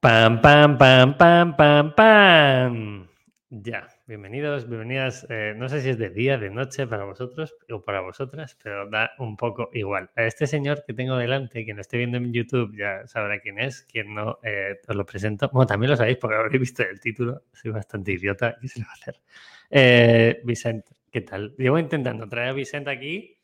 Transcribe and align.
Pam, 0.00 0.40
pam, 0.40 0.78
pam, 0.78 1.16
pam, 1.18 1.56
pam, 1.56 1.94
pam. 1.94 3.06
Ya, 3.50 3.86
bienvenidos, 4.06 4.66
bienvenidas. 4.68 5.26
Eh, 5.28 5.52
no 5.56 5.68
sé 5.68 5.82
si 5.82 5.90
es 5.90 5.98
de 5.98 6.08
día, 6.08 6.38
de 6.38 6.48
noche 6.48 6.86
para 6.86 7.04
vosotros 7.04 7.54
o 7.70 7.82
para 7.82 8.00
vosotras, 8.00 8.56
pero 8.62 8.88
da 8.88 9.10
un 9.18 9.36
poco 9.36 9.68
igual. 9.74 10.10
A 10.16 10.24
este 10.24 10.46
señor 10.46 10.84
que 10.86 10.94
tengo 10.94 11.16
delante, 11.18 11.64
quien 11.64 11.76
lo 11.76 11.82
esté 11.82 11.98
viendo 11.98 12.16
en 12.16 12.32
YouTube, 12.32 12.74
ya 12.76 13.06
sabrá 13.06 13.40
quién 13.40 13.58
es. 13.58 13.82
Quien 13.82 14.14
no, 14.14 14.38
eh, 14.42 14.80
os 14.88 14.96
lo 14.96 15.04
presento. 15.04 15.50
Bueno, 15.52 15.66
también 15.66 15.90
lo 15.90 15.96
sabéis 15.96 16.16
porque 16.16 16.36
habréis 16.36 16.60
visto 16.60 16.82
el 16.82 16.98
título. 16.98 17.42
Soy 17.52 17.70
bastante 17.70 18.12
idiota. 18.12 18.56
¿Qué 18.58 18.68
se 18.68 18.78
le 18.80 18.86
va 18.86 18.92
a 18.92 18.94
hacer? 18.94 19.20
Eh, 19.68 20.40
Vicente, 20.44 20.96
¿qué 21.10 21.20
tal? 21.20 21.54
Llevo 21.58 21.78
intentando 21.78 22.26
traer 22.26 22.48
a 22.48 22.52
Vicente 22.54 22.90
aquí. 22.90 23.36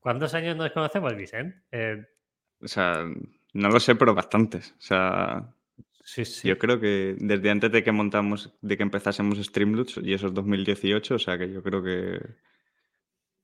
¿Cuántos 0.00 0.34
años 0.34 0.56
nos 0.56 0.72
conocemos, 0.72 1.14
Vicente? 1.14 1.62
Eh, 1.70 2.04
O 2.60 2.66
sea, 2.66 3.04
no 3.52 3.68
lo 3.68 3.78
sé, 3.78 3.94
pero 3.94 4.14
bastantes. 4.14 4.72
O 4.72 4.80
sea, 4.80 5.52
sí, 6.06 6.24
sí. 6.24 6.48
yo 6.48 6.56
creo 6.58 6.78
que 6.80 7.16
desde 7.18 7.50
antes 7.50 7.70
de 7.72 7.82
que 7.82 7.92
montamos, 7.92 8.56
de 8.62 8.76
que 8.76 8.82
empezásemos 8.84 9.38
Streamloots, 9.38 9.98
y 10.02 10.14
eso 10.14 10.28
es 10.28 10.34
2018, 10.34 11.16
o 11.16 11.18
sea 11.18 11.36
que 11.36 11.52
yo 11.52 11.62
creo 11.62 11.82
que... 11.82 12.20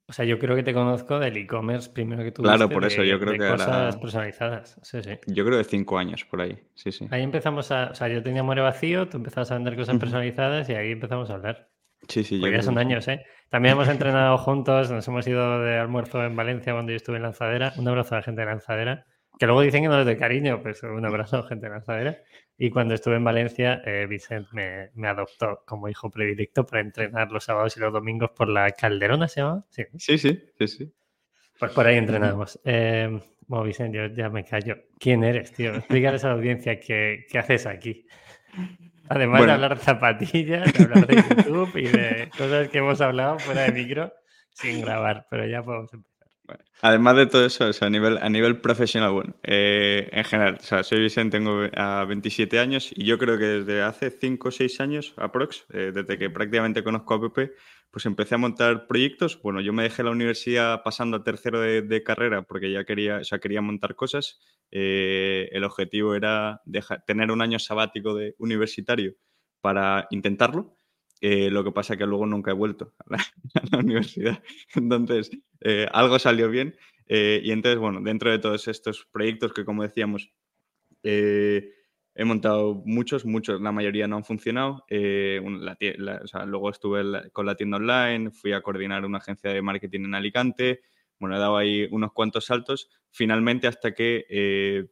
O 0.09 0.13
sea, 0.13 0.25
yo 0.25 0.39
creo 0.39 0.55
que 0.57 0.63
te 0.63 0.75
conozco 0.75 1.19
del 1.19 1.37
e-commerce 1.37 1.89
primero 1.91 2.23
que 2.25 2.33
tú. 2.33 2.43
Claro, 2.43 2.69
por 2.69 2.85
eso, 2.85 3.03
yo 3.05 3.19
creo 3.21 3.33
que 3.33 3.39
cosas 3.39 3.69
ahora- 3.69 4.01
personalizadas. 4.01 4.79
Sí, 4.83 5.03
sí. 5.03 5.11
Yo 5.29 5.45
creo 5.45 5.57
de 5.57 5.65
cinco 5.65 5.97
años 5.97 6.25
por 6.25 6.41
ahí, 6.41 6.59
sí, 6.75 6.93
sí. 6.93 7.07
Ahí 7.11 7.23
empezamos 7.23 7.71
a. 7.71 7.91
O 7.91 7.95
sea, 7.95 8.09
yo 8.09 8.23
tenía 8.23 8.43
More 8.43 8.61
vacío, 8.61 9.09
tú 9.09 9.17
empezabas 9.19 9.51
a 9.53 9.55
vender 9.55 9.77
cosas 9.77 9.97
personalizadas 9.99 10.69
y 10.69 10.75
ahí 10.75 10.93
empezamos 10.93 11.31
a 11.31 11.35
hablar. 11.35 11.71
Sí, 12.09 12.25
sí, 12.25 12.35
yo 12.37 12.41
Pues 12.43 12.51
ya 12.51 12.57
creo 12.59 12.63
son 12.65 12.75
que 12.75 12.81
años, 12.81 13.09
¿eh? 13.09 13.25
También 13.49 13.73
hemos 13.75 13.89
entrenado 13.89 14.37
juntos, 14.39 14.91
nos 14.91 15.07
hemos 15.07 15.27
ido 15.27 15.61
de 15.63 15.79
almuerzo 15.79 16.23
en 16.25 16.35
Valencia 16.37 16.73
cuando 16.73 16.91
yo 16.93 16.97
estuve 16.97 17.17
en 17.17 17.23
Lanzadera. 17.23 17.73
Un 17.79 17.87
abrazo 17.89 18.15
a 18.15 18.19
la 18.19 18.23
gente 18.25 18.41
de 18.41 18.47
Lanzadera. 18.49 19.07
Que 19.39 19.47
luego 19.47 19.63
dicen 19.63 19.83
que 19.83 19.89
no 19.89 19.99
es 20.01 20.07
de 20.07 20.17
cariño, 20.17 20.63
pues 20.63 20.83
un 20.83 21.05
abrazo, 21.05 21.43
gente 21.45 21.67
de 21.67 21.73
Lanzadera. 21.73 22.19
Y 22.59 22.71
cuando 22.71 22.95
estuve 22.95 23.17
en 23.17 23.25
Valencia, 23.25 23.83
eh, 23.85 24.07
Vicent 24.09 24.49
me, 24.53 24.91
me 24.95 25.09
adoptó 25.09 25.63
como 25.67 25.89
hijo 25.89 26.11
predilecto 26.11 26.65
para 26.65 26.81
entrenar 26.83 27.33
los 27.33 27.45
sábados 27.45 27.77
y 27.77 27.81
los 27.81 27.93
domingos 27.93 28.31
por 28.31 28.49
la 28.49 28.71
Calderona, 28.71 29.27
¿se 29.29 29.41
llama? 29.41 29.65
Sí. 29.71 29.85
Sí, 29.99 30.19
sí, 30.19 30.45
sí, 30.59 30.69
sí. 30.69 30.93
Pues 31.59 31.73
por 31.73 31.87
ahí 31.87 31.97
entrenamos. 31.97 32.61
Eh, 32.65 33.21
bueno, 33.47 33.65
Vicente, 33.65 33.99
yo 33.99 34.07
ya 34.15 34.29
me 34.29 34.45
callo. 34.45 34.77
¿Quién 35.01 35.25
eres, 35.25 35.53
tío? 35.53 35.75
Explícales 35.75 36.25
a 36.25 36.29
la 36.29 36.35
audiencia 36.35 36.79
qué, 36.79 37.25
qué 37.31 37.39
haces 37.39 37.67
aquí. 37.67 38.07
Además 39.09 39.39
Bueno. 39.41 39.47
de 39.47 39.55
hablar 39.55 39.77
de 39.79 39.83
zapatillas, 39.85 40.73
de 40.73 40.85
hablar 40.85 41.07
de 41.07 41.17
YouTube 41.17 41.77
y 41.77 41.89
de 41.89 42.31
cosas 42.37 42.69
que 42.69 42.79
hemos 42.79 43.01
hablado 43.01 43.39
fuera 43.39 43.63
de 43.63 43.73
micro 43.73 44.13
sin 44.51 44.81
grabar, 44.83 45.27
pero 45.31 45.47
ya 45.47 45.63
podemos 45.63 45.93
empezar. 45.93 46.12
Además 46.81 47.17
de 47.17 47.27
todo 47.27 47.47
eso, 47.47 47.69
o 47.69 47.73
sea, 47.73 47.87
a, 47.87 47.91
nivel, 47.91 48.61
profesional, 48.61 49.13
bueno, 49.13 49.37
eh, 49.45 50.09
en 50.11 50.25
general, 50.25 50.59
soy 50.61 51.01
Vicente, 51.01 51.39
tengo 51.39 51.63
a 51.77 52.05
27 52.05 52.59
años 52.59 52.91
y 52.95 53.05
yo 53.05 53.19
creo 53.19 53.39
que 53.39 53.45
desde 53.45 53.83
hace 53.83 54.11
5 54.11 54.49
o 54.49 54.51
6 54.51 54.81
años, 54.81 55.15
aprox, 55.17 55.65
eh, 55.73 55.93
desde 55.95 56.19
que 56.19 56.29
prácticamente 56.29 56.83
conozco 56.83 57.15
a 57.15 57.21
Pepe, 57.21 57.53
pues 57.93 58.07
empecé 58.07 58.35
a 58.35 58.39
montar 58.39 58.87
proyectos. 58.89 59.41
Bueno, 59.43 59.61
yo 59.61 59.73
me 59.73 59.85
dejé 59.85 60.03
la 60.03 60.11
universidad 60.11 60.83
pasando 60.83 61.19
a 61.19 61.23
tercero 61.25 61.61
de, 61.61 61.83
de 61.83 62.03
carrera 62.03 62.43
porque 62.43 62.73
ya 62.73 62.85
quería, 62.85 63.19
o 63.19 63.25
sea, 63.25 63.39
quería 63.39 63.61
montar 63.63 63.95
cosas. 63.95 64.41
Eh, 64.71 65.51
el 65.53 65.63
objetivo 65.65 66.15
era 66.15 66.63
dejar- 66.65 67.05
tener 67.07 67.31
un 67.31 67.43
año 67.43 67.59
sabático 67.59 68.15
de 68.15 68.35
universitario 68.39 69.15
para 69.61 70.07
intentarlo. 70.11 70.79
Eh, 71.25 71.51
lo 71.51 71.63
que 71.63 71.71
pasa 71.71 71.97
que 71.97 72.05
luego 72.05 72.27
nunca 72.27 72.51
he 72.51 72.55
vuelto 72.55 72.95
a 73.09 73.17
la, 73.71 73.79
universidad. 73.79 74.43
Entonces, 74.75 75.31
eh, 75.61 75.87
algo 75.93 76.19
salió 76.19 76.51
bien. 76.51 76.77
eh, 77.07 77.41
y 77.45 77.53
entonces, 77.53 77.79
bueno, 77.79 78.01
dentro 78.01 78.29
de 78.33 78.41
todos 78.41 78.67
estos 78.67 79.07
proyectos 79.07 79.53
que, 79.53 79.65
como 79.65 79.85
decíamos, 79.85 80.33
he 81.05 82.25
montado 82.25 82.83
muchos, 82.85 83.25
muchos, 83.25 83.61
la 83.61 83.71
mayoría 83.71 84.09
no 84.09 84.17
han 84.17 84.25
funcionado. 84.25 84.85
luego 84.91 86.71
estuve 86.71 87.31
con 87.31 87.47
la 87.47 87.55
tienda 87.55 87.77
online, 87.77 88.33
fui 88.33 88.53
a 88.53 88.61
coordinar 88.61 89.05
una 89.05 89.19
agencia 89.19 89.51
de 89.51 89.63
marketing 89.63 90.07
en 90.07 90.15
Alicante. 90.17 90.81
Bueno, 91.21 91.37
he 91.37 91.39
dado 91.39 91.57
ahí 91.57 91.87
unos 91.93 92.13
cuantos 92.13 92.47
saltos. 92.47 92.91
Finalmente, 93.13 93.69
hasta 93.69 93.95
que 93.95 94.89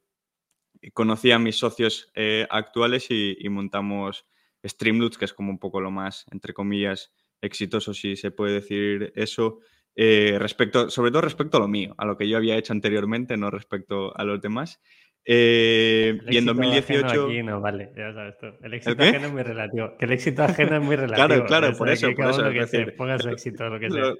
conocí 0.92 1.32
a 1.32 1.40
mis 1.40 1.56
socios 1.56 2.12
actuales 2.50 3.08
y 3.10 3.48
montamos 3.48 4.26
Streamloots, 4.64 5.18
que 5.18 5.24
es 5.24 5.34
como 5.34 5.50
un 5.50 5.58
poco 5.58 5.80
lo 5.80 5.90
más, 5.90 6.24
entre 6.32 6.52
comillas, 6.52 7.12
exitoso, 7.40 7.94
si 7.94 8.16
se 8.16 8.30
puede 8.30 8.54
decir 8.54 9.12
eso, 9.16 9.60
eh, 9.96 10.36
respecto, 10.38 10.90
sobre 10.90 11.10
todo 11.10 11.22
respecto 11.22 11.56
a 11.56 11.60
lo 11.60 11.68
mío, 11.68 11.94
a 11.98 12.04
lo 12.04 12.16
que 12.16 12.28
yo 12.28 12.36
había 12.36 12.56
hecho 12.56 12.72
anteriormente, 12.72 13.36
no 13.36 13.50
respecto 13.50 14.16
a 14.16 14.24
los 14.24 14.40
demás. 14.40 14.80
Eh, 15.24 16.18
El 16.26 16.34
y 16.34 16.38
en 16.38 16.44
éxito 16.48 16.54
2018... 16.54 17.06
ajeno 17.06 17.24
aquí 17.26 17.42
no 17.42 17.60
vale, 17.60 17.92
ya 17.96 18.12
sabes 18.12 18.34
tú. 18.38 18.46
El 18.62 18.74
éxito 18.74 18.96
qué? 18.96 19.02
ajeno 19.08 19.26
es 19.26 19.32
muy 19.32 19.42
relativo. 19.42 19.96
Que 19.98 20.04
el 20.06 20.12
éxito 20.12 20.42
ajeno 20.42 20.76
es 20.76 20.82
muy 20.82 20.96
relativo. 20.96 21.26
Claro, 21.26 21.46
claro, 21.46 21.66
o 21.66 21.70
sea, 21.70 21.78
por 21.78 21.88
eso, 21.90 22.08
por 22.14 22.30
eso, 22.30 22.70
que 22.70 22.92
ponga 22.92 23.18
su 23.18 23.28
éxito, 23.28 23.68
lo 23.68 23.78
que 23.78 23.90
sea. 23.90 24.00
Lo- 24.00 24.16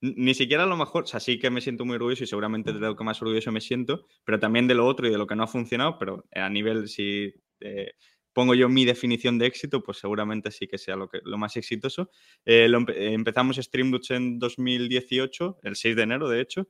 Ni 0.00 0.34
siquiera 0.34 0.62
a 0.64 0.66
lo 0.66 0.76
mejor, 0.76 1.04
o 1.04 1.06
sea, 1.06 1.20
sí 1.20 1.38
que 1.38 1.50
me 1.50 1.60
siento 1.60 1.84
muy 1.84 1.96
orgulloso 1.96 2.24
y 2.24 2.26
seguramente 2.26 2.72
de 2.72 2.78
lo 2.80 2.94
que 2.96 3.04
más 3.04 3.20
orgulloso 3.22 3.50
me 3.52 3.60
siento, 3.60 4.06
pero 4.24 4.38
también 4.38 4.68
de 4.68 4.74
lo 4.74 4.86
otro 4.86 5.06
y 5.06 5.10
de 5.10 5.18
lo 5.18 5.26
que 5.26 5.34
no 5.36 5.42
ha 5.44 5.48
funcionado, 5.48 5.98
pero 5.98 6.24
a 6.34 6.48
nivel, 6.48 6.86
si 6.88 7.32
eh, 7.60 7.92
pongo 8.36 8.54
yo 8.54 8.68
mi 8.70 8.84
definición 8.84 9.38
de 9.40 9.48
éxito, 9.48 9.82
pues 9.82 9.98
seguramente 9.98 10.52
sí 10.52 10.68
que 10.68 10.78
sea 10.78 10.96
lo, 10.96 11.08
que, 11.10 11.20
lo 11.24 11.38
más 11.38 11.56
exitoso. 11.56 12.10
Eh, 12.44 12.68
lo 12.68 12.80
empe- 12.80 12.94
eh, 12.96 13.14
empezamos 13.14 13.56
Streamloots 13.56 14.12
en 14.12 14.38
2018, 14.38 15.58
el 15.64 15.76
6 15.76 15.96
de 15.96 16.04
enero, 16.04 16.28
de 16.28 16.42
hecho, 16.42 16.68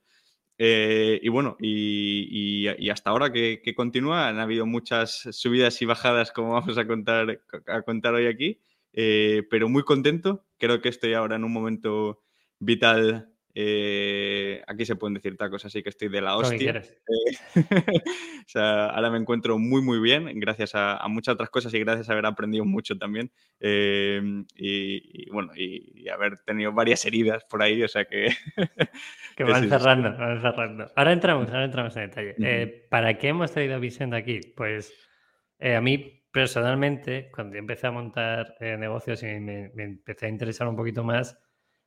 eh, 0.58 1.20
y 1.22 1.28
bueno, 1.28 1.56
y 1.60 2.90
hasta 2.90 3.10
ahora 3.10 3.32
que, 3.32 3.60
que 3.62 3.74
continúa, 3.74 4.28
han 4.28 4.38
habido 4.40 4.66
muchas 4.66 5.28
subidas 5.32 5.80
y 5.82 5.86
bajadas, 5.86 6.32
como 6.32 6.52
vamos 6.52 6.78
a 6.78 6.86
contar, 6.86 7.40
a 7.66 7.82
contar 7.82 8.14
hoy 8.14 8.26
aquí, 8.26 8.60
eh, 8.92 9.42
pero 9.50 9.68
muy 9.68 9.82
contento. 9.84 10.46
Creo 10.58 10.80
que 10.80 10.88
estoy 10.88 11.14
ahora 11.14 11.36
en 11.36 11.44
un 11.44 11.52
momento 11.52 12.22
vital. 12.58 13.30
Eh, 13.58 14.62
aquí 14.66 14.84
se 14.84 14.96
pueden 14.96 15.14
decir 15.14 15.34
tacos, 15.38 15.64
así 15.64 15.82
que 15.82 15.88
estoy 15.88 16.08
de 16.08 16.20
la 16.20 16.36
hostia. 16.36 16.58
quieras. 16.58 16.90
Eh, 16.90 17.54
o 18.04 18.48
sea, 18.48 18.88
ahora 18.88 19.10
me 19.10 19.16
encuentro 19.16 19.58
muy, 19.58 19.80
muy 19.80 19.98
bien, 19.98 20.28
gracias 20.38 20.74
a, 20.74 20.98
a 20.98 21.08
muchas 21.08 21.32
otras 21.32 21.48
cosas 21.48 21.72
y 21.72 21.80
gracias 21.80 22.10
a 22.10 22.12
haber 22.12 22.26
aprendido 22.26 22.66
mucho 22.66 22.98
también. 22.98 23.32
Eh, 23.58 24.20
y, 24.56 25.22
y, 25.22 25.30
bueno, 25.30 25.52
y, 25.56 26.02
y 26.02 26.08
haber 26.10 26.36
tenido 26.44 26.70
varias 26.72 27.06
heridas 27.06 27.44
por 27.44 27.62
ahí, 27.62 27.82
o 27.82 27.88
sea 27.88 28.04
que. 28.04 28.28
Que 29.36 29.44
van 29.44 29.68
cerrando, 29.68 30.16
van 30.16 30.40
cerrando. 30.40 30.90
Ahora 30.96 31.12
entramos, 31.12 31.48
ahora 31.48 31.64
entramos 31.64 31.94
en 31.96 32.08
detalle. 32.08 32.34
Eh, 32.38 32.86
¿Para 32.90 33.18
qué 33.18 33.28
hemos 33.28 33.52
traído 33.52 33.74
a 33.74 33.78
Vicente 33.78 34.16
aquí? 34.16 34.40
Pues 34.56 34.94
eh, 35.58 35.76
a 35.76 35.80
mí 35.82 36.24
personalmente, 36.32 37.30
cuando 37.34 37.54
yo 37.54 37.60
empecé 37.60 37.86
a 37.86 37.90
montar 37.90 38.54
negocios 38.60 39.22
y 39.22 39.40
me, 39.40 39.70
me 39.74 39.84
empecé 39.84 40.24
a 40.24 40.28
interesar 40.30 40.68
un 40.68 40.76
poquito 40.76 41.04
más, 41.04 41.38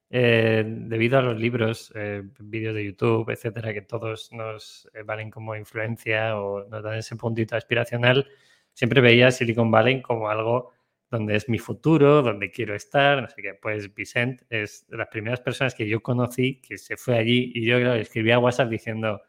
eh, 0.09 0.63
debido 0.65 1.19
a 1.19 1.21
los 1.21 1.39
libros, 1.39 1.91
eh, 1.95 2.23
vídeos 2.39 2.73
de 2.75 2.85
YouTube, 2.85 3.29
etcétera, 3.29 3.73
que 3.73 3.81
todos 3.83 4.31
nos 4.31 4.89
eh, 4.93 5.03
valen 5.03 5.29
como 5.29 5.55
influencia 5.55 6.39
o 6.39 6.67
nos 6.67 6.83
dan 6.83 6.95
ese 6.95 7.15
puntito 7.15 7.55
aspiracional, 7.55 8.27
siempre 8.73 9.01
veía 9.01 9.31
Silicon 9.31 9.69
Valley 9.71 10.01
como 10.01 10.29
algo 10.29 10.71
donde 11.11 11.35
es 11.35 11.49
mi 11.49 11.59
futuro, 11.59 12.21
donde 12.21 12.51
quiero 12.51 12.75
estar, 12.75 13.21
no 13.21 13.27
sé 13.29 13.41
qué. 13.41 13.53
Pues 13.55 13.93
Vicent 13.93 14.43
es 14.49 14.87
de 14.87 14.97
las 14.97 15.07
primeras 15.07 15.41
personas 15.41 15.73
que 15.75 15.87
yo 15.87 16.01
conocí 16.01 16.61
que 16.61 16.77
se 16.77 16.97
fue 16.97 17.17
allí 17.17 17.51
y 17.55 17.65
yo 17.65 17.79
claro, 17.79 17.95
le 17.95 18.01
escribí 18.01 18.31
a 18.31 18.39
WhatsApp 18.39 18.69
diciendo, 18.69 19.21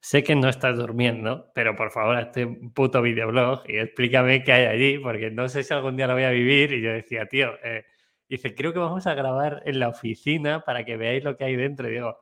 sé 0.00 0.22
que 0.22 0.36
no 0.36 0.48
estás 0.48 0.76
durmiendo, 0.76 1.50
pero 1.54 1.74
por 1.76 1.90
favor 1.90 2.16
hazte 2.16 2.44
un 2.44 2.72
puto 2.72 3.02
videoblog 3.02 3.64
y 3.68 3.78
explícame 3.78 4.44
qué 4.44 4.52
hay 4.52 4.66
allí, 4.66 4.98
porque 4.98 5.30
no 5.30 5.48
sé 5.48 5.64
si 5.64 5.74
algún 5.74 5.96
día 5.96 6.06
lo 6.06 6.14
voy 6.14 6.24
a 6.24 6.30
vivir. 6.30 6.72
Y 6.72 6.82
yo 6.82 6.92
decía, 6.92 7.26
tío, 7.26 7.54
eh, 7.64 7.84
dice, 8.28 8.54
creo 8.54 8.72
que 8.72 8.78
vamos 8.78 9.06
a 9.06 9.14
grabar 9.14 9.62
en 9.66 9.78
la 9.80 9.88
oficina 9.88 10.60
para 10.64 10.84
que 10.84 10.96
veáis 10.96 11.24
lo 11.24 11.36
que 11.36 11.44
hay 11.44 11.56
dentro. 11.56 11.88
Y 11.88 11.92
digo, 11.92 12.18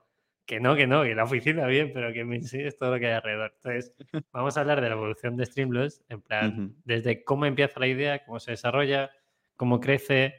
que 0.47 0.61
no, 0.61 0.77
que 0.77 0.87
no, 0.87 1.03
que 1.03 1.15
la 1.15 1.25
oficina 1.25 1.67
bien, 1.67 1.91
pero 1.93 2.13
que 2.13 2.25
me 2.25 2.37
enseñes 2.37 2.77
todo 2.77 2.93
lo 2.93 3.01
que 3.01 3.07
hay 3.07 3.13
alrededor. 3.15 3.55
Entonces, 3.57 3.95
vamos 4.33 4.57
a 4.57 4.61
hablar 4.61 4.81
de 4.81 4.89
la 4.89 4.95
evolución 4.95 5.37
de 5.37 5.47
Streamlabs, 5.47 6.03
en 6.09 6.21
plan, 6.21 6.77
desde 6.85 7.25
cómo 7.25 7.47
empieza 7.47 7.81
la 7.81 7.87
idea, 7.87 8.25
cómo 8.25 8.41
se 8.41 8.53
desarrolla, 8.53 9.11
cómo 9.57 9.81
crece, 9.81 10.35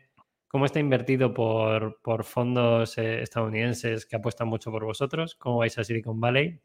cómo 0.48 0.66
está 0.66 0.80
invertido 0.80 1.34
por, 1.34 2.02
por 2.02 2.24
fondos 2.24 2.98
eh, 2.98 3.22
estadounidenses 3.22 4.06
que 4.06 4.16
apuestan 4.16 4.48
mucho 4.48 4.72
por 4.72 4.86
vosotros, 4.86 5.36
cómo 5.36 5.58
vais 5.58 5.78
a 5.78 5.84
Silicon 5.84 6.20
Valley, 6.20 6.62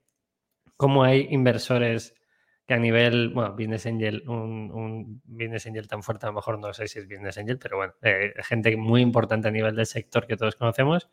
cómo 0.76 1.02
hay 1.02 1.28
inversores 1.30 2.14
que 2.70 2.74
a 2.74 2.78
nivel, 2.78 3.30
bueno, 3.30 3.50
Business 3.54 3.84
Angel, 3.86 4.22
un, 4.28 4.70
un 4.70 5.20
Business 5.24 5.66
Angel 5.66 5.88
tan 5.88 6.04
fuerte, 6.04 6.26
a 6.26 6.28
lo 6.28 6.36
mejor 6.36 6.60
no 6.60 6.72
sé 6.72 6.86
si 6.86 7.00
es 7.00 7.08
Business 7.08 7.36
Angel, 7.36 7.58
pero 7.58 7.78
bueno, 7.78 7.94
eh, 8.00 8.32
gente 8.44 8.76
muy 8.76 9.00
importante 9.00 9.48
a 9.48 9.50
nivel 9.50 9.74
del 9.74 9.86
sector 9.86 10.24
que 10.24 10.36
todos 10.36 10.54
conocemos 10.54 11.10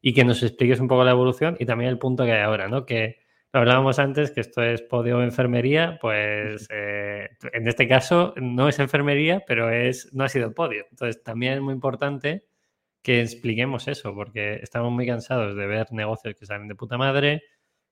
y 0.00 0.14
que 0.14 0.24
nos 0.24 0.42
expliques 0.42 0.80
un 0.80 0.88
poco 0.88 1.04
la 1.04 1.10
evolución 1.10 1.58
y 1.60 1.66
también 1.66 1.90
el 1.90 1.98
punto 1.98 2.24
que 2.24 2.32
hay 2.32 2.40
ahora, 2.40 2.68
¿no? 2.68 2.86
Que 2.86 3.18
hablábamos 3.52 3.98
antes, 3.98 4.30
que 4.30 4.40
esto 4.40 4.62
es 4.62 4.80
podio 4.80 5.22
enfermería, 5.22 5.98
pues 6.00 6.66
eh, 6.70 7.36
en 7.52 7.68
este 7.68 7.86
caso 7.86 8.32
no 8.38 8.66
es 8.70 8.78
enfermería, 8.78 9.44
pero 9.46 9.68
es, 9.68 10.10
no 10.14 10.24
ha 10.24 10.30
sido 10.30 10.54
podio. 10.54 10.86
Entonces 10.90 11.22
también 11.22 11.52
es 11.52 11.60
muy 11.60 11.74
importante 11.74 12.46
que 13.02 13.20
expliquemos 13.20 13.88
eso, 13.88 14.14
porque 14.14 14.54
estamos 14.62 14.90
muy 14.90 15.06
cansados 15.06 15.54
de 15.54 15.66
ver 15.66 15.92
negocios 15.92 16.34
que 16.34 16.46
salen 16.46 16.66
de 16.66 16.76
puta 16.76 16.96
madre, 16.96 17.42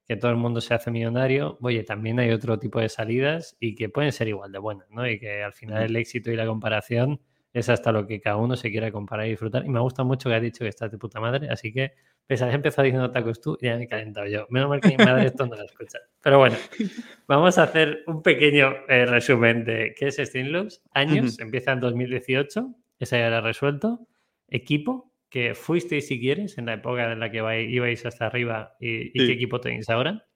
que 0.06 0.16
todo 0.16 0.30
el 0.30 0.36
mundo 0.36 0.60
se 0.60 0.74
hace 0.74 0.90
millonario, 0.90 1.58
oye, 1.60 1.82
también 1.82 2.20
hay 2.20 2.30
otro 2.30 2.58
tipo 2.58 2.78
de 2.80 2.88
salidas 2.88 3.56
y 3.58 3.74
que 3.74 3.88
pueden 3.88 4.12
ser 4.12 4.28
igual 4.28 4.52
de 4.52 4.58
buenas, 4.58 4.88
¿no? 4.90 5.08
Y 5.08 5.18
que 5.18 5.42
al 5.42 5.52
final 5.52 5.82
el 5.82 5.96
éxito 5.96 6.30
y 6.30 6.36
la 6.36 6.46
comparación 6.46 7.20
es 7.52 7.70
hasta 7.70 7.90
lo 7.90 8.06
que 8.06 8.20
cada 8.20 8.36
uno 8.36 8.54
se 8.54 8.70
quiera 8.70 8.92
comparar 8.92 9.26
y 9.26 9.30
disfrutar. 9.30 9.64
Y 9.64 9.70
me 9.70 9.80
gusta 9.80 10.04
mucho 10.04 10.28
que 10.28 10.34
has 10.36 10.42
dicho 10.42 10.58
que 10.60 10.68
estás 10.68 10.90
de 10.90 10.98
puta 10.98 11.20
madre, 11.20 11.48
así 11.48 11.72
que 11.72 11.92
pues 12.26 12.42
has 12.42 12.52
empezado 12.52 12.84
diciendo 12.84 13.10
tacos 13.10 13.40
tú 13.40 13.56
y 13.60 13.66
ya 13.66 13.76
me 13.76 13.84
he 13.84 13.88
calentado 13.88 14.26
yo. 14.26 14.46
Menos 14.50 14.68
mal 14.68 14.80
que 14.80 14.88
mi 14.88 14.96
madre 14.96 15.26
esto 15.26 15.46
no 15.46 15.56
lo 15.56 15.64
escucha. 15.64 15.98
Pero 16.20 16.38
bueno, 16.38 16.56
vamos 17.26 17.56
a 17.56 17.62
hacer 17.62 18.02
un 18.06 18.22
pequeño 18.22 18.74
eh, 18.88 19.06
resumen 19.06 19.64
de 19.64 19.94
qué 19.98 20.08
es 20.08 20.16
Streamlabs. 20.16 20.82
Años, 20.92 21.38
empieza 21.38 21.72
en 21.72 21.80
2018, 21.80 22.74
esa 22.98 23.16
ya 23.16 23.26
era 23.26 23.40
resuelto. 23.40 24.06
Equipo, 24.48 25.12
que 25.36 25.54
fuisteis 25.54 26.06
si 26.06 26.18
quieres 26.18 26.56
en 26.56 26.64
la 26.64 26.72
época 26.72 27.12
en 27.12 27.20
la 27.20 27.30
que 27.30 27.66
ibais 27.68 28.06
hasta 28.06 28.24
arriba 28.24 28.74
y, 28.80 29.12
qué 29.12 29.32
equipo 29.32 29.60
tenéis 29.60 29.90
ahora. 29.90 30.26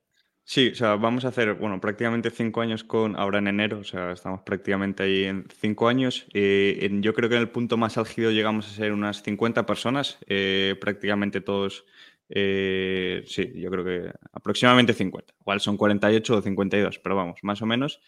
Sí, 0.44 0.69
o 0.73 0.75
sea, 0.75 0.97
vamos 0.97 1.25
a 1.25 1.29
hacer, 1.29 1.55
bueno, 1.55 1.81
prácticamente 1.81 2.31
cinco 2.31 2.61
años 2.61 2.85
con 2.85 3.17
ahora 3.17 3.38
en 3.38 3.49
enero, 3.49 3.79
o 3.79 3.85
sea, 3.85 4.12
estamos 4.12 4.43
prácticamente 4.43 5.02
ahí 5.05 5.25
en 5.25 5.47
cinco 5.58 5.88
años. 5.88 6.26
Eh, 6.35 6.87
yo 7.00 7.14
creo 7.14 7.31
que 7.31 7.37
en 7.37 7.41
el 7.41 7.49
punto 7.49 7.79
más 7.79 7.97
álgido 7.97 8.31
llegamos 8.31 8.69
a 8.69 8.75
ser 8.75 8.93
unas 8.93 9.23
50 9.23 9.64
personas, 9.64 10.19
eh, 10.26 10.76
prácticamente 10.79 11.41
todos, 11.41 11.87
eh, 12.29 13.23
sí, 13.25 13.55
yo 13.55 13.70
creo 13.70 13.85
que 13.87 14.12
aproximadamente 14.32 14.93
50. 14.93 15.32
Igual 15.41 15.61
son 15.61 15.79
48 15.79 16.37
o 16.37 16.43
52, 16.43 16.99
pero 16.99 17.17
vamos, 17.17 17.41
más 17.43 17.62
o 17.62 17.67
menos. 17.67 18.03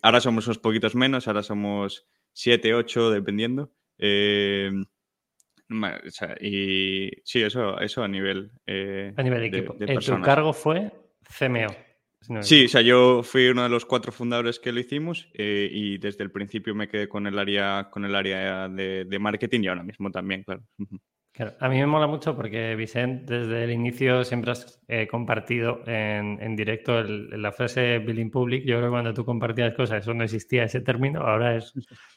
ahora 0.00 0.20
somos 0.22 0.46
unos 0.46 0.58
poquitos 0.58 0.94
menos, 0.94 1.28
ahora 1.28 1.42
somos 1.42 2.06
7, 2.32 2.72
8, 2.72 3.10
dependiendo. 3.10 3.70
Y 6.40 7.10
sí, 7.24 7.42
eso, 7.42 7.78
eso 7.80 8.02
a 8.02 8.08
nivel, 8.08 8.50
a 8.66 9.22
nivel 9.22 9.40
de 9.40 9.46
equipo. 9.46 9.74
De, 9.74 9.96
tu 9.98 10.20
cargo 10.20 10.52
fue 10.52 10.92
CMO. 11.38 12.42
sí, 12.42 12.66
o 12.66 12.68
sea, 12.68 12.82
yo 12.82 13.22
fui 13.22 13.48
uno 13.48 13.62
de 13.62 13.68
los 13.68 13.84
cuatro 13.84 14.12
fundadores 14.12 14.58
que 14.58 14.72
lo 14.72 14.80
hicimos 14.80 15.28
eh, 15.34 15.68
y 15.70 15.98
desde 15.98 16.24
el 16.24 16.30
principio 16.30 16.74
me 16.74 16.88
quedé 16.88 17.08
con 17.08 17.26
el 17.26 17.38
área, 17.38 17.88
con 17.90 18.04
el 18.04 18.14
área 18.14 18.68
de, 18.68 19.18
marketing 19.18 19.60
y 19.62 19.68
ahora 19.68 19.82
mismo 19.82 20.10
también, 20.10 20.42
claro. 20.42 20.62
Claro, 21.34 21.56
a 21.60 21.68
mí 21.70 21.78
me 21.78 21.86
mola 21.86 22.06
mucho 22.06 22.36
porque 22.36 22.76
Vicente 22.76 23.38
desde 23.38 23.64
el 23.64 23.70
inicio 23.70 24.22
siempre 24.22 24.50
has 24.52 24.78
eh, 24.86 25.08
compartido 25.08 25.80
en, 25.86 26.54
directo 26.56 27.02
la 27.02 27.52
frase 27.52 28.00
Billing 28.00 28.30
Public. 28.30 28.64
Yo 28.66 28.76
creo 28.76 28.88
que 28.88 28.90
cuando 28.90 29.14
tú 29.14 29.24
compartías 29.24 29.72
cosas 29.74 30.02
eso 30.02 30.12
no 30.12 30.24
existía 30.24 30.64
ese 30.64 30.82
término, 30.82 31.22
ahora 31.22 31.56
es 31.56 31.72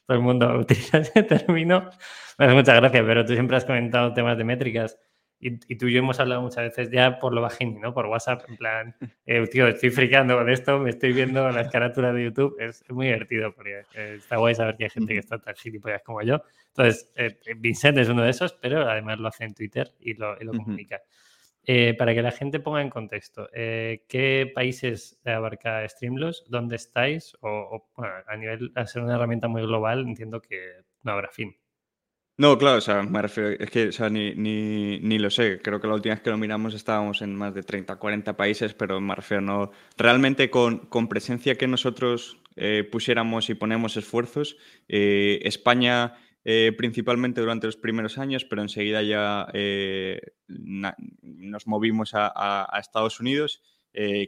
todo 0.05 0.17
el 0.17 0.21
mundo 0.21 0.53
utiliza 0.59 0.97
ese 0.97 1.23
término. 1.23 1.89
Me 2.37 2.45
hace 2.45 2.55
mucha 2.55 2.75
gracia, 2.75 3.05
pero 3.05 3.23
tú 3.23 3.33
siempre 3.33 3.55
has 3.55 3.63
comentado 3.63 4.13
temas 4.13 4.37
de 4.37 4.43
métricas 4.43 4.99
y, 5.39 5.75
tú 5.75 5.87
y 5.87 5.93
yo 5.93 5.99
hemos 5.99 6.19
hablado 6.19 6.41
muchas 6.41 6.63
veces 6.63 6.89
ya 6.91 7.19
por 7.19 7.33
lo 7.33 7.41
bajín, 7.41 7.79
¿no? 7.79 7.93
Por 7.93 8.07
WhatsApp, 8.07 8.43
en 8.47 8.57
plan, 8.57 8.95
eh, 9.25 9.45
tío, 9.47 9.67
estoy 9.67 9.89
friqueando 9.89 10.37
con 10.37 10.49
esto, 10.49 10.79
me 10.79 10.89
estoy 10.89 11.13
viendo 11.13 11.49
las 11.51 11.69
carátulas 11.69 12.15
de 12.15 12.23
YouTube, 12.23 12.55
es, 12.59 12.83
muy 12.89 13.07
divertido 13.07 13.53
porque 13.53 13.83
eh, 13.95 14.15
está 14.17 14.37
guay 14.37 14.55
saber 14.55 14.77
que 14.77 14.85
hay 14.85 14.89
gente 14.89 15.13
que 15.13 15.19
está 15.19 15.39
tan 15.39 15.55
gilipollas 15.55 16.01
como 16.03 16.21
yo. 16.21 16.41
Entonces, 16.69 17.11
eh, 17.15 17.37
Vincent 17.57 17.97
es 17.97 18.09
uno 18.09 18.23
de 18.23 18.29
esos, 18.29 18.53
pero 18.53 18.89
además 18.89 19.19
lo 19.19 19.27
hace 19.27 19.43
en 19.43 19.53
Twitter 19.53 19.91
y 19.99 20.13
lo, 20.13 20.37
comunica. 20.37 21.01
para 21.97 22.13
que 22.13 22.21
la 22.21 22.31
gente 22.31 22.59
ponga 22.59 22.81
en 22.81 22.89
contexto, 22.89 23.49
¿qué 23.53 24.51
países 24.53 25.19
abarca 25.25 25.87
Streamlabs? 25.87 26.45
¿Dónde 26.47 26.77
estáis? 26.77 27.35
O, 27.41 27.87
bueno, 27.95 28.13
a 28.27 28.35
nivel, 28.37 28.73
de 28.73 28.87
ser 28.87 29.03
una 29.03 29.15
herramienta 29.15 29.47
muy 29.47 29.61
global, 29.61 30.01
entiendo 30.07 30.41
que 30.41 30.81
no 31.03 31.11
habrá 31.11 31.29
fin. 31.29 31.55
No, 32.37 32.57
claro, 32.57 32.79
o 32.79 32.81
sea, 32.81 33.01
me 33.01 33.21
refiero, 33.21 33.51
es 33.51 33.71
que, 33.71 33.87
o 33.87 33.91
sea, 33.93 34.09
ni, 34.09 34.35
ni, 34.35 34.99
ni, 34.99 35.19
lo 35.19 35.29
sé. 35.29 35.61
Creo 35.61 35.79
que 35.79 35.87
la 35.87 35.93
última 35.93 36.15
vez 36.15 36.21
que 36.21 36.29
lo 36.31 36.37
miramos 36.37 36.73
estábamos 36.73 37.21
en 37.21 37.33
más 37.33 37.53
de 37.53 37.63
30, 37.63 37.95
40 37.95 38.35
países, 38.35 38.73
pero 38.73 38.99
me 38.99 39.15
refiero, 39.15 39.41
no. 39.41 39.71
Realmente 39.97 40.49
con, 40.49 40.79
con 40.87 41.07
presencia 41.07 41.55
que 41.55 41.67
nosotros 41.67 42.41
eh, 42.57 42.83
pusiéramos 42.91 43.49
y 43.49 43.55
ponemos 43.55 43.95
esfuerzos, 43.95 44.57
eh, 44.89 45.39
España 45.43 46.15
eh, 46.43 46.73
principalmente 46.77 47.39
durante 47.39 47.67
los 47.67 47.77
primeros 47.77 48.17
años, 48.17 48.43
pero 48.43 48.61
enseguida 48.61 49.01
ya 49.01 49.47
nos 50.47 51.67
movimos 51.67 52.13
a, 52.15 52.33
a 52.35 52.79
Estados 52.79 53.19
Unidos 53.19 53.63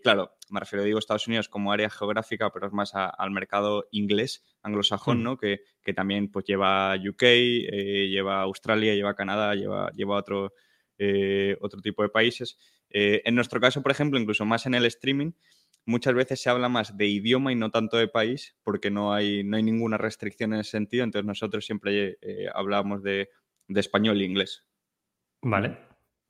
claro, 0.01 0.36
me 0.49 0.59
refiero, 0.59 0.83
digo 0.83 0.99
Estados 0.99 1.27
Unidos 1.27 1.49
como 1.49 1.71
área 1.71 1.89
geográfica, 1.89 2.51
pero 2.51 2.67
es 2.67 2.73
más 2.73 2.91
al 2.93 3.31
mercado 3.31 3.87
inglés, 3.91 4.43
anglosajón, 4.61 5.19
mm. 5.19 5.23
¿no? 5.23 5.37
Que, 5.37 5.61
también 5.95 6.29
pues 6.29 6.45
lleva 6.45 6.95
UK, 6.95 7.23
eh, 7.23 8.07
lleva 8.09 8.41
Australia, 8.41 8.93
lleva 8.93 9.15
Canadá, 9.15 9.55
lleva, 9.55 9.91
lleva 9.91 10.17
otro, 10.17 10.53
eh, 10.97 11.57
otro 11.61 11.81
tipo 11.81 12.03
de 12.03 12.09
países. 12.09 12.57
en 12.89 13.35
nuestro 13.35 13.59
caso, 13.59 13.81
por 13.81 13.91
ejemplo, 13.91 14.19
incluso 14.19 14.45
más 14.45 14.65
en 14.65 14.75
el 14.75 14.85
streaming, 14.85 15.31
muchas 15.85 16.13
veces 16.13 16.41
se 16.41 16.49
habla 16.49 16.69
más 16.69 16.97
de 16.97 17.07
idioma 17.07 17.51
y 17.51 17.55
no 17.55 17.71
tanto 17.71 17.97
de 17.97 18.07
país, 18.07 18.55
porque 18.63 18.89
no 18.91 19.13
hay, 19.13 19.43
no 19.43 19.57
hay 19.57 19.63
ninguna 19.63 19.97
restricción 19.97 20.53
en 20.53 20.61
ese 20.61 20.71
sentido. 20.71 21.03
Entonces 21.03 21.25
nosotros 21.25 21.65
siempre 21.65 22.17
hablábamos 22.53 23.03
de, 23.03 23.29
de 23.67 23.79
español 23.79 24.21
e 24.21 24.25
inglés. 24.25 24.65
Vale, 25.41 25.77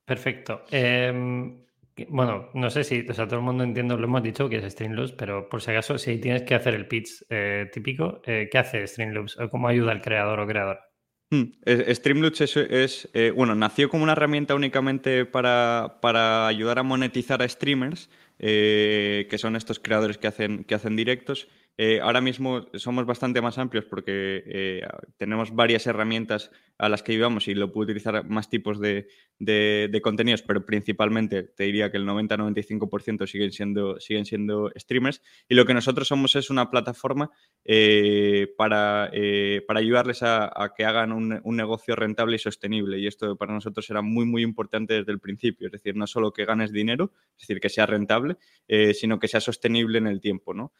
perfecto. 0.06 0.64
Em, 0.72 1.66
bueno, 2.10 2.50
no 2.54 2.70
sé 2.70 2.84
si, 2.84 3.06
o 3.10 3.14
sea, 3.14 3.28
todo 3.28 3.40
el 3.40 3.46
mundo 3.46 3.64
entiendo, 3.64 3.98
lo 3.98 4.06
hemos 4.06 4.24
dicho 4.24 4.48
que 4.50 4.58
es 4.58 4.72
Streamlabs, 4.72 5.14
pero 5.14 5.50
por 5.50 5.62
si 5.62 5.72
acaso, 5.72 5.98
si 5.98 6.18
tienes 6.20 6.44
que 6.44 6.56
hacer 6.56 6.76
el 6.76 6.88
pitch 6.88 7.26
eh, 7.30 7.70
típico, 7.72 8.22
eh, 8.26 8.48
¿qué 8.52 8.58
hace 8.58 8.86
Streamlabs? 8.86 9.38
¿Cómo 9.50 9.68
ayuda 9.68 9.92
al 9.92 10.02
creador 10.02 10.40
o 10.40 10.48
creadora? 10.48 10.82
Hmm, 11.30 11.52
Streamlabs 11.66 12.42
es, 12.42 13.10
eh, 13.14 13.32
bueno, 13.36 13.56
nació 13.56 13.90
como 13.90 14.04
una 14.04 14.14
herramienta 14.14 14.56
únicamente 14.56 15.26
para, 15.26 15.98
para 16.02 16.48
ayudar 16.48 16.80
a 16.80 16.84
monetizar 16.84 17.42
a 17.42 17.50
streamers, 17.50 18.10
que 18.38 19.36
son 19.38 19.56
estos 19.56 19.80
creadores 19.80 20.18
que 20.18 20.28
hacen, 20.28 20.64
que 20.64 20.76
hacen 20.76 20.96
directos. 20.96 21.48
ahora 22.02 22.22
mismo 22.22 22.68
somos 22.76 23.06
bastante 23.08 23.42
más 23.42 23.58
amplios 23.58 23.86
porque 23.86 24.84
tenemos 25.18 25.56
varias 25.56 25.88
herramientas 25.88 26.52
a 26.78 26.88
las 26.88 27.02
que 27.02 27.14
llevamos 27.14 27.48
y 27.48 27.56
lo 27.56 27.72
puedo 27.72 27.86
utilizar 27.86 28.24
más 28.30 28.50
tipos 28.50 28.80
de, 28.80 29.08
de, 29.40 30.00
contenidos, 30.04 30.42
pero 30.42 30.66
principalmente 30.66 31.44
te 31.44 31.66
diría 31.66 31.92
que 31.92 31.98
el 31.98 32.06
90-95% 32.06 33.28
siguen 33.28 33.52
siendo, 33.52 34.00
siguen 34.00 34.26
siendo 34.26 34.72
streamers. 34.78 35.22
Y 35.48 35.56
lo 35.56 35.66
que 35.66 35.74
nosotros 35.74 36.08
somos 36.08 36.36
es 36.36 36.50
una 36.50 36.70
plataforma 36.70 37.32
eh, 37.66 38.54
para, 38.58 39.10
eh, 39.14 39.64
para, 39.68 39.80
ayudarles 39.80 40.24
a, 40.24 40.74
que 40.76 40.86
hagan 40.86 41.12
un, 41.12 41.42
negocio 41.58 41.96
rentable 41.96 42.36
y 42.36 42.40
sostenible. 42.40 43.00
Y 43.00 43.08
esto 43.08 43.36
para 43.36 43.54
nosotros 43.54 43.90
era 43.90 44.02
muy, 44.02 44.26
muy 44.26 44.44
importante 44.44 44.96
desde 44.96 45.12
el 45.12 45.20
principio. 45.20 45.68
Es 45.68 45.72
decir, 45.72 45.96
no 45.96 46.08
solo 46.08 46.32
que 46.32 46.46
ganes 46.46 46.72
dinero, 46.72 47.12
es 47.38 47.48
decir, 47.48 47.60
que 47.60 47.70
sea 47.70 47.86
rentable, 47.86 48.38
eh, 48.68 48.94
sino 48.94 49.20
que 49.20 49.28
sea 49.28 49.42
sostenible 49.42 49.98
en 49.98 50.08
el 50.08 50.22
tiempo, 50.22 50.54
¿no? 50.54 50.74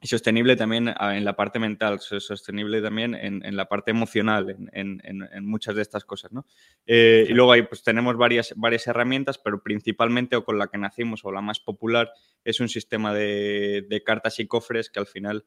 Y 0.00 0.06
sostenible 0.06 0.54
también 0.54 0.94
ah, 0.96 1.16
en 1.16 1.24
la 1.24 1.34
parte 1.34 1.58
mental, 1.58 1.98
sostenible 1.98 2.80
también 2.80 3.16
en, 3.16 3.56
la 3.56 3.68
parte 3.68 3.90
emocional, 3.90 4.56
en, 4.72 5.44
muchas 5.44 5.74
de 5.74 5.82
estas 5.82 6.04
cosas, 6.04 6.30
¿no? 6.30 6.46
Eh, 6.86 7.26
y 7.28 7.32
luego 7.32 7.50
ahí 7.50 7.62
pues 7.62 7.82
tenemos 7.82 8.16
varias, 8.16 8.54
varias 8.56 8.86
herramientas, 8.86 9.38
pero 9.38 9.60
principalmente 9.60 10.36
o 10.36 10.44
con 10.44 10.56
la 10.56 10.68
que 10.68 10.78
nacimos 10.78 11.24
o 11.24 11.32
la 11.32 11.40
más 11.40 11.58
popular 11.58 12.12
es 12.44 12.60
un 12.60 12.68
sistema 12.68 13.12
de, 13.12 14.02
cartas 14.06 14.38
y 14.38 14.46
cofres 14.46 14.88
que 14.88 15.00
al 15.00 15.08
final, 15.08 15.44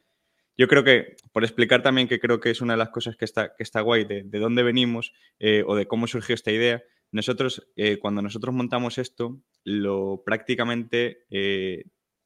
yo 0.57 0.67
creo 0.67 0.83
que, 0.83 1.15
por 1.31 1.45
explicar 1.45 1.81
también 1.81 2.09
que 2.09 2.19
creo 2.19 2.41
que 2.41 2.49
es 2.49 2.59
una 2.59 2.73
de 2.73 2.79
las 2.79 2.89
cosas 2.89 3.15
que 3.15 3.23
está, 3.23 3.55
que 3.55 3.63
está 3.63 3.79
guay 3.79 4.03
de, 4.03 4.23
dónde 4.23 4.63
venimos 4.63 5.13
eh, 5.39 5.63
o 5.65 5.77
de 5.77 5.87
cómo 5.87 6.07
surgió 6.07 6.35
esta 6.35 6.51
idea, 6.51 6.83
nosotros, 7.13 7.69
eh, 7.77 7.99
cuando 7.99 8.21
nosotros 8.21 8.53
montamos 8.53 8.97
esto, 8.97 9.39
lo 9.63 10.23
prácticamente 10.25 11.25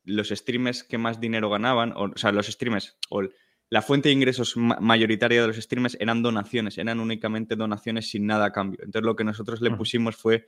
los 0.05 0.29
streamers 0.29 0.83
que 0.83 0.97
más 0.97 1.19
dinero 1.19 1.49
ganaban, 1.49 1.93
o, 1.95 2.11
sea, 2.15 2.31
los 2.31 2.47
streamers, 2.47 2.97
o 3.09 3.23
la 3.69 3.81
fuente 3.81 4.09
de 4.09 4.13
ingresos 4.13 4.55
mayoritaria 4.55 5.41
de 5.41 5.47
los 5.47 5.57
streamers 5.57 5.97
eran 5.99 6.21
donaciones, 6.21 6.77
eran 6.77 6.99
únicamente 6.99 7.55
donaciones 7.55 8.09
sin 8.09 8.27
nada 8.27 8.45
a 8.45 8.51
cambio. 8.51 8.79
Entonces 8.83 9.05
lo 9.05 9.15
que 9.15 9.23
nosotros 9.23 9.59
le 9.61 9.71
pusimos 9.71 10.15
fue 10.15 10.47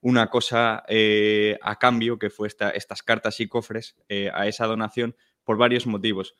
una 0.00 0.28
cosa 0.28 0.82
eh, 0.88 1.58
a 1.62 1.78
cambio, 1.78 2.18
que 2.18 2.28
fue 2.28 2.48
estas 2.48 3.02
cartas 3.02 3.40
y 3.40 3.48
cofres 3.48 3.96
eh, 4.08 4.30
a 4.34 4.46
esa 4.46 4.66
donación 4.66 5.16
por 5.44 5.56
varios 5.56 5.86
motivos. 5.86 6.34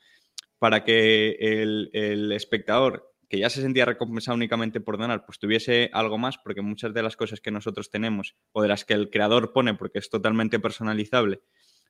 Para 0.58 0.84
que 0.84 1.36
el, 1.40 1.90
el, 1.92 2.30
espectador, 2.32 3.12
que 3.28 3.38
ya 3.38 3.50
se 3.50 3.62
sentía 3.62 3.84
recompensado 3.84 4.36
únicamente 4.36 4.80
por 4.80 4.98
donar, 4.98 5.24
pues 5.24 5.38
tuviese 5.38 5.90
algo 5.92 6.18
más, 6.18 6.38
porque 6.38 6.60
muchas 6.60 6.92
de 6.92 7.02
las 7.02 7.16
cosas 7.16 7.40
que 7.40 7.50
nosotros 7.50 7.90
tenemos 7.90 8.36
o 8.52 8.62
de 8.62 8.68
las 8.68 8.84
que 8.84 8.94
el 8.94 9.10
creador 9.10 9.52
pone, 9.52 9.74
porque 9.74 9.98
es 9.98 10.10
totalmente 10.10 10.60
personalizable, 10.60 11.40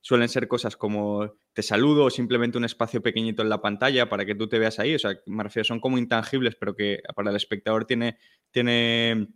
suelen 0.02 0.28
ser 0.28 0.48
cosas 0.48 0.76
como 0.76 1.36
te 1.54 1.62
saludo 1.62 2.04
o 2.04 2.10
simplemente 2.10 2.58
un 2.58 2.64
espacio 2.64 3.00
pequeñito 3.00 3.40
en 3.42 3.48
la 3.48 3.62
pantalla 3.62 4.08
para 4.08 4.26
que 4.26 4.34
tú 4.34 4.48
te 4.48 4.58
veas 4.58 4.78
ahí. 4.78 4.94
O 4.94 4.98
sea, 4.98 5.18
me 5.26 5.42
refiero, 5.42 5.64
son 5.64 5.80
como 5.80 5.96
intangibles, 5.96 6.56
pero 6.56 6.74
que 6.74 7.00
para 7.16 7.30
el 7.30 7.36
espectador 7.36 7.86
tiene, 7.86 8.18
tiene, 8.50 9.28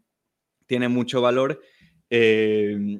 tiene 0.67 0.89
mucho 0.89 1.23
valor. 1.23 1.63
Eh, 2.11 2.99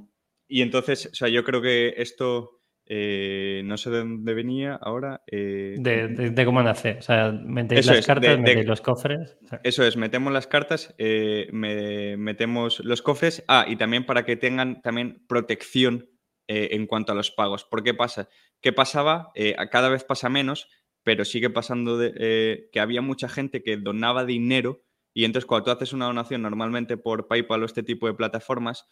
y 0.49 0.63
entonces, 0.63 1.11
o 1.13 1.15
sea, 1.15 1.29
yo 1.29 1.45
creo 1.45 1.61
que 1.61 1.95
esto 1.99 2.57
eh, 2.89 3.63
no 3.65 3.77
sé 3.77 3.91
de 3.91 3.99
dónde 3.99 4.33
venía 4.33 4.79
ahora. 4.81 5.23
Eh, 5.27 5.75
de, 5.79 6.45
cómo 6.45 6.63
nace. 6.63 6.97
O 6.99 7.03
sea, 7.03 7.33
metéis 7.33 7.87
las 7.87 8.07
cartas, 8.07 8.39
metéis 8.39 8.67
los 8.67 8.81
cofres. 8.81 9.37
Eso 9.65 9.85
es, 9.85 9.97
metemos 9.97 10.33
las 10.33 10.47
cartas, 10.47 10.95
eh, 10.99 11.49
metemos 11.53 12.81
los 12.85 13.03
cofres. 13.03 13.45
Ah, 13.49 13.67
y 13.69 13.77
también 13.77 14.07
para 14.07 14.25
que 14.25 14.37
tengan 14.37 14.83
también 14.83 15.25
protección 15.27 16.09
en 16.49 16.87
cuanto 16.87 17.13
a 17.13 17.15
los 17.15 17.31
pagos. 17.31 17.65
¿Por 17.65 17.83
qué 17.83 17.95
pasa? 17.95 18.29
¿Qué 18.61 18.73
pasaba? 18.73 19.33
cada 19.71 19.89
vez 19.89 20.05
pasa 20.05 20.29
menos, 20.29 20.69
pero 21.03 21.25
sigue 21.25 21.51
pasando 21.51 21.99
de, 21.99 22.69
que 22.73 22.81
había 22.81 23.03
mucha 23.03 23.29
gente 23.29 23.63
que 23.63 23.77
donaba 23.77 24.25
dinero. 24.25 24.85
Y 25.13 25.25
entonces, 25.25 25.47
cuando 25.47 25.65
tú 25.65 25.71
haces 25.71 25.93
una 25.93 26.07
donación 26.07 26.43
normalmente 26.43 26.97
por 26.97 27.27
PayPal 27.27 27.63
o 27.63 27.67
este 27.67 27.83
tipo 27.83 28.07
de 28.07 28.15
plataformas, 28.15 28.87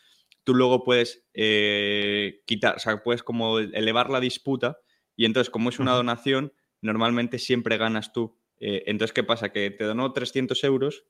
tú 0.45 0.55
luego 0.55 0.85
puedes 0.85 1.27
eh, 1.35 2.43
quitar, 2.47 2.77
o 2.77 2.79
sea, 2.79 3.03
puedes 3.03 3.23
como 3.23 3.59
elevar 3.59 4.11
la 4.11 4.21
disputa 4.21 4.79
y 5.17 5.25
entonces 5.25 5.51
como 5.51 5.71
es 5.71 5.79
una 5.79 5.93
donación, 5.93 6.53
normalmente 6.81 7.39
siempre 7.39 7.79
ganas 7.79 8.13
tú. 8.13 8.39
Eh, 8.61 8.85
entonces, 8.87 9.13
¿qué 9.13 9.25
pasa? 9.25 9.51
Que 9.51 9.71
te 9.71 9.85
donó 9.85 10.13
300 10.13 10.63
euros, 10.65 11.07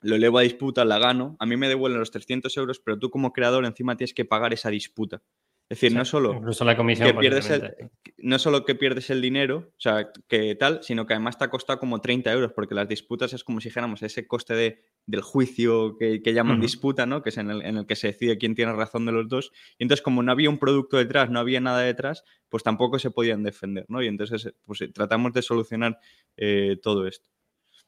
lo 0.00 0.16
elevo 0.16 0.38
a 0.38 0.42
disputa, 0.42 0.84
la 0.84 0.98
gano, 0.98 1.36
a 1.38 1.46
mí 1.46 1.56
me 1.56 1.68
devuelven 1.68 2.00
los 2.00 2.10
300 2.10 2.56
euros, 2.56 2.80
pero 2.80 2.98
tú 2.98 3.10
como 3.10 3.32
creador 3.32 3.64
encima 3.64 3.96
tienes 3.96 4.14
que 4.14 4.24
pagar 4.24 4.52
esa 4.52 4.70
disputa. 4.70 5.22
Es 5.68 5.80
decir, 5.80 5.96
no 5.96 6.04
solo 6.04 6.40
la 6.60 6.76
comisión 6.76 7.08
que 7.08 7.18
pierdes 7.18 7.48
el, 7.48 7.74
no 8.18 8.38
solo 8.38 8.66
que 8.66 8.74
pierdes 8.74 9.08
el 9.08 9.22
dinero, 9.22 9.70
o 9.70 9.80
sea, 9.80 10.10
que 10.28 10.54
tal, 10.56 10.82
sino 10.82 11.06
que 11.06 11.14
además 11.14 11.38
te 11.38 11.44
ha 11.44 11.50
costado 11.50 11.78
como 11.78 12.02
30 12.02 12.30
euros, 12.32 12.52
porque 12.52 12.74
las 12.74 12.86
disputas 12.86 13.32
es 13.32 13.44
como 13.44 13.60
si 13.60 13.70
dijéramos 13.70 14.02
ese 14.02 14.26
coste 14.26 14.54
de, 14.54 14.84
del 15.06 15.22
juicio 15.22 15.96
que, 15.98 16.20
llaman 16.34 16.60
disputa, 16.60 17.06
¿no? 17.06 17.22
Que 17.22 17.30
es 17.30 17.38
en 17.38 17.50
el, 17.50 17.86
que 17.86 17.96
se 17.96 18.08
decide 18.08 18.36
quién 18.36 18.54
tiene 18.54 18.74
razón 18.74 19.06
de 19.06 19.12
los 19.12 19.26
dos. 19.26 19.52
Y 19.78 19.84
entonces, 19.84 20.02
como 20.02 20.22
no 20.22 20.32
había 20.32 20.50
un 20.50 20.58
producto 20.58 20.98
detrás, 20.98 21.30
no 21.30 21.40
había 21.40 21.60
nada 21.60 21.80
detrás, 21.80 22.24
pues 22.50 22.62
tampoco 22.62 22.98
se 22.98 23.10
podían 23.10 23.42
defender, 23.42 23.86
¿no? 23.88 24.02
Y 24.02 24.06
entonces, 24.06 24.52
pues 24.66 24.84
tratamos 24.92 25.32
de 25.32 25.40
solucionar 25.40 25.98
eh, 26.36 26.76
todo 26.82 27.06
esto. 27.06 27.30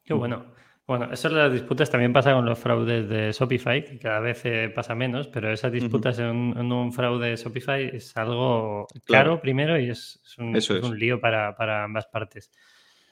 Qué 0.02 0.14
bueno. 0.14 0.46
Bueno, 0.86 1.12
eso 1.12 1.28
de 1.28 1.34
las 1.34 1.52
disputas 1.52 1.90
también 1.90 2.12
pasa 2.12 2.32
con 2.32 2.44
los 2.46 2.58
fraudes 2.58 3.08
de 3.08 3.32
Shopify, 3.32 3.84
que 3.84 3.98
cada 3.98 4.20
vez 4.20 4.44
eh, 4.44 4.70
pasa 4.72 4.94
menos, 4.94 5.26
pero 5.26 5.50
esas 5.52 5.72
disputas 5.72 6.16
en, 6.20 6.30
un, 6.30 6.92
fraude 6.92 7.30
de 7.30 7.36
Shopify 7.36 7.90
es 7.96 8.16
algo 8.16 8.86
caro 9.04 9.40
primero 9.40 9.80
y 9.80 9.90
es, 9.90 10.20
un, 10.38 10.52
lío 10.96 11.20
para, 11.20 11.56
para, 11.56 11.82
ambas 11.82 12.06
partes. 12.06 12.52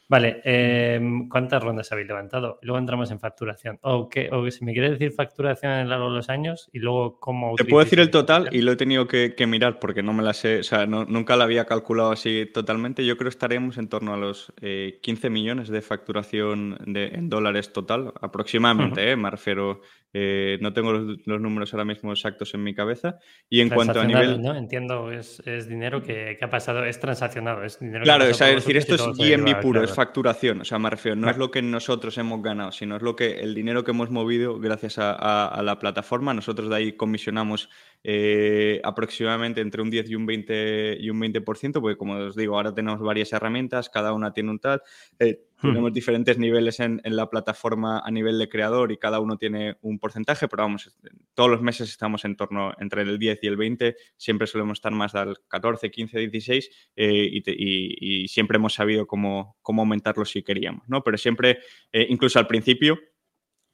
Vale, 0.06 0.42
em, 0.44 1.28
¿cuántas 1.28 1.62
rondas 1.62 1.90
habéis 1.90 2.08
levantado? 2.08 2.58
Luego 2.60 2.78
entramos 2.78 3.10
en 3.10 3.18
facturación. 3.18 3.78
O, 3.80 4.08
que, 4.08 4.28
o 4.30 4.50
si 4.50 4.64
me 4.64 4.72
quieres 4.72 4.92
decir 4.92 5.12
facturación 5.12 5.72
a 5.72 5.82
lo 5.82 5.88
largo 5.88 6.10
de 6.10 6.16
los 6.16 6.28
años 6.28 6.68
y 6.72 6.78
luego 6.78 7.18
cómo... 7.18 7.54
Te 7.56 7.64
puedo 7.64 7.82
decir 7.82 8.00
el 8.00 8.10
total 8.10 8.48
y 8.52 8.60
lo 8.60 8.72
he 8.72 8.76
tenido 8.76 9.06
que, 9.06 9.34
mirar 9.46 9.78
porque 9.78 10.02
no 10.02 10.12
me 10.12 10.22
la 10.22 10.34
sé, 10.34 10.60
o 10.60 10.62
sea, 10.62 10.86
nunca 10.86 11.36
la 11.36 11.44
había 11.44 11.64
calculado 11.64 12.12
así 12.12 12.46
totalmente. 12.52 13.04
Yo 13.04 13.16
creo 13.16 13.30
que 13.30 13.34
estaremos 13.34 13.78
en 13.78 13.88
torno 13.88 14.12
a 14.12 14.16
los 14.16 14.52
15 14.60 15.26
eh, 15.26 15.30
millones 15.30 15.68
de 15.68 15.80
facturación 15.80 16.78
de, 16.86 17.06
en 17.08 17.28
dólares 17.28 17.72
total, 17.72 18.12
aproximadamente, 18.20 19.10
eh, 19.10 19.16
me 19.16 19.30
refiero 19.30 19.80
eh, 20.16 20.58
no 20.60 20.72
tengo 20.72 20.92
los, 20.92 21.18
números 21.26 21.74
ahora 21.74 21.84
mismo 21.84 22.12
exactos 22.12 22.54
en 22.54 22.62
mi 22.62 22.72
cabeza. 22.72 23.18
Y 23.50 23.60
en 23.60 23.68
cuanto 23.68 24.00
a 24.00 24.04
nivel. 24.04 24.40
¿no? 24.40 24.54
Entiendo, 24.54 25.10
es, 25.10 25.42
dinero 25.68 26.02
que, 26.04 26.38
ha 26.40 26.48
pasado, 26.48 26.84
es 26.84 27.00
transaccionado. 27.00 27.64
Es 27.64 27.80
dinero 27.80 28.04
claro, 28.04 28.24
es 28.24 28.38
decir, 28.38 28.76
esto 28.76 28.94
es 28.94 29.02
GMB 29.02 29.60
puro, 29.60 29.82
es 29.82 29.92
facturación. 29.92 30.60
O 30.60 30.64
sea, 30.64 30.78
me 30.78 30.88
refiero, 30.88 31.16
no 31.16 31.28
es 31.28 31.36
lo 31.36 31.50
que 31.50 31.62
nosotros 31.62 32.16
hemos 32.16 32.40
ganado, 32.42 32.70
sino 32.70 32.94
es 32.94 33.02
lo 33.02 33.16
que 33.16 33.40
el 33.40 33.56
dinero 33.56 33.82
que 33.82 33.90
hemos 33.90 34.10
movido 34.10 34.60
gracias 34.60 34.98
a, 34.98 35.60
la 35.64 35.78
plataforma. 35.80 36.32
Nosotros 36.32 36.70
de 36.70 36.76
ahí 36.76 36.92
comisionamos 36.92 37.68
eh, 38.06 38.82
aproximadamente 38.84 39.62
entre 39.62 39.80
un 39.80 39.88
10 39.88 40.10
y 40.10 40.14
un 40.14 40.26
20 40.26 40.98
y 41.00 41.08
un 41.08 41.18
20%, 41.18 41.80
porque 41.80 41.96
como 41.96 42.16
os 42.16 42.36
digo, 42.36 42.56
ahora 42.56 42.74
tenemos 42.74 43.00
varias 43.00 43.32
herramientas, 43.32 43.88
cada 43.88 44.12
una 44.12 44.34
tiene 44.34 44.50
un 44.50 44.58
tal. 44.58 44.82
Eh, 45.18 45.40
tenemos 45.62 45.94
diferentes 45.94 46.36
niveles 46.36 46.80
en, 46.80 47.00
la 47.04 47.30
plataforma 47.30 48.02
a 48.04 48.10
nivel 48.10 48.38
de 48.38 48.50
creador 48.50 48.92
y 48.92 48.98
cada 48.98 49.20
uno 49.20 49.38
tiene 49.38 49.78
un 49.80 49.98
porcentaje, 49.98 50.46
pero 50.46 50.64
vamos, 50.64 50.94
todos 51.32 51.48
los 51.48 51.62
meses 51.62 51.88
estamos 51.88 52.26
en 52.26 52.36
torno 52.36 52.74
entre 52.78 53.00
el 53.00 53.18
10 53.18 53.38
y 53.42 53.46
el 53.46 53.56
20, 53.56 53.96
siempre 54.18 54.46
solemos 54.46 54.76
estar 54.76 54.92
más 54.92 55.14
del 55.14 55.38
14, 55.48 55.90
15, 55.90 56.18
16 56.18 56.70
y, 56.96 58.28
siempre 58.28 58.56
hemos 58.56 58.74
sabido 58.74 59.06
cómo, 59.06 59.56
cómo 59.62 59.80
aumentarlo 59.80 60.26
si 60.26 60.42
queríamos, 60.42 60.86
¿no? 60.86 61.02
Pero 61.02 61.16
siempre, 61.16 61.60
eh, 61.92 62.06
incluso 62.10 62.38
al 62.38 62.46
principio, 62.46 62.98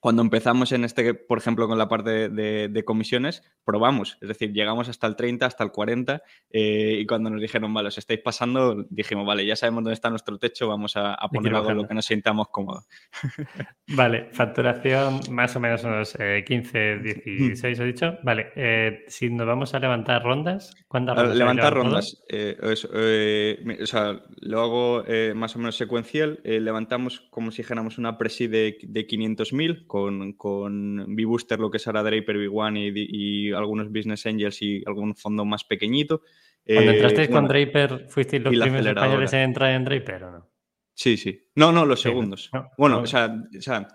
cuando 0.01 0.23
empezamos 0.23 0.73
en 0.73 0.85
este, 0.85 1.13
por 1.13 1.39
ejemplo, 1.39 1.69
con 1.69 1.77
la 1.77 1.87
parte 1.87 2.31
de, 2.31 2.85
comisiones, 2.85 3.43
probamos, 3.65 4.17
es 4.23 4.29
decir, 4.29 4.53
llegamos 4.53 4.89
hasta 4.89 5.07
el 5.07 5.15
30, 5.15 5.45
hasta 5.45 5.63
el 5.63 5.71
40, 5.71 6.23
eh, 6.51 6.97
y 7.01 7.07
cuando 7.07 7.29
nos 7.29 7.41
dijeron, 7.41 7.73
vale, 7.75 7.89
os 7.89 7.99
estáis 7.99 8.21
pasando, 8.21 8.87
dijimos, 8.89 9.27
vale, 9.27 9.45
ya 9.45 9.57
sabemos 9.57 9.85
dónde 9.85 9.95
está 9.95 10.09
nuestro 10.09 10.39
techo, 10.39 10.69
vamos 10.69 10.97
a, 10.97 11.19
poner 11.31 11.55
algo 11.55 11.71
en 11.71 11.77
lo 11.77 11.87
que 11.87 11.95
nos 11.95 12.07
sintamos 12.07 12.49
cómodos. 12.49 12.89
Vale, 13.93 14.29
facturación 14.33 15.21
más 15.31 15.57
o 15.57 15.61
menos 15.61 15.83
unos 15.83 16.17
15, 16.47 16.99
16, 16.99 17.81
he 17.81 17.85
dicho. 17.85 18.19
Vale, 18.23 18.53
eh, 18.55 19.05
si 19.09 19.29
nos 19.31 19.49
vamos 19.49 19.75
a 19.75 19.81
levantar 19.81 20.23
rondas, 20.23 20.75
¿cuántas 20.87 21.17
rondas? 21.17 21.37
Levantar 21.37 21.75
rondas, 21.75 22.25
eh, 22.29 22.57
o 22.63 23.87
sea, 23.87 24.23
lo 24.41 24.61
hago 24.61 25.05
más 25.35 25.57
o 25.57 25.59
menos 25.59 25.77
secuencial, 25.77 26.41
levantamos 26.45 27.21
como 27.31 27.51
si 27.51 27.63
dijéramos 27.63 27.99
una 27.99 28.17
presi 28.17 28.47
de, 28.47 28.79
de 28.83 29.07
500.000 29.09 29.89
con, 29.91 30.35
con 30.35 31.17
B-Booster, 31.17 31.59
lo 31.59 31.69
que 31.69 31.79
es 31.79 31.87
ahora 31.89 32.05
Draper, 32.05 32.37
B1 32.37 32.93
y, 32.95 33.51
algunos 33.51 33.91
Business 33.91 34.25
Angels 34.25 34.63
y 34.63 34.85
algún 34.87 35.17
fondo 35.17 35.45
más 35.45 35.65
pequeñito. 35.65 36.23
Cuando 36.65 36.93
entrasteis 36.93 37.29
eh, 37.29 37.33
con 37.33 37.49
Draper, 37.49 38.07
¿fuisteis 38.09 38.41
los 38.41 38.57
primeros 38.57 38.87
españoles 38.87 39.33
en 39.33 39.41
entrar 39.41 39.73
en 39.73 39.85
Draper 39.85 40.23
o 40.23 40.31
no? 40.31 40.51
Sí, 40.95 41.17
sí. 41.17 41.51
No, 41.57 41.73
no, 41.73 41.85
los 41.85 42.01
segundos. 42.01 42.53
bueno, 42.79 43.01
O, 43.01 43.07
sea, 43.07 43.35
o 43.35 43.61
sea, 43.61 43.89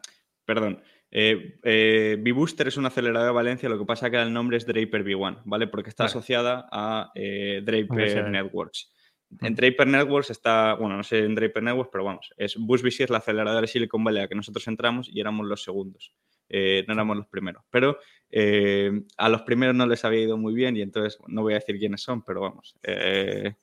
perdón. 0.43 0.83
Eh, 1.11 1.59
eh, 1.63 2.17
B-Booster 2.19 2.67
es 2.67 2.75
una 2.75 2.89
aceleradora 2.89 3.27
de 3.27 3.31
Valencia, 3.31 3.69
lo 3.69 3.79
que 3.79 3.85
pasa 3.85 4.07
es 4.07 4.11
que 4.11 4.21
el 4.21 4.33
nombre 4.33 4.57
es 4.57 4.65
Draper 4.65 5.05
B1, 5.05 5.43
¿vale? 5.45 5.67
Porque 5.67 5.91
está 5.91 6.05
asociada 6.05 6.67
a 6.69 7.13
Draper 7.15 8.29
Networks. 8.29 8.93
En 9.41 9.55
Draper 9.55 9.87
Networks 9.87 10.29
está, 10.29 10.75
bueno, 10.75 10.97
no 10.97 11.03
sé 11.03 11.19
en 11.19 11.35
Draper 11.35 11.63
Networks, 11.63 11.89
pero 11.91 12.03
vamos, 12.03 12.33
es 12.37 12.55
BusBC 12.57 13.01
es 13.01 13.09
la 13.09 13.17
aceleradora 13.17 13.61
de 13.61 13.67
Silicon 13.67 14.03
Valley 14.03 14.19
a 14.19 14.21
la 14.23 14.27
que 14.27 14.35
nosotros 14.35 14.67
entramos 14.67 15.09
y 15.11 15.19
éramos 15.19 15.47
los 15.47 15.63
segundos. 15.63 16.13
Eh, 16.49 16.83
no 16.87 16.93
éramos 16.93 17.17
los 17.17 17.27
primeros. 17.27 17.63
Pero 17.69 17.97
eh, 18.29 18.91
a 19.17 19.29
los 19.29 19.41
primeros 19.41 19.75
no 19.75 19.87
les 19.87 20.05
había 20.05 20.21
ido 20.21 20.37
muy 20.37 20.53
bien 20.53 20.77
y 20.77 20.81
entonces 20.81 21.19
no 21.27 21.41
voy 21.41 21.53
a 21.53 21.57
decir 21.57 21.77
quiénes 21.77 22.01
son, 22.01 22.23
pero 22.23 22.41
vamos. 22.41 22.77
Eh, 22.83 23.55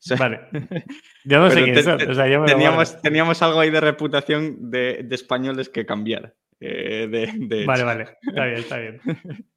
vale. 0.18 0.40
Yo 1.24 1.40
no 1.40 1.50
sé 1.50 1.64
quiénes 1.64 1.84
son. 1.84 1.98
teníamos, 2.46 3.00
teníamos, 3.00 3.42
algo 3.42 3.60
ahí 3.60 3.70
de 3.70 3.80
reputación 3.80 4.70
de, 4.70 5.06
españoles 5.10 5.68
que 5.68 5.86
cambiar. 5.86 6.34
vale, 6.60 7.84
vale. 7.84 8.16
Está 8.22 8.44
bien, 8.44 8.58
está 8.58 8.78
bien. 8.78 9.00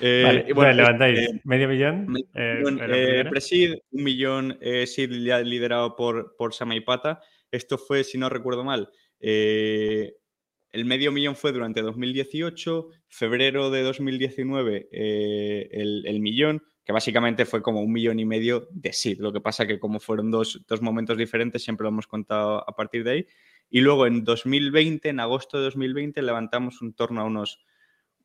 Eh, 0.00 0.52
bueno, 0.54 0.72
levantáis 0.72 1.18
eh, 1.20 1.40
medio 1.44 1.68
millón. 1.68 2.16
Eh, 2.34 3.24
Presid, 3.28 3.74
un 3.90 4.02
millón 4.02 4.58
SID 4.60 5.10
liderado 5.10 5.94
por, 5.96 6.36
por 6.36 6.54
Samaipata. 6.54 7.20
Esto 7.50 7.78
fue, 7.78 8.04
si 8.04 8.16
no 8.16 8.28
recuerdo 8.28 8.64
mal, 8.64 8.90
el 9.20 10.84
medio 10.84 11.12
millón 11.12 11.36
fue 11.36 11.52
durante 11.52 11.82
2018, 11.82 12.88
febrero 13.08 13.70
de 13.70 13.82
2019 13.82 14.88
el, 14.92 16.06
el, 16.06 16.20
millón, 16.20 16.62
que 16.84 16.92
básicamente 16.92 17.44
fue 17.44 17.60
como 17.60 17.80
un 17.80 17.92
millón 17.92 18.20
y 18.20 18.24
medio 18.24 18.68
de 18.70 18.92
SID. 18.92 19.20
Lo 19.20 19.32
que 19.32 19.40
pasa 19.40 19.66
que 19.66 19.80
como 19.80 20.00
fueron 20.00 20.30
dos, 20.30 20.64
dos 20.68 20.80
momentos 20.80 21.18
diferentes, 21.18 21.62
siempre 21.62 21.84
lo 21.84 21.88
hemos 21.88 22.06
contado 22.06 22.64
a 22.68 22.74
partir 22.74 23.04
de 23.04 23.10
ahí. 23.10 23.26
Y 23.68 23.80
luego 23.80 24.06
en 24.06 24.24
2020, 24.24 25.08
en 25.08 25.20
agosto 25.20 25.58
de 25.58 25.64
2020, 25.64 26.22
levantamos 26.22 26.82
un 26.82 26.92
torno 26.92 27.20
a 27.20 27.24
unos 27.24 27.60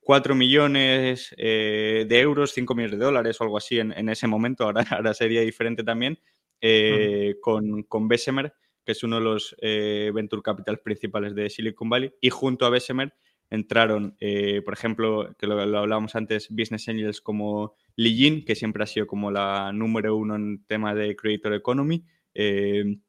4 0.05 0.35
millones 0.35 1.33
eh, 1.35 2.05
de 2.07 2.19
euros, 2.19 2.51
5 2.53 2.75
millones 2.75 2.99
de 2.99 3.05
dólares 3.05 3.41
o 3.41 3.43
algo 3.43 3.57
así 3.57 3.79
en, 3.79 4.07
ese 4.07 4.27
momento, 4.27 4.63
ahora, 4.63 4.85
ahora, 4.91 5.15
sería 5.15 5.41
diferente 5.41 5.83
también, 5.83 6.19
eh, 6.61 7.37
con, 7.41 7.81
con 7.81 8.07
Bessemer, 8.07 8.53
que 8.85 8.91
es 8.91 9.03
uno 9.03 9.15
de 9.15 9.23
los 9.23 9.55
eh, 9.61 10.11
venture 10.13 10.43
capitals 10.43 10.79
principales 10.81 11.33
de 11.33 11.49
Silicon 11.49 11.89
Valley, 11.89 12.13
y 12.21 12.29
junto 12.29 12.67
a 12.67 12.69
Bessemer 12.69 13.15
entraron, 13.49 14.15
por 14.63 14.73
ejemplo, 14.73 15.35
que 15.39 15.47
lo, 15.47 15.59
hablábamos 15.59 16.15
antes, 16.15 16.49
Business 16.49 16.87
Angels 16.87 17.21
como 17.21 17.75
Li 17.95 18.43
que 18.43 18.53
siempre 18.53 18.83
ha 18.83 18.87
sido 18.87 19.07
como 19.07 19.31
la 19.31 19.71
número 19.73 20.15
uno 20.15 20.35
en 20.35 20.65
tema 20.65 20.93
de 20.93 21.15
Creator 21.15 21.53
Economy, 21.53 22.03
el 22.33 23.01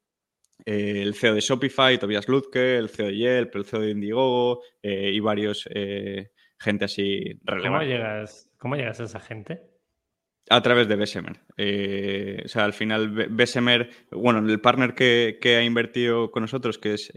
CEO 1.15 1.35
de 1.35 1.41
Shopify, 1.41 1.99
Tobias 1.99 2.29
Lutke, 2.29 2.77
el 2.77 2.89
CEO 2.89 3.07
de 3.07 3.17
Yelp, 3.17 3.57
el 3.57 3.65
CEO 3.65 3.81
de 3.81 3.91
Indiegogo 3.91 4.63
y 4.83 5.21
varios 5.21 5.67
gente 6.59 6.85
así 6.85 7.39
relevante. 7.45 7.69
¿Cómo 7.69 7.83
llegas, 7.83 8.51
¿Cómo 8.59 8.77
llegas 8.77 9.01
a 9.01 9.05
esa 9.05 9.21
gente? 9.21 9.63
A 10.49 10.63
través 10.63 10.87
de 10.87 10.95
Bessemer. 10.95 11.41
Eh, 11.57 12.43
o 12.45 12.49
sea, 12.49 12.65
al 12.65 12.73
final 12.73 13.11
Bessemer, 13.31 13.91
bueno, 14.13 14.39
el 14.39 14.61
partner 14.61 14.95
que, 14.95 15.57
ha 15.57 15.63
invertido 15.63 16.31
con 16.31 16.43
nosotros, 16.43 16.79
que 16.79 16.95
es, 16.95 17.13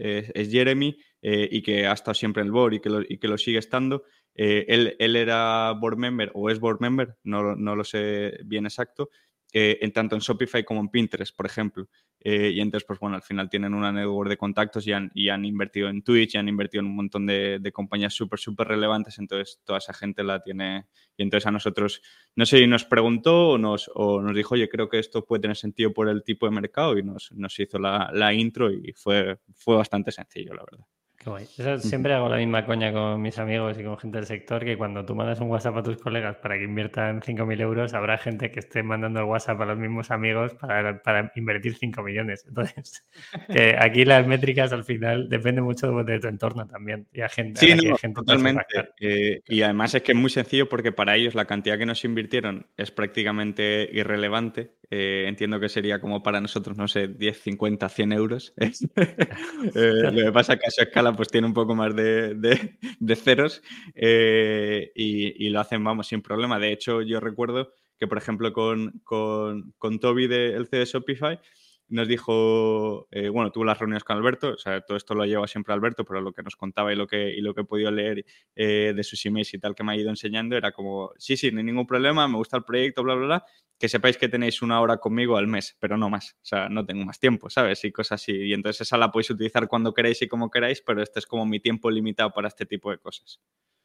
Jeremy, 0.50 0.98
eh, 1.22 1.48
y 1.50 1.62
que 1.62 1.86
ha 1.86 1.92
estado 1.92 2.14
siempre 2.14 2.42
en 2.42 2.48
el 2.48 2.52
board 2.52 2.74
y 2.74 2.80
que 2.80 2.90
lo, 2.90 3.02
y 3.02 3.18
que 3.18 3.28
lo 3.28 3.38
sigue 3.38 3.58
estando, 3.58 4.02
eh, 4.34 4.64
él, 4.68 4.96
él, 4.98 5.16
era 5.16 5.72
board 5.72 5.98
member 5.98 6.30
o 6.34 6.50
es 6.50 6.58
board 6.58 6.80
member, 6.80 7.16
no, 7.24 7.54
no, 7.54 7.76
lo 7.76 7.84
sé 7.84 8.38
bien 8.44 8.64
exacto, 8.64 9.10
eh, 9.52 9.78
en 9.80 9.92
tanto 9.92 10.14
en 10.14 10.20
Shopify 10.20 10.64
como 10.64 10.80
en 10.80 10.88
Pinterest, 10.88 11.36
por 11.36 11.46
ejemplo. 11.46 11.88
Eh, 12.20 12.50
y 12.54 12.60
entonces, 12.60 12.86
pues 12.86 13.00
bueno, 13.00 13.16
al 13.16 13.22
final 13.22 13.48
tienen 13.48 13.74
una 13.74 13.90
network 13.90 14.28
de 14.28 14.36
contactos 14.36 14.86
y 14.86 14.92
han, 14.92 15.44
invertido 15.44 15.88
en 15.88 16.02
Twitch 16.02 16.34
y 16.34 16.38
han 16.38 16.48
invertido 16.48 16.80
en 16.80 16.86
un 16.86 16.96
montón 16.96 17.26
de, 17.26 17.70
compañías 17.72 18.14
súper, 18.14 18.38
súper 18.38 18.68
relevantes. 18.68 19.18
Entonces, 19.18 19.60
toda 19.64 19.78
esa 19.78 19.92
gente 19.92 20.22
la 20.22 20.42
tiene. 20.42 20.86
Y 21.16 21.22
entonces 21.22 21.46
a 21.46 21.50
nosotros, 21.50 22.02
no 22.36 22.46
sé 22.46 22.66
nos 22.66 22.84
preguntó 22.84 23.50
o 23.50 23.58
nos, 23.58 23.90
o 23.94 24.22
nos 24.22 24.34
dijo, 24.34 24.54
oye, 24.54 24.68
creo 24.68 24.88
que 24.88 24.98
esto 24.98 25.24
puede 25.24 25.42
tener 25.42 25.56
sentido 25.56 25.92
por 25.92 26.08
el 26.08 26.22
tipo 26.22 26.46
de 26.46 26.52
mercado 26.52 26.96
y 26.98 27.02
nos, 27.02 27.32
nos 27.32 27.58
hizo 27.58 27.78
la, 27.78 28.10
la 28.12 28.32
intro 28.32 28.70
y 28.70 28.92
fue, 28.94 29.38
fue 29.54 29.76
bastante 29.76 30.12
sencillo, 30.12 30.54
la 30.54 30.64
verdad. 30.70 30.86
Qué 31.22 31.28
guay. 31.28 31.44
siempre 31.80 32.14
hago 32.14 32.30
la 32.30 32.38
misma 32.38 32.64
coña 32.64 32.94
con 32.94 33.20
mis 33.20 33.38
amigos 33.38 33.78
y 33.78 33.84
con 33.84 33.98
gente 33.98 34.16
del 34.16 34.26
sector, 34.26 34.64
que 34.64 34.78
cuando 34.78 35.04
tú 35.04 35.14
mandas 35.14 35.38
un 35.40 35.50
WhatsApp 35.50 35.76
a 35.76 35.82
tus 35.82 35.98
colegas 35.98 36.36
para 36.36 36.56
que 36.56 36.64
inviertan 36.64 37.20
5.000 37.20 37.60
euros, 37.60 37.92
habrá 37.92 38.16
gente 38.16 38.50
que 38.50 38.60
esté 38.60 38.82
mandando 38.82 39.20
el 39.20 39.26
WhatsApp 39.26 39.60
a 39.60 39.66
los 39.66 39.76
mismos 39.76 40.10
amigos 40.10 40.54
para, 40.54 41.02
para 41.02 41.30
invertir 41.36 41.76
5 41.76 42.02
millones. 42.02 42.46
Entonces, 42.48 43.06
que 43.52 43.76
aquí 43.78 44.06
las 44.06 44.26
métricas 44.26 44.72
al 44.72 44.84
final 44.84 45.28
dependen 45.28 45.64
mucho 45.64 45.92
de, 45.92 46.20
tu 46.20 46.28
entorno 46.28 46.66
también. 46.66 47.06
Y 47.12 47.20
a 47.20 47.28
gente, 47.28 47.60
sí, 47.60 47.76
totalmente. 48.14 48.64
Eh, 48.98 49.42
y 49.46 49.60
además 49.60 49.94
es 49.94 50.02
que 50.02 50.12
es 50.12 50.18
muy 50.18 50.30
sencillo 50.30 50.70
porque 50.70 50.90
para 50.90 51.16
ellos 51.16 51.34
la 51.34 51.44
cantidad 51.44 51.76
que 51.76 51.84
nos 51.84 52.02
invirtieron 52.02 52.64
es 52.78 52.90
prácticamente 52.92 53.90
irrelevante. 53.92 54.70
Eh, 54.92 55.26
entiendo 55.28 55.60
que 55.60 55.68
sería 55.68 56.00
como 56.00 56.20
para 56.20 56.40
nosotros, 56.40 56.76
no 56.76 56.88
sé, 56.88 57.06
10, 57.06 57.42
50, 57.42 57.88
100 57.88 58.12
euros. 58.12 58.54
Eh, 59.74 59.92
lo 60.12 60.24
que 60.24 60.32
pasa 60.32 60.54
es 60.54 60.60
que 60.60 60.66
a 60.66 60.70
su 60.70 60.82
escala 60.82 61.09
pues 61.16 61.28
tiene 61.28 61.46
un 61.46 61.54
poco 61.54 61.74
más 61.74 61.94
de, 61.94 62.76
ceros 63.16 63.62
eh, 63.94 64.90
y, 64.94 65.48
lo 65.50 65.60
hacen, 65.60 65.82
vamos, 65.82 66.08
sin 66.08 66.22
problema. 66.22 66.58
De 66.58 66.72
hecho, 66.72 67.02
yo 67.02 67.20
recuerdo 67.20 67.72
que, 67.98 68.06
por 68.06 68.18
ejemplo, 68.18 68.52
con, 68.52 69.00
con, 69.04 69.74
con 69.78 69.98
Toby 69.98 70.26
del 70.26 70.64
de 70.64 70.84
Shopify, 70.84 71.38
nos 71.90 72.08
dijo, 72.08 73.08
eh, 73.10 73.28
bueno, 73.28 73.50
tuvo 73.50 73.64
las 73.64 73.78
reuniones 73.78 74.04
con 74.04 74.16
Alberto, 74.16 74.54
o 74.54 74.58
sea, 74.58 74.80
todo 74.80 74.96
esto 74.96 75.14
lo 75.14 75.24
lleva 75.24 75.46
siempre 75.46 75.74
Alberto, 75.74 76.04
pero 76.04 76.20
lo 76.20 76.32
que 76.32 76.42
nos 76.42 76.56
contaba 76.56 76.92
y 76.92 76.96
lo 76.96 77.06
que, 77.06 77.34
y 77.34 77.40
lo 77.40 77.54
que 77.54 77.62
he 77.62 77.64
podido 77.64 77.90
leer 77.90 78.24
eh, 78.54 78.92
de 78.94 79.02
sus 79.02 79.24
emails 79.26 79.52
y 79.54 79.58
tal 79.58 79.74
que 79.74 79.84
me 79.84 79.92
ha 79.92 79.96
ido 79.96 80.08
enseñando 80.08 80.56
era 80.56 80.72
como, 80.72 81.12
sí, 81.18 81.36
sí, 81.36 81.50
no 81.50 81.58
hay 81.58 81.64
ningún 81.64 81.86
problema, 81.86 82.26
me 82.28 82.36
gusta 82.36 82.56
el 82.56 82.64
proyecto, 82.64 83.02
bla, 83.02 83.14
bla, 83.14 83.26
bla, 83.26 83.44
que 83.78 83.88
sepáis 83.88 84.16
que 84.16 84.28
tenéis 84.28 84.62
una 84.62 84.80
hora 84.80 84.98
conmigo 84.98 85.36
al 85.36 85.46
mes, 85.46 85.76
pero 85.80 85.96
no 85.96 86.08
más, 86.08 86.34
o 86.34 86.44
sea, 86.44 86.68
no 86.68 86.86
tengo 86.86 87.04
más 87.04 87.18
tiempo, 87.18 87.50
¿sabes? 87.50 87.84
Y 87.84 87.90
cosas 87.90 88.22
así. 88.22 88.32
Y 88.32 88.52
entonces 88.52 88.82
esa 88.82 88.96
la 88.96 89.10
podéis 89.10 89.30
utilizar 89.30 89.66
cuando 89.68 89.92
queráis 89.92 90.22
y 90.22 90.28
como 90.28 90.50
queráis, 90.50 90.82
pero 90.82 91.02
este 91.02 91.18
es 91.18 91.26
como 91.26 91.46
mi 91.46 91.60
tiempo 91.60 91.90
limitado 91.90 92.30
para 92.32 92.48
este 92.48 92.66
tipo 92.66 92.90
de 92.90 92.98
cosas. 92.98 93.40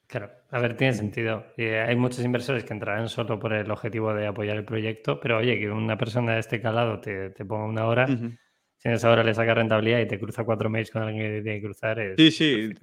Claro, 0.08 0.30
a 0.52 0.60
ver, 0.60 0.78
tiene 0.78 0.94
sentido. 0.94 1.46
Eh, 1.58 1.80
hay 1.80 1.96
muchos 1.96 2.24
inversores 2.24 2.64
que 2.64 2.74
entrarán 2.74 3.10
solo 3.10 3.40
por 3.40 3.54
el 3.54 3.70
objetivo 3.72 4.14
de 4.14 4.28
apoyar 4.28 4.56
el 4.56 4.66
proyecto, 4.66 5.20
pero 5.20 5.38
oye, 5.38 5.60
que 5.60 5.72
una 5.72 5.98
persona 5.98 6.34
de 6.34 6.40
este 6.40 6.62
calado 6.62 7.00
te, 7.00 7.32
ponga 7.46 7.66
una 7.66 7.88
hora, 7.88 7.95
si 8.08 8.88
en 8.88 8.94
esa 8.94 9.12
hora 9.12 9.24
le 9.24 9.34
saca 9.34 9.54
rentabilidad 9.54 10.00
y 10.00 10.08
te 10.08 10.20
cruza 10.20 10.44
cuatro 10.44 10.70
mails 10.70 10.92
con 10.92 11.04
alguien 11.04 11.24
que 11.24 11.42
tiene 11.42 11.60
que 11.60 11.66
cruzar. 11.66 12.00
Es... 12.00 12.16
Sí, 12.18 12.32
sí, 12.32 12.74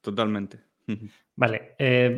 totalmente. 0.00 0.58
Vale, 1.36 1.74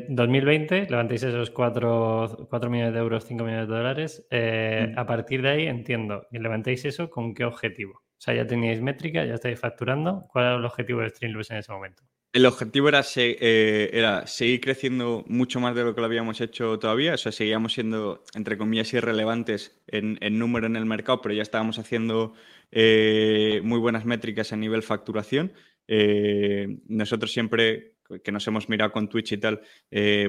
2020 0.08 0.78
eh, 0.78 0.86
levantéis 0.90 1.22
esos 1.22 1.50
4, 1.50 2.48
millones 2.68 2.92
de 2.92 2.98
euros, 2.98 3.24
5 3.24 3.44
millones 3.44 3.68
de 3.68 3.74
dólares. 3.74 4.26
Eh, 4.30 4.92
a 4.96 5.06
partir 5.06 5.42
de 5.42 5.48
ahí 5.50 5.66
entiendo, 5.66 6.26
y 6.30 6.38
levantéis 6.38 6.84
eso 6.84 7.08
con 7.08 7.32
qué 7.34 7.44
objetivo. 7.44 7.92
O 7.92 8.20
sea, 8.20 8.34
ya 8.34 8.46
teníais 8.46 8.80
métrica, 8.80 9.24
ya 9.24 9.34
estáis 9.34 9.60
facturando. 9.60 10.26
¿Cuál 10.28 10.46
era 10.46 10.54
el 10.56 10.64
objetivo 10.64 11.00
de 11.00 11.10
Streamlabs 11.10 11.50
en 11.50 11.58
ese 11.58 11.72
momento? 11.72 12.02
El 12.36 12.44
objetivo 12.44 12.90
era, 12.90 13.02
eh, 13.16 13.88
era, 13.94 14.26
seguir 14.26 14.60
creciendo 14.60 15.24
mucho 15.26 15.58
más 15.58 15.74
de 15.74 15.82
lo 15.84 15.94
que 15.94 16.02
lo 16.02 16.06
habíamos 16.06 16.42
hecho 16.42 16.78
todavía. 16.78 17.14
O 17.14 17.16
sea, 17.16 17.32
seguíamos 17.32 17.72
siendo, 17.72 18.24
entre 18.34 18.58
comillas, 18.58 18.92
irrelevantes 18.92 19.80
en, 19.86 20.18
número 20.38 20.66
en 20.66 20.76
el 20.76 20.84
mercado, 20.84 21.22
pero 21.22 21.34
ya 21.34 21.40
estábamos 21.40 21.78
haciendo 21.78 22.34
eh, 22.72 23.62
muy 23.64 23.78
buenas 23.78 24.04
métricas 24.04 24.52
a 24.52 24.56
nivel 24.56 24.82
facturación. 24.82 25.54
Eh, 25.88 26.76
nosotros 26.88 27.32
siempre 27.32 27.94
que 28.22 28.32
nos 28.32 28.46
hemos 28.46 28.68
mirado 28.68 28.92
con 28.92 29.08
Twitch 29.08 29.32
y 29.32 29.38
tal, 29.38 29.62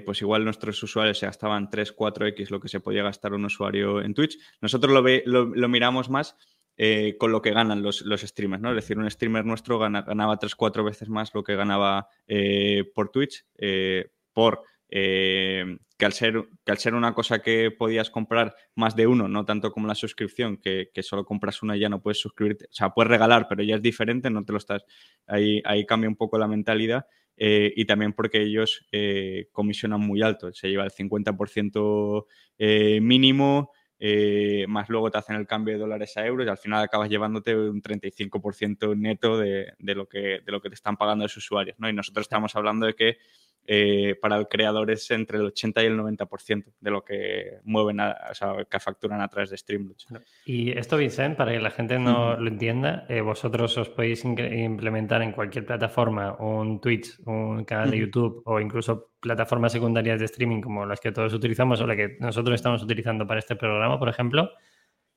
pues 0.05 0.21
igual 0.21 0.45
nuestros 0.45 0.81
usuarios 0.81 1.19
se 1.19 1.25
gastaban 1.25 1.69
3, 1.69 1.93
4x 1.93 2.49
lo 2.49 2.61
que 2.61 2.69
se 2.69 2.79
podía 2.79 3.03
gastar 3.03 3.33
un 3.33 3.43
usuario 3.43 4.01
en 4.01 4.13
Twitch. 4.13 4.39
Nosotros 4.61 4.93
lo, 4.93 5.45
lo 5.45 5.67
miramos 5.67 6.09
más 6.09 6.37
eh, 6.79 7.15
con 7.17 7.31
lo 7.31 7.41
que 7.41 7.49
ganan 7.49 7.81
los, 7.81 8.05
streamers, 8.05 8.61
¿no? 8.61 8.69
Es 8.69 8.75
decir, 8.75 8.99
un 8.99 9.09
streamer 9.09 9.43
nuestro 9.43 9.79
ganaba 9.79 10.37
tres, 10.37 10.53
cuatro 10.53 10.83
veces 10.83 11.09
más 11.09 11.33
lo 11.33 11.43
que 11.43 11.55
ganaba 11.55 12.07
eh, 12.27 12.83
por 12.93 13.09
Twitch, 13.09 13.45
eh, 13.57 14.11
por 14.31 14.63
que 14.89 16.05
al, 16.05 16.13
ser, 16.13 16.47
que, 16.63 16.71
al 16.71 16.77
ser, 16.77 16.93
una 16.93 17.15
cosa 17.15 17.39
que 17.39 17.71
podías 17.71 18.11
comprar 18.11 18.55
más 18.75 18.95
de 18.95 19.07
uno, 19.07 19.27
no 19.27 19.43
tanto 19.43 19.71
como 19.71 19.87
la 19.87 19.95
suscripción, 19.95 20.57
que, 20.57 20.91
solo 21.01 21.25
compras 21.25 21.63
una 21.63 21.75
y 21.75 21.79
ya 21.79 21.89
no 21.89 22.01
puedes 22.01 22.19
suscribirte, 22.19 22.65
o 22.65 22.73
sea, 22.73 22.91
puedes 22.91 23.09
regalar, 23.09 23.47
pero 23.49 23.63
ya 23.63 23.75
es 23.75 23.81
diferente, 23.81 24.29
no 24.29 24.45
te 24.45 24.51
lo 24.51 24.59
estás, 24.59 24.85
ahí, 25.25 25.61
ahí 25.65 25.83
cambia 25.85 26.09
un 26.09 26.15
poco 26.15 26.37
la 26.37 26.47
mentalidad. 26.47 27.07
y 27.35 27.85
también 27.85 28.13
porque 28.13 28.43
ellos 28.43 28.87
comisionan 29.51 30.01
muy 30.01 30.21
alto, 30.21 30.53
se 30.53 30.69
lleva 30.69 30.85
el 30.85 30.91
50% 30.91 32.25
mínimo, 33.01 33.71
eh, 33.99 34.65
más 34.67 34.89
luego 34.89 35.09
te 35.09 35.17
hacen 35.17 35.35
el 35.35 35.47
cambio 35.47 35.73
de 35.73 35.79
dólares 35.79 36.15
a 36.17 36.25
euros 36.25 36.45
y 36.45 36.49
al 36.49 36.57
final 36.57 36.83
acabas 36.83 37.09
llevándote 37.09 37.55
un 37.55 37.81
35% 37.81 38.95
neto 38.95 39.37
de, 39.37 39.73
lo 39.79 40.07
que, 40.07 40.41
de 40.45 40.51
lo 40.51 40.61
que 40.61 40.69
te 40.69 40.75
están 40.75 40.97
pagando 40.97 41.25
los 41.25 41.37
usuarios. 41.37 41.77
¿no? 41.79 41.89
Y 41.89 41.93
nosotros 41.93 42.25
estamos 42.25 42.55
hablando 42.55 42.85
de 42.85 42.93
que 42.93 43.17
eh, 43.69 44.15
para 44.21 44.37
el 44.37 44.47
creador 44.47 44.89
es 44.91 45.11
entre 45.11 45.37
el 45.37 45.47
80 45.47 45.83
y 45.83 45.85
el 45.87 45.99
90% 45.99 46.63
de 46.79 46.89
lo 46.89 47.03
que 47.03 47.59
mueven, 47.65 47.99
o 47.99 48.33
sea, 48.33 48.55
que 48.69 48.79
facturan 48.79 49.19
a 49.19 49.27
través 49.27 49.49
de 49.49 49.57
Streamlabs. 49.57 50.07
Y 50.45 50.71
esto, 50.71 50.95
Vincent, 50.95 51.35
para 51.35 51.51
que 51.51 51.59
la 51.59 51.71
gente 51.71 51.99
no 51.99 52.37
lo 52.37 52.47
entienda, 52.47 53.05
eh, 53.09 53.19
vosotros 53.19 53.77
os 53.77 53.89
podéis 53.89 54.23
implementar 54.23 55.21
en 55.21 55.33
cualquier 55.33 55.65
plataforma, 55.65 56.37
un 56.39 56.79
Twitch, 56.79 57.19
un 57.25 57.65
canal 57.65 57.91
de 57.91 57.97
YouTube 57.97 58.41
o 58.45 58.61
incluso 58.61 59.11
plataformas 59.19 59.73
secundarias 59.73 60.19
de 60.19 60.25
streaming 60.25 60.61
como 60.61 60.85
las 60.85 61.01
que 61.01 61.11
todos 61.11 61.33
utilizamos 61.33 61.81
o 61.81 61.87
la 61.87 61.97
que 61.97 62.15
nosotros 62.21 62.55
estamos 62.55 62.81
utilizando 62.81 63.27
para 63.27 63.39
este 63.39 63.57
programa, 63.57 63.99
por 63.99 64.07
ejemplo, 64.07 64.49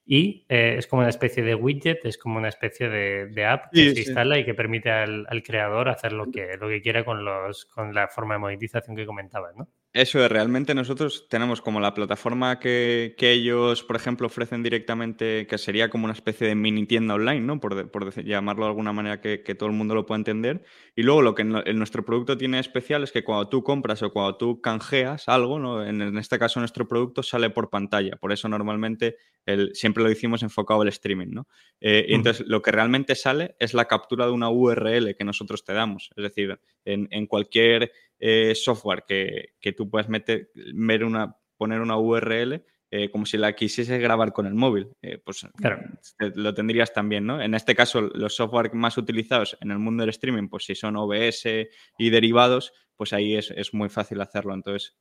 y 0.04 0.44
eh, 0.48 0.76
es 0.78 0.86
como 0.86 1.00
una 1.00 1.10
especie 1.10 1.42
de 1.42 1.54
widget, 1.54 2.04
es 2.04 2.18
como 2.18 2.38
una 2.38 2.48
especie 2.48 2.88
de, 2.88 3.46
app 3.46 3.70
que 3.72 3.94
se 3.94 4.00
instala 4.00 4.38
y 4.38 4.44
que 4.44 4.54
permite 4.54 4.90
al, 4.90 5.42
creador 5.44 5.88
hacer 5.88 6.12
lo 6.12 6.30
que, 6.30 6.56
lo 6.58 6.68
que 6.68 6.82
quiera 6.82 7.04
con, 7.04 7.24
los, 7.24 7.66
con 7.66 7.94
la 7.94 8.08
forma 8.08 8.34
de 8.34 8.40
monetización 8.40 8.96
que 8.96 9.06
comentabas, 9.06 9.54
¿no? 9.56 9.68
Eso 9.92 10.24
es, 10.24 10.30
realmente 10.30 10.72
nosotros 10.72 11.26
tenemos 11.28 11.60
como 11.60 11.80
la 11.80 11.94
plataforma 11.94 12.60
que, 12.60 13.16
ellos, 13.18 13.82
por 13.82 13.96
ejemplo, 13.96 14.28
ofrecen 14.28 14.62
directamente, 14.62 15.48
que 15.48 15.58
sería 15.58 15.90
como 15.90 16.04
una 16.04 16.12
especie 16.12 16.46
de 16.46 16.54
mini 16.54 16.86
tienda 16.86 17.14
online, 17.14 17.40
¿no? 17.40 17.58
Por, 17.58 17.90
por 17.90 18.14
llamarlo 18.22 18.66
de 18.66 18.68
alguna 18.68 18.92
manera 18.92 19.20
que, 19.20 19.38
todo 19.58 19.68
el 19.68 19.74
mundo 19.74 19.96
lo 19.96 20.06
pueda 20.06 20.18
entender. 20.18 20.62
Y 20.94 21.02
luego 21.02 21.22
lo 21.22 21.34
que 21.34 21.42
en, 21.42 21.76
nuestro 21.76 22.04
producto 22.04 22.38
tiene 22.38 22.60
especial 22.60 23.02
es 23.02 23.10
que 23.10 23.24
cuando 23.24 23.48
tú 23.48 23.64
compras 23.64 24.00
o 24.04 24.12
cuando 24.12 24.36
tú 24.36 24.60
canjeas 24.60 25.28
algo, 25.28 25.58
¿no? 25.58 25.84
en, 25.84 26.16
este 26.18 26.38
caso 26.38 26.60
nuestro 26.60 26.86
producto 26.86 27.24
sale 27.24 27.50
por 27.50 27.68
pantalla. 27.68 28.14
Por 28.14 28.30
eso 28.30 28.48
normalmente 28.48 29.16
el, 29.44 29.74
siempre 29.74 30.04
lo 30.04 30.10
hicimos 30.10 30.44
enfocado 30.44 30.82
al 30.82 30.88
streaming, 30.88 31.30
¿no? 31.30 31.48
Eh, 31.80 32.06
y 32.08 32.14
entonces 32.14 32.46
lo 32.46 32.62
que 32.62 32.70
realmente 32.70 33.16
sale 33.16 33.56
es 33.58 33.74
la 33.74 33.86
captura 33.86 34.26
de 34.26 34.32
una 34.32 34.50
URL 34.50 35.16
que 35.16 35.24
nosotros 35.24 35.64
te 35.64 35.72
damos. 35.72 36.10
Es 36.14 36.22
decir, 36.22 36.60
en, 36.84 37.08
en 37.10 37.26
cualquier 37.26 37.90
eh, 38.20 38.54
software 38.54 39.04
que, 39.08 39.54
que, 39.60 39.72
tú 39.72 39.90
puedes 39.90 40.08
meter, 40.08 40.50
ver 40.54 41.04
una, 41.04 41.36
poner 41.56 41.80
una 41.80 41.96
URL 41.98 42.62
eh, 42.92 43.10
como 43.10 43.24
si 43.24 43.38
la 43.38 43.54
quisieses 43.54 44.00
grabar 44.00 44.32
con 44.32 44.46
el 44.46 44.54
móvil. 44.54 44.88
Eh, 45.02 45.18
pues 45.18 45.46
claro. 45.56 45.80
lo 46.18 46.54
tendrías 46.54 46.92
también, 46.92 47.26
¿no? 47.26 47.40
En 47.40 47.54
este 47.54 47.74
caso, 47.74 48.00
los 48.02 48.34
software 48.34 48.74
más 48.74 48.98
utilizados 48.98 49.56
en 49.60 49.70
el 49.70 49.78
mundo 49.78 50.02
del 50.02 50.10
streaming, 50.10 50.48
pues 50.48 50.64
si 50.64 50.74
son 50.74 50.96
OBS 50.96 51.46
y 51.98 52.10
derivados, 52.10 52.72
pues 52.96 53.12
ahí 53.12 53.36
es, 53.36 53.50
es 53.52 53.72
muy 53.72 53.88
fácil 53.88 54.20
hacerlo. 54.20 54.54
Entonces, 54.54 54.96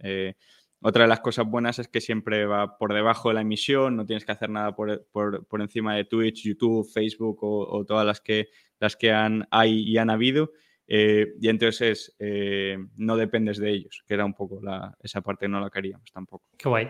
otra 0.81 1.03
de 1.03 1.09
las 1.09 1.19
cosas 1.19 1.45
buenas 1.45 1.77
es 1.79 1.89
que 1.89 1.99
siempre 1.99 2.45
va 2.45 2.77
por 2.77 2.93
debajo 2.93 3.29
de 3.29 3.35
la 3.35 3.41
emisión, 3.41 3.97
no 3.97 4.05
tienes 4.05 4.23
que 4.23 4.31
hacer 4.31 4.49
nada 4.49 4.75
por, 4.75 5.05
por, 5.11 5.45
por 5.45 5.61
encima 5.61 5.93
de 5.95 6.05
Twitch, 6.05 6.43
YouTube, 6.43 6.89
Facebook 6.89 7.43
o, 7.43 7.67
o, 7.69 7.85
todas 7.85 8.05
las 8.05 8.21
que, 8.21 8.47
las 8.79 8.95
que 8.95 9.11
han, 9.11 9.45
hay 9.51 9.81
y 9.81 9.97
han 9.97 10.09
habido. 10.09 10.53
Eh, 10.91 11.35
y 11.39 11.49
entonces 11.49 12.15
eh, 12.17 12.75
no 12.97 13.15
dependes 13.15 13.59
de 13.59 13.69
ellos, 13.69 14.03
que 14.07 14.15
era 14.15 14.25
un 14.25 14.33
poco 14.33 14.59
la, 14.61 14.97
esa 15.03 15.21
parte 15.21 15.47
no 15.47 15.59
la 15.59 15.69
queríamos 15.69 16.11
tampoco. 16.11 16.45
Qué 16.57 16.67
guay. 16.67 16.89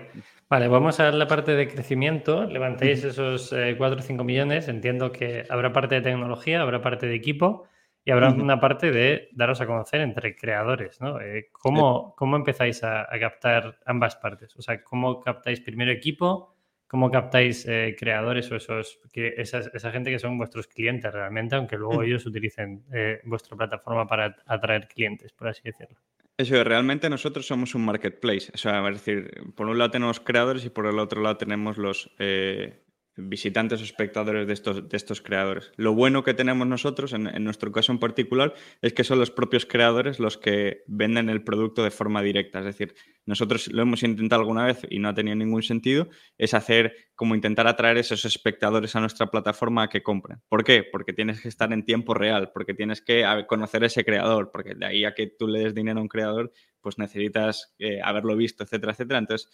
Vale, 0.50 0.70
vamos 0.70 1.02
a 1.02 1.12
la 1.12 1.28
parte 1.28 1.52
de 1.52 1.68
crecimiento. 1.68 2.46
Levantéis 2.46 3.04
esos 3.04 3.50
4 3.50 4.00
o 4.00 4.02
5 4.02 4.24
millones. 4.24 4.70
Entiendo 4.70 5.12
que 5.12 5.44
habrá 5.50 5.74
parte 5.74 5.96
de 5.96 6.02
tecnología, 6.02 6.62
habrá 6.62 6.82
parte 6.82 7.08
de 7.08 7.16
equipo 7.16 7.68
y 8.06 8.12
habrá 8.12 8.30
una 8.30 8.60
parte 8.60 8.92
de 8.92 9.30
daros 9.34 9.62
a 9.62 9.68
conocer 9.68 10.02
entre 10.02 10.36
creadores. 10.36 11.00
¿no? 11.02 11.20
Eh, 11.22 11.50
¿cómo, 11.52 12.16
¿cómo, 12.16 12.38
empezáis 12.38 12.84
a, 12.84 13.02
a, 13.02 13.20
captar 13.20 13.80
ambas 13.86 14.16
partes? 14.16 14.56
O 14.56 14.62
sea, 14.62 14.84
¿cómo 14.84 15.20
captáis 15.20 15.60
primero 15.62 15.92
equipo? 15.92 16.56
¿Cómo 16.90 17.12
captáis 17.12 17.68
eh, 17.68 17.96
creadores 17.98 18.52
o 18.52 18.56
esos, 18.56 19.00
que 19.14 19.36
esa 19.38 19.92
gente 19.92 20.10
que 20.10 20.18
son 20.18 20.40
vuestros 20.40 20.66
clientes 20.66 21.14
realmente, 21.14 21.56
aunque 21.56 21.78
luego 21.78 22.02
mm. 22.02 22.04
ellos 22.04 22.26
utilicen 22.26 22.84
eh, 22.92 23.22
vuestra 23.26 23.56
plataforma 23.56 24.08
para 24.08 24.36
atraer 24.48 24.88
clientes, 24.88 25.32
por 25.32 25.50
así 25.50 25.62
decirlo? 25.64 25.96
Eso, 26.36 26.64
realmente 26.64 27.08
nosotros 27.08 27.46
somos 27.46 27.76
un 27.76 27.86
marketplace. 27.86 28.52
O 28.56 28.58
sea, 28.58 28.88
es 28.88 28.96
decir, 28.96 29.30
por 29.56 29.68
un 29.68 29.78
lado 29.78 29.92
tenemos 29.92 30.20
creadores 30.20 30.66
y 30.66 30.72
por 30.72 30.88
el 30.88 30.98
otro 30.98 31.22
lado 31.22 31.38
tenemos 31.38 31.78
los, 31.78 32.10
eh, 32.18 32.82
visitantes 33.20 33.82
o 33.82 33.84
espectadores 33.84 34.48
de 34.48 34.54
estos, 34.54 34.88
de 34.88 34.98
estos 34.98 35.22
creadores. 35.22 35.72
Lo 35.76 35.94
bueno 35.94 36.24
que 36.24 36.34
tenemos 36.34 36.68
nosotros, 36.68 37.14
en, 37.14 37.44
nuestro 37.44 37.72
caso 37.72 37.92
en 37.92 38.00
particular, 38.00 38.54
es 38.82 38.94
que 38.94 39.04
son 39.04 39.20
los 39.20 39.32
propios 39.32 39.66
creadores 39.66 40.20
los 40.20 40.38
que 40.38 40.84
venden 40.88 41.30
el 41.30 41.44
producto 41.44 41.84
de 41.84 41.92
forma 41.92 42.22
directa. 42.22 42.60
Es 42.60 42.66
decir, 42.66 42.96
nosotros 43.26 43.68
lo 43.68 43.82
hemos 43.82 44.04
intentado 44.04 44.42
alguna 44.42 44.66
vez 44.66 44.82
y 44.90 45.00
no 45.00 45.10
ha 45.10 45.14
tenido 45.14 45.36
ningún 45.36 45.64
sentido, 45.64 46.10
es 46.38 46.54
hacer 46.54 46.96
como 47.16 47.36
intentar 47.36 47.68
atraer 47.68 47.98
esos 47.98 48.26
espectadores 48.26 48.96
a 48.96 49.02
nuestra 49.02 49.28
plataforma 49.28 49.84
a 49.84 49.90
que 49.90 50.02
compren. 50.02 50.42
¿Por 50.48 50.64
qué? 50.64 50.84
Porque 50.84 51.14
tienes 51.14 51.42
que 51.42 51.50
estar 51.50 51.72
en 51.74 51.84
tiempo 51.84 52.14
real, 52.14 52.52
porque 52.54 52.74
tienes 52.74 53.02
que 53.02 53.26
conocer 53.48 53.84
ese 53.84 54.06
creador, 54.06 54.52
porque 54.52 54.74
de 54.76 54.86
ahí 54.86 55.06
a 55.06 55.14
que 55.14 55.28
tú 55.28 55.48
le 55.48 55.60
des 55.60 55.76
dinero 55.76 56.00
a 56.00 56.02
un 56.02 56.08
creador, 56.08 56.52
pues 56.82 56.98
necesitas 56.98 57.76
eh, 57.78 58.00
haberlo 58.02 58.36
visto, 58.36 58.64
etcétera, 58.64 58.94
etcétera. 58.94 59.20
Entonces, 59.20 59.50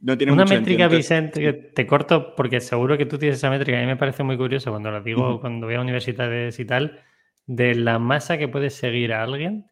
una 0.00 0.44
métrica, 0.44 0.88
Vicente, 0.88 1.40
que 1.40 1.52
te 1.52 1.86
corto 1.86 2.34
porque 2.34 2.60
seguro 2.60 2.98
que 2.98 3.06
tú 3.06 3.18
tienes 3.18 3.38
esa 3.38 3.50
métrica. 3.50 3.78
A 3.78 3.80
mí 3.80 3.86
me 3.86 3.96
parece 3.96 4.22
muy 4.22 4.36
curioso 4.36 4.70
cuando 4.70 4.90
lo 4.90 5.02
digo, 5.02 5.40
cuando 5.40 5.66
voy 5.66 5.76
a 5.76 5.80
universidades 5.80 6.58
y 6.58 6.64
tal, 6.64 7.00
de 7.46 7.74
la 7.74 7.98
masa 7.98 8.38
que 8.38 8.48
puedes 8.48 8.74
seguir 8.74 9.12
a 9.12 9.22
alguien, 9.22 9.66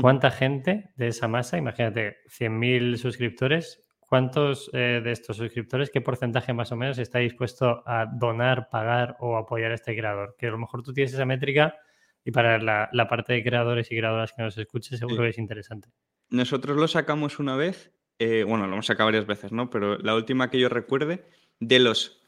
cuánta 0.00 0.30
gente 0.30 0.90
de 0.96 1.08
esa 1.08 1.28
masa, 1.28 1.58
imagínate, 1.58 2.18
100.000 2.28 2.96
suscriptores, 2.96 3.84
¿cuántos 4.00 4.70
eh, 4.72 5.00
de 5.02 5.12
estos 5.12 5.36
suscriptores, 5.36 5.90
qué 5.90 6.00
porcentaje 6.00 6.52
más 6.52 6.72
o 6.72 6.76
menos 6.76 6.98
está 6.98 7.18
dispuesto 7.18 7.82
a 7.86 8.06
donar, 8.06 8.68
pagar 8.70 9.16
o 9.20 9.36
apoyar 9.36 9.72
a 9.72 9.74
este 9.74 9.96
creador? 9.96 10.34
Que 10.38 10.46
a 10.46 10.50
lo 10.50 10.58
mejor 10.58 10.82
tú 10.82 10.92
tienes 10.92 11.12
esa 11.12 11.24
métrica 11.24 11.76
y 12.24 12.30
para 12.30 12.58
la, 12.58 13.08
parte 13.08 13.32
de 13.32 13.42
creadores 13.42 13.90
y 13.90 13.96
creadoras 13.96 14.32
que 14.32 14.42
nos 14.42 14.56
escuches 14.56 14.98
seguro 14.98 15.22
que 15.22 15.30
es 15.30 15.38
interesante. 15.38 15.88
Nosotros 16.30 16.76
lo 16.76 16.88
sacamos 16.88 17.38
una 17.38 17.56
vez 17.56 17.92
eh, 18.18 18.44
bueno, 18.44 18.66
lo 18.66 18.74
hemos 18.74 18.86
sacado 18.86 19.08
varias 19.08 19.26
veces, 19.26 19.52
¿no? 19.52 19.70
Pero 19.70 19.98
la 19.98 20.14
última 20.14 20.50
que 20.50 20.58
yo 20.58 20.68
recuerde, 20.68 21.24
de 21.60 21.78
los 21.78 22.22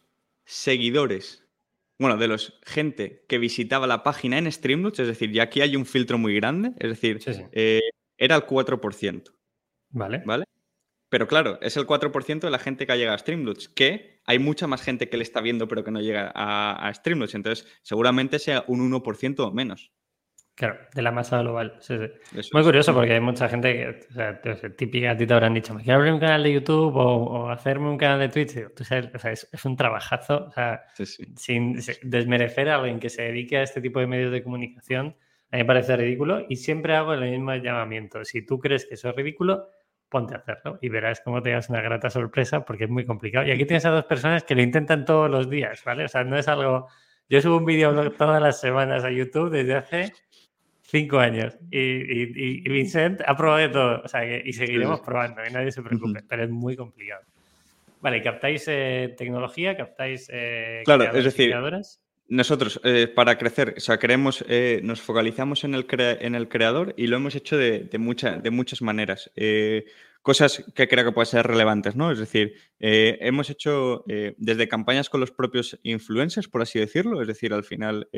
seguidores, 0.44 1.46
bueno, 1.98 2.16
de 2.16 2.28
los 2.28 2.58
gente 2.64 3.24
que 3.28 3.38
visitaba 3.38 3.86
la 3.86 4.02
página 4.02 4.38
en 4.38 4.50
Streamlabs, 4.50 4.98
es 4.98 5.06
decir, 5.06 5.32
ya 5.32 5.44
aquí 5.44 5.60
hay 5.60 5.76
un 5.76 5.86
filtro 5.86 6.18
muy 6.18 6.34
grande, 6.34 6.72
es 6.78 6.90
decir, 6.90 7.20
eh, 7.52 7.80
era 8.18 8.36
el 8.36 8.42
4%. 8.42 9.32
Vale. 9.90 10.22
¿Vale? 10.24 10.44
Pero 11.08 11.28
claro, 11.28 11.60
es 11.60 11.76
el 11.76 11.86
4% 11.86 12.40
de 12.40 12.50
la 12.50 12.58
gente 12.58 12.86
que 12.86 12.92
ha 12.92 12.96
llegado 12.96 13.14
a 13.14 13.18
Streamlabs, 13.18 13.68
que 13.68 14.20
hay 14.24 14.40
mucha 14.40 14.66
más 14.66 14.82
gente 14.82 15.08
que 15.08 15.16
le 15.16 15.22
está 15.22 15.40
viendo 15.40 15.68
pero 15.68 15.84
que 15.84 15.92
no 15.92 16.00
llega 16.00 16.32
a, 16.34 16.88
a 16.88 16.92
Streamlabs, 16.92 17.34
entonces 17.34 17.68
seguramente 17.82 18.40
sea 18.40 18.64
un 18.66 18.90
1% 18.90 19.40
o 19.40 19.52
menos. 19.52 19.92
Claro, 20.56 20.78
de 20.94 21.02
la 21.02 21.10
masa 21.10 21.40
global. 21.40 21.76
Sí, 21.80 21.96
sí. 21.98 22.50
Muy 22.52 22.62
curioso 22.62 22.94
porque 22.94 23.14
hay 23.14 23.20
mucha 23.20 23.48
gente 23.48 23.72
que, 23.72 24.06
o 24.08 24.12
sea, 24.12 24.40
típica, 24.76 25.10
a 25.10 25.16
ti 25.16 25.26
te 25.26 25.34
habrán 25.34 25.52
dicho, 25.52 25.74
me 25.74 25.82
quiero 25.82 25.98
abrir 25.98 26.12
un 26.12 26.20
canal 26.20 26.44
de 26.44 26.52
YouTube 26.52 26.94
o, 26.94 27.50
hacerme 27.50 27.88
un 27.88 27.98
canal 27.98 28.20
de 28.20 28.28
Twitch. 28.28 28.72
Tú 28.74 28.84
sabes, 28.84 29.10
o 29.12 29.18
sea, 29.18 29.32
es, 29.32 29.64
un 29.64 29.76
trabajazo. 29.76 30.44
O 30.46 30.52
sea, 30.52 30.84
sin 31.34 31.80
desmerecer 32.02 32.68
a 32.68 32.76
alguien 32.76 33.00
que 33.00 33.10
se 33.10 33.22
dedique 33.22 33.56
a 33.56 33.62
este 33.64 33.80
tipo 33.80 33.98
de 33.98 34.06
medios 34.06 34.30
de 34.30 34.44
comunicación, 34.44 35.16
a 35.50 35.56
mí 35.56 35.62
me 35.62 35.64
parece 35.64 35.96
ridículo 35.96 36.46
y 36.48 36.54
siempre 36.56 36.94
hago 36.94 37.14
el 37.14 37.28
mismo 37.28 37.52
llamamiento. 37.56 38.24
Si 38.24 38.46
tú 38.46 38.60
crees 38.60 38.86
que 38.86 38.94
eso 38.94 39.08
es 39.08 39.16
ridículo, 39.16 39.68
ponte 40.08 40.34
a 40.34 40.38
hacerlo 40.38 40.78
y 40.80 40.88
verás 40.88 41.20
cómo 41.20 41.42
te 41.42 41.50
das 41.50 41.68
una 41.68 41.80
grata 41.80 42.10
sorpresa 42.10 42.64
porque 42.64 42.84
es 42.84 42.90
muy 42.90 43.04
complicado. 43.04 43.44
Y 43.44 43.50
aquí 43.50 43.64
tienes 43.64 43.86
a 43.86 43.90
dos 43.90 44.04
personas 44.04 44.44
que 44.44 44.54
lo 44.54 44.62
intentan 44.62 45.04
todos 45.04 45.28
los 45.28 45.50
días, 45.50 45.82
¿vale? 45.84 46.04
O 46.04 46.08
sea, 46.08 46.22
no 46.22 46.38
es 46.38 46.46
algo... 46.46 46.86
Yo 47.28 47.40
subo 47.40 47.56
un 47.56 47.64
vídeo 47.64 48.12
todas 48.12 48.40
las 48.40 48.60
semanas 48.60 49.02
a 49.02 49.10
YouTube 49.10 49.50
desde 49.50 49.74
hace 49.74 50.12
Cinco 50.94 51.18
años. 51.18 51.58
Y, 51.72 52.68
Vincent 52.68 53.20
ha 53.26 53.36
probado 53.36 53.58
de 53.58 53.68
todo. 53.68 54.02
O 54.04 54.06
sea, 54.06 54.24
y 54.24 54.52
seguiremos 54.52 55.00
probando, 55.00 55.42
y 55.44 55.52
nadie 55.52 55.72
se 55.72 55.82
preocupe, 55.82 56.20
pero 56.28 56.44
es 56.44 56.50
muy 56.50 56.76
complicado. 56.76 57.22
Vale, 58.00 58.22
¿captáis 58.22 58.64
eh, 58.68 59.12
tecnología? 59.18 59.76
¿Captáis 59.76 60.30
eh, 60.32 60.82
claro, 60.84 61.12
es 61.12 61.24
decir, 61.24 61.52
nosotros 62.28 62.80
eh, 62.84 63.08
para 63.08 63.36
crecer, 63.36 63.74
o 63.76 63.80
sea, 63.80 63.98
queremos, 63.98 64.44
nos 64.82 65.00
focalizamos 65.00 65.64
en 65.64 65.74
el, 65.74 65.84
en 65.98 66.36
el 66.36 66.48
creador 66.48 66.94
y 66.96 67.08
lo 67.08 67.16
hemos 67.16 67.34
hecho 67.34 67.56
de, 67.56 67.80
de, 67.80 68.40
de 68.42 68.50
muchas 68.50 68.80
maneras. 68.80 69.32
cosas 70.22 70.64
que 70.76 70.86
creo 70.86 71.06
que 71.06 71.12
pueden 71.12 71.26
ser 71.26 71.44
relevantes, 71.44 71.96
¿no? 71.96 72.12
Es 72.12 72.20
decir, 72.20 72.54
hemos 72.78 73.50
hecho 73.50 74.04
desde 74.06 74.68
campañas 74.68 75.10
con 75.10 75.18
los 75.18 75.32
propios 75.32 75.80
influencers, 75.82 76.46
por 76.46 76.62
así 76.62 76.78
decirlo, 76.78 77.20
es 77.20 77.26
decir, 77.26 77.52
al 77.52 77.64
final 77.64 78.08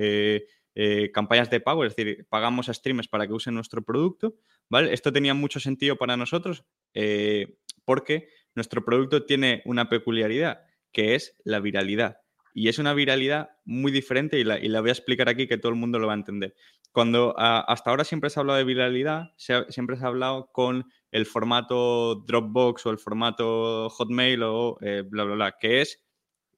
eh, 0.78 1.10
campañas 1.10 1.48
de 1.48 1.58
pago, 1.58 1.86
es 1.86 1.96
decir, 1.96 2.26
pagamos 2.28 2.68
a 2.68 2.74
streamers 2.74 3.08
para 3.08 3.26
que 3.26 3.32
usen 3.32 3.54
nuestro 3.54 3.82
producto, 3.82 4.36
¿vale? 4.68 4.92
Esto 4.92 5.10
tenía 5.10 5.32
mucho 5.32 5.58
sentido 5.58 5.96
para 5.96 6.18
nosotros 6.18 6.66
eh, 6.92 7.56
porque 7.86 8.28
nuestro 8.54 8.84
producto 8.84 9.24
tiene 9.24 9.62
una 9.64 9.88
peculiaridad, 9.88 10.66
que 10.92 11.14
es 11.14 11.34
la 11.44 11.60
viralidad. 11.60 12.18
Y 12.52 12.68
es 12.68 12.78
una 12.78 12.92
viralidad 12.92 13.52
muy 13.64 13.90
diferente 13.90 14.38
y 14.38 14.44
la, 14.44 14.58
voy 14.82 14.90
a 14.90 14.92
explicar 14.92 15.30
aquí 15.30 15.46
que 15.46 15.56
todo 15.56 15.70
el 15.72 15.78
mundo 15.78 15.98
lo 15.98 16.08
va 16.08 16.12
a 16.12 16.16
entender. 16.16 16.54
Cuando 16.92 17.34
hasta 17.38 17.88
ahora 17.88 18.04
siempre 18.04 18.28
se 18.28 18.38
ha 18.38 18.42
hablado 18.42 18.58
de 18.58 18.64
viralidad, 18.64 19.32
siempre 19.36 19.96
se 19.96 20.04
ha 20.04 20.08
hablado 20.08 20.50
con 20.52 20.84
el 21.10 21.24
formato 21.24 22.16
Dropbox 22.26 22.84
o 22.84 22.90
el 22.90 22.98
formato 22.98 23.88
Hotmail 23.88 24.42
o 24.42 24.76
eh, 24.82 25.04
bla, 25.06 25.24
bla, 25.24 25.34
bla, 25.36 25.56
que 25.58 25.80
es, 25.80 26.04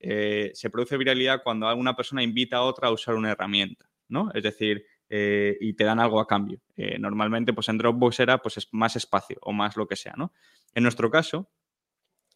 se 0.00 0.70
produce 0.70 0.96
viralidad 0.96 1.42
cuando 1.44 1.72
una 1.76 1.94
persona 1.94 2.24
invita 2.24 2.56
a 2.56 2.62
otra 2.62 2.88
a 2.88 2.92
usar 2.92 3.14
una 3.14 3.30
herramienta. 3.30 3.87
¿No? 4.08 4.30
Es 4.34 4.42
decir, 4.42 4.84
eh, 5.10 5.56
y 5.60 5.74
te 5.74 5.84
dan 5.84 6.00
algo 6.00 6.20
a 6.20 6.26
cambio. 6.26 6.60
Eh, 6.76 6.98
normalmente, 6.98 7.52
pues 7.52 7.68
en 7.68 7.78
Dropbox 7.78 8.20
era 8.20 8.38
pues, 8.38 8.68
más 8.72 8.96
espacio 8.96 9.38
o 9.42 9.52
más 9.52 9.76
lo 9.76 9.86
que 9.86 9.96
sea, 9.96 10.14
¿no? 10.16 10.32
En 10.74 10.82
nuestro 10.82 11.10
caso, 11.10 11.50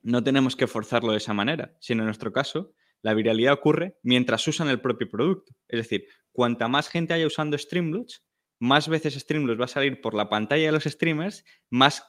no 0.02 0.22
tenemos 0.22 0.56
que 0.56 0.66
forzarlo 0.66 1.12
de 1.12 1.18
esa 1.18 1.34
manera, 1.34 1.76
sino 1.80 2.02
en 2.02 2.06
nuestro 2.06 2.32
caso, 2.32 2.72
la 3.02 3.14
viralidad 3.14 3.54
ocurre 3.54 3.98
mientras 4.02 4.46
usan 4.48 4.68
el 4.68 4.80
propio 4.80 5.08
producto. 5.08 5.54
Es 5.68 5.80
decir, 5.80 6.06
cuanta 6.32 6.68
más 6.68 6.88
gente 6.88 7.14
haya 7.14 7.26
usando 7.26 7.58
Streamlabs, 7.58 8.24
más 8.58 8.88
veces 8.88 9.14
Streamlabs 9.14 9.60
va 9.60 9.64
a 9.64 9.68
salir 9.68 10.00
por 10.00 10.14
la 10.14 10.28
pantalla 10.28 10.66
de 10.66 10.72
los 10.72 10.84
streamers, 10.84 11.44
más 11.68 12.04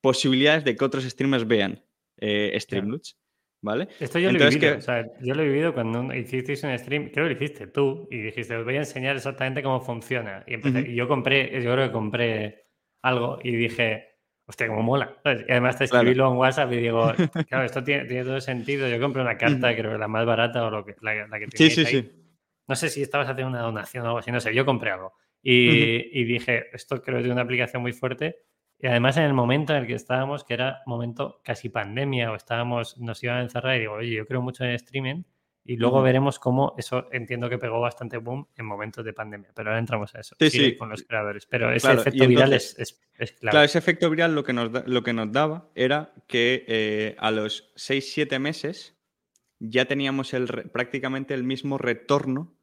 posibilidades 0.00 0.64
de 0.64 0.74
que 0.74 0.84
otros 0.84 1.04
streamers 1.04 1.46
vean 1.46 1.84
eh, 2.16 2.56
Streamlabs. 2.58 3.18
¿Vale? 3.60 3.88
Esto 3.98 4.18
yo 4.18 4.30
lo 4.30 4.38
he 4.38 4.48
vivido. 4.50 4.78
O 4.78 4.80
sea, 4.80 5.04
yo 5.20 5.34
lo 5.34 5.42
he 5.42 5.46
vivido 5.46 5.74
cuando 5.74 6.14
hicisteis 6.14 6.62
un 6.62 6.78
stream, 6.78 7.10
creo 7.10 7.26
que 7.26 7.34
lo 7.34 7.44
hiciste 7.44 7.66
tú, 7.66 8.06
y 8.10 8.18
dijiste, 8.18 8.56
os 8.56 8.64
voy 8.64 8.76
a 8.76 8.80
enseñar 8.80 9.16
exactamente 9.16 9.62
cómo 9.62 9.80
funciona. 9.80 10.44
Y, 10.46 10.54
empecé, 10.54 10.80
y 10.80 10.94
yo 10.94 11.08
compré, 11.08 11.50
yo 11.62 11.72
creo 11.72 11.86
que 11.86 11.92
compré 11.92 12.64
algo 13.02 13.38
y 13.42 13.56
dije, 13.56 14.08
hostia, 14.46 14.68
cómo 14.68 14.82
mola. 14.82 15.16
Y 15.24 15.50
además 15.50 15.76
te 15.76 15.84
escribílo 15.84 16.30
en 16.30 16.38
WhatsApp 16.38 16.72
y 16.72 16.76
digo, 16.76 17.12
claro, 17.48 17.64
esto 17.64 17.82
tiene, 17.82 18.04
tiene, 18.04 18.24
todo 18.24 18.40
sentido. 18.40 18.88
Yo 18.88 19.00
compré 19.00 19.22
una 19.22 19.36
carta, 19.36 19.74
creo 19.74 19.92
que 19.92 19.98
la 19.98 20.08
más 20.08 20.24
barata 20.24 20.64
o 20.64 20.70
lo 20.70 20.84
que, 20.84 20.94
la, 21.00 21.26
la 21.26 21.38
que 21.40 21.46
Sí, 21.54 21.70
sí, 21.70 21.84
sí. 21.84 22.12
No 22.68 22.76
sé 22.76 22.90
si 22.90 23.02
estabas 23.02 23.28
haciendo 23.28 23.50
una 23.50 23.62
donación 23.62 24.04
o 24.04 24.08
algo 24.08 24.18
así, 24.18 24.30
no 24.30 24.40
sé, 24.40 24.54
yo 24.54 24.64
compré 24.64 24.90
algo. 24.90 25.14
Y, 25.42 26.20
y 26.20 26.24
dije, 26.24 26.66
esto 26.72 27.02
creo 27.02 27.16
que 27.16 27.22
tiene 27.22 27.32
una 27.32 27.42
aplicación 27.42 27.82
muy 27.82 27.92
fuerte 27.92 28.36
y 28.80 28.86
además 28.86 29.16
en 29.16 29.24
el 29.24 29.34
momento 29.34 29.74
en 29.74 29.80
el 29.80 29.86
que 29.86 29.94
estábamos, 29.94 30.44
que 30.44 30.54
era 30.54 30.82
momento 30.86 31.40
casi 31.42 31.68
pandemia, 31.68 32.30
o 32.30 32.36
estábamos, 32.36 32.96
nos 32.98 33.22
iban 33.22 33.38
a 33.38 33.42
encerrar 33.42 33.76
y 33.76 33.80
digo, 33.80 33.94
oye, 33.94 34.14
yo 34.14 34.26
creo 34.26 34.40
mucho 34.40 34.64
en 34.64 34.70
streaming 34.70 35.22
y 35.64 35.76
luego 35.76 36.00
veremos 36.00 36.38
cómo 36.38 36.74
eso 36.78 37.08
entiendo 37.12 37.50
que 37.50 37.58
pegó 37.58 37.78
bastante 37.78 38.16
boom 38.16 38.48
en 38.56 38.64
momentos 38.64 39.04
de 39.04 39.12
pandemia, 39.12 39.50
pero 39.54 39.68
ahora 39.68 39.78
entramos 39.78 40.14
a 40.14 40.20
eso, 40.20 40.34
sí, 40.40 40.48
sí. 40.48 40.76
con 40.76 40.88
los 40.88 41.02
creadores. 41.02 41.44
Pero 41.44 41.70
ese 41.70 41.92
efecto 41.92 42.26
viral 42.26 42.54
es, 42.54 42.74
es, 42.78 42.94
claro. 43.32 43.52
Claro, 43.52 43.64
ese 43.66 43.76
efecto 43.76 44.08
viral 44.08 44.34
lo 44.34 44.44
que 44.44 44.54
nos, 44.54 44.86
lo 44.86 45.02
que 45.02 45.12
nos 45.12 45.30
daba 45.30 45.68
era 45.74 46.14
que 46.26 46.64
eh, 46.68 47.16
a 47.18 47.30
los 47.30 47.74
6-7 47.76 48.38
meses 48.38 48.96
ya 49.58 49.84
teníamos 49.84 50.32
el, 50.32 50.46
prácticamente 50.72 51.34
el 51.34 51.44
mismo 51.44 51.76
retorno 51.76 52.57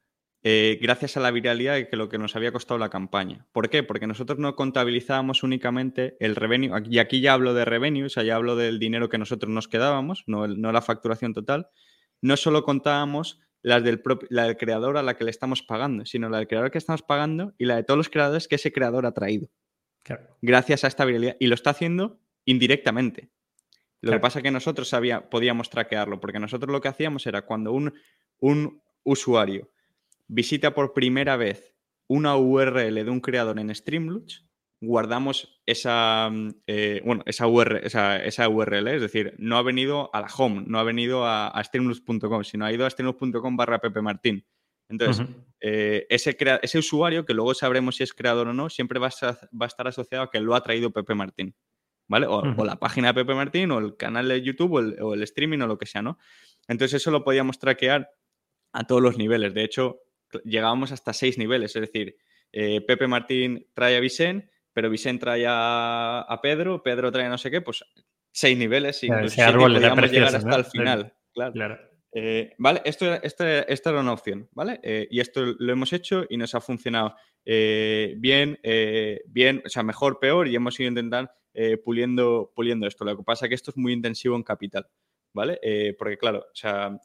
eh, 0.47 0.77
gracias 0.79 1.17
a 1.17 1.21
la 1.21 1.31
viralidad 1.31 1.89
que 1.89 1.95
lo 1.95 2.07
que 2.07 2.19
nos 2.19 2.35
había 2.35 2.51
costado 2.51 2.77
la 2.77 2.91
campaña. 2.91 3.47
¿Por 3.51 3.67
qué? 3.67 3.81
Porque 3.81 4.05
nosotros 4.05 4.37
no 4.37 4.55
contabilizábamos 4.55 5.41
únicamente 5.41 6.17
el 6.19 6.35
revenue, 6.35 6.83
y 6.87 6.99
aquí 6.99 7.19
ya 7.19 7.33
hablo 7.33 7.55
de 7.55 7.65
revenue, 7.65 8.05
o 8.05 8.09
sea, 8.09 8.21
ya 8.21 8.35
hablo 8.35 8.55
del 8.55 8.77
dinero 8.77 9.09
que 9.09 9.17
nosotros 9.17 9.51
nos 9.51 9.67
quedábamos, 9.67 10.23
no, 10.27 10.47
no 10.47 10.71
la 10.71 10.83
facturación 10.83 11.33
total, 11.33 11.69
no 12.21 12.37
solo 12.37 12.63
contábamos 12.63 13.39
las 13.63 13.83
del 13.83 14.03
la 14.29 14.43
del 14.43 14.55
creador 14.55 14.97
a 14.97 15.01
la 15.01 15.17
que 15.17 15.23
le 15.23 15.31
estamos 15.31 15.63
pagando, 15.63 16.05
sino 16.05 16.29
la 16.29 16.37
del 16.37 16.47
creador 16.47 16.69
que 16.69 16.77
estamos 16.77 17.01
pagando 17.01 17.55
y 17.57 17.65
la 17.65 17.77
de 17.77 17.83
todos 17.83 17.97
los 17.97 18.09
creadores 18.09 18.47
que 18.47 18.55
ese 18.55 18.71
creador 18.71 19.07
ha 19.07 19.13
traído. 19.13 19.49
Gracias 20.43 20.83
a 20.83 20.87
esta 20.87 21.05
viralidad. 21.05 21.37
Y 21.39 21.47
lo 21.47 21.55
está 21.55 21.71
haciendo 21.71 22.19
indirectamente. 22.45 23.31
Lo 24.01 24.11
que 24.11 24.19
pasa 24.19 24.37
es 24.37 24.43
que 24.43 24.51
nosotros 24.51 24.89
sabía, 24.89 25.27
podíamos 25.27 25.71
traquearlo, 25.71 26.19
porque 26.19 26.39
nosotros 26.39 26.71
lo 26.71 26.81
que 26.81 26.89
hacíamos 26.89 27.25
era 27.25 27.47
cuando 27.47 27.71
un, 27.71 27.95
un 28.37 28.83
usuario 29.03 29.71
visita 30.27 30.73
por 30.73 30.93
primera 30.93 31.37
vez 31.37 31.75
una 32.07 32.35
URL 32.37 32.93
de 32.93 33.09
un 33.09 33.19
creador 33.19 33.59
en 33.59 33.73
Streamlabs, 33.73 34.45
guardamos 34.81 35.61
esa, 35.65 36.29
mm, 36.29 36.49
eh, 36.67 37.01
bueno, 37.03 37.23
esa, 37.25 37.47
URL, 37.47 37.81
esa, 37.85 38.49
URL, 38.49 38.87
es 38.87 39.01
decir, 39.01 39.35
no 39.37 39.57
ha 39.57 39.63
venido 39.63 40.09
a 40.13 40.21
la 40.21 40.27
home, 40.27 40.63
no 40.67 40.79
ha 40.79 40.83
venido 40.83 41.25
a, 41.25 41.61
streamlabs.com, 41.63 42.43
sino 42.43 42.65
ha 42.65 42.71
ido 42.71 42.85
a 42.85 42.89
streamlabs.com 42.89 43.57
barra 43.57 43.79
Pepe 43.79 44.01
Martín. 44.01 44.45
Entonces, 44.87 45.25
eh, 45.61 46.05
ese, 46.09 46.37
ese, 46.61 46.77
usuario, 46.77 47.25
que 47.25 47.33
luego 47.33 47.55
sabremos 47.55 47.95
si 47.95 48.03
es 48.03 48.13
creador 48.13 48.49
o 48.49 48.53
no, 48.53 48.69
siempre 48.69 48.99
va 48.99 49.07
a, 49.07 49.65
estar 49.65 49.87
asociado 49.87 50.25
a 50.25 50.29
que 50.29 50.39
lo 50.39 50.53
ha 50.53 50.61
traído 50.61 50.91
Pepe 50.91 51.15
Martín. 51.15 51.55
¿Vale? 52.07 52.27
O, 52.27 52.63
la 52.63 52.75
página 52.75 53.07
de 53.07 53.13
Pepe 53.15 53.33
Martín, 53.33 53.71
o 53.71 53.79
el 53.79 53.97
canal 53.97 54.27
de 54.27 54.43
YouTube, 54.43 54.73
o 54.73 54.79
el, 54.79 55.01
o 55.01 55.15
el, 55.15 55.23
streaming, 55.23 55.57
o 55.61 55.67
lo 55.67 55.79
que 55.79 55.87
sea, 55.87 56.03
¿no? 56.03 56.19
Entonces, 56.67 57.01
eso 57.01 57.09
lo 57.09 57.23
podíamos 57.23 57.57
traquear 57.57 58.11
a 58.73 58.85
todos 58.85 59.01
los 59.01 59.17
niveles. 59.17 59.55
De 59.55 59.63
hecho, 59.63 60.04
llegábamos 60.43 60.91
hasta 60.91 61.13
seis 61.13 61.37
niveles. 61.37 61.75
Es 61.75 61.81
decir, 61.81 62.17
eh, 62.51 62.81
Pepe 62.81 63.07
Martín 63.07 63.67
trae 63.73 63.97
a 63.97 63.99
Vicente, 63.99 64.49
pero 64.71 64.89
Vicente 64.89 65.21
trae 65.21 65.45
a, 65.47 66.39
Pedro, 66.41 66.81
Pedro 66.81 67.11
trae 67.11 67.27
no 67.29 67.37
sé 67.37 67.51
qué, 67.51 67.61
pues 67.61 67.83
seis 68.31 68.57
niveles. 68.57 69.03
y 69.03 69.09
podíamos 69.09 70.11
llegar 70.11 70.35
hasta 70.35 70.55
el 70.55 70.65
final. 70.65 71.13
Claro. 71.33 71.77
Eh, 72.13 72.53
vale, 72.57 72.81
esto, 72.85 73.13
esta 73.21 73.65
era 73.67 73.99
una 73.99 74.13
opción, 74.13 74.47
¿vale? 74.53 74.79
Eh, 74.83 75.05
y 75.11 75.19
esto 75.19 75.43
lo 75.59 75.73
hemos 75.73 75.91
hecho 75.91 76.25
y 76.29 76.37
nos 76.37 76.55
ha 76.55 76.61
funcionado 76.61 77.15
bien, 77.45 78.57
bien, 79.27 79.61
o 79.65 79.69
sea, 79.69 79.83
mejor, 79.83 80.19
peor, 80.19 80.47
y 80.47 80.55
hemos 80.55 80.79
ido 80.79 80.89
intentando 80.89 81.31
puliendo, 81.83 82.51
puliendo 82.55 82.87
esto. 82.87 83.03
Lo 83.03 83.17
que 83.17 83.23
pasa 83.23 83.45
es 83.45 83.49
que 83.49 83.55
esto 83.55 83.71
es 83.71 83.77
muy 83.77 83.91
intensivo 83.91 84.35
en 84.35 84.43
capital, 84.43 84.87
¿vale? 85.33 85.59
porque 85.99 86.17
claro, 86.17 86.39
o 86.39 86.55
sea, 86.55 86.97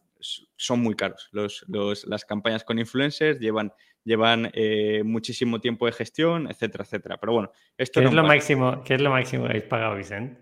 son 0.57 0.81
muy 0.81 0.95
caros. 0.95 1.29
Los, 1.33 1.65
las 2.07 2.25
campañas 2.25 2.65
con 2.65 2.79
influencers 2.79 3.39
llevan, 3.39 3.73
llevan 4.05 4.51
eh, 4.55 5.03
muchísimo 5.05 5.61
tiempo 5.61 5.87
de 5.87 5.93
gestión, 5.93 6.49
etcétera, 6.51 6.85
etcétera. 6.85 7.19
Pero 7.19 7.33
bueno, 7.33 7.53
esto 7.77 8.01
¿Qué, 8.01 8.07
es 8.07 8.13
lo 8.13 8.25
máximo, 8.25 8.83
¿Qué 8.85 8.95
es 8.95 9.01
lo 9.01 9.11
máximo 9.11 9.45
que 9.45 9.51
habéis 9.51 9.65
pagado, 9.65 9.97
Vicente? 9.97 10.41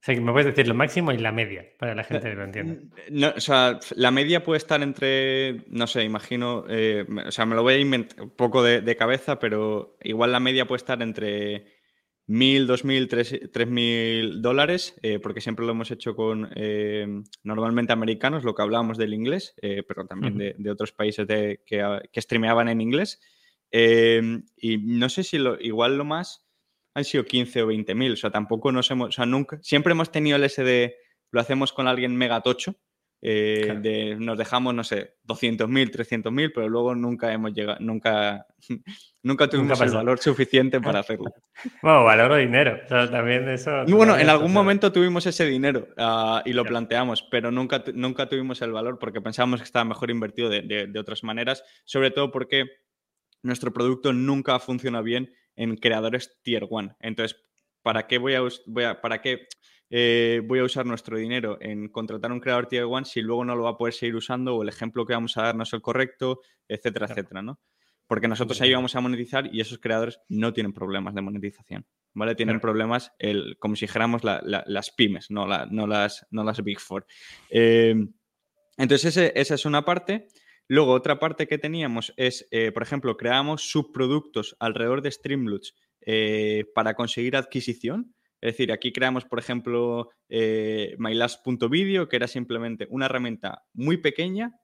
O 0.00 0.10
sea, 0.10 0.20
me 0.20 0.32
puedes 0.32 0.46
decir 0.46 0.68
lo 0.68 0.74
máximo 0.74 1.12
y 1.12 1.18
la 1.18 1.32
media, 1.32 1.66
para 1.78 1.94
la 1.94 2.04
gente 2.04 2.30
que 2.30 2.34
lo 2.34 2.44
entienda. 2.44 2.76
No, 3.10 3.32
o 3.36 3.40
sea, 3.40 3.78
la 3.96 4.10
media 4.10 4.42
puede 4.42 4.58
estar 4.58 4.80
entre, 4.82 5.64
no 5.68 5.86
sé, 5.86 6.04
imagino, 6.04 6.64
eh, 6.68 7.04
o 7.26 7.32
sea, 7.32 7.44
me 7.46 7.56
lo 7.56 7.62
voy 7.62 7.74
a 7.74 7.78
inventar 7.78 8.22
un 8.22 8.30
poco 8.30 8.62
de 8.62 8.96
cabeza, 8.96 9.38
pero 9.38 9.96
igual 10.02 10.32
la 10.32 10.40
media 10.40 10.66
puede 10.66 10.78
estar 10.78 11.02
entre 11.02 11.77
1.000, 12.28 12.66
2.000, 12.66 13.50
3.000 13.50 14.40
dólares, 14.40 14.94
eh, 15.02 15.18
porque 15.18 15.40
siempre 15.40 15.64
lo 15.64 15.72
hemos 15.72 15.90
hecho 15.90 16.14
con 16.14 16.50
eh, 16.54 17.06
normalmente 17.42 17.94
americanos, 17.94 18.44
lo 18.44 18.54
que 18.54 18.62
hablábamos 18.62 18.98
del 18.98 19.14
inglés, 19.14 19.54
eh, 19.62 19.82
pero 19.88 20.06
también 20.06 20.36
de, 20.36 20.70
otros 20.70 20.92
países 20.92 21.26
de, 21.26 21.62
que, 21.64 22.00
que, 22.12 22.20
streameaban 22.20 22.68
en 22.68 22.82
inglés. 22.82 23.18
y 23.72 24.78
no 24.78 25.08
sé 25.08 25.24
si 25.24 25.38
lo, 25.38 25.58
igual 25.58 25.96
lo 25.96 26.04
más 26.04 26.46
han 26.94 27.04
sido 27.04 27.24
15 27.24 27.62
o 27.62 27.68
20.000, 27.68 28.12
o 28.12 28.16
sea, 28.16 28.30
tampoco 28.30 28.72
nos 28.72 28.90
hemos, 28.90 29.08
o 29.08 29.12
sea, 29.12 29.24
nunca, 29.24 29.58
siempre 29.62 29.92
hemos 29.92 30.12
tenido 30.12 30.36
el 30.36 30.48
SD, 30.48 30.96
lo 31.30 31.40
hacemos 31.40 31.72
con 31.72 31.88
alguien 31.88 32.14
mega 32.14 32.42
tocho, 32.42 32.74
eh, 33.20 34.16
nos 34.18 34.38
dejamos, 34.38 34.74
no 34.74 34.84
sé, 34.84 35.16
200.000, 35.26 35.90
300.000, 35.90 36.52
pero 36.54 36.68
luego 36.68 36.94
nunca 36.94 37.32
hemos 37.32 37.52
llegado, 37.52 37.78
nunca, 37.80 38.46
nunca 39.22 39.48
tuvimos 39.48 39.80
el 39.80 39.90
valor 39.90 40.18
suficiente 40.18 40.80
para 40.80 41.00
hacerlo. 41.00 41.32
Bueno, 41.82 42.04
valor 42.04 42.32
o 42.32 42.36
dinero, 42.36 42.78
también 42.88 43.48
eso... 43.48 43.84
Bueno, 43.88 44.16
en 44.16 44.28
algún 44.28 44.52
momento 44.52 44.92
tuvimos 44.92 45.26
ese 45.26 45.46
dinero 45.46 45.88
ah, 45.96 46.42
y 46.44 46.52
lo 46.52 46.64
planteamos, 46.64 47.22
pero 47.22 47.50
nunca, 47.50 47.82
nunca 47.94 48.28
tuvimos 48.28 48.62
el 48.62 48.72
valor 48.72 48.98
porque 48.98 49.20
pensábamos 49.20 49.60
que 49.60 49.64
estaba 49.64 49.84
mejor 49.84 50.10
invertido 50.10 50.48
de, 50.48 50.92
otras 50.98 51.24
maneras, 51.24 51.64
sobre 51.84 52.10
todo 52.10 52.30
porque 52.30 52.66
nuestro 53.42 53.72
producto 53.72 54.12
nunca 54.12 54.58
funciona 54.58 55.00
bien 55.00 55.32
en 55.56 55.76
creadores 55.76 56.38
tier 56.42 56.66
1. 56.68 56.96
Entonces, 57.00 57.40
¿para 57.82 58.06
qué 58.06 58.18
voy 58.18 58.34
a, 58.34 58.42
voy 58.66 58.84
a 58.84 59.00
para 59.00 59.20
qué 59.20 59.48
eh, 59.90 60.42
voy 60.44 60.58
a 60.58 60.64
usar 60.64 60.84
nuestro 60.84 61.16
dinero 61.16 61.56
en 61.60 61.88
contratar 61.88 62.30
un 62.30 62.40
creador 62.40 62.66
tier 62.66 62.84
1 62.84 63.06
si 63.06 63.22
luego 63.22 63.44
no 63.44 63.56
lo 63.56 63.64
va 63.64 63.70
a 63.70 63.76
poder 63.76 63.94
seguir 63.94 64.16
usando 64.16 64.54
o 64.54 64.62
el 64.62 64.68
ejemplo 64.68 65.06
que 65.06 65.14
vamos 65.14 65.36
a 65.36 65.42
dar 65.42 65.56
no 65.56 65.62
es 65.62 65.72
el 65.72 65.80
correcto, 65.80 66.40
etcétera, 66.68 67.06
etcétera, 67.06 67.42
¿no? 67.42 67.58
Porque 68.06 68.28
nosotros 68.28 68.60
ahí 68.60 68.72
vamos 68.72 68.94
a 68.96 69.00
monetizar 69.00 69.48
y 69.52 69.60
esos 69.60 69.78
creadores 69.78 70.20
no 70.28 70.52
tienen 70.52 70.72
problemas 70.72 71.14
de 71.14 71.22
monetización, 71.22 71.86
¿vale? 72.14 72.34
Tienen 72.34 72.60
problemas, 72.60 73.12
el, 73.18 73.56
como 73.58 73.76
si 73.76 73.86
dijéramos 73.86 74.22
las 74.24 74.90
pymes, 74.90 75.30
no, 75.30 75.46
no, 75.46 75.86
las, 75.86 76.26
no 76.30 76.42
las 76.42 76.62
Big 76.62 76.80
Four. 76.80 77.06
Eh, 77.50 77.94
entonces, 78.78 79.16
esa 79.34 79.54
es 79.54 79.64
una 79.66 79.84
parte. 79.84 80.28
Luego, 80.68 80.92
otra 80.92 81.18
parte 81.18 81.46
que 81.46 81.58
teníamos 81.58 82.14
es, 82.16 82.48
eh, 82.50 82.72
por 82.72 82.82
ejemplo, 82.82 83.16
creamos 83.16 83.70
subproductos 83.70 84.56
alrededor 84.58 85.02
de 85.02 85.10
Streamloots 85.10 85.74
para 86.74 86.94
conseguir 86.94 87.36
adquisición. 87.36 88.14
Es 88.40 88.52
decir, 88.52 88.72
aquí 88.72 88.92
creamos, 88.92 89.24
por 89.24 89.38
ejemplo, 89.38 90.10
eh, 90.28 90.94
MyLast.video, 90.98 92.08
que 92.08 92.16
era 92.16 92.28
simplemente 92.28 92.86
una 92.90 93.06
herramienta 93.06 93.64
muy 93.72 93.96
pequeña 93.96 94.60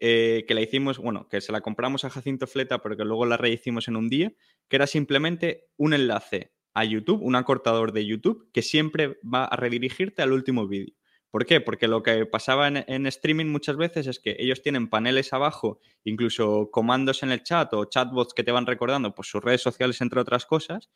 eh, 0.00 0.44
que 0.46 0.54
la 0.54 0.60
hicimos, 0.60 0.98
bueno, 0.98 1.28
que 1.28 1.40
se 1.40 1.52
la 1.52 1.60
compramos 1.60 2.04
a 2.04 2.10
Jacinto 2.10 2.46
Fleta, 2.46 2.78
pero 2.78 2.96
que 2.96 3.04
luego 3.04 3.26
la 3.26 3.36
rehicimos 3.36 3.88
en 3.88 3.96
un 3.96 4.08
día, 4.08 4.32
que 4.68 4.76
era 4.76 4.86
simplemente 4.86 5.66
un 5.76 5.92
enlace 5.92 6.52
a 6.74 6.84
YouTube, 6.84 7.20
un 7.22 7.34
acortador 7.34 7.92
de 7.92 8.06
YouTube, 8.06 8.48
que 8.52 8.62
siempre 8.62 9.18
va 9.22 9.44
a 9.44 9.56
redirigirte 9.56 10.22
al 10.22 10.32
último 10.32 10.68
vídeo. 10.68 10.94
¿Por 11.30 11.44
qué? 11.44 11.60
Porque 11.60 11.88
lo 11.88 12.02
que 12.02 12.24
pasaba 12.24 12.68
en, 12.68 12.84
en, 12.86 13.06
streaming 13.06 13.46
muchas 13.46 13.76
veces 13.76 14.06
es 14.06 14.18
que 14.18 14.36
ellos 14.38 14.62
tienen 14.62 14.88
paneles 14.88 15.32
abajo, 15.34 15.80
incluso 16.04 16.70
comandos 16.70 17.22
en 17.22 17.32
el 17.32 17.42
chat 17.42 17.74
o 17.74 17.84
chatbots 17.84 18.32
que 18.32 18.44
te 18.44 18.52
van 18.52 18.66
recordando 18.66 19.14
por 19.14 19.26
sus 19.26 19.42
redes 19.42 19.60
sociales, 19.60 20.00
entre 20.00 20.20
otras 20.20 20.46
cosas, 20.46 20.88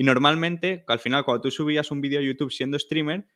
y 0.00 0.02
normalmente, 0.02 0.82
al 0.86 0.98
final, 0.98 1.26
cuando 1.26 1.42
tú 1.42 1.50
subías 1.50 1.90
un 1.90 2.00
vídeo 2.00 2.20
a 2.20 2.22
YouTube 2.22 2.50
siendo 2.50 2.78
streamer, 2.78 3.26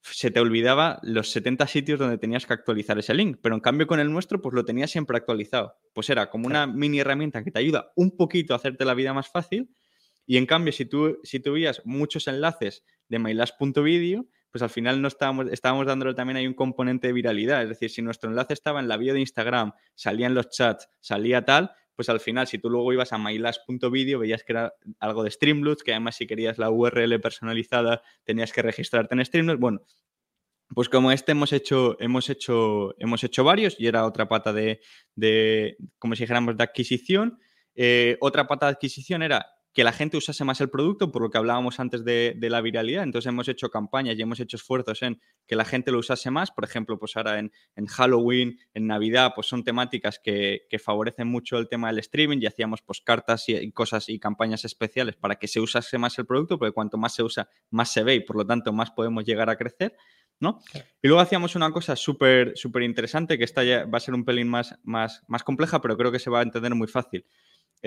se 0.00 0.30
te 0.30 0.40
olvidaba 0.40 0.98
los 1.02 1.30
70 1.30 1.66
sitios 1.66 1.98
donde 1.98 2.16
tenías 2.16 2.46
que 2.46 2.54
actualizar 2.54 2.98
ese 2.98 3.12
link. 3.12 3.40
Pero 3.42 3.54
en 3.54 3.60
cambio 3.60 3.86
con 3.86 4.00
el 4.00 4.10
nuestro, 4.10 4.40
pues 4.40 4.54
lo 4.54 4.64
tenías 4.64 4.90
siempre 4.90 5.18
actualizado. 5.18 5.76
Pues 5.92 6.08
era 6.08 6.30
como 6.30 6.46
una 6.46 6.66
mini 6.66 7.00
herramienta 7.00 7.44
que 7.44 7.50
te 7.50 7.58
ayuda 7.58 7.92
un 7.94 8.16
poquito 8.16 8.54
a 8.54 8.56
hacerte 8.56 8.86
la 8.86 8.94
vida 8.94 9.12
más 9.12 9.28
fácil. 9.28 9.68
Y 10.24 10.38
en 10.38 10.46
cambio, 10.46 10.72
si 10.72 10.86
tú 10.86 11.18
si 11.24 11.40
tuvías 11.40 11.82
muchos 11.84 12.26
enlaces 12.26 12.84
de 13.10 13.18
mylast.video, 13.18 14.26
pues 14.50 14.62
al 14.62 14.70
final 14.70 15.02
no 15.02 15.08
estábamos, 15.08 15.48
estábamos 15.52 15.84
dándole 15.86 16.14
también 16.14 16.38
hay 16.38 16.46
un 16.46 16.54
componente 16.54 17.08
de 17.08 17.12
viralidad. 17.12 17.64
Es 17.64 17.68
decir, 17.68 17.90
si 17.90 18.00
nuestro 18.00 18.30
enlace 18.30 18.54
estaba 18.54 18.80
en 18.80 18.88
la 18.88 18.96
bio 18.96 19.12
de 19.12 19.20
Instagram, 19.20 19.72
salía 19.94 20.26
en 20.26 20.34
los 20.34 20.48
chats, 20.48 20.88
salía 21.02 21.44
tal, 21.44 21.72
pues 21.96 22.08
al 22.08 22.20
final, 22.20 22.46
si 22.46 22.58
tú 22.58 22.70
luego 22.70 22.92
ibas 22.92 23.12
a 23.12 23.18
mylas.video, 23.18 24.18
veías 24.18 24.42
que 24.42 24.52
era 24.52 24.74
algo 24.98 25.22
de 25.22 25.30
Streamloots, 25.30 25.82
que 25.82 25.92
además 25.92 26.16
si 26.16 26.26
querías 26.26 26.58
la 26.58 26.70
URL 26.70 27.20
personalizada 27.20 28.02
tenías 28.24 28.52
que 28.52 28.62
registrarte 28.62 29.14
en 29.14 29.24
Streamloots. 29.24 29.60
Bueno, 29.60 29.80
pues 30.74 30.88
como 30.88 31.12
este 31.12 31.32
hemos 31.32 31.52
hecho, 31.52 31.96
hemos 32.00 32.28
hecho, 32.30 32.94
hemos 32.98 33.22
hecho 33.22 33.44
varios 33.44 33.76
y 33.78 33.86
era 33.86 34.06
otra 34.06 34.28
pata 34.28 34.52
de, 34.52 34.80
como 35.98 36.14
si 36.16 36.24
dijéramos, 36.24 36.56
de 36.56 36.64
adquisición. 36.64 37.38
Eh, 37.76 38.16
otra 38.20 38.46
pata 38.46 38.66
de 38.66 38.72
adquisición 38.72 39.22
era 39.22 39.53
que 39.74 39.82
la 39.82 39.92
gente 39.92 40.16
usase 40.16 40.44
más 40.44 40.60
el 40.60 40.70
producto, 40.70 41.10
por 41.10 41.20
lo 41.20 41.30
que 41.30 41.38
hablábamos 41.38 41.80
antes 41.80 42.04
de, 42.04 42.36
la 42.40 42.60
viralidad. 42.60 43.02
Entonces 43.02 43.28
hemos 43.28 43.48
hecho 43.48 43.70
campañas 43.70 44.16
y 44.16 44.22
hemos 44.22 44.38
hecho 44.38 44.56
esfuerzos 44.56 45.02
en 45.02 45.20
que 45.48 45.56
la 45.56 45.64
gente 45.64 45.90
lo 45.90 45.98
usase 45.98 46.30
más. 46.30 46.52
Por 46.52 46.64
ejemplo, 46.64 46.96
pues 46.96 47.16
ahora 47.16 47.40
en, 47.40 47.50
Halloween, 47.88 48.56
en 48.72 48.86
Navidad, 48.86 49.32
pues 49.34 49.48
son 49.48 49.64
temáticas 49.64 50.20
que, 50.22 50.62
favorecen 50.82 51.26
mucho 51.26 51.58
el 51.58 51.68
tema 51.68 51.88
del 51.88 51.98
streaming 51.98 52.38
y 52.40 52.46
hacíamos 52.46 52.82
pues 52.82 53.00
cartas 53.00 53.48
y, 53.48 53.72
cosas 53.72 54.08
y 54.08 54.18
campañas 54.18 54.64
especiales 54.64 55.16
para 55.16 55.36
que 55.36 55.48
se 55.48 55.60
usase 55.60 55.98
más 55.98 56.18
el 56.18 56.26
producto, 56.26 56.58
porque 56.58 56.72
cuanto 56.72 56.96
más 56.96 57.14
se 57.14 57.22
usa, 57.22 57.48
más 57.70 57.90
se 57.90 58.04
ve 58.04 58.16
y 58.16 58.20
por 58.20 58.36
lo 58.36 58.46
tanto 58.46 58.72
más 58.72 58.92
podemos 58.92 59.24
llegar 59.24 59.50
a 59.50 59.56
crecer. 59.56 59.96
¿no? 60.40 60.60
Y 61.02 61.08
luego 61.08 61.20
hacíamos 61.20 61.56
una 61.56 61.70
cosa 61.70 61.96
súper 61.96 62.52
súper 62.56 62.82
interesante, 62.82 63.38
que 63.38 63.44
esta 63.44 63.64
ya 63.64 63.86
va 63.86 63.98
a 63.98 64.00
ser 64.00 64.14
un 64.14 64.24
pelín 64.24 64.48
más, 64.48 64.78
más, 64.82 65.22
más 65.26 65.42
compleja, 65.42 65.80
pero 65.80 65.96
creo 65.96 66.12
que 66.12 66.18
se 66.18 66.30
va 66.30 66.40
a 66.40 66.42
entender 66.42 66.74
muy 66.74 66.88
fácil. 66.88 67.24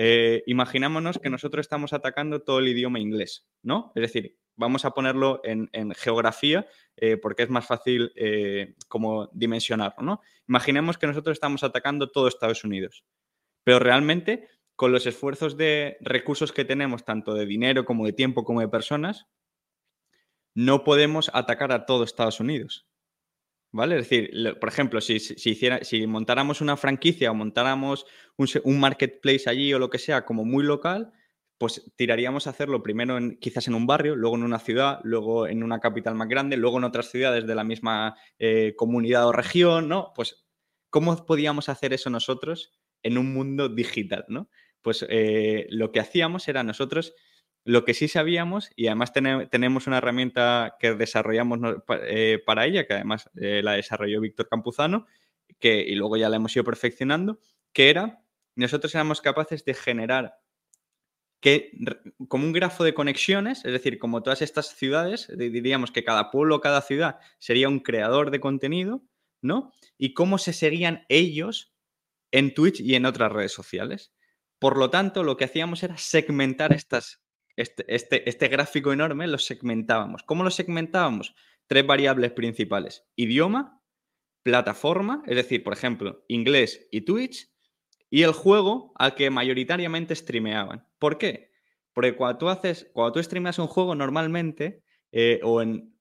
Eh, 0.00 0.44
imaginámonos 0.46 1.18
que 1.18 1.28
nosotros 1.28 1.64
estamos 1.64 1.92
atacando 1.92 2.42
todo 2.42 2.60
el 2.60 2.68
idioma 2.68 3.00
inglés, 3.00 3.48
¿no? 3.64 3.90
Es 3.96 4.02
decir, 4.02 4.38
vamos 4.54 4.84
a 4.84 4.92
ponerlo 4.92 5.40
en, 5.42 5.68
geografía 5.96 6.68
eh, 6.96 7.16
porque 7.16 7.42
es 7.42 7.50
más 7.50 7.66
fácil 7.66 8.12
eh, 8.14 8.76
como 8.86 9.28
dimensionarlo, 9.32 10.04
¿no? 10.04 10.20
Imaginemos 10.46 10.98
que 10.98 11.08
nosotros 11.08 11.34
estamos 11.34 11.64
atacando 11.64 12.12
todo 12.12 12.28
Estados 12.28 12.62
Unidos, 12.62 13.04
pero 13.64 13.80
realmente 13.80 14.48
con 14.76 14.92
los 14.92 15.04
esfuerzos 15.04 15.56
de 15.56 15.96
recursos 16.00 16.52
que 16.52 16.64
tenemos, 16.64 17.04
tanto 17.04 17.34
de 17.34 17.44
dinero 17.44 17.84
como 17.84 18.06
de 18.06 18.12
tiempo 18.12 18.44
como 18.44 18.60
de 18.60 18.68
personas, 18.68 19.26
no 20.54 20.84
podemos 20.84 21.28
atacar 21.34 21.72
a 21.72 21.86
todo 21.86 22.04
Estados 22.04 22.38
Unidos. 22.38 22.87
¿Vale? 23.70 23.98
Es 23.98 24.08
decir, 24.08 24.56
por 24.58 24.70
ejemplo, 24.70 25.00
si, 25.00 25.16
hiciera, 25.16 25.84
si 25.84 26.06
montáramos 26.06 26.62
una 26.62 26.76
franquicia 26.76 27.30
o 27.30 27.34
montáramos 27.34 28.06
un, 28.36 28.80
marketplace 28.80 29.48
allí 29.48 29.74
o 29.74 29.78
lo 29.78 29.90
que 29.90 29.98
sea 29.98 30.24
como 30.24 30.44
muy 30.46 30.64
local, 30.64 31.12
pues 31.58 31.92
tiraríamos 31.96 32.46
a 32.46 32.50
hacerlo 32.50 32.82
primero 32.82 33.18
en, 33.18 33.36
quizás 33.38 33.68
en 33.68 33.74
un 33.74 33.86
barrio, 33.86 34.16
luego 34.16 34.36
en 34.36 34.44
una 34.44 34.58
ciudad, 34.58 35.00
luego 35.02 35.46
en 35.46 35.62
una 35.62 35.80
capital 35.80 36.14
más 36.14 36.28
grande, 36.28 36.56
luego 36.56 36.78
en 36.78 36.84
otras 36.84 37.10
ciudades 37.10 37.46
de 37.46 37.54
la 37.54 37.64
misma 37.64 38.16
eh, 38.38 38.74
comunidad 38.76 39.26
o 39.26 39.32
región, 39.32 39.88
¿no? 39.88 40.12
Pues, 40.14 40.46
¿cómo 40.88 41.26
podíamos 41.26 41.68
hacer 41.68 41.92
eso 41.92 42.08
nosotros 42.08 42.78
en 43.02 43.18
un 43.18 43.34
mundo 43.34 43.68
digital, 43.68 44.24
¿no? 44.28 44.48
Pues 44.80 45.04
eh, 45.10 45.66
lo 45.68 45.92
que 45.92 46.00
hacíamos 46.00 46.48
era 46.48 46.62
nosotros 46.62 47.14
lo 47.68 47.84
que 47.84 47.92
sí 47.92 48.08
sabíamos, 48.08 48.70
y 48.76 48.86
además 48.86 49.12
tenemos 49.12 49.86
una 49.86 49.98
herramienta 49.98 50.76
que 50.80 50.94
desarrollamos 50.94 51.58
eh, 52.06 52.42
para 52.46 52.64
ella, 52.64 52.86
que 52.86 52.94
además 52.94 53.28
eh, 53.36 53.60
la 53.62 53.72
desarrolló 53.72 54.22
Víctor 54.22 54.48
Campuzano, 54.48 55.06
y 55.60 55.94
luego 55.94 56.16
ya 56.16 56.30
la 56.30 56.36
hemos 56.36 56.56
ido 56.56 56.64
perfeccionando, 56.64 57.40
que 57.74 57.90
era, 57.90 58.22
nosotros 58.54 58.94
éramos 58.94 59.20
capaces 59.20 59.66
de 59.66 59.74
generar 59.74 60.38
que, 61.40 61.72
como 62.26 62.46
un 62.46 62.54
grafo 62.54 62.84
de 62.84 62.94
conexiones, 62.94 63.62
es 63.66 63.72
decir, 63.72 63.98
como 63.98 64.22
todas 64.22 64.40
estas 64.40 64.74
ciudades, 64.74 65.30
diríamos 65.36 65.92
que 65.92 66.04
cada 66.04 66.30
pueblo, 66.30 66.62
cada 66.62 66.80
ciudad 66.80 67.18
sería 67.38 67.68
un 67.68 67.80
creador 67.80 68.30
de 68.30 68.40
contenido, 68.40 69.02
¿no? 69.42 69.74
Y 69.98 70.14
cómo 70.14 70.38
se 70.38 70.54
seguían 70.54 71.04
ellos 71.10 71.74
en 72.32 72.54
Twitch 72.54 72.80
y 72.80 72.94
en 72.94 73.04
otras 73.04 73.30
redes 73.30 73.52
sociales. 73.52 74.14
Por 74.58 74.78
lo 74.78 74.88
tanto, 74.88 75.22
lo 75.22 75.36
que 75.36 75.44
hacíamos 75.44 75.82
era 75.82 75.98
segmentar 75.98 76.72
estas, 76.72 77.20
este, 77.58 77.84
este, 77.92 78.28
este 78.28 78.46
gráfico 78.46 78.92
enorme, 78.92 79.26
lo 79.26 79.36
segmentábamos. 79.36 80.22
¿Cómo 80.22 80.44
lo 80.44 80.50
segmentábamos? 80.50 81.34
Tres 81.66 81.84
variables 81.84 82.30
principales. 82.30 83.04
Idioma, 83.16 83.82
plataforma, 84.44 85.24
es 85.26 85.34
decir, 85.34 85.64
por 85.64 85.72
ejemplo, 85.72 86.24
inglés 86.28 86.86
y 86.92 87.00
Twitch, 87.00 87.50
y 88.10 88.22
el 88.22 88.32
juego 88.32 88.92
al 88.94 89.16
que 89.16 89.30
mayoritariamente 89.30 90.14
streameaban. 90.14 90.86
¿Por 91.00 91.18
qué? 91.18 91.50
Porque 91.92 92.14
cuando 92.14 92.38
tú 92.38 92.48
haces, 92.48 92.88
cuando 92.92 93.12
tú 93.12 93.22
streameas 93.22 93.58
un 93.58 93.66
juego 93.66 93.96
normalmente, 93.96 94.84
eh, 95.10 95.40
o 95.42 95.60
en. 95.60 95.98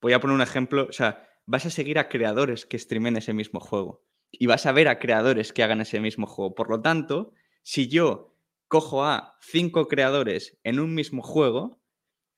Voy 0.00 0.12
a 0.12 0.20
poner 0.20 0.34
un 0.34 0.42
ejemplo, 0.42 0.88
o 0.88 0.92
sea, 0.92 1.28
vas 1.46 1.66
a 1.66 1.70
seguir 1.70 2.00
a 2.00 2.08
creadores 2.08 2.66
que 2.66 2.78
streamen 2.78 3.16
ese 3.16 3.32
mismo 3.32 3.60
juego. 3.60 4.04
Y 4.30 4.46
vas 4.46 4.66
a 4.66 4.72
ver 4.72 4.88
a 4.88 4.98
creadores 4.98 5.52
que 5.52 5.62
hagan 5.62 5.80
ese 5.80 6.00
mismo 6.00 6.26
juego. 6.26 6.54
Por 6.54 6.68
lo 6.68 6.80
tanto, 6.80 7.32
si 7.62 7.88
yo 7.88 8.27
cojo 8.68 9.04
a 9.04 9.36
cinco 9.40 9.88
creadores 9.88 10.58
en 10.62 10.78
un 10.78 10.94
mismo 10.94 11.22
juego, 11.22 11.80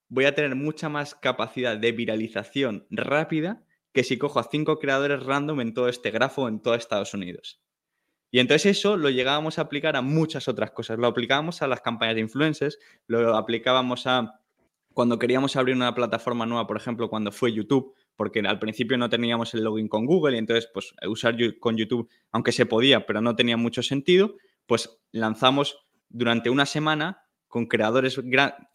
voy 0.08 0.24
a 0.24 0.34
tener 0.34 0.54
mucha 0.54 0.88
más 0.88 1.14
capacidad 1.14 1.76
de 1.76 1.92
viralización 1.92 2.86
rápida 2.90 3.64
que 3.92 4.04
si 4.04 4.18
cojo 4.18 4.38
a 4.38 4.48
cinco 4.50 4.78
creadores 4.78 5.24
random 5.24 5.60
en 5.60 5.74
todo 5.74 5.88
este 5.88 6.10
grafo 6.10 6.48
en 6.48 6.60
todo 6.60 6.74
Estados 6.74 7.14
Unidos. 7.14 7.60
Y 8.30 8.38
entonces 8.38 8.78
eso 8.78 8.96
lo 8.96 9.10
llegábamos 9.10 9.58
a 9.58 9.62
aplicar 9.62 9.96
a 9.96 10.02
muchas 10.02 10.46
otras 10.46 10.70
cosas. 10.70 10.98
Lo 10.98 11.08
aplicábamos 11.08 11.62
a 11.62 11.66
las 11.66 11.80
campañas 11.80 12.14
de 12.14 12.20
influencers, 12.20 12.78
lo 13.08 13.36
aplicábamos 13.36 14.06
a 14.06 14.40
cuando 14.94 15.18
queríamos 15.18 15.56
abrir 15.56 15.74
una 15.74 15.94
plataforma 15.94 16.46
nueva, 16.46 16.66
por 16.66 16.76
ejemplo, 16.76 17.08
cuando 17.08 17.32
fue 17.32 17.52
YouTube, 17.52 17.94
porque 18.16 18.40
al 18.40 18.58
principio 18.58 18.98
no 18.98 19.08
teníamos 19.08 19.54
el 19.54 19.64
login 19.64 19.88
con 19.88 20.04
Google 20.04 20.36
y 20.36 20.38
entonces 20.38 20.68
pues 20.72 20.92
usar 21.08 21.36
con 21.58 21.76
YouTube, 21.76 22.08
aunque 22.32 22.52
se 22.52 22.66
podía, 22.66 23.06
pero 23.06 23.20
no 23.20 23.34
tenía 23.34 23.56
mucho 23.56 23.82
sentido, 23.82 24.36
pues 24.66 25.00
lanzamos 25.12 25.78
durante 26.10 26.50
una 26.50 26.66
semana 26.66 27.22
con 27.48 27.66
creadores 27.66 28.20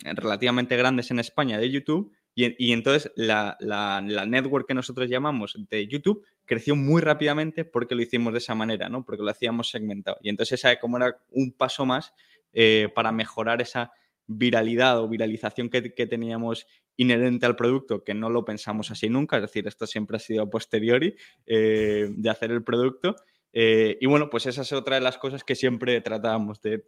relativamente 0.03 0.75
grandes 0.75 1.11
en 1.11 1.19
España 1.19 1.57
de 1.57 1.69
YouTube 1.69 2.11
y, 2.37 2.73
entonces 2.73 3.13
la, 3.15 3.55
la, 3.61 4.01
network 4.01 4.67
que 4.67 4.73
nosotros 4.73 5.09
llamamos 5.09 5.55
de 5.69 5.87
YouTube 5.87 6.25
creció 6.43 6.75
muy 6.75 7.01
rápidamente 7.01 7.63
porque 7.63 7.95
lo 7.95 8.01
hicimos 8.01 8.33
de 8.33 8.39
esa 8.39 8.53
manera, 8.53 8.89
¿no? 8.89 9.05
Porque 9.05 9.23
lo 9.23 9.31
hacíamos 9.31 9.69
segmentado. 9.69 10.17
Y 10.21 10.27
entonces 10.27 10.59
esa 10.59 10.77
como 10.77 10.97
era 10.97 11.17
un 11.31 11.53
paso 11.53 11.85
más 11.85 12.13
eh, 12.51 12.89
para 12.93 13.13
mejorar 13.13 13.61
esa 13.61 13.91
viralidad 14.27 14.99
o 14.99 15.07
viralización 15.07 15.69
que, 15.69 15.81
teníamos 15.81 16.67
inherente 16.97 17.45
al 17.45 17.55
producto, 17.55 18.03
que 18.03 18.13
no 18.13 18.29
lo 18.29 18.43
pensamos 18.43 18.91
así 18.91 19.09
nunca, 19.09 19.37
es 19.37 19.43
decir, 19.43 19.65
esto 19.67 19.87
siempre 19.87 20.17
ha 20.17 20.19
sido 20.19 20.43
a 20.43 20.49
posteriori 20.49 21.15
eh, 21.45 22.09
de 22.09 22.29
hacer 22.29 22.51
el 22.51 22.63
producto. 22.63 23.15
Eh, 23.53 23.97
y 24.01 24.05
bueno, 24.07 24.29
pues 24.29 24.45
esa 24.45 24.63
es 24.63 24.73
otra 24.73 24.95
de 24.95 25.01
las 25.01 25.17
cosas 25.17 25.45
que 25.45 25.55
siempre 25.55 26.01
tratábamos 26.01 26.61
de 26.61 26.85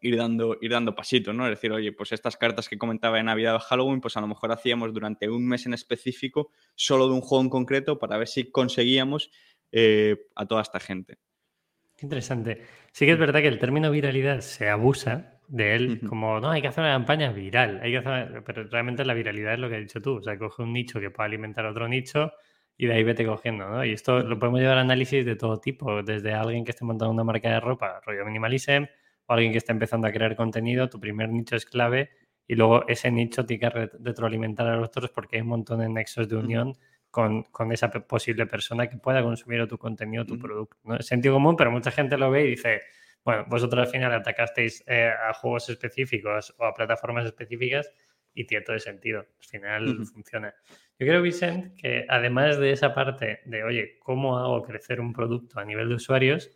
ir 0.00 0.16
dando, 0.16 0.56
ir 0.60 0.70
dando 0.70 0.94
pasitos, 0.94 1.34
¿no? 1.34 1.44
Es 1.44 1.50
decir, 1.50 1.72
oye, 1.72 1.92
pues 1.92 2.12
estas 2.12 2.36
cartas 2.36 2.68
que 2.68 2.78
comentaba 2.78 3.16
de 3.16 3.22
Navidad 3.22 3.56
o 3.56 3.60
Halloween, 3.60 4.00
pues 4.00 4.16
a 4.16 4.20
lo 4.20 4.26
mejor 4.26 4.52
hacíamos 4.52 4.92
durante 4.92 5.28
un 5.28 5.46
mes 5.46 5.66
en 5.66 5.74
específico 5.74 6.50
solo 6.74 7.06
de 7.08 7.14
un 7.14 7.20
juego 7.20 7.44
en 7.44 7.50
concreto 7.50 7.98
para 7.98 8.16
ver 8.16 8.28
si 8.28 8.50
conseguíamos 8.50 9.30
eh, 9.72 10.16
a 10.34 10.46
toda 10.46 10.62
esta 10.62 10.80
gente. 10.80 11.18
Qué 11.96 12.06
interesante. 12.06 12.62
Sí 12.92 13.04
que 13.04 13.12
es 13.12 13.18
verdad 13.18 13.40
que 13.40 13.48
el 13.48 13.58
término 13.58 13.90
viralidad 13.90 14.40
se 14.40 14.70
abusa 14.70 15.38
de 15.48 15.74
él 15.74 16.00
como, 16.08 16.40
no, 16.40 16.50
hay 16.50 16.62
que 16.62 16.68
hacer 16.68 16.82
una 16.82 16.94
campaña 16.94 17.32
viral, 17.32 17.80
hay 17.82 17.90
que 17.90 17.98
hacer... 17.98 18.42
pero 18.44 18.64
realmente 18.64 19.04
la 19.04 19.14
viralidad 19.14 19.54
es 19.54 19.58
lo 19.58 19.68
que 19.68 19.76
has 19.76 19.82
dicho 19.82 20.00
tú, 20.00 20.16
o 20.16 20.22
sea, 20.22 20.38
coge 20.38 20.62
un 20.62 20.72
nicho 20.72 21.00
que 21.00 21.10
pueda 21.10 21.26
alimentar 21.26 21.66
otro 21.66 21.88
nicho 21.88 22.32
y 22.78 22.86
de 22.86 22.94
ahí 22.94 23.02
vete 23.02 23.26
cogiendo, 23.26 23.68
¿no? 23.68 23.84
Y 23.84 23.92
esto 23.92 24.20
lo 24.20 24.38
podemos 24.38 24.60
llevar 24.60 24.78
a 24.78 24.82
análisis 24.82 25.26
de 25.26 25.36
todo 25.36 25.60
tipo, 25.60 26.02
desde 26.02 26.32
alguien 26.32 26.64
que 26.64 26.70
esté 26.70 26.84
montando 26.84 27.12
una 27.12 27.24
marca 27.24 27.50
de 27.50 27.60
ropa, 27.60 28.00
rollo 28.06 28.24
minimalism, 28.24 28.84
alguien 29.32 29.52
que 29.52 29.58
está 29.58 29.72
empezando 29.72 30.06
a 30.06 30.12
crear 30.12 30.36
contenido, 30.36 30.88
tu 30.88 31.00
primer 31.00 31.28
nicho 31.28 31.56
es 31.56 31.66
clave 31.66 32.10
y 32.46 32.54
luego 32.54 32.86
ese 32.88 33.10
nicho 33.10 33.46
tiene 33.46 33.60
que 33.60 33.70
retroalimentar 34.00 34.66
a 34.66 34.76
los 34.76 34.88
otros 34.88 35.10
porque 35.10 35.36
hay 35.36 35.42
un 35.42 35.48
montón 35.48 35.80
de 35.80 35.88
nexos 35.88 36.28
de 36.28 36.36
unión 36.36 36.74
con, 37.10 37.46
esa 37.72 37.90
posible 37.90 38.46
persona 38.46 38.88
que 38.88 38.96
pueda 38.96 39.22
consumir 39.22 39.66
tu 39.66 39.78
contenido, 39.78 40.24
tu 40.24 40.38
producto. 40.38 40.76
¿no? 40.84 40.96
Es 40.96 41.06
sentido 41.06 41.34
común, 41.34 41.56
pero 41.56 41.70
mucha 41.70 41.90
gente 41.90 42.16
lo 42.16 42.30
ve 42.30 42.46
y 42.46 42.50
dice, 42.50 42.82
bueno, 43.24 43.44
vosotros 43.48 43.86
al 43.86 43.92
final 43.92 44.12
atacasteis 44.12 44.82
eh, 44.86 45.10
a 45.10 45.32
juegos 45.34 45.68
específicos 45.68 46.54
o 46.58 46.64
a 46.64 46.74
plataformas 46.74 47.26
específicas 47.26 47.92
y 48.34 48.44
tiene 48.46 48.64
todo 48.64 48.74
el 48.74 48.80
sentido. 48.80 49.20
Al 49.20 49.46
final 49.46 50.06
funciona. 50.06 50.54
Yo 50.98 51.06
creo, 51.06 51.22
Vicent, 51.22 51.76
que 51.76 52.06
además 52.08 52.58
de 52.58 52.72
esa 52.72 52.94
parte 52.94 53.40
de, 53.44 53.64
oye, 53.64 53.98
¿cómo 53.98 54.38
hago 54.38 54.62
crecer 54.62 55.00
un 55.00 55.12
producto 55.12 55.58
a 55.58 55.64
nivel 55.64 55.88
de 55.88 55.94
usuarios? 55.96 56.50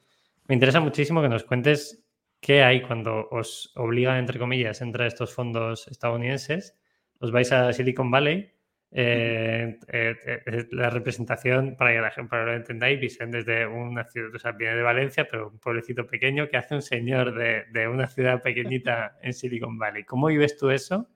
Me 0.47 0.55
interesa 0.55 0.81
muchísimo 0.81 1.23
que 1.23 1.29
nos 1.29 1.45
cuentes 1.45 2.04
¿Qué 2.45 2.63
hay 2.63 2.83
cuando 2.83 3.27
os 3.31 3.73
obligan, 3.75 4.19
entre 4.19 4.39
comillas, 4.39 4.83
a 4.83 4.85
entrar 4.85 5.07
a 5.07 5.09
estos 5.09 5.33
fondos 5.33 5.89
estadounidenses? 5.89 6.77
Os 7.19 7.33
vais 7.33 7.51
a 7.53 7.73
Silicon 7.73 8.11
Valley. 8.11 8.53
Eh, 8.91 9.79
eh, 9.89 10.15
eh, 10.23 10.67
la 10.73 10.91
representación, 10.91 11.75
para 11.75 11.93
que 11.95 12.01
la 12.03 12.11
gente 12.11 12.37
lo 12.37 12.53
entendáis, 12.53 13.01
dicen 13.01 13.31
desde 13.31 13.67
una 13.67 14.05
ciudad, 14.05 14.35
o 14.35 14.39
sea, 14.39 14.53
viene 14.53 14.77
de 14.77 14.83
Valencia, 14.83 15.27
pero 15.27 15.49
un 15.49 15.59
pueblecito 15.59 16.07
pequeño 16.07 16.47
que 16.51 16.59
hace 16.59 16.75
un 16.75 16.83
señor 16.83 17.35
de, 17.35 17.65
de 17.73 17.89
una 17.89 18.09
ciudad 18.09 18.43
pequeñita 18.43 19.17
en 19.23 19.33
Silicon 19.33 19.79
Valley. 19.79 20.05
¿Cómo 20.05 20.27
vives 20.27 20.59
tú 20.59 20.69
eso? 20.69 21.09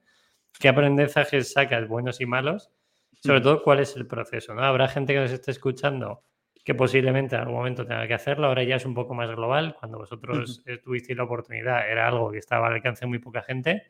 ¿Qué 0.58 0.68
aprendizajes 0.68 1.52
sacas, 1.52 1.86
buenos 1.88 2.22
y 2.22 2.26
malos? 2.26 2.72
Sobre 3.20 3.42
todo, 3.42 3.62
¿cuál 3.62 3.80
es 3.80 3.94
el 3.96 4.06
proceso? 4.06 4.54
¿no? 4.54 4.62
Habrá 4.62 4.88
gente 4.88 5.12
que 5.12 5.20
nos 5.20 5.30
esté 5.30 5.50
escuchando 5.50 6.22
que 6.68 6.74
posiblemente 6.74 7.34
en 7.34 7.40
algún 7.40 7.56
momento 7.56 7.86
tenga 7.86 8.06
que 8.06 8.12
hacerlo. 8.12 8.48
Ahora 8.48 8.62
ya 8.62 8.76
es 8.76 8.84
un 8.84 8.92
poco 8.92 9.14
más 9.14 9.26
global. 9.30 9.74
Cuando 9.80 9.96
vosotros 9.96 10.62
tuvisteis 10.84 11.16
la 11.16 11.24
oportunidad, 11.24 11.90
era 11.90 12.06
algo 12.06 12.30
que 12.30 12.36
estaba 12.36 12.66
al 12.66 12.74
alcance 12.74 13.06
de 13.06 13.06
muy 13.06 13.20
poca 13.20 13.40
gente. 13.40 13.84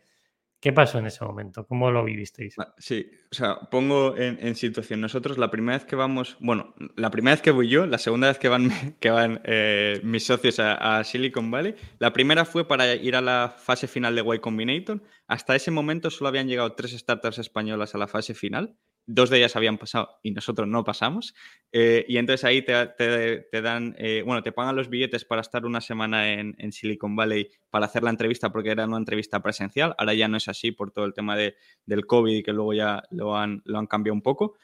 ¿Qué 0.61 0.73
pasó 0.73 1.01
en 1.01 1.07
ese 1.07 1.25
momento? 1.25 1.67
¿Cómo 1.67 1.91
lo 1.91 2.05
vivisteis? 2.05 2.55
Sí, 2.77 3.11
o 3.33 3.35
sea, 3.35 3.57
pongo 3.69 4.17
en, 4.17 4.55
situación. 4.55 5.01
Nosotros 5.01 5.39
la 5.39 5.51
primera 5.51 5.77
vez 5.77 5.87
que 5.87 5.97
vamos, 5.97 6.37
bueno, 6.39 6.73
la 6.95 7.11
primera 7.11 7.35
vez 7.35 7.43
que 7.43 7.51
voy 7.51 7.69
yo, 7.69 7.85
la 7.85 7.99
segunda 7.99 8.29
vez 8.29 8.39
que 8.39 8.49
van, 8.49 8.71
que 9.01 9.11
van 9.11 9.41
eh, 9.43 10.01
mis 10.05 10.25
socios 10.25 10.61
a, 10.61 11.03
Silicon 11.03 11.51
Valley, 11.51 11.75
la 11.99 12.13
primera 12.13 12.45
fue 12.45 12.69
para 12.69 12.95
ir 12.95 13.17
a 13.17 13.21
la 13.21 13.57
fase 13.59 13.89
final 13.89 14.15
de 14.15 14.23
Y 14.37 14.39
Combinator. 14.39 15.03
Hasta 15.27 15.57
ese 15.57 15.73
momento 15.73 16.11
solo 16.11 16.29
habían 16.29 16.47
llegado 16.47 16.75
tres 16.75 16.93
startups 16.93 17.39
españolas 17.39 17.97
a 17.97 17.99
la 17.99 18.07
fase 18.07 18.35
final 18.35 18.77
dos 19.09 19.31
de 19.31 19.39
ellas 19.39 19.57
habían 19.57 19.79
pasado 19.79 20.21
y 20.23 20.31
nosotros 20.33 20.69
no 20.69 20.85
pasamos. 20.85 21.35
Eh, 21.73 22.05
y 22.09 22.19
entonces 22.19 22.45
ahí 22.45 22.63
te, 22.63 23.61
dan, 23.63 23.97
eh, 23.99 24.23
bueno, 24.25 24.43
te 24.43 24.53
pagan 24.53 24.77
los 24.77 24.91
billetes 24.91 25.25
para 25.25 25.41
estar 25.41 25.65
una 25.65 25.81
semana 25.81 26.35
en, 26.35 26.73
Silicon 26.73 27.17
Valley 27.17 27.51
para 27.71 27.87
hacer 27.87 28.03
la 28.03 28.11
entrevista 28.11 28.53
porque 28.53 28.71
era 28.71 28.85
una 28.85 28.99
entrevista 28.99 29.41
presencial. 29.41 29.95
Ahora 29.99 30.13
ya 30.13 30.29
no 30.29 30.37
es 30.37 30.47
así 30.49 30.73
por 30.73 30.91
todo 30.91 31.07
el 31.07 31.15
tema 31.15 31.37
de, 31.37 31.57
del 31.87 32.07
COVID 32.07 32.37
y 32.37 32.43
que 32.43 32.53
luego 32.53 32.75
ya 32.75 33.03
lo 33.11 33.35
han, 33.35 33.63
lo 33.65 33.79
han 33.79 33.87
cambiado 33.87 34.15
un 34.15 34.23
poco. 34.23 34.59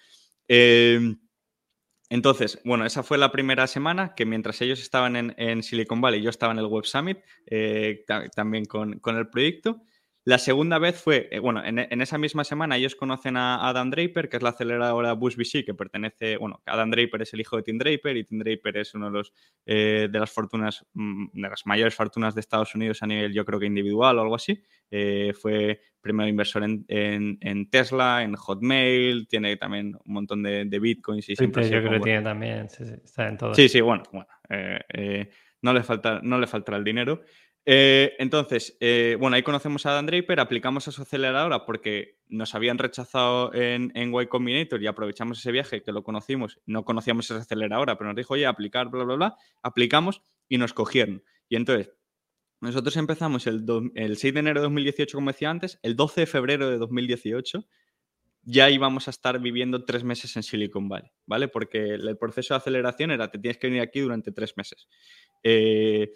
Eh, 0.47 1.01
entonces, 2.11 2.61
bueno, 2.67 2.85
esa 2.85 3.03
fue 3.03 3.17
la 3.17 3.33
primera 3.33 3.67
semana 3.67 4.15
que 4.15 4.27
mientras 4.27 4.61
ellos 4.61 4.81
estaban 4.81 5.35
en, 5.37 5.63
Silicon 5.63 6.03
Valley, 6.03 6.21
yo 6.21 6.29
estaba 6.29 6.53
en 6.53 6.59
el 6.59 6.67
Web 6.67 6.85
Summit 6.85 7.19
también 8.37 8.67
con, 8.67 8.99
con 8.99 9.17
el 9.17 9.29
proyecto. 9.29 9.81
La 10.27 10.39
segunda 10.39 10.79
vez 10.79 10.99
fue, 10.99 11.29
eh, 11.31 11.39
bueno, 11.39 11.63
en, 11.63 11.79
esa 12.01 12.17
misma 12.17 12.45
semana 12.45 12.79
ellos 12.79 12.97
conocen 12.97 13.37
a 13.37 13.69
Adam 13.69 13.91
Draper, 13.91 14.31
que 14.31 14.39
es 14.39 14.43
la 14.43 14.51
aceleradora 14.51 15.13
Bush 15.13 15.37
VC, 15.37 15.67
que 15.67 15.75
pertenece, 15.75 16.39
bueno, 16.39 16.63
Adam 16.65 16.91
Draper 16.91 17.21
es 17.21 17.35
el 17.35 17.43
hijo 17.43 17.59
de 17.59 17.63
Tim 17.63 17.77
Draper 17.77 18.17
y 18.17 18.25
Tim 18.25 18.39
Draper 18.39 18.79
es 18.79 18.95
uno 18.95 19.11
de 19.11 19.19
los 19.19 19.35
eh, 19.67 20.09
de 20.11 20.19
las 20.19 20.31
fortunas, 20.31 20.87
mm, 20.95 21.27
de 21.35 21.49
las 21.51 21.67
mayores 21.67 21.95
fortunas 21.95 22.35
de 22.35 22.41
Estados 22.41 22.75
Unidos 22.75 23.03
a 23.03 23.07
nivel, 23.07 23.35
yo 23.35 23.45
creo 23.45 23.61
que 23.61 23.67
individual 23.67 24.19
o 24.19 24.23
algo 24.23 24.35
así. 24.37 24.63
Eh, 24.91 25.35
fue 25.39 25.81
primer 26.01 26.27
inversor 26.29 26.65
en, 26.65 27.69
Tesla, 27.71 28.23
en 28.23 28.35
Hotmail, 28.35 29.29
tiene 29.29 29.59
también 29.59 29.95
un 30.07 30.15
montón 30.15 30.43
de, 30.43 30.65
bitcoins 30.65 31.29
y 31.29 31.37
siempre. 31.37 31.69
Yo 31.69 31.81
creo 31.81 31.93
que 31.93 32.01
tiene 32.01 32.23
también, 32.23 32.71
sí, 32.71 32.85
sí, 32.87 32.95
está 33.05 33.29
en 33.29 33.37
todo. 33.37 33.55
Sí, 33.55 33.69
sí, 33.69 33.83
bueno, 33.83 34.03
bueno 34.11 34.29
no, 35.65 35.73
le 35.73 35.83
falta, 35.83 36.21
no 36.23 36.39
le 36.39 36.47
faltará 36.47 36.77
el 36.77 36.85
dinero. 36.85 37.23
Eh, 37.67 38.15
entonces, 38.19 38.77
eh, 38.81 39.17
bueno, 39.19 39.37
ahí 39.37 39.43
conocemos 39.43 39.87
a 39.87 39.93
Dan 39.93 40.07
Draper, 40.07 40.39
aplicamos 40.41 40.87
a 40.87 40.93
su 40.93 41.03
aceleradora 41.03 41.65
porque 41.65 42.19
nos 42.29 42.55
habían 42.55 42.79
rechazado 42.79 43.55
en, 43.55 43.91
en 43.95 44.13
Y 44.15 44.27
Combinator 44.27 44.83
y 44.83 44.87
aprovechamos 44.87 45.39
ese 45.39 45.51
viaje 45.51 45.83
que 45.83 45.93
lo 45.93 46.03
conocimos. 46.03 46.61
No 46.67 46.85
conocíamos 46.85 47.31
esa 47.31 47.41
aceleradora, 47.41 47.97
pero 47.97 48.09
nos 48.09 48.17
dijo, 48.17 48.35
oye, 48.35 48.47
aplicar, 48.47 48.91
bla, 48.91 49.05
bla, 49.05 49.15
bla. 49.17 49.37
Aplicamos 49.63 50.23
y 50.49 50.59
nos 50.59 50.75
cogieron. 50.75 51.23
Y 51.49 51.57
entonces, 51.57 51.91
nosotros 52.61 52.97
empezamos 52.97 53.47
el, 53.47 53.65
el 53.95 54.17
6 54.17 54.35
de 54.35 54.41
enero 54.41 54.61
de 54.61 54.65
2018, 54.65 55.17
como 55.17 55.31
decía 55.31 55.51
antes, 55.51 55.79
el 55.83 55.97
12 55.97 56.23
de 56.23 56.27
febrero 56.27 56.69
de 56.71 56.79
2018 56.79 57.67
ya 58.47 58.71
íbamos 58.71 59.09
a 59.09 59.11
estar 59.11 59.39
viviendo 59.41 59.85
tres 59.85 60.05
meses 60.05 60.37
en 60.37 60.43
Silicon 60.43 60.89
Valley, 60.89 61.11
¿vale? 61.27 61.49
Porque 61.49 61.95
el 61.95 62.17
proceso 62.19 62.55
de 62.55 62.59
aceleración 62.59 63.11
era, 63.11 63.31
te 63.31 63.39
tienes 63.39 63.59
que 63.59 63.69
venir 63.69 63.83
aquí 63.83 64.01
durante 64.01 64.33
tres 64.33 64.55
meses. 64.57 64.87
Eh, 65.43 66.13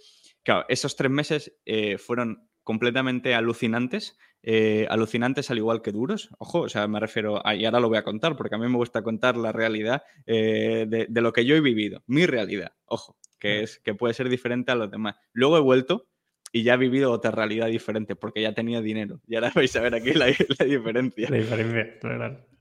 claro, 0.48 0.66
esos 0.68 0.96
tres 0.96 1.10
meses 1.10 1.58
eh, 1.66 1.98
fueron 1.98 2.48
completamente 2.64 3.34
alucinantes, 3.34 4.16
eh, 4.42 4.86
alucinantes 4.88 5.50
al 5.50 5.58
igual 5.58 5.82
que 5.82 5.92
duros. 5.92 6.30
Ojo, 6.38 6.60
o 6.60 6.68
sea, 6.70 6.88
me 6.88 7.00
refiero, 7.00 7.46
a, 7.46 7.54
y 7.54 7.66
ahora 7.66 7.80
lo 7.80 7.88
voy 7.88 7.98
a 7.98 8.02
contar, 8.02 8.34
porque 8.34 8.54
a 8.54 8.58
mí 8.58 8.66
me 8.66 8.76
gusta 8.76 9.02
contar 9.02 9.36
la 9.36 9.52
realidad 9.52 10.02
de, 10.26 11.06
de, 11.08 11.20
lo 11.20 11.32
que 11.34 11.44
yo 11.44 11.54
he 11.54 11.60
vivido, 11.60 12.02
mi 12.06 12.24
realidad, 12.24 12.72
ojo, 12.86 13.18
que, 13.38 13.62
es, 13.62 13.78
que 13.80 13.94
puede 13.94 14.14
ser 14.14 14.30
diferente 14.30 14.72
a 14.72 14.74
los 14.74 14.90
demás. 14.90 15.16
Luego 15.32 15.58
he 15.58 15.60
vuelto 15.60 16.08
y 16.50 16.62
ya 16.62 16.74
he 16.74 16.78
vivido 16.78 17.12
otra 17.12 17.30
realidad 17.30 17.66
diferente 17.66 18.16
porque 18.16 18.40
ya 18.40 18.54
tenía 18.54 18.80
dinero. 18.80 19.20
Y 19.26 19.34
ahora 19.34 19.52
vais 19.54 19.76
a 19.76 19.82
ver 19.82 19.94
aquí 19.94 20.14
la, 20.14 20.26
diferencia. 20.26 21.28
La 21.28 21.36
diferencia, 21.36 21.98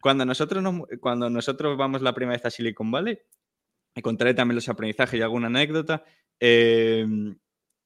Cuando 0.02 0.26
nosotros, 0.26 0.64
cuando 1.00 1.30
nosotros 1.30 1.78
vamos 1.78 2.02
la 2.02 2.14
primera 2.14 2.36
vez 2.36 2.46
a 2.46 2.50
Silicon 2.52 2.92
Valley, 2.92 3.18
y 3.98 4.02
contaré 4.02 4.34
también 4.36 4.56
los 4.56 4.70
aprendizajes 4.70 5.20
y 5.20 5.24
alguna 5.24 5.48
anécdota. 5.48 6.06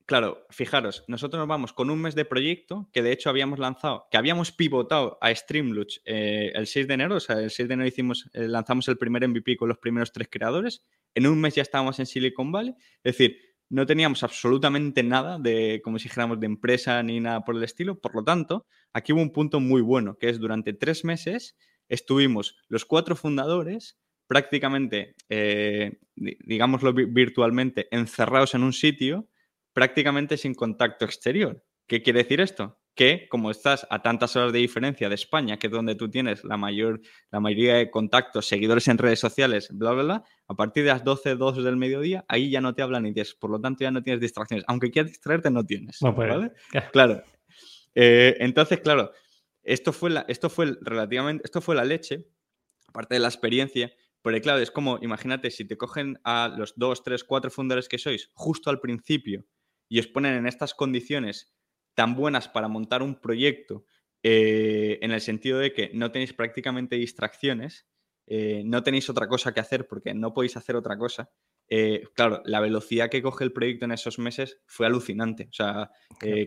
Claro, 0.06 0.46
fijaros, 0.50 1.04
nosotros 1.08 1.40
nos 1.40 1.48
vamos 1.48 1.74
con 1.74 1.90
un 1.90 2.02
mes 2.02 2.16
de 2.16 2.26
proyecto 2.26 2.90
que 2.92 3.02
de 3.02 3.12
hecho 3.12 3.30
habíamos 3.30 3.60
lanzado, 3.60 4.08
que 4.12 4.18
habíamos 4.18 4.52
pivotado 4.52 5.18
a 5.22 5.34
Streamluch 5.34 6.00
eh, 6.06 6.52
el 6.54 6.68
6 6.68 6.88
de 6.88 6.94
enero, 6.94 7.16
o 7.16 7.20
sea, 7.20 7.40
el 7.40 7.52
6 7.52 7.68
de 7.68 7.74
enero 7.74 7.88
hicimos, 7.88 8.30
eh, 8.34 8.48
lanzamos 8.48 8.88
el 8.88 8.98
primer 8.98 9.28
MVP 9.28 9.58
con 9.58 9.70
los 9.70 9.78
primeros 9.78 10.12
tres 10.12 10.28
creadores. 10.30 10.84
En 11.14 11.28
un 11.28 11.40
mes 11.40 11.56
ya 11.56 11.62
estábamos 11.62 12.00
en 12.00 12.06
Silicon 12.06 12.52
Valley. 12.52 12.76
Es 13.04 13.18
decir, 13.18 13.38
no 13.70 13.86
teníamos 13.86 14.24
absolutamente 14.24 15.04
nada 15.04 15.40
de, 15.40 15.82
como 15.84 15.98
si 15.98 16.04
dijéramos, 16.04 16.40
de 16.40 16.46
empresa 16.46 17.02
ni 17.04 17.20
nada 17.20 17.42
por 17.46 17.56
el 17.56 17.64
estilo. 17.64 18.00
Por 18.00 18.16
lo 18.16 18.24
tanto, 18.24 18.66
aquí 18.94 19.14
hubo 19.14 19.22
un 19.22 19.32
punto 19.32 19.60
muy 19.60 19.82
bueno, 19.82 20.18
que 20.18 20.30
es 20.30 20.40
durante 20.40 20.74
tres 20.74 21.06
meses 21.06 21.56
estuvimos 21.92 22.58
los 22.70 22.86
cuatro 22.86 23.16
fundadores 23.16 24.00
prácticamente, 24.26 25.16
eh, 25.28 26.00
digámoslo 26.16 26.94
virtualmente, 26.94 27.90
encerrados 27.92 28.56
en 28.56 28.64
un 28.64 28.72
sitio, 28.72 29.28
prácticamente 29.74 30.38
sin 30.38 30.54
contacto 30.54 31.06
exterior. 31.06 31.64
¿Qué 31.88 32.02
quiere 32.02 32.24
decir 32.24 32.42
esto? 32.42 32.82
que 32.96 33.28
como 33.30 33.52
estás 33.52 33.88
a 33.90 34.02
tantas 34.02 34.36
horas 34.36 34.52
de 34.52 34.60
diferencia 34.60 35.08
de 35.08 35.16
España, 35.16 35.58
que 35.58 35.68
es 35.68 35.74
donde 35.74 35.96
tú 35.96 36.10
tienes 36.10 36.44
la, 36.44 36.58
mayor, 36.58 37.02
la 37.32 37.40
mayoría 37.40 37.76
de 37.76 37.90
contactos, 37.90 38.48
seguidores 38.48 38.88
en 38.88 38.98
redes 38.98 39.20
sociales, 39.20 39.70
bla, 39.72 39.92
bla, 39.92 40.04
bla, 40.04 40.24
a 40.48 40.56
partir 40.56 40.84
de 40.84 40.90
las 40.90 41.04
12, 41.04 41.36
2 41.36 41.64
del 41.64 41.78
mediodía, 41.78 42.26
ahí 42.28 42.50
ya 42.52 42.60
no 42.60 42.76
te 42.76 42.82
hablan 42.82 43.04
ni 43.04 43.14
tienes, 43.14 43.34
por 43.34 43.50
lo 43.50 43.62
tanto 43.62 43.84
ya 43.84 43.92
no 43.92 44.04
tienes 44.04 44.20
distracciones. 44.20 44.66
Aunque 44.68 44.92
quieras 44.92 45.12
distraerte, 45.12 45.50
no 45.50 45.66
tienes. 45.66 46.00
¿vale? 46.02 46.52
Claro. 46.92 47.24
Eh, 47.96 48.36
entonces, 48.40 48.80
claro, 48.82 49.12
esto 49.64 49.94
fue, 49.94 50.10
la, 50.10 50.26
esto 50.28 50.50
fue 50.50 50.78
relativamente, 50.82 51.44
esto 51.46 51.62
fue 51.62 51.76
la 51.76 51.86
leche, 51.86 52.28
aparte 52.88 53.16
de 53.16 53.20
la 53.20 53.28
experiencia, 53.28 53.92
porque 54.22 54.42
claro, 54.42 54.60
es 54.60 54.70
como, 54.70 55.00
imagínate, 55.02 55.50
si 55.50 55.66
te 55.66 55.78
cogen 55.78 56.20
a 56.24 56.54
los 56.56 56.74
2, 56.76 57.04
3, 57.04 57.24
4 57.24 57.52
fundadores 57.52 57.88
que 57.88 57.98
sois 57.98 58.30
justo 58.34 58.70
al 58.70 58.80
principio 58.80 59.46
y 59.92 60.00
os 60.00 60.08
ponen 60.08 60.36
en 60.36 60.48
estas 60.48 60.74
condiciones 60.74 61.54
tan 61.96 62.16
buenas 62.16 62.48
para 62.48 62.70
montar 62.70 63.04
un 63.04 63.20
proyecto 63.20 63.84
eh, 64.24 65.00
en 65.02 65.12
el 65.12 65.20
sentido 65.20 65.60
de 65.60 65.74
que 65.74 65.92
no 65.94 66.14
tenéis 66.14 66.32
prácticamente 66.32 66.96
distracciones, 66.96 67.88
eh, 68.26 68.62
no 68.64 68.84
tenéis 68.84 69.10
otra 69.10 69.28
cosa 69.28 69.54
que 69.54 69.60
hacer 69.60 69.90
porque 69.90 70.14
no 70.14 70.34
podéis 70.34 70.56
hacer 70.56 70.78
otra 70.78 70.98
cosa. 70.98 71.30
Eh, 71.68 72.04
claro, 72.14 72.42
la 72.46 72.62
velocidad 72.62 73.10
que 73.10 73.22
coge 73.22 73.44
el 73.44 73.52
proyecto 73.52 73.84
en 73.84 73.92
esos 73.92 74.18
meses 74.18 74.62
fue 74.66 74.86
alucinante. 74.86 75.50
O 75.50 75.54
sea, 75.54 75.92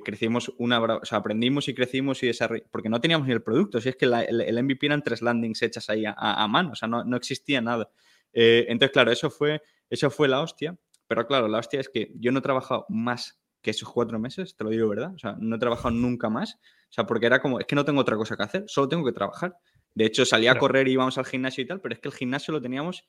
crecimos 0.03 0.51
una, 0.57 0.81
o 0.83 1.05
sea, 1.05 1.19
aprendimos 1.19 1.69
y 1.69 1.75
crecimos 1.75 2.23
y 2.23 2.29
desarrollamos, 2.29 2.71
porque 2.73 2.89
no 2.89 3.03
teníamos 3.03 3.27
ni 3.27 3.35
el 3.35 3.43
producto. 3.43 3.79
Si 3.79 3.91
es 3.91 3.97
que 3.97 4.07
el, 4.07 4.65
MVP 4.65 4.87
eran 4.87 5.03
tres 5.03 5.21
landings 5.21 5.61
hechas 5.61 5.91
ahí 5.91 6.05
a, 6.07 6.49
mano, 6.49 6.71
o 6.73 6.77
sea, 6.77 6.89
no, 6.89 7.05
no 7.05 7.19
existía 7.19 7.61
nada. 7.61 7.91
entonces, 8.33 8.91
claro, 8.91 9.13
eso 9.13 9.29
fue, 9.29 9.61
eso 9.91 10.09
fue 10.09 10.29
la 10.29 10.41
hostia. 10.41 10.79
Pero 11.07 11.27
claro, 11.27 11.49
la 11.49 11.59
hostia 11.59 11.81
es 11.81 11.89
que 11.89 12.13
yo 12.15 12.33
no 12.33 12.39
he 12.39 12.43
trabajado 12.43 12.87
más 12.89 13.41
que 13.61 13.71
esos 13.71 13.89
cuatro 13.89 14.19
meses, 14.19 14.57
te 14.57 14.65
lo 14.65 14.71
digo, 14.71 14.89
¿verdad? 14.89 15.15
O 15.15 15.19
sea, 15.19 15.37
no 15.41 15.57
he 15.57 15.59
trabajado 15.59 15.91
nunca 15.91 16.29
más. 16.29 16.55
O 16.55 16.93
sea, 16.93 17.07
porque 17.07 17.27
era 17.27 17.41
como, 17.41 17.59
es 17.59 17.67
que 17.67 17.75
no 17.75 17.85
tengo 17.85 18.01
otra 18.01 18.17
cosa 18.17 18.37
que 18.37 18.43
hacer, 18.43 18.65
solo 18.67 18.89
tengo 18.89 19.05
que 19.05 19.13
trabajar. 19.13 19.57
De 19.95 20.05
hecho, 20.05 20.25
salía 20.25 20.53
a 20.53 20.59
correr 20.59 20.87
y 20.89 20.93
íbamos 20.93 21.19
al 21.19 21.25
gimnasio 21.25 21.63
y 21.63 21.67
tal, 21.67 21.81
pero 21.81 21.95
es 21.95 22.01
que 22.01 22.09
el 22.09 22.15
gimnasio 22.15 22.53
lo 22.53 22.61
teníamos 22.61 23.09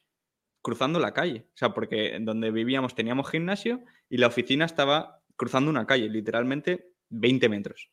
cruzando 0.62 1.00
la 1.00 1.14
calle. 1.14 1.48
O 1.50 1.58
sea, 1.58 1.74
porque 1.74 2.16
en 2.16 2.26
donde 2.26 2.52
vivíamos 2.52 2.96
teníamos 2.96 3.30
gimnasio 3.30 3.84
y 4.10 4.18
la 4.18 4.28
oficina 4.28 4.66
estaba 4.66 5.22
cruzando 5.36 5.70
una 5.70 5.86
calle, 5.86 6.10
literalmente 6.10 6.94
20 7.10 7.50
metros. 7.50 7.92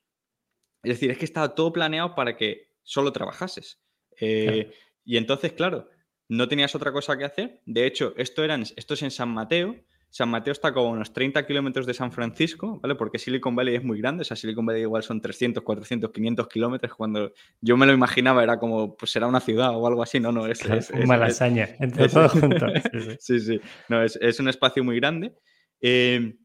Es 0.82 0.94
decir, 0.94 1.10
es 1.10 1.18
que 1.18 1.24
estaba 1.24 1.54
todo 1.54 1.72
planeado 1.72 2.14
para 2.14 2.36
que 2.36 2.70
solo 2.82 3.12
trabajases. 3.12 3.80
Eh, 4.20 4.72
y 5.04 5.16
entonces, 5.16 5.52
claro, 5.52 5.88
no 6.28 6.48
tenías 6.48 6.74
otra 6.74 6.92
cosa 6.92 7.16
que 7.18 7.24
hacer. 7.24 7.60
De 7.66 7.86
hecho, 7.86 8.14
esto, 8.16 8.44
eran, 8.44 8.62
esto 8.62 8.94
es 8.94 9.02
en 9.02 9.10
San 9.10 9.30
Mateo 9.30 9.76
San 10.12 10.28
Mateo 10.28 10.52
está 10.52 10.74
como 10.74 10.88
a 10.88 10.90
unos 10.90 11.14
30 11.14 11.46
kilómetros 11.46 11.86
de 11.86 11.94
San 11.94 12.12
Francisco, 12.12 12.78
¿vale? 12.82 12.94
Porque 12.96 13.18
Silicon 13.18 13.56
Valley 13.56 13.76
es 13.76 13.82
muy 13.82 13.98
grande, 13.98 14.20
o 14.20 14.24
sea, 14.26 14.36
Silicon 14.36 14.66
Valley 14.66 14.82
igual 14.82 15.02
son 15.02 15.22
300, 15.22 15.62
400, 15.62 16.10
500 16.10 16.48
kilómetros. 16.48 16.94
Cuando 16.94 17.32
yo 17.62 17.78
me 17.78 17.86
lo 17.86 17.94
imaginaba 17.94 18.42
era 18.42 18.58
como, 18.58 18.94
pues 18.94 19.10
será 19.10 19.26
una 19.26 19.40
ciudad 19.40 19.74
o 19.74 19.86
algo 19.86 20.02
así, 20.02 20.20
no, 20.20 20.30
no, 20.30 20.46
es... 20.46 20.62
es, 20.66 20.90
entre 21.80 22.08
todos 22.10 22.32
juntos. 22.32 22.72
Sí, 23.20 23.40
sí, 23.40 23.58
no, 23.88 24.02
es, 24.02 24.38
un 24.38 24.50
espacio 24.50 24.84
muy 24.84 24.96
grande. 24.96 25.34
Eh, 25.80 26.36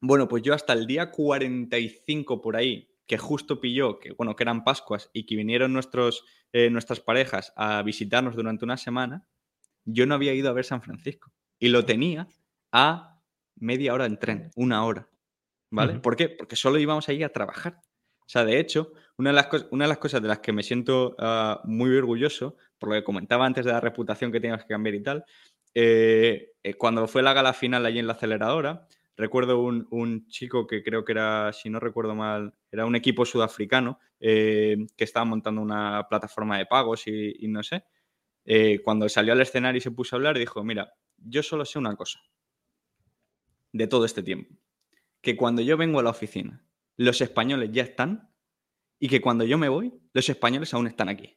bueno, 0.00 0.26
pues 0.26 0.42
yo 0.42 0.52
hasta 0.52 0.72
el 0.72 0.88
día 0.88 1.12
45 1.12 2.42
por 2.42 2.56
ahí, 2.56 2.90
que 3.06 3.18
justo 3.18 3.60
pilló, 3.60 4.00
que 4.00 4.14
bueno, 4.14 4.34
que 4.34 4.42
eran 4.42 4.64
Pascuas 4.64 5.10
y 5.12 5.26
que 5.26 5.36
vinieron 5.36 5.72
nuestros, 5.72 6.24
eh, 6.52 6.70
nuestras 6.70 6.98
parejas 6.98 7.52
a 7.54 7.80
visitarnos 7.84 8.34
durante 8.34 8.64
una 8.64 8.76
semana, 8.76 9.28
yo 9.84 10.06
no 10.06 10.16
había 10.16 10.34
ido 10.34 10.48
a 10.48 10.54
ver 10.54 10.64
San 10.64 10.82
Francisco. 10.82 11.30
Y 11.60 11.68
lo 11.68 11.84
tenía 11.84 12.26
a 12.72 13.20
media 13.56 13.94
hora 13.94 14.06
en 14.06 14.18
tren, 14.18 14.50
una 14.56 14.84
hora. 14.84 15.08
¿Vale? 15.70 15.98
¿Por 15.98 16.16
qué? 16.16 16.28
Porque 16.28 16.56
solo 16.56 16.78
íbamos 16.78 17.08
ahí 17.08 17.22
a 17.22 17.32
trabajar. 17.32 17.80
O 18.20 18.28
sea, 18.28 18.44
de 18.44 18.58
hecho, 18.58 18.92
una 19.18 19.30
de 19.30 19.36
las, 19.36 19.48
una 19.70 19.84
de 19.84 19.88
las 19.88 19.98
cosas 19.98 20.22
de 20.22 20.28
las 20.28 20.40
que 20.40 20.52
me 20.52 20.62
siento 20.62 21.14
ah, 21.18 21.60
muy 21.64 21.96
orgulloso, 21.96 22.56
por 22.78 22.88
lo 22.88 22.94
que 22.94 23.04
comentaba 23.04 23.46
antes 23.46 23.64
de 23.64 23.72
la 23.72 23.80
reputación 23.80 24.32
que 24.32 24.40
teníamos 24.40 24.64
que 24.64 24.74
cambiar 24.74 24.94
y 24.94 25.02
tal, 25.02 25.24
eh, 25.74 26.52
eh, 26.62 26.74
cuando 26.74 27.06
fue 27.06 27.22
la 27.22 27.32
gala 27.32 27.52
final 27.52 27.84
allí 27.86 27.98
en 27.98 28.06
la 28.06 28.14
aceleradora, 28.14 28.86
recuerdo 29.16 29.60
un, 29.60 30.26
chico 30.28 30.66
que 30.66 30.82
creo 30.82 31.04
que 31.04 31.12
era, 31.12 31.52
si 31.52 31.70
no 31.70 31.80
recuerdo 31.80 32.14
mal, 32.14 32.54
era 32.70 32.86
un 32.86 32.96
equipo 32.96 33.24
sudafricano 33.24 33.98
eh, 34.20 34.86
que 34.96 35.04
estaba 35.04 35.24
montando 35.24 35.60
una 35.60 36.06
plataforma 36.08 36.58
de 36.58 36.66
pagos 36.66 37.06
y, 37.06 37.44
y 37.44 37.48
no 37.48 37.62
sé. 37.62 37.84
cuando 38.84 39.08
salió 39.08 39.32
al 39.32 39.40
escenario 39.40 39.78
y 39.78 39.82
se 39.82 39.90
puso 39.90 40.16
a 40.16 40.18
hablar, 40.18 40.38
dijo, 40.38 40.62
mira, 40.64 40.92
yo 41.16 41.42
solo 41.42 41.64
sé 41.64 41.78
una 41.78 41.96
cosa 41.96 42.20
de 43.76 43.86
todo 43.86 44.04
este 44.04 44.22
tiempo. 44.22 44.54
Que 45.20 45.36
cuando 45.36 45.62
yo 45.62 45.76
vengo 45.76 46.00
a 46.00 46.02
la 46.02 46.10
oficina, 46.10 46.64
los 46.96 47.20
españoles 47.20 47.70
ya 47.72 47.82
están 47.82 48.30
y 48.98 49.08
que 49.08 49.20
cuando 49.20 49.44
yo 49.44 49.58
me 49.58 49.68
voy, 49.68 49.94
los 50.12 50.28
españoles 50.28 50.72
aún 50.74 50.86
están 50.86 51.08
aquí. 51.08 51.36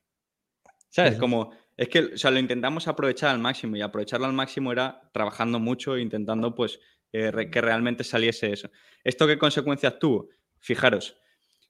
¿Sabes? 0.89 1.19
Como, 1.19 1.51
es 1.77 1.89
que, 1.89 1.99
o 1.99 2.17
sea, 2.17 2.31
lo 2.31 2.39
intentamos 2.39 2.87
aprovechar 2.87 3.29
al 3.29 3.39
máximo 3.39 3.75
y 3.75 3.81
aprovecharlo 3.81 4.25
al 4.25 4.33
máximo 4.33 4.71
era 4.71 5.09
trabajando 5.13 5.59
mucho 5.59 5.95
e 5.95 6.01
intentando, 6.01 6.55
pues, 6.55 6.79
eh, 7.11 7.49
que 7.51 7.61
realmente 7.61 8.03
saliese 8.03 8.51
eso. 8.51 8.71
¿Esto 9.03 9.27
qué 9.27 9.37
consecuencias 9.37 9.99
tuvo? 9.99 10.29
Fijaros, 10.57 11.17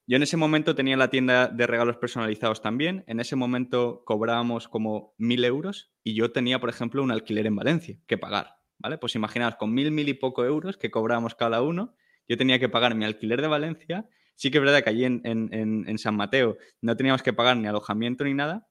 yo 0.07 0.15
en 0.15 0.24
ese 0.24 0.38
momento 0.38 0.74
tenía 0.74 0.97
la 0.97 1.09
tienda 1.09 1.47
de 1.47 1.67
regalos 1.67 1.97
personalizados 1.97 2.61
también. 2.61 3.03
En 3.07 3.20
ese 3.20 3.36
momento 3.36 4.03
cobrábamos 4.05 4.67
como 4.67 5.13
mil 5.17 5.43
euros 5.45 5.91
y 6.03 6.15
yo 6.15 6.32
tenía, 6.32 6.59
por 6.59 6.70
ejemplo, 6.70 7.03
un 7.03 7.11
alquiler 7.11 7.45
en 7.45 7.55
Valencia 7.55 7.97
que 8.07 8.17
pagar. 8.17 8.59
¿Vale? 8.80 8.98
Pues 8.98 9.16
imaginaos, 9.16 9.56
con 9.56 9.74
mil, 9.74 9.92
mil 9.92 10.10
y 10.10 10.14
poco 10.14 10.44
euros 10.44 10.78
que 10.78 10.90
cobrábamos 10.90 11.36
cada 11.36 11.62
uno, 11.62 11.96
yo 12.28 12.38
tenía 12.38 12.60
que 12.60 12.70
pagar 12.70 12.96
mi 12.96 13.06
alquiler 13.06 13.42
de 13.42 13.48
Valencia. 13.48 14.10
Sí 14.36 14.52
que 14.52 14.58
es 14.60 14.64
verdad 14.64 14.84
que 14.84 14.90
allí 14.90 15.04
en, 15.04 15.98
San 15.98 16.16
Mateo 16.16 16.58
no 16.82 16.96
teníamos 16.96 17.22
que 17.22 17.34
pagar 17.34 17.58
ni 17.58 17.68
alojamiento 17.68 18.24
ni 18.24 18.34
nada, 18.34 18.68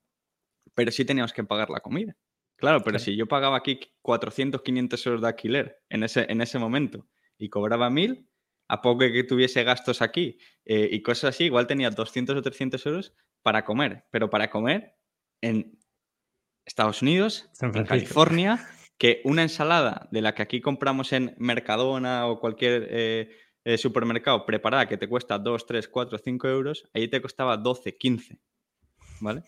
pero 0.74 0.90
sí 0.90 1.04
teníamos 1.04 1.32
que 1.32 1.44
pagar 1.44 1.68
la 1.68 1.80
comida. 1.80 2.16
Claro, 2.56 2.82
pero 2.82 2.98
si 2.98 3.16
yo 3.16 3.26
pagaba 3.26 3.56
aquí 3.56 3.78
400, 4.02 4.62
500 4.62 5.06
euros 5.06 5.22
de 5.22 5.28
alquiler 5.28 5.82
en 5.90 6.02
ese, 6.02 6.26
en 6.28 6.40
ese 6.40 6.58
momento 6.58 7.06
y 7.36 7.50
cobraba 7.50 7.90
mil, 7.90 8.28
a 8.68 8.80
poco 8.80 9.00
que 9.00 9.24
tuviese 9.24 9.62
gastos 9.64 10.02
aquí 10.02 10.38
eh, 10.64 10.88
y 10.90 11.02
cosas 11.02 11.34
así, 11.34 11.44
igual 11.44 11.66
tenía 11.66 11.90
200 11.90 12.36
o 12.36 12.42
300 12.42 12.84
euros 12.86 13.14
para 13.42 13.64
comer, 13.64 14.04
pero 14.10 14.30
para 14.30 14.50
comer 14.50 14.96
en 15.40 15.78
Estados 16.64 17.02
Unidos, 17.02 17.48
en 17.60 17.84
California, 17.84 18.68
que 18.98 19.22
una 19.24 19.42
ensalada 19.42 20.08
de 20.10 20.20
la 20.20 20.34
que 20.34 20.42
aquí 20.42 20.60
compramos 20.60 21.12
en 21.12 21.34
Mercadona 21.38 22.26
o 22.26 22.40
cualquier 22.40 22.88
eh, 22.90 23.30
eh, 23.64 23.78
supermercado 23.78 24.44
preparada 24.44 24.88
que 24.88 24.96
te 24.96 25.08
cuesta 25.08 25.38
2, 25.38 25.66
3, 25.66 25.88
4, 25.88 26.18
5 26.18 26.48
euros, 26.48 26.90
ahí 26.92 27.08
te 27.08 27.22
costaba 27.22 27.56
12, 27.56 27.96
15. 27.96 28.40
¿Vale? 29.20 29.42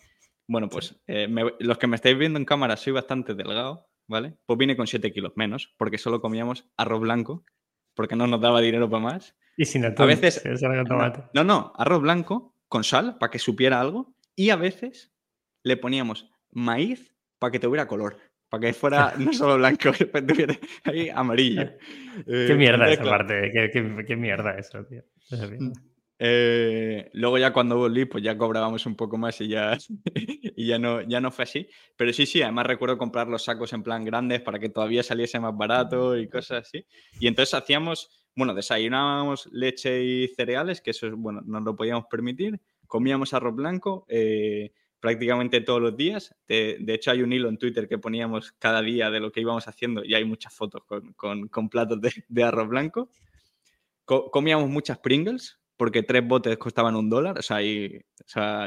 Bueno, 0.47 0.69
pues 0.69 1.01
eh, 1.07 1.27
los 1.59 1.77
que 1.77 1.87
me 1.87 1.95
estáis 1.95 2.17
viendo 2.17 2.39
en 2.39 2.45
cámara 2.45 2.77
soy 2.77 2.93
bastante 2.93 3.35
delgado, 3.35 3.89
¿vale? 4.07 4.37
Pues 4.45 4.57
vine 4.57 4.75
con 4.75 4.87
7 4.87 5.11
kilos 5.11 5.33
menos, 5.35 5.73
porque 5.77 5.97
solo 5.97 6.21
comíamos 6.21 6.69
arroz 6.77 7.01
blanco, 7.01 7.45
porque 7.93 8.15
no 8.15 8.27
nos 8.27 8.41
daba 8.41 8.61
dinero 8.61 8.89
para 8.89 9.03
más. 9.03 9.35
Y 9.57 9.65
sin 9.65 9.85
atún, 9.85 10.03
A 10.03 10.07
veces. 10.07 10.41
No, 11.33 11.43
no, 11.43 11.73
arroz 11.75 12.01
blanco 12.01 12.55
con 12.67 12.83
sal 12.83 13.17
para 13.17 13.31
que 13.31 13.39
supiera 13.39 13.81
algo. 13.81 14.15
Y 14.35 14.49
a 14.49 14.55
veces 14.55 15.13
le 15.63 15.77
poníamos 15.77 16.31
maíz 16.51 17.15
para 17.37 17.51
que 17.51 17.59
tuviera 17.59 17.87
color. 17.87 18.30
Para 18.51 18.67
que 18.67 18.73
fuera 18.73 19.13
no 19.17 19.31
solo 19.31 19.55
blanco, 19.55 19.91
tuviera 20.27 20.53
ahí 20.83 21.07
amarillo. 21.07 21.71
qué 22.27 22.53
mierda 22.53 22.91
esa 22.91 23.01
parte, 23.01 23.49
qué, 24.05 24.15
mierda 24.17 24.57
eso, 24.57 24.83
tío. 24.83 25.03
Mm. 25.31 25.71
Eh, 26.19 27.09
luego 27.13 27.37
ya 27.37 27.53
cuando 27.53 27.77
volví, 27.77 28.03
pues 28.03 28.21
ya 28.25 28.37
cobrábamos 28.37 28.85
un 28.85 28.97
poco 28.97 29.17
más 29.17 29.39
y 29.39 29.47
ya, 29.47 29.77
y 30.13 30.67
ya, 30.67 30.77
no, 30.77 31.01
ya 31.01 31.21
no 31.21 31.31
fue 31.31 31.43
así. 31.43 31.69
Pero 31.95 32.11
sí, 32.11 32.25
sí, 32.25 32.41
además 32.41 32.67
recuerdo 32.67 32.97
comprar 32.97 33.29
los 33.29 33.45
sacos 33.45 33.71
en 33.71 33.83
plan 33.83 34.03
grandes 34.03 34.41
para 34.41 34.59
que 34.59 34.67
todavía 34.67 35.01
saliese 35.01 35.39
más 35.39 35.55
barato 35.55 36.17
y 36.17 36.27
cosas 36.27 36.67
así. 36.67 36.85
Y 37.21 37.27
entonces 37.27 37.53
hacíamos, 37.53 38.27
bueno, 38.35 38.53
desayunábamos 38.53 39.47
leche 39.53 40.03
y 40.03 40.27
cereales, 40.27 40.81
que 40.81 40.91
eso, 40.91 41.07
bueno, 41.15 41.41
nos 41.45 41.63
lo 41.63 41.73
podíamos 41.73 42.07
permitir. 42.11 42.59
Comíamos 42.85 43.33
arroz 43.33 43.55
blanco 43.55 44.05
eh, 44.09 44.73
prácticamente 45.01 45.59
todos 45.61 45.81
los 45.81 45.97
días. 45.97 46.33
De, 46.47 46.77
hecho, 46.87 47.11
hay 47.11 47.23
un 47.23 47.33
hilo 47.33 47.49
en 47.49 47.57
Twitter 47.57 47.89
que 47.89 47.97
poníamos 47.97 48.53
cada 48.53 48.81
día 48.81 49.09
de 49.09 49.19
lo 49.19 49.31
que 49.31 49.41
íbamos 49.41 49.67
haciendo 49.67 50.05
y 50.05 50.13
hay 50.13 50.23
muchas 50.23 50.53
fotos 50.53 50.83
con, 50.85 51.47
con, 51.49 51.69
platos 51.69 51.99
de, 51.99 52.23
de, 52.29 52.43
arroz 52.43 52.69
blanco. 52.69 53.09
comíamos 54.05 54.69
muchas 54.69 54.99
Pringles, 54.99 55.59
porque 55.77 56.03
tres 56.03 56.27
botes 56.27 56.57
costaban 56.57 56.95
un 56.95 57.09
dólar, 57.09 57.39
o 57.39 57.41
sea, 57.41 57.61
y, 57.61 57.99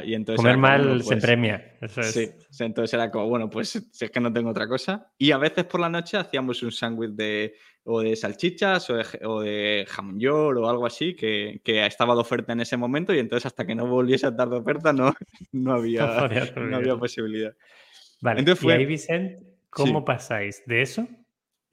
entonces... 0.05 0.35
Comer 0.35 0.57
mal 0.57 1.01
se 1.01 1.07
pues, 1.07 1.23
premia, 1.23 1.77
eso 1.81 2.01
es. 2.01 2.11
Sí, 2.13 2.63
entonces 2.63 2.93
era 2.93 3.09
como, 3.09 3.29
bueno, 3.29 3.49
pues 3.49 3.69
si 3.91 4.05
es 4.05 4.11
que 4.11 4.19
no 4.19 4.33
tengo 4.33 4.49
otra 4.49 4.67
cosa. 4.67 5.11
Y 5.17 5.31
a 5.31 5.37
veces 5.37 5.63
por 5.65 5.79
la 5.79 5.89
noche 5.89 6.17
hacíamos 6.17 6.61
un 6.63 6.71
sándwich 6.71 7.11
de, 7.11 7.55
o 7.83 8.01
de 8.01 8.15
salchichas 8.15 8.89
o 8.89 8.95
de, 8.97 9.05
o 9.23 9.41
de 9.41 9.85
jamón 9.87 10.19
york 10.19 10.59
o 10.59 10.69
algo 10.69 10.85
así, 10.85 11.15
que, 11.15 11.61
estaba 11.63 12.15
de 12.15 12.21
oferta 12.21 12.53
en 12.53 12.61
ese 12.61 12.77
momento 12.77 13.13
y 13.13 13.19
entonces 13.19 13.45
hasta 13.45 13.65
que 13.65 13.75
no 13.75 13.87
volviese 13.87 14.25
a 14.25 14.29
estar 14.29 14.49
de 14.49 14.57
oferta 14.57 14.91
no, 14.91 15.13
no, 15.51 15.73
había, 15.73 16.05
no, 16.55 16.75
había 16.75 16.97
posibilidad. 16.97 17.53
Vale, 18.21 18.39
entonces 18.39 18.61
fue... 18.61 18.73
y 18.73 18.77
ahí, 18.77 18.85
Vicente, 18.85 19.39
¿cómo 19.69 20.03
pasáis 20.03 20.63
de 20.65 20.81
eso 20.81 21.07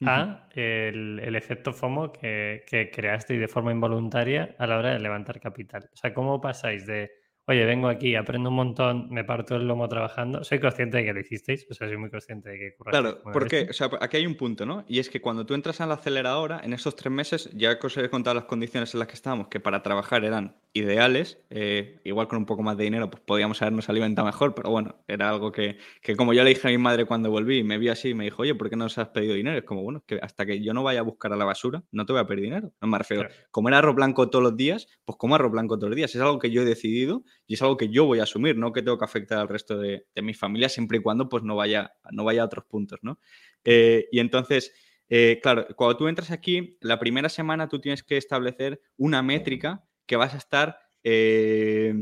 a 0.05 0.47
el, 0.53 1.35
efecto 1.35 1.73
FOMO 1.73 2.11
que, 2.11 2.63
que 2.67 2.89
creasteis 2.91 3.39
de 3.39 3.47
forma 3.47 3.71
involuntaria 3.71 4.55
a 4.57 4.67
la 4.67 4.77
hora 4.77 4.93
de 4.93 4.99
levantar 4.99 5.39
capital. 5.39 5.89
O 5.93 5.95
sea, 5.97 6.13
¿cómo 6.13 6.39
pasáis 6.41 6.85
de 6.85 7.22
oye, 7.45 7.65
vengo 7.65 7.87
aquí, 7.87 8.15
aprendo 8.15 8.49
un 8.49 8.55
montón, 8.55 9.09
me 9.09 9.23
parto 9.23 9.55
el 9.55 9.67
lomo 9.67 9.87
trabajando. 9.87 10.43
Soy 10.43 10.59
consciente 10.59 10.97
de 10.97 11.05
que 11.05 11.13
lo 11.13 11.19
hicisteis, 11.19 11.65
o 11.69 11.73
sea, 11.73 11.87
soy 11.87 11.97
muy 11.97 12.09
consciente 12.09 12.49
de 12.49 12.57
que 12.57 12.75
Claro, 12.89 13.21
porque 13.31 13.67
o 13.69 13.73
sea, 13.73 13.89
aquí 13.99 14.17
hay 14.17 14.25
un 14.25 14.35
punto, 14.35 14.65
¿no? 14.65 14.85
Y 14.87 14.99
es 14.99 15.09
que 15.09 15.21
cuando 15.21 15.45
tú 15.45 15.53
entras 15.53 15.81
a 15.81 15.85
la 15.85 15.95
aceleradora, 15.95 16.61
en 16.63 16.73
esos 16.73 16.95
tres 16.95 17.11
meses, 17.11 17.49
ya 17.53 17.77
os 17.81 17.97
he 17.97 18.09
contado 18.09 18.35
las 18.35 18.45
condiciones 18.45 18.93
en 18.93 18.99
las 18.99 19.07
que 19.07 19.15
estábamos, 19.15 19.47
que 19.47 19.59
para 19.59 19.83
trabajar 19.83 20.23
eran 20.23 20.55
ideales, 20.73 21.39
eh, 21.49 21.99
igual 22.03 22.27
con 22.27 22.39
un 22.39 22.45
poco 22.45 22.63
más 22.63 22.77
de 22.77 22.85
dinero, 22.85 23.09
pues 23.09 23.21
podíamos 23.21 23.61
habernos 23.61 23.89
alimentado 23.89 24.25
mejor, 24.25 24.55
pero 24.55 24.71
bueno, 24.71 24.95
era 25.07 25.29
algo 25.29 25.51
que, 25.51 25.77
que 26.01 26.15
como 26.15 26.33
yo 26.33 26.43
le 26.43 26.49
dije 26.49 26.67
a 26.67 26.71
mi 26.71 26.77
madre 26.77 27.05
cuando 27.05 27.29
volví, 27.29 27.63
me 27.63 27.77
vi 27.77 27.89
así 27.89 28.09
y 28.09 28.13
me 28.13 28.23
dijo, 28.23 28.41
oye, 28.41 28.55
¿por 28.55 28.69
qué 28.69 28.75
no 28.75 28.85
nos 28.85 28.97
has 28.97 29.09
pedido 29.09 29.35
dinero? 29.35 29.57
Es 29.57 29.65
como, 29.65 29.83
bueno, 29.83 30.03
que 30.07 30.19
hasta 30.21 30.45
que 30.45 30.63
yo 30.63 30.73
no 30.73 30.83
vaya 30.83 31.01
a 31.01 31.03
buscar 31.03 31.31
a 31.33 31.35
la 31.35 31.45
basura, 31.45 31.83
no 31.91 32.05
te 32.05 32.13
voy 32.13 32.21
a 32.21 32.25
pedir 32.25 32.45
dinero. 32.45 32.71
No 32.81 32.87
me 32.87 32.97
refiero, 32.97 33.27
comer 33.51 33.75
arroz 33.75 33.95
blanco 33.95 34.29
todos 34.29 34.43
los 34.43 34.57
días, 34.57 34.87
pues 35.05 35.17
como 35.17 35.35
arroz 35.35 35.51
blanco 35.51 35.77
todos 35.77 35.89
los 35.89 35.95
días. 35.95 36.15
Es 36.15 36.21
algo 36.21 36.39
que 36.39 36.49
yo 36.49 36.63
he 36.63 36.65
decidido 36.65 37.23
y 37.47 37.55
es 37.55 37.61
algo 37.61 37.77
que 37.77 37.89
yo 37.89 38.05
voy 38.05 38.19
a 38.19 38.23
asumir, 38.23 38.57
no 38.57 38.71
que 38.71 38.81
tengo 38.81 38.97
que 38.97 39.05
afectar 39.05 39.39
al 39.39 39.49
resto 39.49 39.77
de, 39.77 40.05
mi 40.21 40.33
familia, 40.33 40.69
siempre 40.69 40.97
y 40.97 41.01
cuando 41.01 41.29
pues 41.29 41.43
no 41.43 41.55
vaya, 41.55 41.93
no 42.11 42.23
vaya 42.23 42.43
a 42.43 42.45
otros 42.45 42.65
puntos, 42.65 42.99
¿no? 43.01 43.19
Eh, 43.63 44.07
y 44.11 44.19
entonces, 44.19 44.73
eh, 45.09 45.39
claro, 45.41 45.67
cuando 45.75 45.97
tú 45.97 46.07
entras 46.07 46.31
aquí, 46.31 46.77
la 46.81 46.99
primera 46.99 47.29
semana 47.29 47.67
tú 47.67 47.79
tienes 47.79 48.03
que 48.03 48.17
establecer 48.17 48.81
una 48.97 49.21
métrica 49.21 49.83
que 50.05 50.15
vas 50.15 50.33
a 50.33 50.37
estar, 50.37 50.79
eh, 51.03 51.93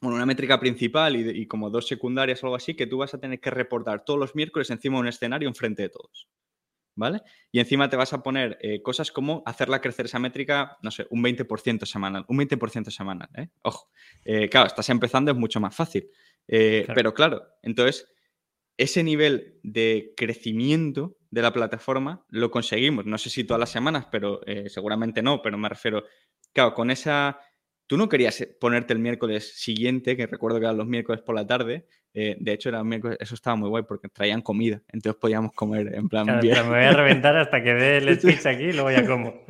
bueno, 0.00 0.16
una 0.16 0.26
métrica 0.26 0.58
principal 0.58 1.16
y, 1.16 1.46
como 1.46 1.70
dos 1.70 1.86
secundarias 1.86 2.42
o 2.42 2.46
algo 2.46 2.56
así, 2.56 2.74
que 2.74 2.86
tú 2.86 2.98
vas 2.98 3.14
a 3.14 3.20
tener 3.20 3.40
que 3.40 3.50
reportar 3.50 4.04
todos 4.04 4.18
los 4.18 4.34
miércoles 4.34 4.70
encima 4.70 4.96
de 4.96 5.02
un 5.02 5.08
escenario 5.08 5.48
enfrente 5.48 5.82
de 5.82 5.90
todos. 5.90 6.28
¿Vale? 6.94 7.22
Y 7.50 7.60
encima 7.60 7.88
te 7.88 7.96
vas 7.96 8.12
a 8.12 8.22
poner 8.22 8.58
eh, 8.60 8.82
cosas 8.82 9.12
como 9.12 9.42
hacerla 9.46 9.80
crecer 9.80 10.06
esa 10.06 10.18
métrica, 10.18 10.78
no 10.82 10.90
sé, 10.90 11.06
un 11.10 11.22
20% 11.22 11.86
semanal, 11.86 12.24
un 12.28 12.38
20% 12.38 12.90
semanal, 12.90 13.28
¿eh? 13.36 13.48
Ojo, 13.62 13.90
eh, 14.24 14.48
claro, 14.48 14.66
estás 14.66 14.88
empezando, 14.88 15.30
es 15.30 15.36
mucho 15.36 15.60
más 15.60 15.74
fácil. 15.74 16.08
Pero 16.46 17.14
claro, 17.14 17.42
entonces, 17.62 18.12
ese 18.76 19.02
nivel 19.02 19.60
de 19.62 20.12
crecimiento 20.16 21.16
de 21.30 21.42
la 21.42 21.52
plataforma 21.52 22.26
lo 22.28 22.50
conseguimos, 22.50 23.06
no 23.06 23.16
sé 23.16 23.30
si 23.30 23.44
todas 23.44 23.60
las 23.60 23.70
semanas, 23.70 24.08
pero 24.10 24.40
seguramente 24.66 25.22
no, 25.22 25.40
pero 25.40 25.56
me 25.56 25.68
refiero, 25.68 26.04
claro, 26.52 26.74
con 26.74 26.90
esa... 26.90 27.38
Tú 27.92 27.98
no 27.98 28.08
querías 28.08 28.42
ponerte 28.58 28.94
el 28.94 29.00
miércoles 29.00 29.52
siguiente, 29.54 30.16
que 30.16 30.26
recuerdo 30.26 30.58
que 30.58 30.64
eran 30.64 30.78
los 30.78 30.86
miércoles 30.86 31.20
por 31.20 31.34
la 31.34 31.46
tarde, 31.46 31.84
eh, 32.14 32.38
de 32.40 32.52
hecho, 32.54 32.70
era 32.70 32.82
eso 33.20 33.34
estaba 33.34 33.54
muy 33.54 33.68
guay 33.68 33.82
porque 33.86 34.08
traían 34.08 34.40
comida, 34.40 34.80
entonces 34.88 35.20
podíamos 35.20 35.52
comer 35.52 35.94
en 35.94 36.08
plan. 36.08 36.24
me 36.24 36.40
voy 36.40 36.84
a 36.84 36.92
reventar 36.94 37.36
hasta 37.36 37.62
que 37.62 37.74
dé 37.74 37.98
el 37.98 38.18
speech 38.18 38.46
aquí 38.46 38.64
y 38.64 38.72
luego 38.72 38.90
ya 38.90 39.06
como. 39.06 39.44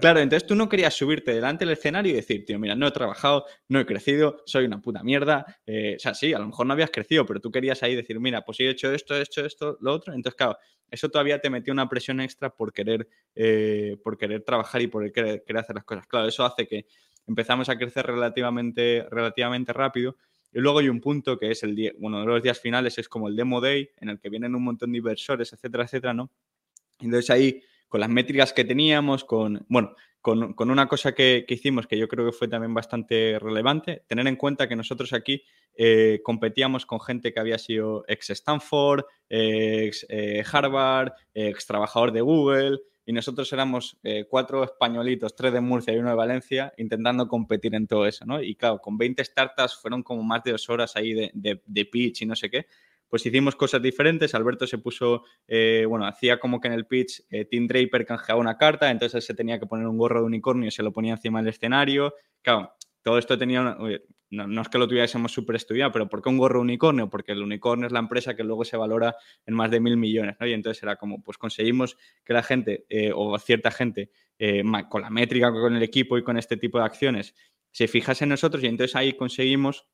Claro. 0.00 0.20
entonces 0.20 0.46
tú 0.46 0.54
no 0.54 0.68
querías 0.68 0.94
subirte 0.94 1.32
delante 1.32 1.64
del 1.64 1.72
escenario 1.72 2.12
y 2.12 2.14
decir, 2.14 2.44
tío, 2.44 2.60
mira, 2.60 2.76
no 2.76 2.86
he 2.86 2.92
trabajado, 2.92 3.46
no 3.66 3.80
he 3.80 3.84
crecido, 3.84 4.44
soy 4.46 4.66
una 4.66 4.80
puta 4.80 5.02
mierda. 5.02 5.58
Eh, 5.66 5.96
o 5.96 5.98
sea, 5.98 6.14
sí, 6.14 6.32
a 6.32 6.38
lo 6.38 6.46
mejor 6.46 6.66
no 6.66 6.74
habías 6.74 6.90
crecido, 6.90 7.26
pero 7.26 7.40
tú 7.40 7.50
querías 7.50 7.82
ahí 7.82 7.96
decir, 7.96 8.20
mira, 8.20 8.42
pues 8.42 8.60
he 8.60 8.68
hecho 8.68 8.92
esto, 8.92 9.16
he 9.16 9.22
hecho 9.22 9.44
esto, 9.44 9.76
lo 9.80 9.92
otro. 9.92 10.14
Entonces, 10.14 10.36
claro, 10.36 10.56
eso 10.88 11.08
todavía 11.08 11.40
te 11.40 11.50
metió 11.50 11.72
una 11.72 11.88
presión 11.88 12.20
extra 12.20 12.50
por 12.50 12.72
querer, 12.72 13.08
eh, 13.34 13.96
por 14.02 14.16
querer 14.16 14.42
trabajar 14.42 14.82
y 14.82 14.86
por 14.86 15.10
querer, 15.12 15.42
querer 15.44 15.60
hacer 15.60 15.76
las 15.76 15.84
cosas. 15.84 16.06
Claro, 16.06 16.28
eso 16.28 16.44
hace 16.44 16.66
que 16.66 16.86
empezamos 17.28 17.68
a 17.68 17.78
crecer 17.78 18.06
relativamente, 18.06 19.06
relativamente 19.10 19.72
rápido 19.72 20.16
y 20.52 20.60
luego 20.60 20.78
hay 20.78 20.88
un 20.88 21.00
punto 21.00 21.38
que 21.38 21.50
es 21.50 21.62
el 21.62 21.76
día, 21.76 21.92
bueno, 21.98 22.20
de 22.20 22.26
los 22.26 22.42
días 22.42 22.58
finales 22.58 22.98
es 22.98 23.08
como 23.08 23.28
el 23.28 23.36
Demo 23.36 23.60
Day, 23.60 23.90
en 23.98 24.08
el 24.08 24.18
que 24.18 24.30
vienen 24.30 24.54
un 24.54 24.64
montón 24.64 24.92
de 24.92 24.98
inversores, 24.98 25.52
etcétera, 25.52 25.84
etcétera, 25.84 26.14
¿no? 26.14 26.30
Entonces 27.00 27.30
ahí, 27.30 27.62
con 27.86 28.00
las 28.00 28.08
métricas 28.08 28.52
que 28.52 28.64
teníamos, 28.64 29.24
con, 29.24 29.64
bueno, 29.68 29.94
con, 30.20 30.70
una 30.70 30.88
cosa 30.88 31.12
que, 31.12 31.44
hicimos 31.48 31.86
que 31.86 31.96
yo 31.96 32.08
creo 32.08 32.26
que 32.26 32.32
fue 32.32 32.48
también 32.48 32.74
bastante 32.74 33.38
relevante, 33.38 34.04
tener 34.06 34.26
en 34.26 34.36
cuenta 34.36 34.68
que 34.68 34.76
nosotros 34.76 35.12
aquí 35.12 35.42
eh, 35.74 36.20
competíamos 36.24 36.86
con 36.86 37.00
gente 37.00 37.32
que 37.32 37.40
había 37.40 37.58
sido 37.58 38.04
ex 38.08 38.30
Stanford, 38.30 39.04
ex 39.28 40.06
eh, 40.08 40.42
Harvard, 40.50 41.12
ex 41.34 41.66
trabajador 41.66 42.12
de 42.12 42.20
Google, 42.20 42.78
y 43.08 43.12
nosotros 43.14 43.50
éramos 43.54 43.96
eh, 44.02 44.26
cuatro 44.28 44.62
españolitos, 44.62 45.34
tres 45.34 45.54
de 45.54 45.62
Murcia 45.62 45.94
y 45.94 45.96
uno 45.96 46.10
de 46.10 46.14
Valencia, 46.14 46.74
intentando 46.76 47.26
competir 47.26 47.74
en 47.74 47.86
todo 47.86 48.06
eso, 48.06 48.26
¿no? 48.26 48.42
Y 48.42 48.54
claro, 48.54 48.82
con 48.82 48.98
20 48.98 49.24
startups 49.24 49.80
fueron 49.80 50.02
como 50.02 50.22
más 50.22 50.44
de 50.44 50.52
dos 50.52 50.68
horas 50.68 50.94
ahí 50.94 51.14
de, 51.14 51.86
pitch 51.86 52.20
y 52.20 52.26
no 52.26 52.36
sé 52.36 52.50
qué. 52.50 52.66
Pues 53.08 53.24
hicimos 53.24 53.56
cosas 53.56 53.80
diferentes. 53.80 54.34
Alberto 54.34 54.66
se 54.66 54.76
puso, 54.76 55.22
eh, 55.46 55.86
bueno, 55.88 56.04
hacía 56.04 56.38
como 56.38 56.60
que 56.60 56.68
en 56.68 56.74
el 56.74 56.84
pitch 56.84 57.22
eh, 57.30 57.46
Tim 57.46 57.66
Draper 57.66 58.04
canjeaba 58.04 58.38
una 58.38 58.58
carta, 58.58 58.90
entonces 58.90 59.24
se 59.24 59.32
tenía 59.32 59.58
que 59.58 59.64
poner 59.64 59.86
un 59.86 59.96
gorro 59.96 60.20
de 60.20 60.26
unicornio 60.26 60.68
y 60.68 60.70
se 60.70 60.82
lo 60.82 60.92
ponía 60.92 61.14
encima 61.14 61.38
del 61.40 61.48
escenario. 61.48 62.12
Claro, 62.42 62.74
todo 63.02 63.18
esto 63.18 63.38
tenía, 63.38 63.60
una, 63.60 63.78
no, 64.30 64.62
es 64.62 64.68
que 64.68 64.78
lo 64.78 64.86
tuviésemos 64.86 65.32
súper 65.32 65.56
estudiado, 65.56 65.92
pero 65.92 66.08
¿por 66.08 66.22
qué 66.22 66.28
un 66.28 66.38
gorro 66.38 66.60
unicornio? 66.60 67.08
Porque 67.08 67.32
el 67.32 67.42
unicornio 67.42 67.86
es 67.86 67.92
la 67.92 68.00
empresa 68.00 68.36
que 68.36 68.44
luego 68.44 68.64
se 68.64 68.76
valora 68.76 69.16
en 69.46 69.54
más 69.54 69.70
de 69.70 69.80
mil 69.80 69.96
millones, 69.96 70.36
¿no? 70.38 70.46
Y 70.46 70.52
entonces 70.52 70.82
era 70.82 70.96
como, 70.96 71.22
pues 71.22 71.38
conseguimos 71.38 71.96
que 72.24 72.32
la 72.32 72.42
gente 72.42 72.84
eh, 72.88 73.12
o 73.14 73.38
cierta 73.38 73.70
gente 73.70 74.10
eh, 74.38 74.62
con 74.88 75.02
la 75.02 75.10
métrica, 75.10 75.50
con 75.50 75.74
el 75.74 75.82
equipo 75.82 76.18
y 76.18 76.22
con 76.22 76.36
este 76.36 76.56
tipo 76.56 76.78
de 76.78 76.84
acciones 76.84 77.34
se 77.70 77.88
fijase 77.88 78.24
en 78.24 78.30
nosotros 78.30 78.62
y 78.62 78.66
entonces 78.66 78.96
ahí 78.96 79.12
conseguimos, 79.12 79.88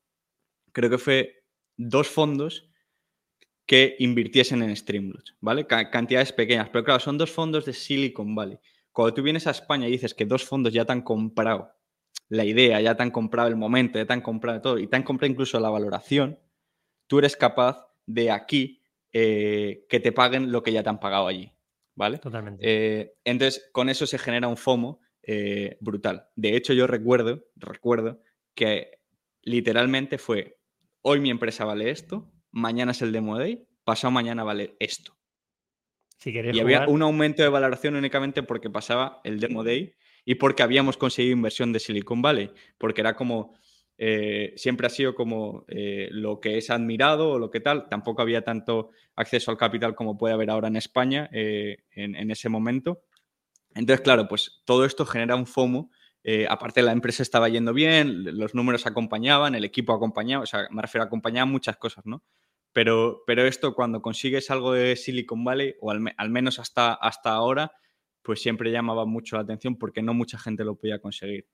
creo 0.71 0.89
que 0.89 0.97
fue 0.97 1.43
dos 1.77 2.07
fondos 2.07 2.69
que 3.65 3.95
invirtiesen 3.99 4.61
en 4.61 4.75
Streamlabs, 4.75 5.35
¿vale? 5.39 5.65
cantidades 5.65 6.31
pequeñas, 6.31 6.69
pero 6.69 6.83
claro, 6.83 6.99
son 6.99 7.17
dos 7.17 7.31
fondos 7.31 7.65
de 7.65 7.73
Silicon 7.73 8.35
Valley. 8.35 8.59
Cuando 8.91 9.13
tú 9.13 9.23
vienes 9.23 9.47
a 9.47 9.51
España 9.51 9.87
y 9.87 9.91
dices 9.91 10.13
que 10.13 10.25
dos 10.25 10.43
fondos 10.43 10.71
ya 10.71 10.85
te 10.85 10.93
han 10.93 11.01
comprado 11.01 11.74
la 12.29 12.45
idea, 12.45 12.81
ya 12.81 12.95
te 12.95 13.03
han 13.03 13.11
comprado 13.11 13.47
el 13.47 13.55
momento, 13.55 13.99
ya 13.99 14.05
te 14.05 14.13
han 14.13 14.21
comprado 14.21 14.61
todo 14.61 14.79
y 14.79 14.87
te 14.87 14.95
han 14.95 15.03
comprado 15.03 15.31
incluso 15.31 15.59
la 15.59 15.69
valoración, 15.69 16.39
tú 17.07 17.19
eres 17.19 17.35
capaz 17.35 17.87
de 18.05 18.31
aquí 18.31 18.81
eh, 19.13 19.85
que 19.89 19.99
te 19.99 20.11
paguen 20.11 20.51
lo 20.51 20.63
que 20.63 20.71
ya 20.71 20.83
te 20.83 20.89
han 20.89 20.99
pagado 20.99 21.27
allí. 21.27 21.51
¿Vale? 21.97 22.17
Totalmente. 22.17 22.61
Eh, 22.61 23.13
entonces, 23.23 23.69
con 23.71 23.89
eso 23.89 24.05
se 24.05 24.17
genera 24.17 24.49
un 24.49 24.57
FOMO 24.57 24.99
eh, 25.23 25.77
brutal. 25.79 26.27
De 26.35 26.57
hecho, 26.57 26.73
yo 26.73 26.87
recuerdo, 26.87 27.45
recuerdo 27.55 28.21
que 28.53 28.99
literalmente 29.41 30.17
fue, 30.17 30.59
hoy 31.01 31.21
mi 31.21 31.29
empresa 31.29 31.63
vale 31.63 31.89
esto, 31.91 32.29
mañana 32.51 32.91
es 32.91 33.01
el 33.01 33.13
demo 33.13 33.37
day, 33.37 33.65
pasado 33.85 34.11
mañana 34.11 34.43
vale 34.43 34.75
esto. 34.79 35.15
Si 36.17 36.31
y 36.31 36.59
había 36.59 36.87
un 36.87 37.01
aumento 37.01 37.43
de 37.43 37.49
valoración 37.49 37.95
únicamente 37.95 38.43
porque 38.43 38.69
pasaba 38.69 39.21
el 39.23 39.39
demo 39.39 39.63
day 39.63 39.93
y 40.25 40.35
porque 40.35 40.63
habíamos 40.63 40.97
conseguido 40.97 41.35
inversión 41.35 41.71
de 41.71 41.79
Silicon 41.79 42.21
Valley, 42.21 42.51
porque 42.79 43.01
era 43.01 43.15
como, 43.15 43.53
eh, 43.97 44.53
siempre 44.57 44.87
ha 44.87 44.89
sido 44.89 45.13
como 45.13 45.65
eh, 45.67 46.09
lo 46.11 46.41
que 46.41 46.57
es 46.57 46.71
admirado 46.71 47.29
o 47.29 47.39
lo 47.39 47.51
que 47.51 47.59
tal, 47.59 47.87
tampoco 47.87 48.23
había 48.23 48.43
tanto 48.43 48.89
acceso 49.15 49.51
al 49.51 49.57
capital 49.57 49.95
como 49.95 50.17
puede 50.17 50.33
haber 50.33 50.49
ahora 50.49 50.67
en 50.67 50.75
España 50.75 51.29
eh, 51.31 51.77
en, 51.91 52.31
ese 52.31 52.49
momento. 52.49 53.03
Entonces, 53.75 54.01
claro, 54.03 54.27
pues 54.27 54.63
todo 54.65 54.83
esto 54.83 55.05
genera 55.05 55.35
un 55.35 55.45
FOMO. 55.45 55.91
aparte, 56.49 56.81
la 56.81 56.91
empresa 56.91 57.21
estaba 57.21 57.49
yendo 57.49 57.71
bien, 57.71 58.37
los 58.37 58.55
números 58.55 58.87
acompañaban, 58.87 59.53
el 59.53 59.63
equipo 59.63 59.93
acompañaba, 59.93 60.43
o 60.43 60.47
sea, 60.47 60.67
me 60.71 60.81
refiero 60.81 61.03
a 61.03 61.07
acompañar 61.07 61.45
muchas 61.45 61.77
cosas, 61.77 62.05
¿no? 62.05 62.23
Pero, 62.73 63.23
pero 63.27 63.45
esto 63.45 63.73
cuando 63.75 64.01
consigues 64.01 64.49
algo 64.49 64.73
de 64.73 64.95
Silicon 64.95 65.43
Valley, 65.43 65.75
o 65.79 65.91
al, 65.91 66.13
al 66.17 66.29
menos 66.29 66.59
hasta, 66.59 66.93
hasta 66.93 67.31
ahora, 67.31 67.71
pues 68.25 68.41
siempre 68.41 68.71
llamaba 68.71 69.05
mucho 69.05 69.35
la 69.35 69.43
atención 69.43 69.77
porque 69.77 70.01
no 70.01 70.13
mucha 70.13 70.39
gente 70.39 70.65
lo 70.65 70.75
podía 70.75 70.99
conseguir. 70.99 71.45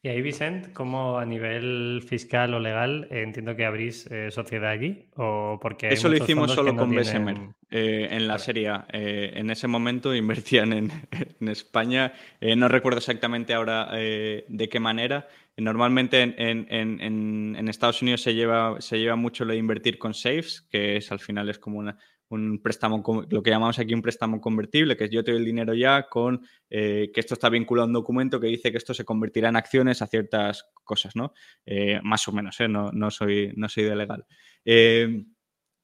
Y 0.00 0.08
ahí, 0.08 0.22
Vicent, 0.22 0.72
¿cómo 0.72 1.18
a 1.18 1.24
nivel 1.24 2.04
fiscal 2.06 2.54
o 2.54 2.60
legal 2.60 3.08
eh, 3.10 3.22
entiendo 3.22 3.56
que 3.56 3.64
abrís 3.64 4.06
eh, 4.06 4.30
sociedad 4.30 4.70
allí? 4.70 5.08
¿O 5.16 5.58
porque 5.60 5.88
Eso 5.88 6.08
lo 6.08 6.16
hicimos 6.16 6.52
solo 6.52 6.76
con 6.76 6.94
Bessemer 6.94 7.36
eh, 7.68 8.06
en 8.12 8.28
la 8.28 8.38
serie. 8.38 8.70
en 8.92 9.50
ese 9.50 9.66
momento 9.66 10.14
invertían 10.14 10.72
en, 10.72 10.92
España. 11.48 12.12
no 12.56 12.68
recuerdo 12.68 12.98
exactamente 12.98 13.54
ahora 13.54 13.90
de 13.92 14.68
qué 14.70 14.78
manera. 14.78 15.26
Normalmente 15.56 16.22
en, 16.22 16.66
en, 16.70 17.68
Estados 17.68 18.00
Unidos 18.00 18.22
se 18.22 18.34
lleva, 18.34 18.80
se 18.80 18.98
lleva 19.00 19.16
mucho 19.16 19.44
lo 19.44 19.52
de 19.52 19.58
invertir 19.58 19.98
con 19.98 20.14
safes, 20.14 20.62
que 20.70 20.96
es 20.96 21.10
al 21.10 21.18
final 21.18 21.48
es 21.48 21.58
como 21.58 21.80
una, 21.80 21.98
un 22.30 22.60
préstamo, 22.62 23.02
lo 23.30 23.42
que 23.42 23.50
llamamos 23.50 23.78
aquí 23.78 23.94
un 23.94 24.02
préstamo 24.02 24.40
convertible, 24.40 24.96
que 24.96 25.04
es 25.04 25.10
yo 25.10 25.24
te 25.24 25.32
doy 25.32 25.40
el 25.40 25.46
dinero 25.46 25.74
ya 25.74 26.08
con 26.08 26.42
eh, 26.68 27.10
que 27.12 27.20
esto 27.20 27.34
está 27.34 27.48
vinculado 27.48 27.84
a 27.84 27.88
un 27.88 27.92
documento 27.94 28.38
que 28.38 28.48
dice 28.48 28.70
que 28.70 28.78
esto 28.78 28.94
se 28.94 29.04
convertirá 29.04 29.48
en 29.48 29.56
acciones 29.56 30.02
a 30.02 30.06
ciertas 30.06 30.70
cosas, 30.84 31.16
¿no? 31.16 31.32
Eh, 31.64 32.00
más 32.02 32.26
o 32.28 32.32
menos, 32.32 32.58
¿eh? 32.60 32.68
no, 32.68 32.90
no, 32.92 33.10
soy, 33.10 33.52
no 33.56 33.68
soy 33.68 33.84
de 33.84 33.96
legal. 33.96 34.26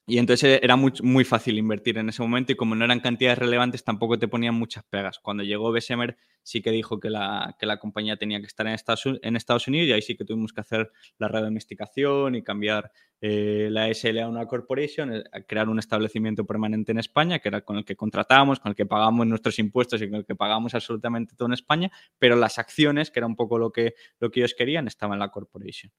Y 0.06 0.18
entonces 0.18 0.60
era 0.62 0.76
muy, 0.76 0.92
muy, 1.02 1.24
fácil 1.24 1.56
invertir 1.56 1.96
en 1.96 2.10
ese 2.10 2.20
momento 2.20 2.52
y 2.52 2.56
como 2.56 2.74
no 2.74 2.84
eran 2.84 3.00
cantidades 3.00 3.38
relevantes 3.38 3.84
tampoco 3.84 4.18
te 4.18 4.28
ponían 4.28 4.54
muchas 4.54 4.84
pegas. 4.84 5.18
Cuando 5.18 5.42
llegó 5.44 5.72
Bessemer 5.72 6.18
sí 6.42 6.60
que 6.60 6.70
dijo 6.70 7.00
que 7.00 7.08
la, 7.08 7.56
que 7.58 7.64
la 7.64 7.78
compañía 7.78 8.18
tenía 8.18 8.38
que 8.38 8.46
estar 8.46 8.66
en 8.66 8.74
Estados, 8.74 9.04
en 9.22 9.34
Estados, 9.36 9.66
Unidos 9.66 9.88
y 9.88 9.92
ahí 9.92 10.02
sí 10.02 10.14
que 10.14 10.26
tuvimos 10.26 10.52
que 10.52 10.60
hacer 10.60 10.92
la 11.16 11.28
redomesticación 11.28 12.34
y 12.34 12.42
cambiar 12.42 12.92
eh, 13.22 13.68
la 13.70 13.88
SL 13.88 14.18
a 14.18 14.28
una 14.28 14.44
corporation, 14.46 15.14
eh, 15.14 15.24
crear 15.48 15.70
un 15.70 15.78
establecimiento 15.78 16.44
permanente 16.44 16.92
en 16.92 16.98
España 16.98 17.38
que 17.38 17.48
era 17.48 17.62
con 17.62 17.78
el 17.78 17.86
que 17.86 17.96
contratábamos, 17.96 18.60
con 18.60 18.70
el 18.70 18.76
que 18.76 18.84
pagamos 18.84 19.26
nuestros 19.26 19.58
impuestos 19.58 20.02
y 20.02 20.10
con 20.10 20.18
el 20.18 20.26
que 20.26 20.34
pagamos 20.34 20.74
absolutamente 20.74 21.34
todo 21.34 21.48
en 21.48 21.54
España, 21.54 21.90
pero 22.18 22.36
las 22.36 22.58
acciones, 22.58 23.10
que 23.10 23.20
era 23.20 23.26
un 23.26 23.36
poco 23.36 23.58
lo 23.58 23.72
que, 23.72 23.94
lo 24.20 24.30
que 24.30 24.40
ellos 24.40 24.52
querían, 24.52 24.86
estaban 24.86 25.14
en 25.14 25.20
la 25.20 25.30
corporation. 25.30 25.90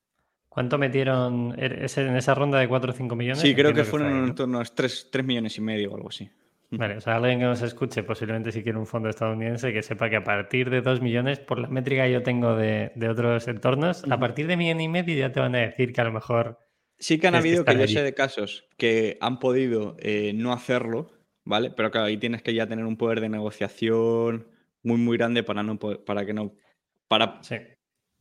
¿Cuánto 0.56 0.78
metieron 0.78 1.54
en 1.58 2.16
esa 2.16 2.34
ronda 2.34 2.58
de 2.60 2.70
4 2.70 2.90
o 2.90 2.96
5 2.96 3.14
millones? 3.18 3.42
Sí, 3.42 3.54
creo 3.54 3.74
que, 3.74 3.84
fueron 3.84 4.24
en 4.24 4.34
torno 4.36 4.62
a 4.62 4.64
3, 4.64 5.10
3 5.12 5.26
millones 5.26 5.58
y 5.58 5.62
medio 5.62 5.92
o 5.92 5.96
algo 5.98 6.08
así. 6.08 6.32
Vale, 6.72 6.96
o 6.96 7.02
sea, 7.02 7.18
alguien 7.18 7.40
que 7.40 7.46
nos 7.46 7.62
escuche, 7.62 8.04
posiblemente 8.04 8.54
si 8.54 8.64
quiere 8.64 8.78
un 8.78 8.86
fondo 8.86 9.10
estadounidense, 9.10 9.74
que 9.74 9.84
sepa 9.84 10.10
que 10.10 10.16
a 10.16 10.24
partir 10.24 10.70
de 10.70 10.80
2 10.80 11.02
millones, 11.02 11.40
por 11.40 11.60
la 11.60 11.68
métrica 11.68 12.06
que 12.06 12.14
yo 12.14 12.24
tengo 12.24 12.56
de, 12.56 12.94
otros 13.12 13.50
entornos, 13.50 14.06
a 14.10 14.18
partir 14.18 14.48
de 14.48 14.56
millón 14.56 14.80
y 14.80 14.88
medio 14.88 15.18
ya 15.18 15.34
te 15.34 15.42
van 15.42 15.56
a 15.56 15.60
decir 15.60 15.92
que 15.92 16.00
a 16.00 16.06
lo 16.06 16.14
mejor. 16.14 16.58
Sí 17.00 17.20
que 17.20 17.28
han 17.28 17.36
habido, 17.36 17.66
que, 17.66 17.78
yo 17.78 17.88
sé 17.90 18.02
de 18.02 18.14
casos 18.14 18.66
que 18.78 19.18
han 19.20 19.40
podido 19.40 19.98
eh, 20.00 20.32
no 20.34 20.54
hacerlo, 20.54 21.12
¿vale? 21.44 21.70
Pero 21.76 21.92
claro, 21.92 22.08
ahí 22.08 22.16
tienes 22.16 22.42
que 22.42 22.54
ya 22.54 22.66
tener 22.66 22.86
un 22.86 22.96
poder 22.96 23.20
de 23.20 23.28
negociación 23.28 24.48
muy, 24.84 24.96
muy 24.96 25.18
grande 25.18 25.44
para, 25.44 25.64
no, 25.64 25.78
para 25.78 26.26
que 26.26 26.34
no. 26.34 26.56
Para, 27.10 27.44
sí 27.44 27.58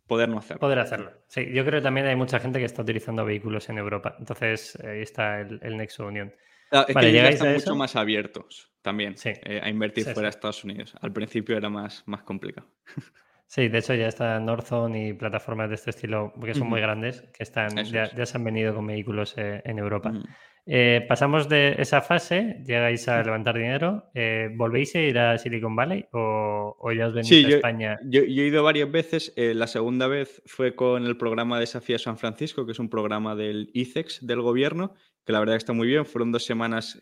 poder 0.06 0.28
no 0.28 0.38
hacerlo. 0.38 0.60
Poder 0.60 0.78
hacerlo. 0.78 1.12
Sí, 1.28 1.46
yo 1.52 1.64
creo 1.64 1.80
que 1.80 1.84
también 1.84 2.06
hay 2.06 2.16
mucha 2.16 2.38
gente 2.38 2.58
que 2.58 2.64
está 2.64 2.82
utilizando 2.82 3.24
vehículos 3.24 3.68
en 3.68 3.78
Europa. 3.78 4.16
Entonces, 4.18 4.76
ahí 4.84 5.02
está 5.02 5.40
el, 5.40 5.76
nexo 5.76 6.04
de 6.04 6.08
unión. 6.08 6.34
Ah, 6.70 6.84
es 6.88 6.96
que 6.96 7.12
ya 7.12 7.28
están 7.28 7.52
mucho 7.52 7.76
más 7.76 7.96
abiertos 7.96 8.72
también 8.82 9.14
eh, 9.24 9.60
a 9.62 9.68
invertir 9.68 10.04
fuera 10.04 10.22
de 10.22 10.30
Estados 10.30 10.64
Unidos. 10.64 10.94
Al 11.00 11.12
principio 11.12 11.56
era 11.56 11.68
más, 11.68 12.02
más 12.06 12.22
complicado. 12.22 12.68
Sí, 13.46 13.68
de 13.68 13.78
hecho 13.78 13.94
ya 13.94 14.08
está 14.08 14.40
Northzone 14.40 15.08
y 15.08 15.12
plataformas 15.12 15.68
de 15.68 15.76
este 15.76 15.90
estilo, 15.90 16.32
que 16.42 16.54
son 16.54 16.66
muy 16.66 16.80
grandes, 16.80 17.20
que 17.20 17.42
están 17.42 17.76
ya, 17.84 18.08
se 18.08 18.36
han 18.36 18.42
venido 18.42 18.74
con 18.74 18.86
vehículos 18.86 19.34
eh, 19.36 19.62
en 19.64 19.78
Europa. 19.78 20.12
Eh, 20.66 21.04
pasamos 21.06 21.48
de 21.50 21.74
esa 21.78 22.00
fase, 22.00 22.62
llegáis 22.64 23.06
a 23.08 23.22
levantar 23.22 23.54
dinero, 23.54 24.04
eh, 24.14 24.48
¿volvéis 24.54 24.94
a 24.94 25.00
ir 25.00 25.18
a 25.18 25.36
Silicon 25.36 25.76
Valley 25.76 26.06
o, 26.12 26.74
ya 26.96 27.08
os 27.08 27.14
venís 27.14 27.44
a 27.44 27.48
España? 27.48 27.98
Yo, 28.04 28.22
he 28.22 28.30
ido 28.30 28.62
varias 28.62 28.90
veces, 28.90 29.34
eh, 29.36 29.52
la 29.52 29.66
segunda 29.66 30.06
vez 30.06 30.42
fue 30.46 30.74
con 30.74 31.04
el 31.04 31.18
programa 31.18 31.60
Desafío 31.60 31.98
San 31.98 32.16
Francisco, 32.16 32.64
que 32.64 32.72
es 32.72 32.78
un 32.78 32.88
programa 32.88 33.36
del 33.36 33.70
ICEX 33.74 34.26
del 34.26 34.40
gobierno, 34.40 34.94
que 35.26 35.32
la 35.32 35.40
verdad 35.40 35.56
está 35.56 35.74
muy 35.74 35.86
bien, 35.86 36.06
fueron 36.06 36.32
dos 36.32 36.44
semanas, 36.44 36.98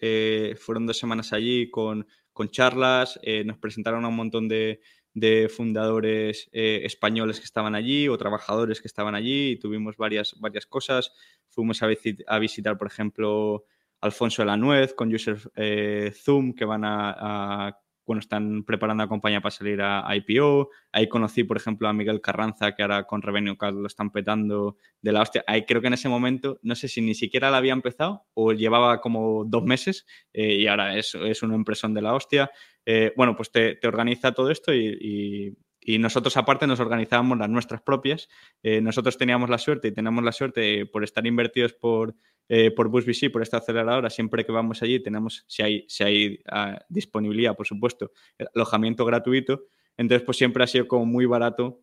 fueron 0.58 0.86
dos 0.86 0.98
semanas 0.98 1.32
allí 1.32 1.70
con, 1.70 2.06
con 2.32 2.50
charlas, 2.50 3.20
nos 3.44 3.58
presentaron 3.58 4.04
a 4.04 4.08
un 4.08 4.16
montón 4.16 4.48
de, 4.48 4.80
de 5.14 5.48
fundadores 5.48 6.48
eh, 6.52 6.82
españoles 6.84 7.38
que 7.38 7.44
estaban 7.44 7.74
allí 7.74 8.08
o 8.08 8.16
trabajadores 8.18 8.80
que 8.80 8.88
estaban 8.88 9.14
allí 9.14 9.52
y 9.52 9.56
tuvimos 9.58 9.96
varias, 9.96 10.34
varias 10.40 10.66
cosas. 10.66 11.12
Fuimos 11.48 11.82
a, 11.82 11.88
a 12.26 12.38
visitar, 12.38 12.78
por 12.78 12.86
ejemplo, 12.86 13.66
Alfonso 14.02 14.42
de 14.42 14.46
la 14.46 14.56
Nuez 14.56 14.94
con 14.94 15.14
User 15.14 15.38
eh, 15.54 16.12
Zoom, 16.14 16.54
que 16.54 16.64
van 16.64 16.82
a, 16.84 17.78
bueno, 18.04 18.18
están 18.18 18.64
preparando 18.64 19.04
la 19.04 19.08
compañía 19.08 19.40
para 19.40 19.52
salir 19.52 19.80
a, 19.80 20.04
IPO. 20.16 20.70
Ahí 20.90 21.08
conocí, 21.08 21.44
por 21.44 21.56
ejemplo, 21.56 21.88
a 21.88 21.92
Miguel 21.92 22.20
Carranza, 22.20 22.74
que 22.74 22.82
ahora 22.82 23.04
con 23.04 23.22
Revenue 23.22 23.56
Card 23.56 23.76
lo 23.76 23.86
están 23.86 24.10
petando 24.10 24.76
de 25.00 25.12
la 25.12 25.22
hostia. 25.22 25.44
Ahí 25.46 25.64
creo 25.64 25.80
que 25.80 25.86
en 25.86 25.94
ese 25.94 26.08
momento, 26.08 26.58
no 26.62 26.74
sé 26.74 26.88
si 26.88 27.00
ni 27.00 27.14
siquiera 27.14 27.50
la 27.50 27.58
había 27.58 27.72
empezado 27.72 28.24
o 28.34 28.52
llevaba 28.52 29.00
como 29.00 29.44
dos 29.44 29.62
meses 29.64 30.04
eh, 30.32 30.56
y 30.56 30.66
ahora 30.66 30.96
es, 30.96 31.14
es 31.14 31.42
una 31.44 31.54
impresión 31.54 31.94
de 31.94 32.02
la 32.02 32.14
hostia. 32.14 32.50
Eh, 32.86 33.12
bueno, 33.16 33.36
pues 33.36 33.50
te, 33.50 33.78
organiza 33.84 34.32
todo 34.32 34.50
esto 34.50 34.74
y, 34.74 35.56
nosotros 35.98 36.36
aparte 36.36 36.66
nos 36.68 36.78
organizábamos 36.78 37.38
las 37.38 37.48
nuestras 37.48 37.82
propias. 37.82 38.28
Eh, 38.62 38.80
nosotros 38.80 39.18
teníamos 39.18 39.50
la 39.50 39.58
suerte 39.58 39.88
y 39.88 39.92
tenemos 39.92 40.22
la 40.22 40.30
suerte 40.30 40.86
por 40.86 41.02
estar 41.02 41.26
invertidos 41.26 41.72
por, 41.72 42.14
eh, 42.48 42.70
por 42.70 42.88
BusBC, 42.88 43.32
por 43.32 43.42
esta 43.42 43.56
aceleradora, 43.56 44.08
siempre 44.08 44.44
que 44.44 44.52
vamos 44.52 44.80
allí 44.82 45.02
tenemos, 45.02 45.44
si 45.48 45.62
hay, 45.62 45.84
si 45.88 46.04
hay 46.04 46.38
ah, 46.50 46.78
disponibilidad, 46.88 47.56
por 47.56 47.66
supuesto, 47.66 48.12
alojamiento 48.54 49.04
gratuito. 49.04 49.64
Entonces, 49.96 50.24
pues 50.24 50.38
siempre 50.38 50.62
ha 50.62 50.68
sido 50.68 50.86
como 50.86 51.04
muy 51.04 51.26
barato 51.26 51.80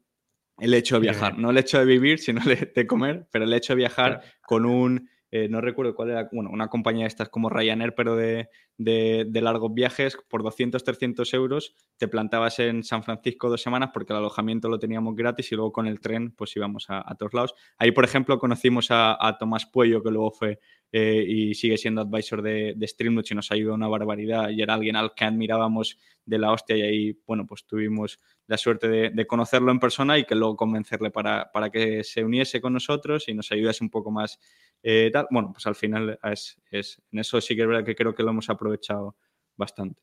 el 0.59 0.73
hecho 0.73 0.95
de 0.95 1.01
viajar, 1.01 1.37
no 1.37 1.51
el 1.51 1.57
hecho 1.57 1.79
de 1.79 1.85
vivir, 1.85 2.19
sino 2.19 2.41
de 2.45 2.87
comer, 2.87 3.27
pero 3.31 3.43
el 3.43 3.53
hecho 3.53 3.73
de 3.73 3.77
viajar 3.77 4.23
con 4.41 4.65
un 4.65 5.09
eh, 5.31 5.47
no 5.47 5.61
recuerdo 5.61 5.93
cuál 5.93 6.09
era, 6.09 6.29
bueno, 6.31 6.49
una 6.51 6.69
compañía 6.69 7.03
de 7.03 7.09
estas 7.09 7.29
como 7.29 7.49
Ryanair, 7.49 7.93
pero 7.93 8.15
de, 8.15 8.49
largos 8.77 9.73
viajes, 9.73 10.17
por 10.27 10.41
200, 10.41 10.83
300 10.83 11.33
euros, 11.33 11.75
te 11.97 12.07
plantabas 12.07 12.59
en 12.59 12.83
San 12.83 13.03
Francisco 13.03 13.49
dos 13.49 13.61
semanas 13.61 13.91
porque 13.93 14.13
el 14.13 14.19
alojamiento 14.19 14.69
lo 14.69 14.79
teníamos 14.79 15.15
gratis 15.15 15.51
y 15.51 15.55
luego 15.55 15.71
con 15.71 15.85
el 15.85 15.99
tren 15.99 16.31
pues 16.31 16.55
íbamos 16.55 16.85
a, 16.89 17.03
todos 17.15 17.33
lados. 17.33 17.53
Ahí, 17.77 17.91
por 17.91 18.05
ejemplo, 18.05 18.39
conocimos 18.39 18.87
a, 18.89 19.37
Tomás 19.39 19.65
Puello, 19.65 20.01
que 20.01 20.09
luego 20.09 20.31
fue 20.31 20.59
eh, 20.91 21.23
y 21.27 21.53
sigue 21.53 21.77
siendo 21.77 22.01
advisor 22.01 22.41
de, 22.41 22.73
de 22.75 23.23
y 23.29 23.35
nos 23.35 23.51
ayudó 23.51 23.75
una 23.75 23.87
barbaridad 23.87 24.49
y 24.49 24.61
era 24.61 24.73
alguien 24.73 24.95
al 24.95 25.13
que 25.13 25.25
admirábamos 25.25 25.97
de 26.25 26.37
la 26.37 26.51
hostia 26.51 26.77
y 26.77 26.81
ahí, 26.81 27.19
bueno, 27.25 27.45
pues 27.45 27.65
tuvimos 27.65 28.19
la 28.47 28.57
suerte 28.57 28.87
de, 28.87 29.27
conocerlo 29.27 29.71
en 29.71 29.79
persona 29.79 30.17
y 30.17 30.25
que 30.25 30.35
luego 30.35 30.55
convencerle 30.55 31.11
para, 31.11 31.51
para, 31.51 31.69
que 31.69 32.03
se 32.03 32.23
uniese 32.23 32.61
con 32.61 32.73
nosotros 32.73 33.27
y 33.27 33.33
nos 33.33 33.51
ayudase 33.51 33.83
un 33.83 33.89
poco 33.89 34.11
más. 34.11 34.39
Eh, 34.83 35.09
tal. 35.11 35.27
Bueno, 35.29 35.51
pues 35.51 35.65
al 35.67 35.75
final 35.75 36.19
es, 36.23 36.59
es, 36.71 37.01
en 37.11 37.19
eso 37.19 37.39
sí 37.41 37.55
que 37.55 37.63
es 37.63 37.67
verdad 37.67 37.85
que 37.85 37.95
creo 37.95 38.15
que 38.15 38.23
lo 38.23 38.31
hemos 38.31 38.49
aprovechado 38.49 39.15
bastante. 39.55 40.01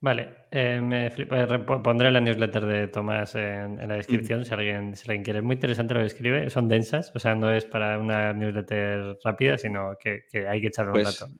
Vale, 0.00 0.28
eh, 0.50 0.80
me 0.82 1.06
eh, 1.06 1.58
pondré 1.82 2.10
la 2.10 2.20
newsletter 2.20 2.66
de 2.66 2.88
Tomás 2.88 3.34
en, 3.36 3.76
la 3.76 3.94
descripción 3.94 4.44
si, 4.44 4.52
alguien, 4.52 4.96
si 4.96 5.08
alguien 5.08 5.22
quiere. 5.22 5.38
Es 5.38 5.44
muy 5.44 5.54
interesante 5.54 5.94
lo 5.94 6.00
que 6.00 6.06
escribe, 6.06 6.50
son 6.50 6.68
densas, 6.68 7.12
o 7.14 7.18
sea, 7.18 7.34
no 7.34 7.52
es 7.52 7.64
para 7.64 7.98
una 7.98 8.32
newsletter 8.32 9.16
rápida, 9.24 9.56
sino 9.56 9.96
que, 9.98 10.24
hay 10.48 10.60
que 10.60 10.66
echarle 10.66 10.90
un 10.90 10.94
pues 10.94 11.20
rato. 11.20 11.32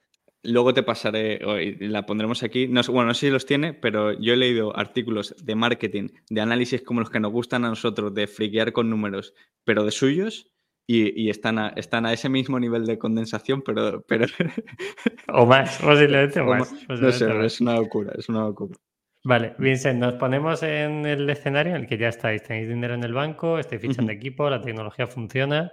Luego 0.44 0.74
te 0.74 0.82
pasaré, 0.82 1.40
la 1.80 2.04
pondremos 2.04 2.42
aquí. 2.42 2.68
No, 2.68 2.82
bueno, 2.88 3.08
no 3.08 3.14
sé 3.14 3.26
si 3.26 3.32
los 3.32 3.46
tiene, 3.46 3.72
pero 3.72 4.12
yo 4.12 4.34
he 4.34 4.36
leído 4.36 4.76
artículos 4.76 5.34
de 5.42 5.54
marketing, 5.54 6.08
de 6.28 6.40
análisis 6.40 6.82
como 6.82 7.00
los 7.00 7.08
que 7.08 7.20
nos 7.20 7.32
gustan 7.32 7.64
a 7.64 7.70
nosotros, 7.70 8.12
de 8.12 8.26
friquear 8.26 8.72
con 8.72 8.90
números, 8.90 9.34
pero 9.64 9.84
de 9.84 9.90
suyos, 9.90 10.53
y, 10.86 11.30
están, 11.30 11.58
a, 11.58 11.68
están 11.76 12.04
a 12.04 12.12
ese 12.12 12.28
mismo 12.28 12.60
nivel 12.60 12.84
de 12.84 12.98
condensación, 12.98 13.62
pero... 13.62 14.02
pero 14.02 14.26
o 15.28 15.46
más, 15.46 15.78
posiblemente 15.78 16.40
o 16.40 16.46
más. 16.46 16.72
no 16.88 17.12
sé, 17.12 17.46
es 17.46 17.60
una 17.60 17.76
locura, 17.76 18.12
es 18.16 18.28
una 18.28 18.40
locura. 18.40 18.76
Vale, 19.26 19.54
Vincent, 19.58 19.98
nos 19.98 20.14
ponemos 20.14 20.62
en 20.62 21.06
el 21.06 21.28
escenario 21.30 21.74
en 21.74 21.82
el 21.82 21.88
que 21.88 21.96
ya 21.96 22.08
estáis. 22.08 22.42
Tenéis 22.42 22.68
dinero 22.68 22.92
en 22.92 23.04
el 23.04 23.14
banco, 23.14 23.58
estáis 23.58 23.80
fichando 23.80 24.12
equipo, 24.12 24.50
la 24.50 24.60
tecnología 24.60 25.06
funciona. 25.06 25.72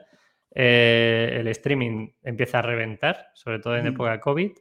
Eh, 0.55 1.35
el 1.37 1.47
streaming 1.47 2.09
empieza 2.23 2.59
a 2.59 2.61
reventar, 2.61 3.27
sobre 3.33 3.59
todo 3.59 3.75
en 3.75 3.87
época 3.87 4.21
COVID. 4.21 4.51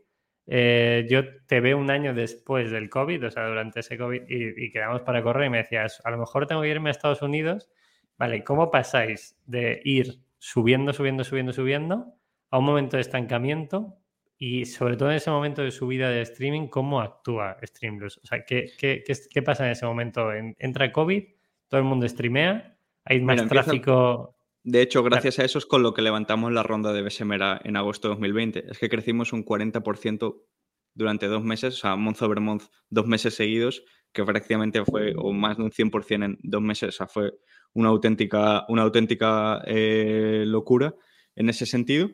Eh, 0.47 1.07
yo 1.09 1.23
te 1.47 1.61
veo 1.61 1.79
un 1.79 1.93
año 1.93 2.13
después 2.13 2.73
del 2.73 2.91
COVID, 2.91 3.27
o 3.27 3.31
sea, 3.31 3.47
durante 3.47 3.79
ese 3.81 3.97
COVID, 3.97 4.23
y, 4.29 4.73
quedamos 4.73 5.03
para 5.03 5.23
correr 5.23 5.47
y 5.47 5.51
me 5.51 5.59
decías, 5.59 6.03
a 6.05 6.11
lo 6.11 6.19
mejor 6.19 6.49
tengo 6.49 6.63
que 6.63 6.69
irme 6.69 6.91
a 6.91 6.93
Estados 6.93 7.23
Unidos. 7.23 7.69
Vale, 8.19 8.43
¿cómo 8.43 8.73
pasáis 8.73 9.37
de 9.47 9.81
ir 9.85 10.19
subiendo, 10.41 10.93
subiendo, 10.93 11.23
subiendo, 11.23 11.53
subiendo 11.53 12.15
a 12.51 12.59
un 12.59 12.65
momento 12.65 12.97
de 12.97 13.03
estancamiento? 13.03 13.97
Y 14.37 14.65
sobre 14.65 14.97
todo 14.97 15.11
en 15.11 15.17
ese 15.17 15.31
momento 15.31 15.63
de 15.63 15.71
subida 15.71 16.09
de 16.09 16.23
streaming, 16.23 16.69
¿cómo 16.69 17.03
actúa 17.03 17.59
Streamlabs? 17.63 18.19
O 18.25 18.27
sea, 18.27 18.43
¿qué, 18.45 18.73
qué, 18.79 19.05
qué, 19.05 19.43
pasa 19.43 19.67
en 19.67 19.73
ese 19.73 19.85
momento? 19.85 20.33
Entra 20.33 20.91
COVID, 20.91 21.23
todo 21.69 21.79
el 21.79 21.87
mundo 21.87 22.09
streamea, 22.09 22.79
hay 23.05 23.21
más 23.21 23.47
tráfico 23.49 24.35
De 24.65 24.81
hecho, 24.81 25.03
gracias 25.03 25.39
a 25.39 25.45
eso 25.45 25.59
es 25.59 25.67
con 25.67 25.83
lo 25.83 25.93
que 25.93 26.01
levantamos 26.01 26.53
la 26.53 26.63
ronda 26.63 26.95
de 26.95 27.03
Besemera 27.03 27.61
en 27.65 27.77
agosto 27.77 28.09
de 28.09 28.15
2020. 28.15 28.65
Es 28.71 28.79
que 28.79 28.89
crecimos 28.89 29.35
un 29.35 29.45
40% 29.45 30.43
durante 30.95 31.27
dos 31.27 31.45
meses, 31.45 31.75
o 31.75 31.79
sea, 31.79 31.97
month 31.97 32.23
over 32.23 32.41
month, 32.41 32.65
dos 32.89 33.07
meses 33.07 33.35
seguidos, 33.35 33.85
que 34.13 34.25
prácticamente 34.25 34.85
fue, 34.87 35.13
o 35.17 35.33
más 35.33 35.59
de 35.59 35.65
un 35.65 35.71
100% 35.71 36.25
en 36.25 36.39
dos 36.43 36.63
meses, 36.63 36.89
o 36.89 36.93
sea, 36.93 37.07
fue 37.07 37.35
una 37.75 37.89
auténtica, 37.89 38.65
una 38.69 38.83
auténtica 38.83 39.63
eh, 39.67 40.45
locura 40.47 40.95
en 41.37 41.49
ese 41.49 41.67
sentido. 41.67 42.11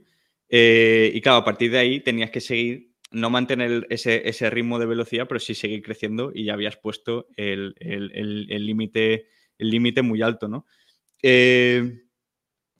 Eh, 0.49 1.11
y 1.15 1.21
claro, 1.21 1.39
a 1.39 1.45
partir 1.45 1.71
de 1.71 1.79
ahí 1.79 2.01
tenías 2.01 2.31
que 2.31 2.41
seguir, 2.41 2.93
no 3.11 3.31
mantener 3.31 3.87
ese, 3.91 4.29
ese, 4.29 4.51
ritmo 4.51 4.79
de 4.79 4.87
velocidad, 4.87 5.27
pero 5.29 5.41
sí 5.41 5.55
seguir 5.55 5.83
creciendo 5.83 6.33
y 6.35 6.45
ya 6.45 6.55
habías 6.55 6.77
puesto 6.77 7.29
el 7.37 7.75
límite 7.79 9.27
el, 9.59 9.71
límite 9.71 10.03
muy 10.03 10.23
alto, 10.23 10.49
¿no? 10.49 10.67
Eh, 11.23 12.06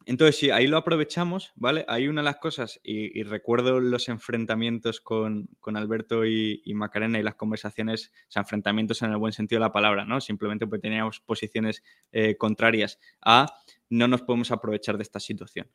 entonces, 0.09 0.39
sí, 0.39 0.51
ahí 0.51 0.69
lo 0.69 0.77
aprovechamos, 0.77 1.53
¿vale? 1.57 1.85
Hay 1.89 2.07
una 2.07 2.21
de 2.21 2.27
las 2.27 2.37
cosas, 2.37 2.81
y, 2.85 3.25
recuerdo 3.25 3.81
los 3.81 4.09
enfrentamientos 4.09 5.01
con, 5.01 5.49
Alberto 5.75 6.25
y, 6.25 6.63
Macarena 6.75 7.19
y 7.19 7.25
las 7.25 7.35
conversaciones, 7.35 8.13
o 8.29 8.31
sea, 8.31 8.43
enfrentamientos 8.43 9.03
en 9.03 9.11
el 9.11 9.17
buen 9.17 9.33
sentido 9.33 9.59
de 9.59 9.67
la 9.67 9.73
palabra, 9.73 10.05
¿no? 10.05 10.21
Simplemente 10.21 10.65
porque 10.69 10.83
teníamos 10.83 11.19
posiciones 11.19 11.83
eh, 12.13 12.37
contrarias 12.37 13.01
a 13.21 13.47
no 13.91 14.07
nos 14.07 14.23
podemos 14.23 14.53
aprovechar 14.53 14.97
de 14.97 15.03
esta 15.03 15.19
situación. 15.19 15.69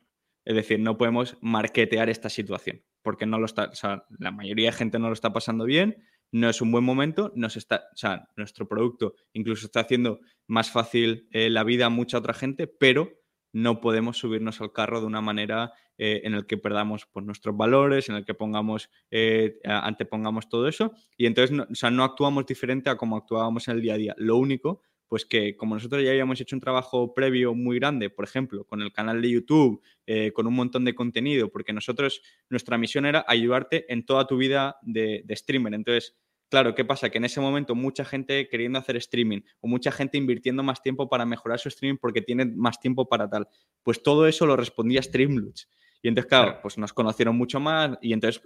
Es 0.46 0.56
decir, 0.56 0.80
no 0.80 0.96
podemos 0.96 1.36
marketear 1.42 2.08
esta 2.08 2.30
situación, 2.30 2.82
porque 3.02 3.26
no 3.26 3.38
lo 3.38 3.44
está, 3.44 3.66
o 3.66 3.74
sea, 3.74 4.06
la 4.18 4.30
mayoría 4.30 4.70
de 4.70 4.76
gente 4.76 4.98
no 4.98 5.08
lo 5.08 5.12
está 5.12 5.34
pasando 5.34 5.66
bien, 5.66 6.02
no 6.32 6.48
es 6.48 6.62
un 6.62 6.72
buen 6.72 6.84
momento, 6.84 7.32
nos 7.36 7.58
está, 7.58 7.84
o 7.92 7.96
sea, 7.96 8.30
nuestro 8.36 8.66
producto 8.66 9.14
incluso 9.34 9.66
está 9.66 9.80
haciendo 9.80 10.20
más 10.46 10.70
fácil 10.70 11.28
eh, 11.32 11.50
la 11.50 11.64
vida 11.64 11.86
a 11.86 11.90
mucha 11.90 12.16
otra 12.16 12.32
gente, 12.32 12.66
pero 12.66 13.21
no 13.52 13.80
podemos 13.80 14.18
subirnos 14.18 14.60
al 14.60 14.72
carro 14.72 15.00
de 15.00 15.06
una 15.06 15.20
manera 15.20 15.72
eh, 15.98 16.22
en 16.24 16.34
el 16.34 16.46
que 16.46 16.56
perdamos 16.56 17.06
pues, 17.12 17.24
nuestros 17.24 17.56
valores, 17.56 18.08
en 18.08 18.16
el 18.16 18.24
que 18.24 18.34
pongamos, 18.34 18.90
eh, 19.10 19.60
antepongamos 19.64 20.48
todo 20.48 20.66
eso. 20.68 20.92
Y 21.16 21.26
entonces 21.26 21.50
no, 21.56 21.66
o 21.70 21.74
sea, 21.74 21.90
no 21.90 22.04
actuamos 22.04 22.46
diferente 22.46 22.90
a 22.90 22.96
como 22.96 23.16
actuábamos 23.16 23.68
en 23.68 23.76
el 23.76 23.82
día 23.82 23.94
a 23.94 23.98
día. 23.98 24.14
Lo 24.18 24.36
único, 24.36 24.82
pues 25.06 25.26
que 25.26 25.56
como 25.58 25.74
nosotros 25.74 26.02
ya 26.02 26.10
habíamos 26.10 26.40
hecho 26.40 26.56
un 26.56 26.60
trabajo 26.60 27.12
previo 27.12 27.54
muy 27.54 27.78
grande, 27.78 28.08
por 28.08 28.24
ejemplo, 28.24 28.64
con 28.64 28.80
el 28.80 28.92
canal 28.92 29.20
de 29.20 29.30
YouTube, 29.30 29.82
eh, 30.06 30.32
con 30.32 30.46
un 30.46 30.54
montón 30.54 30.86
de 30.86 30.94
contenido, 30.94 31.50
porque 31.50 31.74
nosotros, 31.74 32.22
nuestra 32.48 32.78
misión 32.78 33.04
era 33.04 33.22
ayudarte 33.28 33.92
en 33.92 34.06
toda 34.06 34.26
tu 34.26 34.38
vida 34.38 34.78
de, 34.80 35.22
de 35.26 35.36
streamer. 35.36 35.74
Entonces, 35.74 36.16
Claro, 36.52 36.74
¿qué 36.74 36.84
pasa? 36.84 37.08
Que 37.08 37.16
en 37.16 37.24
ese 37.24 37.40
momento 37.40 37.74
mucha 37.74 38.04
gente 38.04 38.46
queriendo 38.46 38.78
hacer 38.78 38.94
streaming 38.96 39.40
o 39.60 39.68
mucha 39.68 39.90
gente 39.90 40.18
invirtiendo 40.18 40.62
más 40.62 40.82
tiempo 40.82 41.08
para 41.08 41.24
mejorar 41.24 41.58
su 41.58 41.70
streaming 41.70 41.96
porque 41.96 42.20
tiene 42.20 42.44
más 42.44 42.78
tiempo 42.78 43.08
para 43.08 43.26
tal. 43.26 43.48
Pues 43.82 44.02
todo 44.02 44.26
eso 44.26 44.44
lo 44.44 44.54
respondía 44.54 45.00
Streamloots. 45.00 45.70
Y 46.02 46.08
entonces, 46.08 46.28
claro, 46.28 46.58
pues 46.60 46.76
nos 46.76 46.92
conocieron 46.92 47.38
mucho 47.38 47.58
más 47.58 47.96
y 48.02 48.12
entonces 48.12 48.42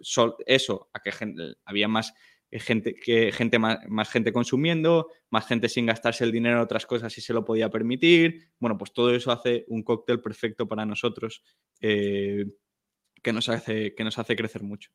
eso, 0.46 0.88
a 0.92 1.00
que 1.00 1.10
había 1.64 1.88
más 1.88 2.14
eh, 2.52 2.60
gente, 2.60 2.94
que 2.94 3.32
gente 3.32 3.58
más, 3.58 4.08
gente 4.08 4.32
consumiendo, 4.32 5.08
más 5.30 5.48
gente 5.48 5.68
sin 5.68 5.86
gastarse 5.86 6.22
el 6.22 6.30
dinero 6.30 6.58
en 6.58 6.62
otras 6.62 6.86
cosas 6.86 7.12
si 7.12 7.20
se 7.20 7.32
lo 7.32 7.44
podía 7.44 7.70
permitir. 7.70 8.52
Bueno, 8.60 8.78
pues 8.78 8.92
todo 8.92 9.12
eso 9.12 9.32
hace 9.32 9.64
un 9.66 9.82
cóctel 9.82 10.20
perfecto 10.20 10.68
para 10.68 10.86
nosotros 10.86 11.42
eh, 11.80 12.46
que, 13.20 13.32
nos 13.32 13.48
hace, 13.48 13.96
que 13.96 14.04
nos 14.04 14.16
hace 14.16 14.36
crecer 14.36 14.62
mucho. 14.62 14.92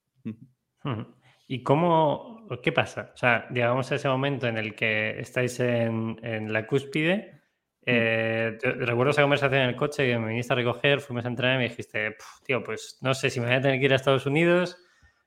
¿Y 1.52 1.64
cómo, 1.64 2.48
qué 2.64 2.72
pasa? 2.72 3.12
O 3.14 3.18
sea, 3.18 3.50
llegamos 3.50 3.92
a 3.92 3.96
ese 3.96 4.08
momento 4.08 4.48
en 4.48 4.58
el 4.58 4.74
que 4.74 5.20
estáis 5.20 5.60
en, 5.60 6.16
la 6.48 6.66
cúspide. 6.66 7.34
Mm. 7.34 7.84
Eh, 7.88 8.58
recuerdo 8.62 9.12
esa 9.12 9.24
conversación 9.24 9.64
en 9.64 9.68
el 9.68 9.76
coche 9.76 10.08
que 10.08 10.18
me 10.18 10.30
viniste 10.30 10.54
a 10.54 10.56
recoger, 10.56 11.02
fuimos 11.02 11.26
a 11.26 11.28
entrenar 11.28 11.56
y 11.56 11.64
me 11.64 11.68
dijiste, 11.68 12.16
tío, 12.46 12.64
pues 12.64 13.00
no 13.02 13.14
sé 13.14 13.30
si 13.30 13.42
me 13.42 13.48
voy 13.48 13.56
a 13.56 13.62
tener 13.62 13.80
que 13.80 13.86
ir 13.86 13.92
a 13.92 13.98
Estados 13.98 14.26
Unidos 14.26 14.78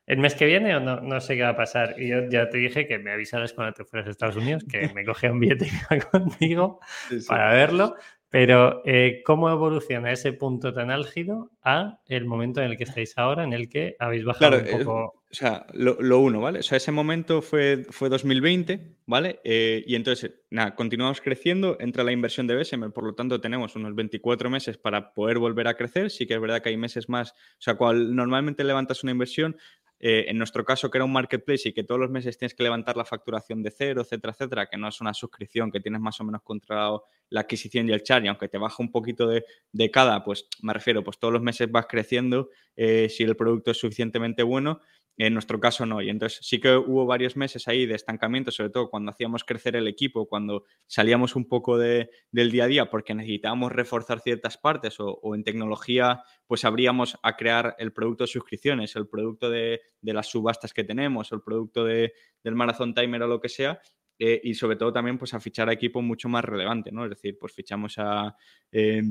el 0.07 0.17
mes 0.17 0.35
que 0.35 0.47
viene 0.47 0.75
o 0.75 0.81
no, 0.81 1.03
no 1.03 1.21
sé 1.21 1.37
qué 1.37 1.43
va 1.43 1.51
a 1.51 1.57
pasar. 1.57 1.95
Y 1.99 2.09
yo 2.09 2.27
ya 2.31 2.49
te 2.49 2.57
dije 2.57 2.87
que 2.87 2.99
me 2.99 3.13
avisaras 3.13 3.53
cuando 3.53 3.75
te 3.75 3.85
fueras 3.85 4.09
a 4.09 4.11
Estados 4.13 4.37
Unidos, 4.37 4.65
que 4.65 4.89
me 4.95 5.05
cogía 5.05 5.31
un 5.31 5.41
billete 5.41 5.69
contigo 6.11 6.81
para 7.29 7.53
verlo. 7.53 7.97
Pero, 8.31 8.83
eh, 8.87 9.23
¿cómo 9.25 9.51
evoluciona 9.51 10.11
ese 10.11 10.33
punto 10.33 10.73
tan 10.73 10.91
álgido 10.91 11.51
a 11.63 12.01
el 12.07 12.25
momento 12.25 12.63
en 12.63 12.71
el 12.71 12.79
que 12.79 12.85
estáis 12.85 13.17
ahora, 13.17 13.45
en 13.45 13.53
el 13.53 13.69
que 13.69 13.95
habéis 13.99 14.25
bajado 14.25 14.59
un 14.59 14.85
poco? 14.85 15.24
O 15.35 15.37
sea, 15.37 15.67
lo, 15.73 16.21
uno, 16.21 16.41
¿vale? 16.41 16.61
O 16.61 16.63
sea, 16.63 16.77
ese 16.77 16.93
momento 16.93 17.43
fue, 17.43 17.85
fue 17.91 18.09
2020, 18.09 18.99
¿vale? 19.05 19.41
Eh, 19.43 19.83
y 19.85 19.97
entonces, 19.97 20.31
nada, 20.49 20.77
continuamos 20.77 21.21
creciendo, 21.21 21.77
entra 21.81 22.05
la 22.05 22.13
inversión 22.13 22.47
de 22.47 22.55
BSM, 22.55 22.93
por 22.93 23.03
lo 23.03 23.17
tanto 23.17 23.41
tenemos 23.41 23.75
unos 23.75 23.97
24 23.97 24.49
meses 24.49 24.79
para 24.79 25.13
poder 25.13 25.41
volver 25.41 25.67
a 25.67 25.75
crecer. 25.75 26.13
Sí 26.13 26.29
que 26.29 26.35
es 26.35 26.41
verdad 26.41 26.63
que 26.63 26.69
hay 26.69 26.77
meses 26.77 27.09
más, 27.09 27.33
o 27.33 27.35
sea, 27.59 27.75
cual 27.75 28.15
normalmente 28.15 28.63
levantas 28.63 29.03
una 29.03 29.11
inversión, 29.11 29.57
eh, 29.99 30.27
en 30.29 30.39
nuestro 30.39 30.65
caso, 30.65 30.89
que 30.89 30.99
era 30.99 31.05
un 31.05 31.13
marketplace 31.13 31.69
y 31.69 31.73
que 31.73 31.83
todos 31.83 32.01
los 32.01 32.11
meses 32.11 32.39
tienes 32.39 32.55
que 32.55 32.63
levantar 32.63 32.97
la 32.97 33.05
facturación 33.05 33.61
de 33.61 33.73
cero, 33.73 34.03
etcétera, 34.03 34.35
etcétera, 34.35 34.67
que 34.67 34.77
no 34.77 34.87
es 34.87 35.01
una 35.01 35.15
suscripción, 35.15 35.73
que 35.73 35.81
tienes 35.81 36.01
más 36.01 36.21
o 36.21 36.25
menos 36.25 36.43
controlado 36.43 37.07
la 37.31 37.41
adquisición 37.41 37.89
y 37.89 37.93
el 37.93 38.05
char, 38.05 38.25
y 38.25 38.29
aunque 38.29 38.49
te 38.49 38.59
baja 38.59 38.77
un 38.79 38.93
poquito 38.93 39.27
de, 39.27 39.91
cada, 39.91 40.23
pues 40.23 40.47
me 40.63 40.73
refiero, 40.73 41.03
pues 41.03 41.19
todos 41.19 41.33
los 41.33 41.43
meses 41.43 41.73
vas 41.73 41.87
creciendo 41.89 42.51
eh, 42.77 43.09
si 43.09 43.25
el 43.25 43.35
producto 43.35 43.73
es 43.73 43.79
suficientemente 43.79 44.43
bueno 44.43 44.81
en 45.17 45.33
nuestro 45.33 45.61
caso 45.61 45.87
no. 45.87 46.03
Y 46.03 46.11
entonces 46.11 46.41
sí 46.43 46.61
que 46.61 46.77
hubo 46.77 47.07
varios 47.07 47.37
meses 47.37 47.69
ahí 47.69 47.87
de 47.87 47.95
estancamiento, 47.95 48.51
sobre 48.51 48.71
todo 48.71 48.91
cuando 48.91 49.11
hacíamos 49.11 49.45
crecer 49.45 49.77
el 49.77 49.87
equipo, 49.87 50.27
cuando 50.27 50.65
salíamos 50.87 51.37
un 51.37 51.49
poco 51.49 51.79
de, 51.79 52.11
del 52.31 52.51
día 52.51 52.65
a 52.65 52.69
día 52.69 52.91
porque 52.91 53.15
necesitábamos 53.15 53.73
reforzar 53.73 54.21
ciertas 54.21 54.59
partes 54.59 54.97
o, 54.99 55.35
en 55.35 55.45
tecnología 55.45 56.23
pues 56.47 56.65
abríamos 56.65 57.17
a 57.23 57.37
crear 57.37 57.75
el 57.79 57.93
producto 57.93 58.25
de 58.25 58.29
suscripciones, 58.29 58.97
el 58.97 59.09
producto 59.09 59.51
de, 59.51 59.81
las 60.03 60.29
subastas 60.29 60.73
que 60.73 60.85
tenemos, 60.85 61.33
el 61.33 61.41
producto 61.43 61.85
de, 61.85 62.13
del 62.43 62.55
Marathon 62.55 62.95
Timer 62.95 63.23
o 63.23 63.29
lo 63.29 63.41
que 63.41 63.49
sea. 63.49 63.81
Eh, 64.17 64.41
y 64.45 64.55
sobre 64.55 64.77
todo 64.77 64.93
también 64.93 65.19
pues 65.19 65.35
a 65.35 65.41
fichar 65.41 65.69
a 65.69 65.73
equipo 65.73 66.01
mucho 66.01 66.29
más 66.29 66.45
relevante, 66.45 66.93
¿no? 66.93 67.05
Es 67.05 67.11
decir, 67.11 67.37
pues 67.41 67.53
fichamos 67.53 67.95
a... 67.99 68.37
Eh, 68.71 69.03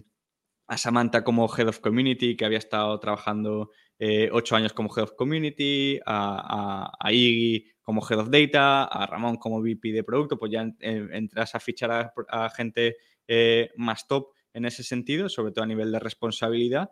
a 0.67 0.77
Samantha 0.77 1.23
como 1.23 1.47
Head 1.47 1.67
of 1.67 1.79
Community, 1.79 2.35
que 2.35 2.45
había 2.45 2.57
estado 2.57 2.99
trabajando 2.99 3.71
eh, 3.99 4.29
ocho 4.31 4.55
años 4.55 4.73
como 4.73 4.89
Head 4.95 5.03
of 5.03 5.13
Community, 5.17 5.99
a, 6.05 6.91
Iggy 7.11 7.67
como 7.81 8.01
Head 8.01 8.19
of 8.19 8.29
Data, 8.29 8.85
a 8.85 9.05
Ramón 9.05 9.37
como 9.37 9.61
VP 9.61 9.91
de 9.91 10.03
producto, 10.03 10.37
pues 10.37 10.51
ya 10.51 10.65
entras 10.79 11.55
a 11.55 11.59
fichar 11.59 12.13
a, 12.29 12.49
gente 12.49 12.97
eh, 13.27 13.71
más 13.75 14.07
top 14.07 14.29
en 14.53 14.65
ese 14.65 14.83
sentido, 14.83 15.29
sobre 15.29 15.51
todo 15.51 15.63
a 15.63 15.67
nivel 15.67 15.91
de 15.91 15.99
responsabilidad. 15.99 16.91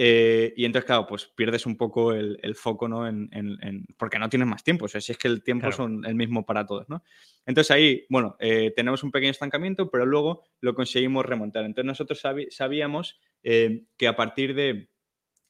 Eh, 0.00 0.54
y 0.56 0.64
entonces, 0.64 0.86
claro, 0.86 1.08
pues 1.08 1.26
pierdes 1.26 1.66
un 1.66 1.76
poco 1.76 2.12
el, 2.12 2.54
foco, 2.54 2.88
¿no? 2.88 3.06
En, 3.08 3.28
porque 3.96 4.20
no 4.20 4.28
tienes 4.28 4.46
más 4.46 4.62
tiempo. 4.62 4.84
O 4.84 4.88
sea, 4.88 5.00
si 5.00 5.10
es 5.10 5.18
que 5.18 5.26
el 5.26 5.42
tiempo 5.42 5.68
es 5.68 5.78
el 5.78 6.14
mismo 6.14 6.46
para 6.46 6.64
todos, 6.64 6.88
¿no? 6.88 7.02
Entonces 7.44 7.72
ahí, 7.72 8.06
bueno, 8.08 8.36
tenemos 8.76 9.02
un 9.02 9.10
pequeño 9.10 9.32
estancamiento, 9.32 9.90
pero 9.90 10.06
luego 10.06 10.44
lo 10.60 10.74
conseguimos 10.74 11.26
remontar. 11.26 11.64
Entonces 11.64 11.86
nosotros 11.86 12.22
sabíamos 12.50 13.20
que 13.42 14.06
a 14.06 14.14
partir 14.14 14.54
de 14.54 14.88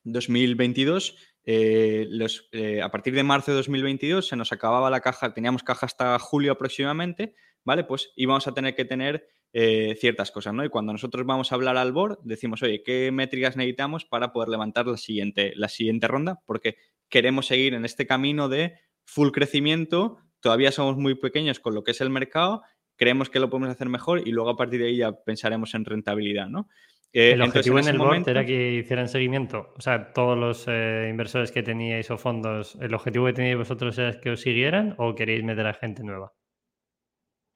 2022, 0.05 1.16
eh, 1.44 2.07
los, 2.11 2.49
eh, 2.53 2.82
a 2.82 2.90
partir 2.90 3.14
de 3.14 3.22
marzo 3.22 3.51
de 3.51 3.57
2022 3.57 4.28
se 4.28 4.36
nos 4.36 4.53
acababa 4.53 4.90
la 4.90 5.01
caja, 5.01 5.32
teníamos 5.32 5.62
caja 5.62 5.86
hasta 5.86 6.18
julio 6.18 6.53
aproximadamente, 6.53 7.34
¿vale? 7.64 7.84
Pues 7.84 8.12
íbamos 8.16 8.46
a 8.46 8.53
tener 8.53 8.74
que 8.74 8.84
tener 8.84 9.28
eh, 9.53 9.96
ciertas 9.99 10.30
cosas, 10.30 10.55
¿no? 10.55 10.64
Y 10.64 10.68
cuando 10.68 10.92
nosotros 10.92 11.24
vamos 11.24 11.51
a 11.51 11.55
hablar 11.55 11.76
al 11.76 11.92
board, 11.92 12.18
decimos, 12.22 12.62
oye, 12.62 12.82
¿qué 12.82 13.11
métricas 13.12 13.57
necesitamos 13.57 14.05
para 14.05 14.32
poder 14.32 14.51
levantar 14.51 14.86
la 14.86 14.96
siguiente, 14.96 15.53
la 15.57 15.68
siguiente 15.68 16.07
ronda? 16.07 16.40
Porque 16.46 16.76
queremos 17.09 17.46
seguir 17.46 17.74
en 17.74 17.84
este 17.84 18.07
camino 18.07 18.49
de 18.49 18.74
full 19.05 19.30
crecimiento, 19.30 20.18
todavía 20.40 20.70
somos 20.70 20.96
muy 20.96 21.14
pequeños 21.14 21.61
con 21.61 21.74
lo 21.74 21.82
que 21.82 21.92
es 21.92 22.01
el 22.01 22.11
mercado, 22.11 22.62
creemos 22.96 23.30
que 23.30 23.40
lo 23.40 23.49
podemos 23.49 23.70
hacer 23.70 23.88
mejor 23.88 24.26
y 24.26 24.32
luego 24.32 24.51
a 24.51 24.57
partir 24.57 24.80
de 24.80 24.88
ahí 24.88 24.96
ya 24.99 25.12
pensaremos 25.12 25.74
en 25.74 25.84
rentabilidad, 25.84 26.49
¿no? 26.49 26.68
Eh, 27.12 27.32
el 27.32 27.40
objetivo 27.40 27.78
en, 27.78 27.88
el 27.88 27.96
board 27.96 28.28
era 28.28 28.44
que 28.44 28.74
hicieran 28.74 29.09
seguimiento. 29.09 29.72
O 29.76 29.80
sea, 29.80 30.12
todos 30.12 30.36
los 30.36 30.66
eh, 30.68 31.07
inversores 31.09 31.53
que 31.53 31.62
teníais 31.62 32.11
o 32.11 32.18
fondos, 32.18 32.76
¿el 32.82 32.92
objetivo 32.92 33.24
que 33.26 33.32
teníais 33.32 33.57
vosotros 33.57 33.96
era 33.99 34.20
que 34.20 34.30
os 34.30 34.40
siguieran 34.42 34.94
o 34.99 35.14
queréis 35.14 35.42
meter 35.42 35.66
a 35.66 35.72
gente 35.72 36.05
nueva? 36.05 36.34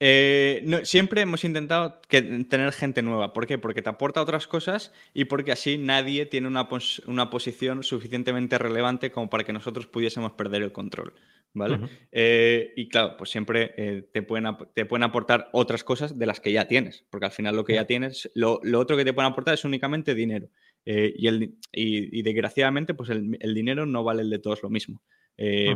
Eh, 0.05 0.80
siempre 0.82 1.20
hemos 1.20 1.44
intentado 1.44 2.00
tener 2.09 2.72
gente 2.72 3.03
nueva. 3.03 3.32
¿Por 3.32 3.46
qué? 3.46 3.57
Porque 3.57 3.82
te 3.82 3.88
aporta 3.88 4.20
otras 4.20 4.48
cosas 4.48 4.92
y 5.14 5.26
porque 5.26 5.53
así 5.53 5.78
nadie 5.78 6.26
tiene 6.26 6.48
una, 6.48 6.68
una 7.07 7.30
posición 7.30 7.84
suficientemente 7.84 8.59
relevante 8.59 9.12
como 9.12 9.30
para 9.30 9.44
que 9.44 9.53
nosotros 9.53 9.86
pudiésemos 9.86 10.32
perder 10.32 10.62
el 10.62 10.72
control. 10.72 11.14
¿vale? 11.55 11.78
Eh, 12.11 12.72
y 12.74 12.88
claro, 12.88 13.16
pues 13.16 13.30
siempre 13.30 13.74
eh, 13.76 14.09
te, 14.12 14.22
pueden, 14.22 14.46
te 14.74 14.86
pueden 14.86 15.05
aportar 15.05 15.50
otras 15.53 15.84
cosas 15.84 16.18
de 16.18 16.26
las 16.26 16.40
que 16.40 16.50
ya 16.50 16.66
tienes, 16.66 17.05
porque 17.09 17.26
al 17.26 17.32
final 17.32 17.55
lo 17.55 17.64
que 17.64 17.74
ya 17.74 17.86
tienes, 17.86 18.28
lo, 18.34 18.61
otro 18.74 18.96
que 18.96 19.05
te 19.05 19.12
pueden 19.12 19.30
aportar 19.30 19.55
es 19.55 19.64
únicamente 19.64 20.16
dinero. 20.16 20.48
Y, 20.84 21.28
el, 21.28 21.59
y, 21.70 22.22
desgraciadamente, 22.22 22.92
pues 22.92 23.09
el, 23.11 23.55
dinero 23.55 23.86
no 23.86 24.03
vale 24.03 24.22
el 24.22 24.30
de 24.30 24.40
todos 24.40 24.64
lo 24.64 24.68
mismo. 24.68 25.00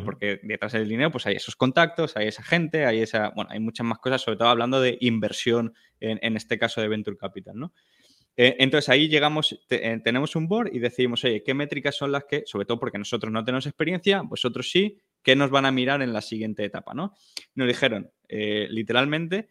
Porque 0.05 0.39
detrás 0.43 0.73
del 0.73 0.89
dinero, 0.89 1.11
pues 1.11 1.27
hay 1.27 1.35
esos 1.35 1.57
contactos, 1.57 2.17
hay 2.17 2.29
esa 2.29 2.43
gente, 2.43 2.87
hay 2.87 3.01
esa, 3.01 3.31
bueno, 3.31 3.51
hay 3.51 3.59
muchas 3.59 3.87
más 3.87 3.99
cosas, 3.99 4.23
sobre 4.23 4.39
todo 4.39 4.49
hablando 4.49 4.81
de 4.81 4.97
inversión, 5.01 5.75
en, 5.99 6.19
en 6.23 6.37
este 6.37 6.59
caso 6.59 6.81
de 6.81 6.89
Venture 6.89 7.17
Capital, 7.17 7.57
¿no? 7.57 7.73
Eh, 8.37 8.57
entonces 8.59 8.91
ahí 8.91 9.09
llegamos, 9.09 9.59
eh, 9.71 9.99
tenemos 10.05 10.37
un 10.37 10.47
board 10.47 10.71
y 10.73 10.79
decidimos, 10.79 11.25
oye, 11.25 11.43
¿qué 11.43 11.55
métricas 11.55 11.97
son 11.97 12.13
las 12.13 12.25
que, 12.25 12.43
sobre 12.45 12.67
todo 12.67 12.79
porque 12.79 12.99
nosotros 12.99 13.33
no 13.33 13.43
tenemos 13.45 13.67
experiencia, 13.67 14.21
vosotros 14.21 14.71
sí, 14.71 14.99
¿qué 15.23 15.35
nos 15.35 15.51
van 15.51 15.65
a 15.65 15.73
mirar 15.73 16.03
en 16.03 16.13
la 16.13 16.21
siguiente 16.21 16.63
etapa? 16.65 16.93
¿no? 16.93 17.15
Nos 17.55 17.67
dijeron, 17.67 18.11
eh, 18.29 18.67
literalmente, 18.71 19.49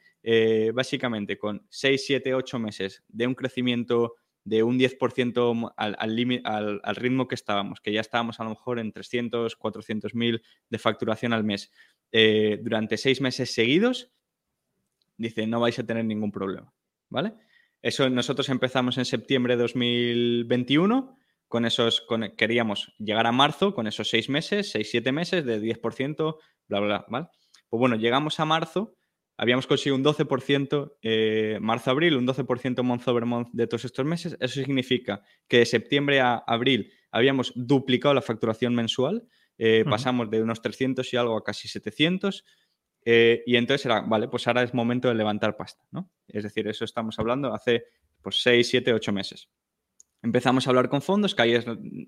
básicamente 0.74 1.38
con 1.38 1.68
6, 1.70 2.04
7, 2.04 2.34
8 2.34 2.58
meses 2.58 3.04
de 3.08 3.28
un 3.28 3.36
crecimiento 3.36 4.16
de 4.46 4.64
un 4.64 4.80
10% 4.80 5.74
al, 5.76 5.98
al, 6.00 6.96
ritmo 6.96 7.28
que 7.28 7.36
estábamos, 7.36 7.82
que 7.82 7.92
ya 7.92 8.00
estábamos 8.00 8.40
a 8.40 8.44
lo 8.44 8.52
mejor 8.52 8.80
en 8.80 8.94
300, 8.94 9.56
400 9.56 10.16
mil 10.16 10.42
de 10.70 10.80
facturación 10.80 11.34
al 11.34 11.44
mes, 11.44 11.72
durante 12.62 12.96
seis 12.96 13.20
meses 13.20 13.54
seguidos, 13.54 14.14
dice, 15.18 15.48
no 15.48 15.60
vais 15.60 15.78
a 15.80 15.86
tener 15.86 16.06
ningún 16.06 16.32
problema, 16.32 16.74
¿vale? 17.10 17.34
Eso 17.82 18.10
nosotros 18.10 18.50
empezamos 18.50 18.98
en 18.98 19.06
septiembre 19.06 19.56
de 19.56 19.62
2021. 19.62 21.18
Con 21.48 21.66
esos, 21.66 22.06
queríamos 22.36 22.96
llegar 22.98 23.28
a 23.28 23.32
marzo 23.32 23.76
con 23.76 23.86
esos 23.86 24.10
seis 24.10 24.30
meses, 24.30 24.72
seis, 24.72 24.90
siete 24.90 25.12
meses 25.12 25.46
de 25.46 25.62
10%, 25.62 26.38
bla, 26.68 26.80
bla, 26.80 27.06
bla. 27.08 27.32
Pues 27.70 27.80
bueno, 27.80 27.96
llegamos 27.96 28.40
a 28.40 28.46
marzo, 28.46 28.96
habíamos 29.38 29.68
conseguido 29.68 29.96
un 29.96 30.04
12%, 30.04 30.98
eh, 31.02 31.58
marzo-abril, 31.62 32.16
un 32.16 32.26
12% 32.26 32.84
month 32.84 33.08
over 33.08 33.26
month 33.26 33.50
de 33.52 33.68
todos 33.68 33.86
estos 33.86 34.06
meses. 34.06 34.38
Eso 34.40 34.56
significa 34.56 35.22
que 35.48 35.60
de 35.60 35.66
septiembre 35.66 36.22
a 36.22 36.36
abril 36.36 36.92
habíamos 37.12 37.52
duplicado 37.56 38.14
la 38.14 38.22
facturación 38.22 38.76
mensual, 38.76 39.28
eh, 39.58 39.86
pasamos 39.90 40.30
de 40.30 40.42
unos 40.42 40.62
300 40.62 41.14
y 41.14 41.18
algo 41.18 41.38
a 41.38 41.44
casi 41.44 41.68
700. 41.68 42.46
Eh, 43.08 43.44
y 43.46 43.56
entonces 43.56 43.86
era, 43.86 44.02
vale, 44.02 44.28
pues 44.28 44.48
ahora 44.48 44.64
es 44.64 44.74
momento 44.74 45.08
de 45.08 45.16
levantar 45.16 45.56
pasta, 45.56 45.86
¿no? 45.92 46.12
Es 46.28 46.44
decir, 46.44 46.68
eso 46.68 46.84
estamos 46.86 47.20
hablando 47.20 47.54
hace 47.54 47.86
pues 48.22 48.42
6, 48.42 48.68
7, 48.68 48.94
8 48.94 49.14
meses. 49.14 49.50
Empezamos 50.26 50.66
a 50.66 50.72
hablar 50.72 50.90
con 50.90 51.04
fondos, 51.04 51.36
que 51.36 51.64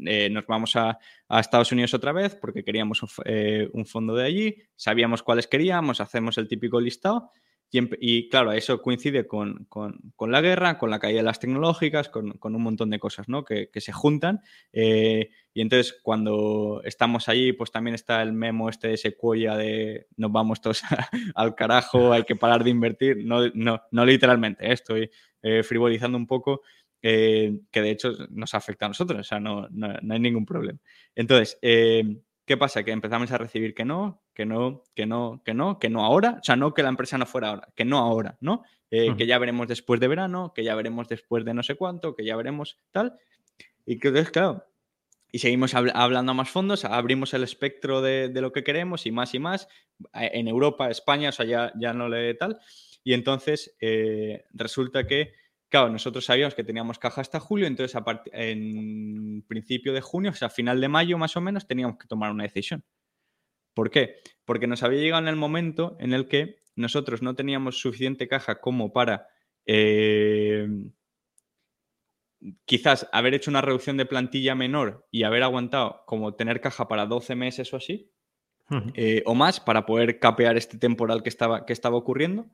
eh, 0.08 0.30
nos 0.32 0.48
vamos 0.48 0.76
a, 0.76 0.98
Estados 1.30 1.72
Unidos 1.72 1.94
otra 1.94 2.12
vez 2.12 2.36
porque 2.36 2.64
queríamos 2.64 3.02
eh, 3.26 3.70
un 3.74 3.86
fondo 3.86 4.16
de 4.16 4.26
allí, 4.26 4.56
sabíamos 4.76 5.22
cuáles 5.22 5.46
queríamos, 5.46 6.02
hacemos 6.02 6.40
el 6.40 6.48
típico 6.48 6.82
listado 6.82 7.32
y, 7.70 8.30
claro, 8.30 8.54
eso 8.54 8.82
coincide 8.82 9.28
con, 9.28 9.68
la 10.20 10.42
guerra, 10.42 10.78
con 10.78 10.90
la 10.90 11.00
caída 11.00 11.18
de 11.18 11.24
las 11.24 11.40
tecnológicas, 11.40 12.10
con, 12.10 12.40
un 12.42 12.64
montón 12.64 12.90
de 12.90 13.00
cosas 13.00 13.28
¿no? 13.28 13.44
que, 13.44 13.70
se 13.76 13.92
juntan. 13.92 14.42
Eh, 14.72 15.30
y 15.54 15.62
entonces, 15.62 16.00
cuando 16.02 16.82
estamos 16.86 17.28
allí, 17.28 17.52
pues 17.52 17.72
también 17.72 17.94
está 17.94 18.22
el 18.22 18.32
memo 18.32 18.70
este 18.70 18.88
de 18.90 18.98
Sequoia 18.98 19.56
de 19.56 20.08
nos 20.16 20.32
vamos 20.32 20.62
todos 20.62 20.82
al 21.36 21.56
carajo, 21.56 22.14
hay 22.14 22.24
que 22.24 22.36
parar 22.36 22.64
de 22.64 22.70
invertir. 22.70 23.26
No, 23.26 23.48
no, 23.54 23.82
no 23.92 24.06
literalmente, 24.06 24.66
¿eh? 24.66 24.74
estoy 24.74 25.12
eh, 25.42 25.62
frivolizando 25.64 26.18
un 26.18 26.26
poco. 26.26 26.62
Que 27.02 27.82
de 27.82 27.90
hecho 27.92 28.14
nos 28.30 28.54
afecta 28.54 28.86
a 28.86 28.90
nosotros, 28.90 29.20
o 29.20 29.24
sea, 29.24 29.40
no, 29.40 29.68
no 29.70 30.14
hay 30.14 30.20
ningún 30.20 30.46
problema. 30.46 30.80
Entonces, 31.16 31.58
¿Qué 32.48 32.56
pasa? 32.56 32.86
Que 32.86 32.92
empezamos 32.92 33.30
a 33.34 33.38
recibir 33.38 33.76
que 33.76 33.84
no, 33.84 34.24
que 34.34 34.46
no, 34.46 34.84
que 34.96 35.06
no, 35.06 35.42
que 35.44 35.54
no, 35.54 35.80
que 35.80 35.90
no 35.90 36.06
ahora. 36.06 36.38
O 36.40 36.44
sea, 36.44 36.56
no 36.56 36.74
que 36.74 36.82
la 36.82 36.88
empresa 36.88 37.18
no 37.18 37.26
fuera 37.26 37.50
ahora, 37.50 37.68
que 37.76 37.84
no 37.84 37.98
ahora, 37.98 38.38
¿no? 38.40 38.64
Eh, 38.90 39.14
que 39.18 39.28
ya 39.28 39.38
veremos 39.38 39.68
después 39.68 40.00
de 40.00 40.08
verano, 40.08 40.54
que 40.56 40.64
ya 40.64 40.74
veremos 40.74 41.10
después 41.10 41.44
de 41.44 41.54
no 41.54 41.62
sé 41.62 41.76
cuánto, 41.76 42.16
que 42.16 42.24
ya 42.24 42.38
veremos 42.38 42.80
tal. 42.94 43.20
Y 43.86 44.00
que 44.00 44.08
entonces, 44.08 44.32
claro, 44.32 44.64
y 45.30 45.40
seguimos 45.40 45.74
hablando 45.74 46.32
a 46.32 46.36
más 46.36 46.50
fondos, 46.50 46.86
abrimos 46.86 47.34
el 47.34 47.44
espectro 47.44 48.02
de, 48.02 48.32
lo 48.34 48.54
que 48.54 48.64
queremos 48.64 49.06
y 49.06 49.12
más 49.12 49.34
y 49.34 49.40
más. 49.40 49.68
En 50.14 50.48
Europa, 50.48 50.90
España, 50.90 51.30
o 51.30 51.34
sea, 51.34 51.46
ya, 51.46 51.74
ya 51.78 51.92
no 51.92 52.08
le 52.08 52.34
tal. 52.36 52.62
Y 53.04 53.12
entonces 53.12 53.76
eh, 53.82 54.46
resulta 54.54 55.06
que 55.06 55.34
Claro, 55.70 55.90
nosotros 55.90 56.24
sabíamos 56.24 56.56
que 56.56 56.64
teníamos 56.64 56.98
caja 56.98 57.20
hasta 57.20 57.40
julio, 57.40 57.68
entonces 57.68 57.96
a 57.96 58.24
en 58.32 59.44
principio 59.48 59.92
de 59.92 60.02
junio, 60.02 60.32
o 60.32 60.34
sea, 60.34 60.50
final 60.50 60.80
de 60.80 60.88
mayo 60.88 61.18
más 61.18 61.36
o 61.36 61.42
menos, 61.42 61.68
teníamos 61.68 61.98
que 61.98 62.08
tomar 62.08 62.32
una 62.32 62.44
decisión. 62.44 62.86
¿Por 63.74 63.90
qué? 63.90 64.16
Porque 64.46 64.66
nos 64.66 64.84
había 64.84 65.02
llegado 65.02 65.22
en 65.22 65.28
el 65.28 65.36
momento 65.36 65.98
en 66.00 66.14
el 66.14 66.28
que 66.28 66.62
nosotros 66.76 67.22
no 67.22 67.36
teníamos 67.36 67.80
suficiente 67.80 68.28
caja 68.28 68.62
como 68.62 68.94
para 68.94 69.28
eh, 69.66 70.70
quizás 72.66 73.10
haber 73.12 73.34
hecho 73.34 73.52
una 73.52 73.62
reducción 73.62 73.98
de 73.98 74.06
plantilla 74.06 74.56
menor 74.56 75.06
y 75.12 75.24
haber 75.24 75.44
aguantado 75.44 76.04
como 76.06 76.36
tener 76.36 76.62
caja 76.62 76.88
para 76.88 77.06
12 77.06 77.36
meses 77.36 77.74
o 77.74 77.78
así, 77.78 78.12
eh, 78.96 79.24
o 79.26 79.36
más, 79.36 79.60
para 79.60 79.86
poder 79.86 80.20
capear 80.20 80.58
este 80.58 80.78
temporal 80.78 81.24
que 81.24 81.30
estaba, 81.30 81.66
que 81.66 81.74
estaba 81.74 81.98
ocurriendo 81.98 82.48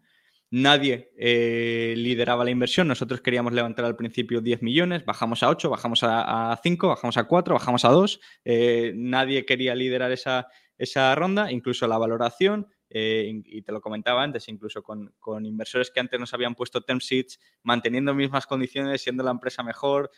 nadie 0.53 1.11
eh, 1.17 1.95
lideraba 1.97 2.43
la 2.43 2.51
inversión. 2.51 2.87
Nosotros 2.87 3.21
queríamos 3.21 3.53
levantar 3.53 3.85
al 3.85 3.95
principio 3.95 4.39
10 4.39 4.61
millones, 4.61 5.03
bajamos 5.03 5.41
a 5.41 5.49
8, 5.49 5.67
bajamos 5.67 6.01
a, 6.03 6.59
5, 6.61 6.87
bajamos 6.89 7.17
a 7.17 7.23
4, 7.23 7.55
bajamos 7.55 7.85
a 7.85 7.89
2. 7.89 8.19
Eh, 8.45 8.93
nadie 8.95 9.47
quería 9.47 9.73
liderar 9.73 10.11
esa, 10.11 10.47
esa 10.77 11.15
ronda, 11.15 11.51
incluso 11.51 11.87
la 11.87 11.97
valoración. 11.97 12.67
Eh, 12.95 13.41
y 13.45 13.63
te 13.63 13.71
lo 13.71 13.81
comentaba 13.81 14.21
antes, 14.21 14.47
incluso 14.47 14.83
con, 14.83 15.11
inversores 15.43 15.89
que 15.89 15.99
antes 15.99 16.19
nos 16.19 16.31
habían 16.35 16.53
puesto 16.53 16.81
term 16.81 16.99
sheets, 16.99 17.39
manteniendo 17.63 18.13
mismas 18.13 18.45
condiciones, 18.45 19.01
siendo 19.01 19.23
la 19.23 19.31
empresa 19.31 19.63
mejor, 19.63 20.11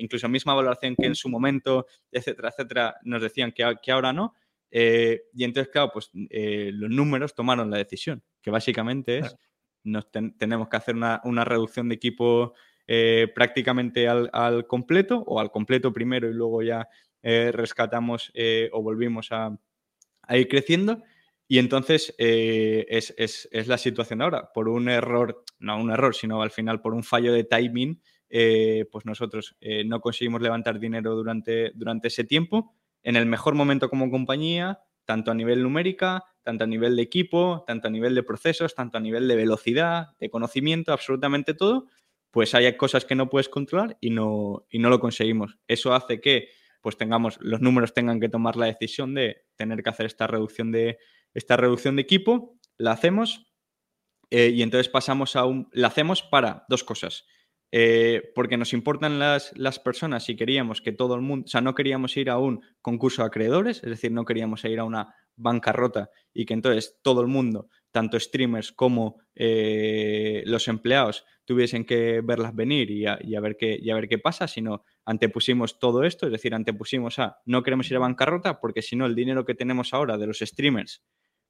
incluso 0.00 0.28
misma 0.28 0.54
valoración 0.54 0.96
que 0.96 1.06
en 1.06 1.14
su 1.14 1.28
momento, 1.28 1.86
etcétera, 2.10 2.48
etcétera, 2.48 2.96
nos 3.04 3.22
decían 3.22 3.52
que 3.52 3.92
ahora 3.92 4.12
no. 4.12 4.34
y 4.72 5.44
entonces, 5.44 5.70
claro, 5.72 5.92
pues 5.92 6.10
los 6.12 6.90
números 6.90 7.32
tomaron 7.32 7.70
la 7.70 7.76
decisión, 7.76 8.24
que 8.42 8.50
básicamente 8.50 9.18
es 9.18 9.36
nos 9.84 10.10
tenemos 10.10 10.68
que 10.68 10.76
hacer 10.76 10.94
una, 10.94 11.44
reducción 11.44 11.88
de 11.88 11.94
equipo 11.94 12.54
eh, 12.86 13.28
prácticamente 13.34 14.08
al, 14.08 14.66
completo 14.66 15.22
o 15.26 15.40
al 15.40 15.50
completo 15.50 15.92
primero 15.92 16.28
y 16.28 16.34
luego 16.34 16.62
ya 16.62 16.88
eh, 17.22 17.52
rescatamos 17.52 18.30
eh, 18.34 18.68
o 18.72 18.82
volvimos 18.82 19.28
a, 19.32 19.56
ir 20.30 20.48
creciendo. 20.48 21.02
Y 21.48 21.58
entonces 21.58 22.14
es, 22.16 23.12
es, 23.18 23.66
la 23.66 23.76
situación 23.76 24.22
ahora. 24.22 24.52
Por 24.52 24.68
un 24.68 24.88
error, 24.88 25.42
no 25.58 25.80
un 25.80 25.90
error, 25.90 26.14
sino 26.14 26.42
al 26.42 26.52
final 26.52 26.80
por 26.80 26.94
un 26.94 27.02
fallo 27.02 27.32
de 27.32 27.42
timing, 27.42 28.00
pues 28.28 29.04
nosotros 29.04 29.56
no 29.86 30.00
conseguimos 30.00 30.42
levantar 30.42 30.78
dinero 30.78 31.16
durante, 31.16 31.72
durante 31.74 32.06
ese 32.06 32.22
tiempo. 32.22 32.76
En 33.02 33.16
el 33.16 33.26
mejor 33.26 33.56
momento 33.56 33.90
como 33.90 34.12
compañía, 34.12 34.78
tanto 35.04 35.32
a 35.32 35.34
nivel 35.34 35.64
numérica, 35.64 36.22
tanto 36.42 36.64
a 36.64 36.66
nivel 36.66 36.96
de 36.96 37.02
equipo, 37.02 37.64
tanto 37.66 37.88
a 37.88 37.90
nivel 37.90 38.14
de 38.14 38.22
procesos, 38.22 38.74
tanto 38.74 38.98
a 38.98 39.00
nivel 39.00 39.28
de 39.28 39.36
velocidad, 39.36 40.08
de 40.18 40.30
conocimiento, 40.30 40.92
absolutamente 40.92 41.54
todo, 41.54 41.86
pues 42.30 42.54
hay 42.54 42.76
cosas 42.76 43.04
que 43.04 43.14
no 43.14 43.28
puedes 43.28 43.48
controlar 43.48 43.96
y 44.00 44.10
no, 44.10 44.66
y 44.70 44.78
no 44.78 44.88
lo 44.88 45.00
conseguimos. 45.00 45.58
Eso 45.66 45.94
hace 45.94 46.20
que 46.20 46.48
pues 46.80 46.96
tengamos, 46.96 47.38
los 47.40 47.60
números 47.60 47.92
tengan 47.92 48.20
que 48.20 48.28
tomar 48.28 48.56
la 48.56 48.66
decisión 48.66 49.14
de 49.14 49.44
tener 49.56 49.82
que 49.82 49.90
hacer 49.90 50.06
esta 50.06 50.26
reducción 50.26 50.72
de, 50.72 50.98
esta 51.34 51.56
reducción 51.56 51.96
de 51.96 52.02
equipo, 52.02 52.58
la 52.78 52.92
hacemos 52.92 53.52
eh, 54.30 54.50
y 54.54 54.62
entonces 54.62 54.88
pasamos 54.88 55.36
a 55.36 55.44
un, 55.44 55.68
la 55.72 55.88
hacemos 55.88 56.22
para 56.22 56.64
dos 56.68 56.84
cosas. 56.84 57.26
Eh, 57.72 58.32
porque 58.34 58.56
nos 58.56 58.72
importan 58.72 59.20
las, 59.20 59.56
las, 59.56 59.78
personas 59.78 60.28
y 60.28 60.34
queríamos 60.34 60.80
que 60.80 60.90
todo 60.90 61.14
el 61.14 61.20
mundo, 61.20 61.44
o 61.44 61.48
sea, 61.48 61.60
no 61.60 61.76
queríamos 61.76 62.16
ir 62.16 62.28
a 62.28 62.36
un 62.36 62.64
concurso 62.82 63.22
de 63.22 63.28
acreedores, 63.28 63.76
es 63.84 63.90
decir, 63.90 64.10
no 64.10 64.24
queríamos 64.24 64.64
ir 64.64 64.80
a 64.80 64.84
una 64.84 65.14
bancarrota 65.40 66.10
y 66.32 66.46
que 66.46 66.54
entonces 66.54 66.98
todo 67.02 67.20
el 67.20 67.26
mundo, 67.26 67.68
tanto 67.90 68.18
streamers 68.18 68.72
como 68.72 69.20
eh, 69.34 70.42
los 70.46 70.68
empleados, 70.68 71.24
tuviesen 71.44 71.84
que 71.84 72.20
verlas 72.22 72.54
venir 72.54 72.90
y 72.90 73.06
a, 73.06 73.40
ver 73.40 73.56
qué, 73.56 73.78
y 73.80 73.90
a 73.90 73.94
ver 73.94 74.08
qué 74.08 74.18
pasa, 74.18 74.46
sino 74.46 74.84
antepusimos 75.04 75.78
todo 75.78 76.04
esto, 76.04 76.26
es 76.26 76.32
decir, 76.32 76.54
antepusimos 76.54 77.18
a 77.18 77.38
no 77.44 77.62
queremos 77.62 77.90
ir 77.90 77.96
a 77.96 78.00
bancarrota 78.00 78.60
porque 78.60 78.82
si 78.82 78.94
no 78.96 79.06
el 79.06 79.14
dinero 79.14 79.44
que 79.44 79.54
tenemos 79.54 79.92
ahora 79.92 80.16
de 80.16 80.26
los 80.28 80.38
streamers 80.38 81.02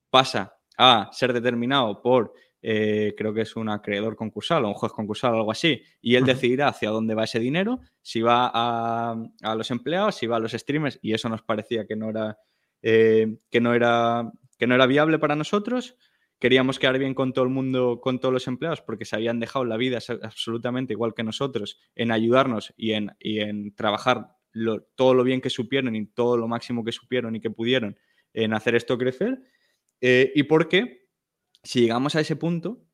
pasa 0.09 0.57
a 0.79 1.11
ser 1.13 1.33
determinado 1.33 2.01
por 2.01 2.33
eh, 2.63 3.15
creo 3.17 3.33
que 3.33 3.43
es 3.43 3.57
un 3.57 3.71
acreedor 3.71 4.17
concursal 4.17 4.65
o 4.65 4.69
un 4.69 4.75
juez 4.75 4.93
concursal 4.93 5.35
o 5.35 5.39
algo 5.39 5.53
así, 5.53 5.83
y 6.01 6.17
él 6.17 6.25
decidirá 6.25 6.69
hacia 6.69 6.91
dónde 6.91 7.15
va 7.15 7.25
ese 7.25 7.39
dinero, 7.39 7.81
si 8.03 8.21
va 8.21 8.51
a, 8.53 9.55
los 9.55 9.71
empleados, 9.71 10.17
si 10.17 10.27
va 10.27 10.37
a 10.37 10.41
los 10.41 10.53
streamers, 10.53 10.99
y 11.03 11.15
eso 11.15 11.29
nos 11.29 11.43
parecía 11.43 11.87
que 11.87 11.97
no 11.97 12.11
era, 12.11 12.39
eh, 12.83 13.39
que 13.51 13.61
no 13.61 13.75
era, 13.75 14.33
que 14.59 14.67
no 14.67 14.75
era 14.75 14.87
viable 14.87 15.19
para 15.19 15.37
nosotros. 15.37 15.97
Queríamos 16.39 16.79
quedar 16.79 16.99
bien 16.99 17.15
con 17.15 17.33
todo 17.33 17.45
el 17.45 17.51
mundo, 17.51 18.01
con 18.01 18.19
todos 18.19 18.33
los 18.33 18.49
empleados, 18.49 18.81
porque 18.81 19.05
se 19.05 19.17
habían 19.17 19.41
dejado 19.41 19.65
la 19.65 19.77
vida 19.77 19.99
absolutamente 20.23 20.95
igual 20.95 21.15
que 21.15 21.23
nosotros 21.23 21.79
en 21.95 22.13
ayudarnos 22.13 22.73
y 22.77 22.93
en, 22.93 23.13
en 23.21 23.75
trabajar 23.75 24.37
todo 24.97 25.15
lo 25.15 25.23
bien 25.23 25.41
que 25.41 25.51
supieron 25.51 25.95
y 25.95 26.07
todo 26.07 26.37
lo 26.37 26.49
máximo 26.49 26.85
que 26.85 26.93
supieron 26.93 27.37
y 27.37 27.41
que 27.41 27.51
pudieron 27.51 27.99
en 28.33 28.55
hacer 28.55 28.75
esto 28.75 28.99
crecer. 28.99 29.43
Eh, 30.01 30.33
y 30.35 30.45
porque 30.45 31.09
si 31.63 31.83
llegamos 31.83 32.17
a 32.17 32.21
ese 32.21 32.37
punto, 32.37 32.87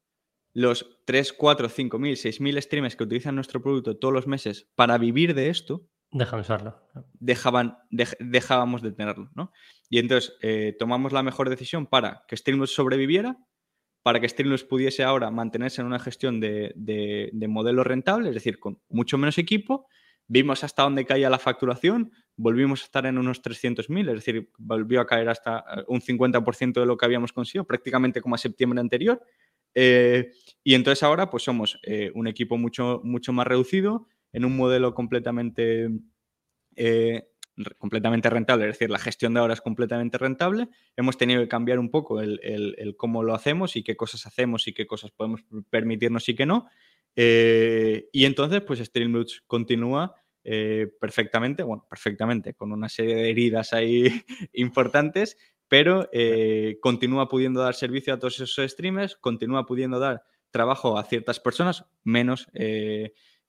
los 0.53 1.01
3, 1.05 1.33
4, 1.35 1.69
5 1.69 1.99
mil, 1.99 2.17
6 2.17 2.41
mil 2.41 2.61
streamers 2.61 2.97
que 2.97 3.05
utilizan 3.05 3.35
nuestro 3.35 3.63
producto 3.63 3.97
todos 3.97 4.15
los 4.15 4.27
meses 4.27 4.69
para 4.75 4.99
vivir 4.99 5.35
de 5.35 5.51
esto, 5.51 5.87
Dejan 6.13 6.41
usarlo. 6.41 6.81
Dejaban, 7.15 7.79
dejábamos 7.91 8.83
de 8.83 8.93
tenerlo, 8.93 9.31
¿no? 9.35 9.53
Y 9.91 9.99
entonces 9.99 10.37
eh, 10.41 10.75
tomamos 10.79 11.13
la 11.13 11.23
mejor 11.23 11.51
decisión 11.51 11.87
para 11.87 12.25
que 12.29 12.37
Streamlabs 12.37 12.71
sobreviviera, 12.71 13.37
para 14.03 14.21
que 14.21 14.29
Streamlabs 14.29 14.65
pudiese 14.65 15.03
ahora 15.03 15.31
mantenerse 15.31 15.81
en 15.81 15.89
una 15.89 15.99
gestión 15.99 16.41
de, 16.41 17.31
modelo 17.49 17.83
rentable, 17.85 18.29
es 18.29 18.35
decir, 18.35 18.59
con 18.59 18.81
mucho 18.89 19.19
menos 19.19 19.39
equipo. 19.39 19.89
Vimos 20.29 20.65
hasta 20.65 20.83
dónde 20.83 21.05
caía 21.05 21.31
la 21.31 21.39
facturación, 21.39 22.13
volvimos 22.37 22.83
a 22.83 22.85
estar 22.85 23.07
en 23.07 23.17
unos 23.19 23.43
300.000, 23.43 24.09
es 24.09 24.15
decir, 24.15 24.51
volvió 24.59 25.01
a 25.01 25.07
caer 25.07 25.29
hasta 25.29 25.59
eh, 25.59 25.85
un 25.87 26.01
50% 26.01 26.81
de 26.81 26.87
lo 26.87 26.97
que 26.97 27.05
habíamos 27.05 27.33
conseguido, 27.33 27.65
prácticamente 27.65 28.21
como 28.21 28.35
a 28.35 28.39
septiembre 28.39 28.81
anterior. 28.81 29.23
Eh, 29.75 30.31
y 30.65 30.75
entonces 30.75 31.03
ahora 31.03 31.29
pues 31.29 31.43
somos 31.43 31.79
un 32.15 32.27
equipo 32.27 32.57
mucho, 32.57 33.03
mucho 33.05 33.33
más 33.33 33.47
reducido, 33.47 34.09
en 34.37 34.45
un 34.45 34.55
modelo 34.55 34.95
completamente 34.95 35.89
completamente 37.79 38.29
rentable, 38.29 38.67
es 38.67 38.75
decir, 38.75 38.91
la 38.91 38.99
gestión 38.99 39.35
de 39.35 39.41
ahora 39.41 39.55
es 39.55 39.61
completamente 39.61 40.19
rentable. 40.19 40.69
Hemos 40.95 41.17
tenido 41.17 41.41
que 41.41 41.49
cambiar 41.49 41.79
un 41.79 41.91
poco 41.91 42.21
el, 42.21 42.95
cómo 42.99 43.23
lo 43.23 43.35
hacemos 43.35 43.77
y 43.77 43.83
qué 43.83 43.97
cosas 43.97 44.27
hacemos 44.27 44.69
y 44.69 44.75
qué 44.75 44.87
cosas 44.87 45.11
podemos 45.11 45.43
permitirnos 45.71 46.29
y 46.29 46.35
qué 46.35 46.45
no. 46.45 46.69
Eh, 47.15 48.09
y 48.13 48.27
entonces, 48.27 48.61
pues 48.61 48.81
Streamlabs 48.81 49.43
continúa 49.47 50.15
eh, 50.45 50.89
perfectamente, 51.01 51.63
bueno, 51.63 51.87
perfectamente, 51.89 52.53
con 52.53 52.73
una 52.73 52.91
serie 52.91 53.17
de 53.17 53.31
heridas 53.31 53.73
ahí 53.73 54.05
importantes, 54.53 55.39
pero 55.67 56.11
eh, 56.13 56.79
continúa 56.83 57.29
pudiendo 57.29 57.63
dar 57.63 57.75
servicio 57.75 58.13
a 58.13 58.19
todos 58.19 58.39
esos 58.41 58.71
streamers, 58.71 59.17
continúa 59.17 59.65
pudiendo 59.65 59.99
dar 59.99 60.23
trabajo 60.51 60.99
a 60.99 61.05
ciertas 61.05 61.41
personas, 61.41 61.87
menos 62.05 62.49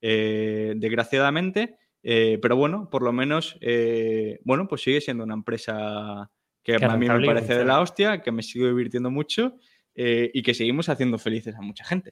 desgraciadamente, 0.01 1.77
eh, 2.09 2.39
pero 2.41 2.55
bueno, 2.55 2.89
por 2.89 3.01
lo 3.01 3.11
menos, 3.11 3.57
eh, 3.59 4.39
bueno, 4.45 4.65
pues 4.67 4.81
sigue 4.81 5.01
siendo 5.01 5.25
una 5.25 5.33
empresa 5.33 6.31
que 6.63 6.75
a 6.75 6.95
mí 6.95 7.05
me 7.05 7.25
parece 7.25 7.57
de 7.57 7.65
la 7.65 7.81
hostia, 7.81 8.21
que 8.21 8.31
me 8.31 8.43
sigo 8.43 8.65
divirtiendo 8.65 9.11
mucho 9.11 9.55
eh, 9.93 10.31
y 10.33 10.41
que 10.41 10.53
seguimos 10.53 10.87
haciendo 10.87 11.17
felices 11.17 11.55
a 11.55 11.61
mucha 11.61 11.83
gente. 11.83 12.11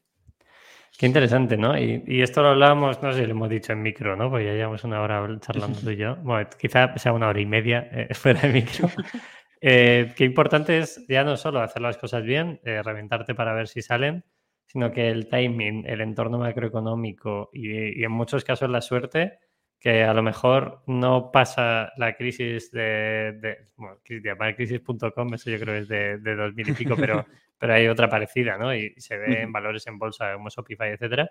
Qué 0.97 1.05
interesante, 1.05 1.55
¿no? 1.55 1.77
Y, 1.77 2.21
esto 2.21 2.41
lo 2.41 2.49
hablábamos, 2.49 3.01
no 3.01 3.13
sé 3.13 3.19
si 3.19 3.25
lo 3.25 3.31
hemos 3.31 3.49
dicho 3.49 3.71
en 3.71 3.81
micro, 3.81 4.17
¿no? 4.17 4.29
Pues 4.29 4.45
ya 4.45 4.51
llevamos 4.51 4.83
una 4.83 5.01
hora 5.01 5.25
charlando 5.39 5.79
tú 5.79 5.89
y 5.89 5.95
yo. 5.95 6.17
Bueno, 6.17 6.49
quizá 6.59 6.97
sea 6.97 7.13
una 7.13 7.29
hora 7.29 7.39
y 7.39 7.45
media 7.45 7.89
fuera 8.11 8.41
de 8.41 8.49
micro. 8.49 8.89
qué 9.61 10.25
importante 10.25 10.77
es 10.77 11.05
ya 11.07 11.23
no 11.23 11.37
solo 11.37 11.61
hacer 11.61 11.81
las 11.81 11.97
cosas 11.97 12.23
bien, 12.23 12.59
reventarte 12.63 13.33
para 13.33 13.53
ver 13.53 13.69
si 13.69 13.81
salen, 13.81 14.25
sino 14.75 14.91
que 14.91 15.07
el 15.07 15.29
timing, 15.29 15.85
el 15.87 16.01
entorno 16.01 16.37
macroeconómico 16.37 17.49
y, 17.53 18.01
y 18.01 18.03
en 18.03 18.11
muchos 18.11 18.43
casos 18.43 18.69
la 18.69 18.81
suerte 18.81 19.39
que 19.79 20.03
a 20.03 20.13
lo 20.13 20.21
mejor 20.21 20.81
no 20.85 21.31
pasa 21.31 21.93
la 21.95 22.13
crisis 22.17 22.71
de, 22.71 23.69
bueno, 23.77 23.99
crisis.com, 24.03 25.33
eso 25.33 25.49
yo 25.49 25.59
creo 25.61 25.75
es 25.75 25.87
de, 25.87 26.17
de 26.17 26.35
2000 26.35 26.69
y 26.69 26.73
pico, 26.73 26.95
pero, 26.97 27.25
pero 27.57 27.73
hay 27.73 27.87
otra 27.87 28.09
parecida, 28.09 28.57
¿no? 28.57 28.75
Y 28.75 28.93
se 28.97 29.15
ve 29.15 29.43
en 29.43 29.53
valores 29.53 29.87
en 29.87 29.97
bolsa 29.97 30.33
como 30.33 30.49
Shopify, 30.49 30.91
etcétera, 30.91 31.29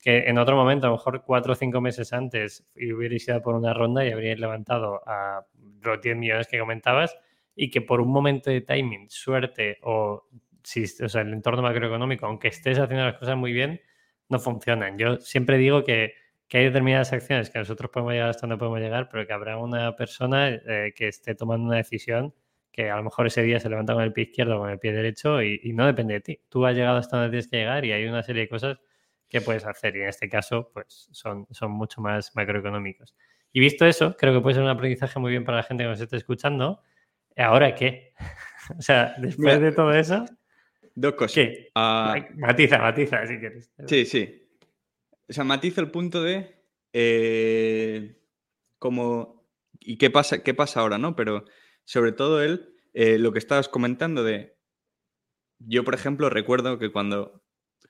que 0.00 0.24
en 0.26 0.38
otro 0.38 0.56
momento, 0.56 0.88
a 0.88 0.90
lo 0.90 0.96
mejor 0.96 1.22
cuatro 1.24 1.52
o 1.52 1.54
cinco 1.54 1.80
meses 1.80 2.12
antes, 2.12 2.66
hubierais 2.74 3.28
ido 3.28 3.40
por 3.40 3.54
una 3.54 3.72
ronda 3.72 4.04
y 4.04 4.10
habríais 4.10 4.40
levantado 4.40 5.00
a 5.06 5.46
los 5.80 6.00
10 6.00 6.16
millones 6.16 6.48
que 6.48 6.58
comentabas 6.58 7.16
y 7.54 7.70
que 7.70 7.82
por 7.82 8.00
un 8.00 8.10
momento 8.10 8.50
de 8.50 8.62
timing, 8.62 9.08
suerte 9.10 9.78
o, 9.84 10.24
si, 10.64 10.84
o 11.02 11.08
sea, 11.08 11.22
el 11.22 11.32
entorno 11.32 11.62
macroeconómico, 11.62 12.26
aunque 12.26 12.48
estés 12.48 12.78
haciendo 12.78 13.04
las 13.04 13.18
cosas 13.18 13.36
muy 13.36 13.52
bien, 13.52 13.80
no 14.28 14.38
funcionan. 14.38 14.98
Yo 14.98 15.18
siempre 15.18 15.58
digo 15.58 15.84
que 15.84 16.14
que 16.50 16.58
hay 16.58 16.64
determinadas 16.64 17.12
acciones 17.12 17.48
que 17.48 17.60
nosotros 17.60 17.92
podemos 17.92 18.12
llegar 18.12 18.28
hasta 18.28 18.40
donde 18.40 18.58
podemos 18.58 18.80
llegar, 18.80 19.08
pero 19.08 19.24
que 19.24 19.32
habrá 19.32 19.56
una 19.56 19.94
persona 19.94 20.48
eh, 20.48 20.92
que 20.96 21.06
esté 21.06 21.36
tomando 21.36 21.68
una 21.68 21.76
decisión 21.76 22.34
que 22.72 22.90
a 22.90 22.96
lo 22.96 23.04
mejor 23.04 23.28
ese 23.28 23.42
día 23.42 23.60
se 23.60 23.68
levanta 23.68 23.94
con 23.94 24.02
el 24.02 24.12
pie 24.12 24.24
izquierdo 24.24 24.56
o 24.56 24.60
con 24.60 24.70
el 24.70 24.80
pie 24.80 24.92
derecho 24.92 25.40
y, 25.42 25.72
no 25.72 25.86
depende 25.86 26.14
de 26.14 26.20
ti. 26.20 26.40
Tú 26.48 26.66
has 26.66 26.74
llegado 26.74 26.98
hasta 26.98 27.18
donde 27.18 27.30
tienes 27.30 27.48
que 27.48 27.58
llegar 27.58 27.84
y 27.84 27.92
hay 27.92 28.04
una 28.04 28.24
serie 28.24 28.42
de 28.42 28.48
cosas 28.48 28.80
que 29.28 29.40
puedes 29.40 29.64
hacer 29.64 29.94
y 29.96 30.00
en 30.00 30.08
este 30.08 30.28
caso 30.28 30.72
pues 30.74 31.08
son, 31.12 31.46
son 31.52 31.70
mucho 31.70 32.00
más 32.00 32.34
macroeconómicos. 32.34 33.14
Y 33.52 33.60
visto 33.60 33.86
eso, 33.86 34.16
creo 34.16 34.34
que 34.34 34.40
puede 34.40 34.54
ser 34.54 34.64
un 34.64 34.70
aprendizaje 34.70 35.20
muy 35.20 35.30
bien 35.30 35.44
para 35.44 35.58
la 35.58 35.62
gente 35.62 35.84
que 35.84 35.90
nos 35.90 36.00
esté 36.00 36.16
escuchando. 36.16 36.82
¿Ahora 37.36 37.76
qué? 37.76 38.12
o 38.76 38.82
sea, 38.82 39.14
después 39.18 39.60
de 39.60 39.70
todo 39.70 39.92
eso... 39.92 40.24
Dos 40.94 41.14
cosas. 41.14 41.34
¿Qué? 41.34 41.70
Ah, 41.74 42.16
matiza, 42.36 42.78
matiza, 42.78 43.26
si 43.26 43.38
quieres. 43.38 43.70
Sí, 43.86 44.04
sí. 44.04 44.48
O 45.28 45.32
sea, 45.32 45.44
matiza 45.44 45.80
el 45.80 45.90
punto 45.90 46.22
de 46.22 46.60
eh, 46.92 48.16
como 48.78 49.48
y 49.78 49.96
qué 49.96 50.10
pasa, 50.10 50.42
qué 50.42 50.54
pasa 50.54 50.80
ahora, 50.80 50.98
¿no? 50.98 51.14
Pero 51.14 51.44
sobre 51.84 52.12
todo 52.12 52.42
él, 52.42 52.74
eh, 52.92 53.18
lo 53.18 53.32
que 53.32 53.38
estabas 53.38 53.68
comentando 53.68 54.24
de 54.24 54.58
yo, 55.60 55.84
por 55.84 55.94
ejemplo, 55.94 56.30
recuerdo 56.30 56.78
que 56.78 56.90
cuando 56.90 57.44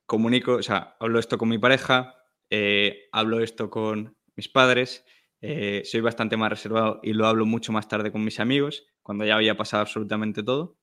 comunico, 0.05 0.55
o 0.55 0.63
sea, 0.63 0.97
hablo 0.99 1.19
esto 1.19 1.39
con 1.39 1.49
mi 1.49 1.59
pareja, 1.59 2.17
eh, 2.51 3.09
hablo 3.13 3.41
esto 3.41 3.71
con 3.71 4.17
mis 4.35 4.49
padres, 4.49 5.05
soy 5.41 6.01
bastante 6.01 6.37
más 6.37 6.51
reservado 6.51 7.01
y 7.03 7.15
lo 7.15 7.27
hablo 7.27 7.47
mucho 7.47 7.73
más 7.73 7.89
tarde 7.89 8.13
con 8.13 8.25
mis 8.25 8.41
amigos, 8.41 8.87
cuando 9.03 9.25
ya 9.25 9.37
había 9.37 9.57
pasado 9.57 9.83
absolutamente 9.83 10.43
todo. 10.43 10.80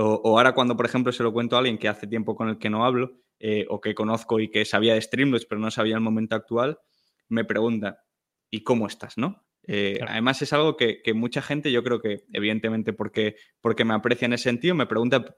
O, 0.00 0.20
o, 0.22 0.38
ahora 0.38 0.54
cuando, 0.54 0.76
por 0.76 0.86
ejemplo, 0.86 1.12
se 1.12 1.24
lo 1.24 1.32
cuento 1.32 1.56
a 1.56 1.58
alguien 1.58 1.76
que 1.76 1.88
hace 1.88 2.06
tiempo 2.06 2.36
con 2.36 2.48
el 2.48 2.58
que 2.58 2.70
no 2.70 2.84
hablo, 2.84 3.20
eh, 3.40 3.66
o 3.68 3.80
que 3.80 3.94
conozco 3.94 4.40
y 4.40 4.50
que 4.50 4.64
sabía 4.64 4.94
de 4.94 5.00
Streamlabs, 5.00 5.46
pero 5.46 5.60
no 5.60 5.70
sabía 5.70 5.94
el 5.94 6.00
momento 6.00 6.36
actual, 6.36 6.78
me 7.28 7.44
pregunta, 7.44 8.04
¿y 8.50 8.62
cómo 8.62 8.86
estás? 8.86 9.18
¿no? 9.18 9.44
Eh, 9.66 10.00
además 10.06 10.40
es 10.42 10.52
algo 10.52 10.76
que, 10.76 11.02
mucha 11.14 11.42
gente, 11.42 11.70
yo 11.70 11.84
creo 11.84 12.00
que 12.00 12.24
evidentemente 12.32 12.92
porque, 12.92 13.36
porque 13.60 13.84
me 13.84 13.94
aprecia 13.94 14.26
en 14.26 14.32
ese 14.32 14.44
sentido, 14.44 14.74
me 14.74 14.86
pregunta 14.86 15.36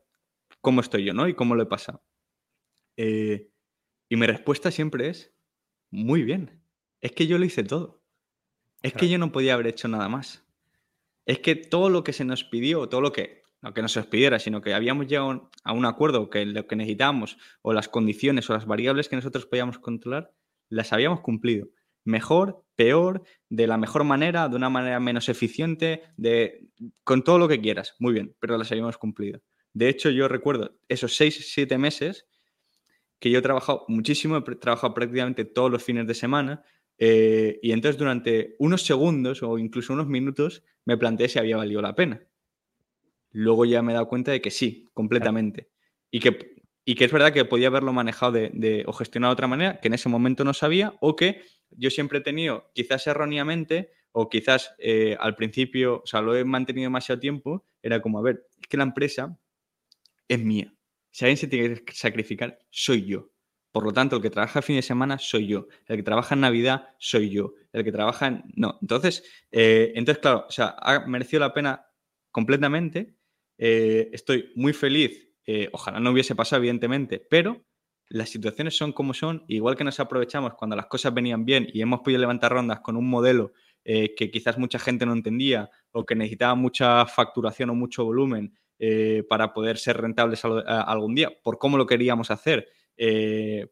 cómo 0.61 0.81
estoy 0.81 1.05
yo, 1.05 1.13
¿no? 1.13 1.27
Y 1.29 1.35
cómo 1.35 1.55
lo 1.55 1.63
he 1.63 1.67
pasado. 1.67 2.03
Eh, 2.97 3.51
y 4.09 4.17
mi 4.17 4.27
respuesta 4.27 4.71
siempre 4.71 5.09
es, 5.09 5.35
muy 5.91 6.23
bien. 6.23 6.63
Es 7.01 7.13
que 7.13 7.27
yo 7.27 7.39
lo 7.39 7.45
hice 7.45 7.65
todo. 7.65 8.03
Es 8.83 8.93
que 8.95 9.09
yo 9.09 9.19
no 9.19 9.33
podía 9.33 9.55
haber 9.55 9.67
hecho 9.67 9.89
nada 9.89 10.09
más. 10.09 10.47
Es 11.27 11.41
que 11.41 11.55
todo 11.55 11.91
lo 11.91 12.03
que 12.03 12.13
se 12.13 12.25
nos 12.25 12.45
pidió, 12.45 12.89
todo 12.89 13.01
lo 13.01 13.13
que 13.13 13.43
no 13.63 13.75
que 13.75 13.83
no 13.83 13.89
se 13.89 14.01
os 14.01 14.07
pidiera, 14.07 14.39
sino 14.39 14.61
que 14.61 14.75
habíamos 14.75 15.07
llegado 15.07 15.51
a 15.65 15.73
un 15.73 15.85
acuerdo 15.85 16.31
que 16.31 16.47
lo 16.47 16.67
que 16.67 16.77
necesitábamos 16.77 17.37
o 17.63 17.73
las 17.73 17.89
condiciones 17.89 18.49
o 18.49 18.55
las 18.55 18.67
variables 18.67 19.09
que 19.09 19.17
nosotros 19.17 19.47
podíamos 19.47 19.79
controlar, 19.79 20.33
las 20.69 20.93
habíamos 20.93 21.21
cumplido. 21.21 21.69
Mejor, 22.05 22.65
peor, 22.77 23.23
de 23.51 23.67
la 23.67 23.77
mejor 23.77 24.05
manera, 24.05 24.49
de 24.49 24.57
una 24.57 24.71
manera 24.71 24.99
menos 25.01 25.29
eficiente, 25.29 26.03
de, 26.17 26.69
con 27.05 27.23
todo 27.23 27.39
lo 27.39 27.49
que 27.49 27.61
quieras. 27.61 27.95
Muy 27.99 28.15
bien, 28.15 28.35
pero 28.41 28.57
las 28.57 28.73
habíamos 28.73 28.97
cumplido. 28.97 29.41
De 29.75 29.89
hecho, 29.89 30.11
yo 30.11 30.27
recuerdo 30.27 30.79
esos 30.89 31.15
seis, 31.15 31.53
siete 31.53 31.77
meses 31.77 32.27
que 33.19 33.31
yo 33.31 33.41
he 33.41 33.43
trabajado 33.43 33.85
muchísimo, 33.89 34.39
he 34.39 34.57
trabajado 34.57 34.95
prácticamente 34.95 35.45
todos 35.45 35.71
los 35.71 35.85
fines 35.85 36.07
de 36.07 36.15
semana, 36.15 36.65
eh, 36.97 37.59
y 37.63 37.73
entonces 37.73 37.99
durante 37.99 38.57
unos 38.59 38.83
segundos 38.83 39.43
o 39.43 39.59
incluso 39.59 39.93
unos 39.93 40.07
minutos 40.07 40.65
me 40.87 40.97
planteé 40.97 41.29
si 41.29 41.39
había 41.39 41.59
valido 41.59 41.83
la 41.83 41.95
pena 41.95 42.27
luego 43.33 43.65
ya 43.65 43.83
me 43.83 43.93
he 43.93 43.95
dado 43.95 44.09
cuenta 44.09 44.33
de 44.33 44.41
que 44.41 44.51
sí, 44.51 44.89
completamente. 44.93 45.71
Y, 46.11 46.21
que, 46.21 46.57
y 46.85 46.95
que 46.95 47.05
es 47.05 47.13
verdad 47.13 47.33
que 47.33 47.45
podía 47.45 47.69
haberlo 47.69 47.93
manejado 47.93 48.33
de, 48.33 48.85
o 48.87 48.93
gestionado 48.93 49.33
de 49.33 49.35
otra 49.35 49.47
manera, 49.47 49.81
que 49.81 49.89
en 49.89 49.95
ese 49.95 50.09
momento 50.09 50.45
no 50.45 50.55
sabía, 50.55 50.95
o 51.01 51.17
que 51.17 51.43
yo 51.71 51.91
siempre 51.91 52.19
he 52.19 52.23
tenido, 52.23 52.71
quizás 52.75 53.07
erróneamente, 53.07 53.93
o 54.13 54.29
quizás 54.29 54.75
eh, 54.79 55.17
al 55.21 55.37
principio, 55.37 56.03
o 56.03 56.07
sea, 56.07 56.21
lo 56.21 56.37
he 56.37 56.45
mantenido 56.45 56.87
demasiado 56.87 57.21
tiempo, 57.21 57.67
era 57.83 58.03
como, 58.03 58.19
a 58.19 58.23
ver, 58.23 58.47
es 58.61 58.67
que 58.67 58.77
la 58.77 58.83
empresa 58.83 59.39
es 60.29 60.41
mía. 60.43 60.75
Si 61.13 61.25
alguien 61.25 61.37
se 61.37 61.47
tiene 61.49 61.85
que 61.85 61.95
sacrificar, 61.95 62.59
soy 62.71 63.05
yo. 63.05 63.31
Por 63.73 63.85
lo 63.85 63.93
tanto, 63.93 64.17
el 64.17 64.23
que 64.23 64.31
trabaja 64.31 64.59
el 64.59 64.65
fin 64.65 64.77
de 64.77 64.83
semana 64.83 65.19
soy 65.19 65.47
yo. 65.47 65.69
El 65.87 65.97
que 65.97 66.03
trabaja 66.03 66.35
en 66.35 66.41
Navidad 66.41 66.89
soy 66.99 67.31
yo. 67.31 67.55
El 67.73 67.85
que 67.85 67.93
trabaja 67.93 68.27
en... 68.27 68.43
No. 68.57 68.79
Entonces, 68.81 69.23
eh, 69.53 69.93
entonces 69.95 70.21
claro, 70.21 70.47
o 70.49 70.51
sea, 70.51 70.75
ha 70.79 71.07
merecido 71.07 71.41
la 71.41 71.55
pena 71.55 71.87
completamente 72.33 73.15
eh, 73.63 74.09
estoy 74.15 74.53
muy 74.57 74.73
feliz, 74.73 75.29
eh, 75.45 75.69
ojalá 75.73 76.01
no 76.01 76.13
hubiese 76.13 76.35
pasado, 76.35 76.61
evidentemente, 76.61 77.23
pero 77.29 77.63
las 78.09 78.31
situaciones 78.31 78.75
son 78.75 78.95
como 78.95 79.13
son, 79.13 79.45
igual 79.49 79.77
que 79.77 79.85
nos 79.85 80.01
aprovechamos 80.01 80.55
cuando 80.55 80.77
las 80.77 80.87
cosas 80.87 81.13
venían 81.13 81.45
bien 81.45 81.69
y 81.71 81.83
hemos 81.83 82.01
podido 82.01 82.21
levantar 82.21 82.53
rondas 82.53 82.81
con 82.81 82.97
un 82.97 83.07
modelo 83.07 83.53
eh, 83.85 84.15
que 84.15 84.31
quizás 84.31 84.57
mucha 84.57 84.79
gente 84.79 85.05
no 85.05 85.13
entendía 85.13 85.69
o 85.93 86.07
que 86.07 86.15
necesitaba 86.15 86.55
mucha 86.55 87.05
facturación 87.05 87.69
o 87.69 87.75
mucho 87.75 88.05
volumen 88.05 88.57
para 89.29 89.53
poder 89.53 89.77
ser 89.77 90.01
rentables 90.01 90.43
algún 90.43 91.15
día, 91.15 91.31
por 91.43 91.59
cómo 91.59 91.77
lo 91.77 91.85
queríamos 91.85 92.31
hacer, 92.31 92.67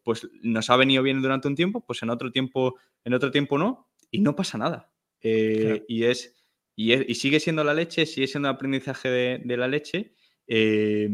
pues 0.05 0.29
nos 0.43 0.69
ha 0.69 0.77
venido 0.77 1.03
bien 1.03 1.23
durante 1.23 1.49
un 1.49 1.55
tiempo, 1.55 1.83
pues 1.87 2.03
en 2.03 2.11
otro 2.11 2.31
tiempo, 2.31 2.75
en 3.05 3.15
otro 3.15 3.31
tiempo 3.31 3.57
no, 3.57 3.89
y 4.11 4.21
no 4.21 4.37
pasa 4.37 4.59
nada. 4.59 4.93
Y 5.23 6.05
es 6.05 6.38
y, 6.81 7.15
sigue 7.17 7.41
siendo 7.41 7.65
la 7.65 7.75
leche, 7.75 8.07
sigue 8.07 8.29
siendo 8.29 8.49
el 8.49 8.55
aprendizaje 8.55 9.09
de, 9.11 9.57
la 9.57 9.67
leche 9.67 10.15
eh, 10.47 11.11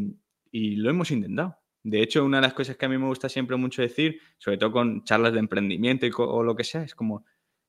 y 0.50 0.76
lo 0.76 0.90
hemos 0.90 1.10
intentado. 1.10 1.56
De 1.82 2.02
hecho, 2.02 2.22
una 2.22 2.36
de 2.36 2.42
las 2.42 2.52
cosas 2.52 2.76
que 2.76 2.84
a 2.84 2.88
mí 2.90 2.98
me 2.98 3.06
gusta 3.06 3.30
siempre 3.30 3.56
mucho 3.56 3.80
decir, 3.80 4.20
sobre 4.36 4.58
todo 4.58 4.72
con 4.72 5.04
charlas 5.04 5.32
de 5.32 5.38
emprendimiento 5.38 6.06
o 6.18 6.42
lo 6.42 6.54
que 6.54 6.64
sea, 6.64 6.82
es 6.82 6.94
como, 6.94 7.24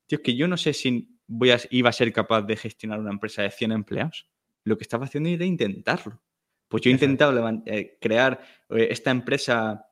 tío, 0.08 0.22
que 0.22 0.36
yo 0.36 0.46
no 0.50 0.58
sé 0.58 0.74
si 0.74 1.18
voy 1.26 1.52
a, 1.52 1.60
iba 1.70 1.90
a 1.90 1.94
ser 1.94 2.12
capaz 2.12 2.42
de 2.42 2.58
gestionar 2.58 3.00
una 3.00 3.12
empresa 3.12 3.44
de 3.44 3.52
100 3.52 3.72
empleados. 3.72 4.30
Lo 4.66 4.78
que 4.78 4.84
estaba 4.84 5.06
haciendo 5.06 5.30
era 5.30 5.46
intentarlo. 5.46 6.22
Pues 6.68 6.84
yo 6.84 6.90
he 6.90 6.94
intentado 6.94 7.64
eh, 7.66 7.98
crear 8.02 8.42
eh, 8.72 8.90
esta 8.92 9.12
empresa 9.12 9.86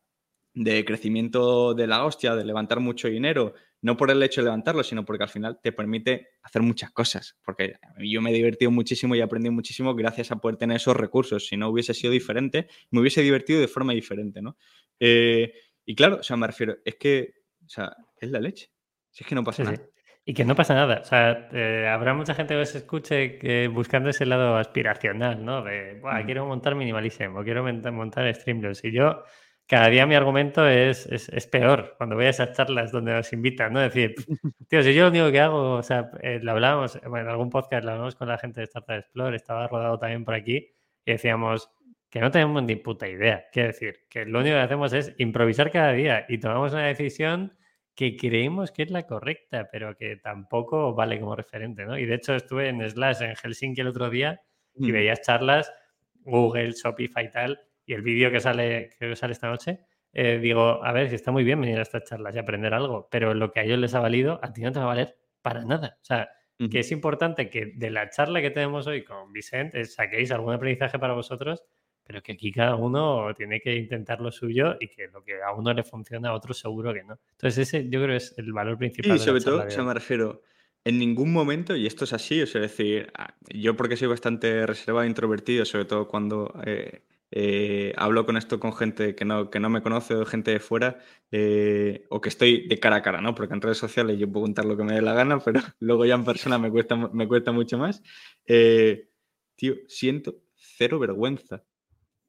de 0.53 0.85
crecimiento 0.85 1.73
de 1.73 1.87
la 1.87 2.05
hostia, 2.05 2.35
de 2.35 2.45
levantar 2.45 2.79
mucho 2.79 3.07
dinero, 3.07 3.53
no 3.81 3.97
por 3.97 4.11
el 4.11 4.21
hecho 4.21 4.41
de 4.41 4.45
levantarlo, 4.45 4.83
sino 4.83 5.03
porque 5.03 5.23
al 5.23 5.29
final 5.29 5.59
te 5.61 5.71
permite 5.71 6.29
hacer 6.43 6.61
muchas 6.61 6.91
cosas. 6.91 7.37
Porque 7.43 7.75
yo 7.97 8.21
me 8.21 8.29
he 8.29 8.33
divertido 8.33 8.71
muchísimo 8.71 9.15
y 9.15 9.19
he 9.19 9.23
aprendido 9.23 9.51
muchísimo 9.51 9.93
gracias 9.95 10.31
a 10.31 10.37
poder 10.37 10.57
tener 10.57 10.77
esos 10.77 10.95
recursos. 10.95 11.47
Si 11.47 11.57
no 11.57 11.69
hubiese 11.69 11.93
sido 11.93 12.13
diferente, 12.13 12.67
me 12.91 13.01
hubiese 13.01 13.21
divertido 13.21 13.59
de 13.59 13.67
forma 13.67 13.93
diferente, 13.93 14.41
¿no? 14.41 14.57
Eh, 14.99 15.53
y 15.85 15.95
claro, 15.95 16.17
o 16.17 16.23
sea, 16.23 16.37
me 16.37 16.47
refiero, 16.47 16.77
es 16.85 16.95
que, 16.95 17.33
o 17.65 17.69
sea, 17.69 17.95
es 18.17 18.29
la 18.29 18.39
leche. 18.39 18.69
Si 19.09 19.23
es 19.23 19.27
que 19.27 19.35
no 19.35 19.43
pasa 19.43 19.63
nada. 19.63 19.81
Y 20.25 20.33
que 20.33 20.45
no 20.45 20.55
pasa 20.55 20.73
nada. 20.73 21.01
O 21.01 21.05
sea, 21.05 21.49
eh, 21.51 21.87
habrá 21.87 22.13
mucha 22.13 22.33
gente 22.33 22.57
que 22.57 22.65
se 22.65 22.77
escuche 22.77 23.37
que 23.37 23.67
buscando 23.67 24.09
ese 24.09 24.25
lado 24.25 24.55
aspiracional, 24.55 25.43
¿no? 25.43 25.61
De, 25.61 25.99
mm. 26.01 26.25
quiero 26.25 26.45
montar 26.45 26.75
minimalism 26.75 27.35
o 27.35 27.43
quiero 27.43 27.63
montar 27.91 28.33
Streamlabs. 28.33 28.85
Y 28.85 28.93
yo, 28.93 29.23
cada 29.67 29.89
día 29.89 30.05
mi 30.05 30.15
argumento 30.15 30.67
es, 30.67 31.05
es, 31.07 31.47
peor 31.47 31.95
cuando 31.97 32.15
voy 32.15 32.25
a 32.25 32.29
esas 32.29 32.51
charlas 32.51 32.91
donde 32.91 33.13
nos 33.13 33.31
invitan, 33.33 33.73
¿no? 33.73 33.79
Decir, 33.79 34.15
tío, 34.67 34.83
si 34.83 34.93
yo 34.93 35.03
lo 35.03 35.09
único 35.09 35.31
que 35.31 35.39
hago, 35.39 35.75
o 35.75 35.83
sea, 35.83 36.11
eh, 36.21 36.39
lo 36.41 36.51
hablábamos, 36.51 36.99
en 37.01 37.15
algún 37.27 37.49
podcast 37.49 37.85
lo 37.85 37.91
hablamos 37.91 38.15
con 38.15 38.27
la 38.27 38.37
gente 38.37 38.59
de 38.59 38.65
Startup 38.65 38.95
Explore, 38.95 39.35
estaba 39.35 39.67
rodado 39.67 39.97
también 39.97 40.25
por 40.25 40.35
aquí, 40.35 40.71
y 41.05 41.11
decíamos 41.11 41.69
que 42.09 42.19
no 42.19 42.29
tenemos 42.29 42.61
ni 42.63 42.75
puta 42.75 43.07
idea. 43.07 43.45
Quiero 43.51 43.69
decir, 43.69 44.01
que 44.09 44.25
lo 44.25 44.39
único 44.39 44.55
que 44.55 44.61
hacemos 44.61 44.93
es 44.93 45.15
improvisar 45.17 45.71
cada 45.71 45.93
día 45.93 46.25
y 46.29 46.37
tomamos 46.37 46.73
una 46.73 46.85
decisión 46.85 47.57
que 47.95 48.17
creemos 48.17 48.71
que 48.71 48.83
es 48.83 48.91
la 48.91 49.03
correcta, 49.07 49.69
pero 49.71 49.95
que 49.95 50.17
tampoco 50.17 50.93
vale 50.93 51.19
como 51.19 51.35
referente, 51.35 51.85
¿no? 51.85 51.97
Y 51.97 52.05
de 52.05 52.15
hecho 52.15 52.35
estuve 52.35 52.69
en 52.69 52.87
Slash 52.87 53.21
en 53.21 53.35
Helsinki 53.35 53.81
el 53.81 53.87
otro 53.87 54.09
día 54.09 54.41
y 54.75 54.89
mm. 54.89 54.93
veías 54.93 55.21
charlas, 55.21 55.73
Google, 56.21 56.71
Shopify 56.71 57.25
y 57.25 57.31
tal, 57.31 57.61
y 57.85 57.93
el 57.93 58.01
vídeo 58.01 58.31
que 58.31 58.39
sale, 58.39 58.89
que 58.99 59.15
sale 59.15 59.33
esta 59.33 59.49
noche, 59.49 59.81
eh, 60.13 60.39
digo, 60.39 60.83
a 60.83 60.91
ver, 60.91 61.09
si 61.09 61.15
está 61.15 61.31
muy 61.31 61.43
bien 61.43 61.59
venir 61.59 61.79
a 61.79 61.81
estas 61.81 62.03
charlas 62.03 62.35
y 62.35 62.39
aprender 62.39 62.73
algo, 62.73 63.07
pero 63.09 63.33
lo 63.33 63.51
que 63.51 63.59
a 63.59 63.63
ellos 63.63 63.79
les 63.79 63.95
ha 63.95 63.99
valido, 63.99 64.39
a 64.43 64.53
ti 64.53 64.61
no 64.61 64.71
te 64.71 64.79
va 64.79 64.85
a 64.85 64.89
valer 64.89 65.17
para 65.41 65.65
nada. 65.65 65.97
O 66.01 66.05
sea, 66.05 66.29
que 66.71 66.79
es 66.79 66.91
importante 66.91 67.49
que 67.49 67.73
de 67.75 67.89
la 67.89 68.09
charla 68.09 68.41
que 68.41 68.51
tenemos 68.51 68.87
hoy 68.87 69.03
con 69.03 69.33
Vicente 69.33 69.83
saquéis 69.83 70.31
algún 70.31 70.53
aprendizaje 70.53 70.97
para 70.97 71.13
vosotros 71.13 71.63
pero 72.05 72.21
que 72.21 72.33
aquí 72.33 72.51
cada 72.51 72.75
uno 72.75 73.33
tiene 73.35 73.61
que 73.61 73.75
intentar 73.75 74.19
lo 74.19 74.31
suyo 74.31 74.75
y 74.79 74.87
que 74.87 75.07
lo 75.07 75.23
que 75.23 75.41
a 75.41 75.53
uno 75.53 75.73
le 75.73 75.83
funciona 75.83 76.29
a 76.29 76.33
otro 76.33 76.53
seguro 76.53 76.93
que 76.93 77.03
no. 77.03 77.19
Entonces 77.31 77.67
ese 77.67 77.89
yo 77.89 78.01
creo 78.03 78.15
es 78.15 78.33
el 78.37 78.51
valor 78.51 78.77
principal. 78.77 79.15
Y 79.15 79.19
sobre 79.19 79.41
todo, 79.41 79.69
se 79.69 79.81
me 79.81 79.93
refiero, 79.93 80.41
en 80.83 80.99
ningún 80.99 81.31
momento, 81.31 81.75
y 81.75 81.87
esto 81.87 82.03
es 82.03 82.13
así, 82.13 82.41
o 82.41 82.47
sea, 82.47 82.61
decir, 82.61 83.09
ah, 83.17 83.33
yo 83.49 83.75
porque 83.75 83.95
soy 83.95 84.09
bastante 84.09 84.65
reservado 84.65 85.05
e 85.05 85.07
introvertido, 85.07 85.63
sobre 85.63 85.85
todo 85.85 86.07
cuando 86.07 86.53
eh, 86.65 87.03
eh, 87.35 87.93
hablo 87.97 88.27
con 88.27 88.37
esto 88.37 88.59
con 88.59 88.73
gente 88.73 89.15
que 89.15 89.25
no, 89.25 89.49
que 89.49 89.59
no 89.59 89.69
me 89.69 89.81
conoce 89.81 90.13
o 90.13 90.25
gente 90.25 90.51
de 90.51 90.59
fuera, 90.59 90.99
eh, 91.31 92.05
o 92.09 92.21
que 92.21 92.29
estoy 92.29 92.67
de 92.67 92.79
cara 92.79 92.97
a 92.97 93.01
cara, 93.01 93.21
¿no? 93.21 93.33
Porque 93.33 93.55
en 93.55 93.61
redes 93.61 93.79
sociales 93.79 94.19
yo 94.19 94.31
puedo 94.31 94.45
contar 94.45 94.65
lo 94.65 94.77
que 94.77 94.83
me 94.83 94.93
dé 94.93 95.01
la 95.01 95.13
gana, 95.13 95.39
pero 95.39 95.59
luego 95.79 96.05
ya 96.05 96.15
en 96.15 96.25
persona 96.25 96.59
me 96.59 96.69
cuesta, 96.69 96.95
me 96.95 97.27
cuesta 97.27 97.51
mucho 97.51 97.77
más. 97.79 98.03
tío, 98.45 99.75
siento 99.87 100.35
cero 100.55 100.99
vergüenza 100.99 101.63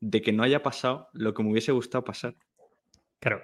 de 0.01 0.23
que 0.23 0.33
no 0.33 0.43
haya 0.43 0.63
pasado 0.63 1.09
lo 1.13 1.35
que 1.35 1.43
me 1.43 1.51
hubiese 1.51 1.73
gustado 1.73 2.05
pasar. 2.05 2.37
Claro. 3.21 3.43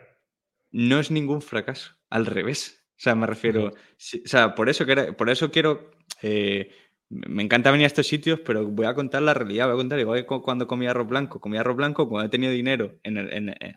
No 0.71 0.99
es 0.99 1.11
ningún 1.11 1.43
fracaso, 1.43 1.97
al 2.09 2.27
revés. 2.27 2.85
O 2.97 3.03
sea, 3.03 3.15
me 3.15 3.27
refiero, 3.27 3.69
o 3.69 3.73
sea, 3.97 4.55
por 4.55 4.69
eso, 4.69 4.85
por 5.17 5.31
eso 5.31 5.51
quiero, 5.51 5.91
eh, 6.21 6.71
me 7.11 7.43
encanta 7.43 7.71
venir 7.71 7.85
a 7.85 7.89
estos 7.89 8.07
sitios, 8.07 8.41
pero 8.41 8.67
voy 8.67 8.87
a 8.87 8.95
contar 8.95 9.23
la 9.23 9.35
realidad, 9.35 9.67
voy 9.67 9.75
a 9.75 9.77
contar, 9.77 9.99
igual 9.99 10.21
que 10.21 10.41
cuando 10.41 10.67
comí 10.67 10.87
arroz 10.87 11.09
blanco, 11.09 11.41
comí 11.41 11.59
arroz 11.59 11.77
blanco, 11.77 12.09
cuando 12.09 12.27
he 12.27 12.31
tenido 12.31 12.53
dinero 12.53 12.99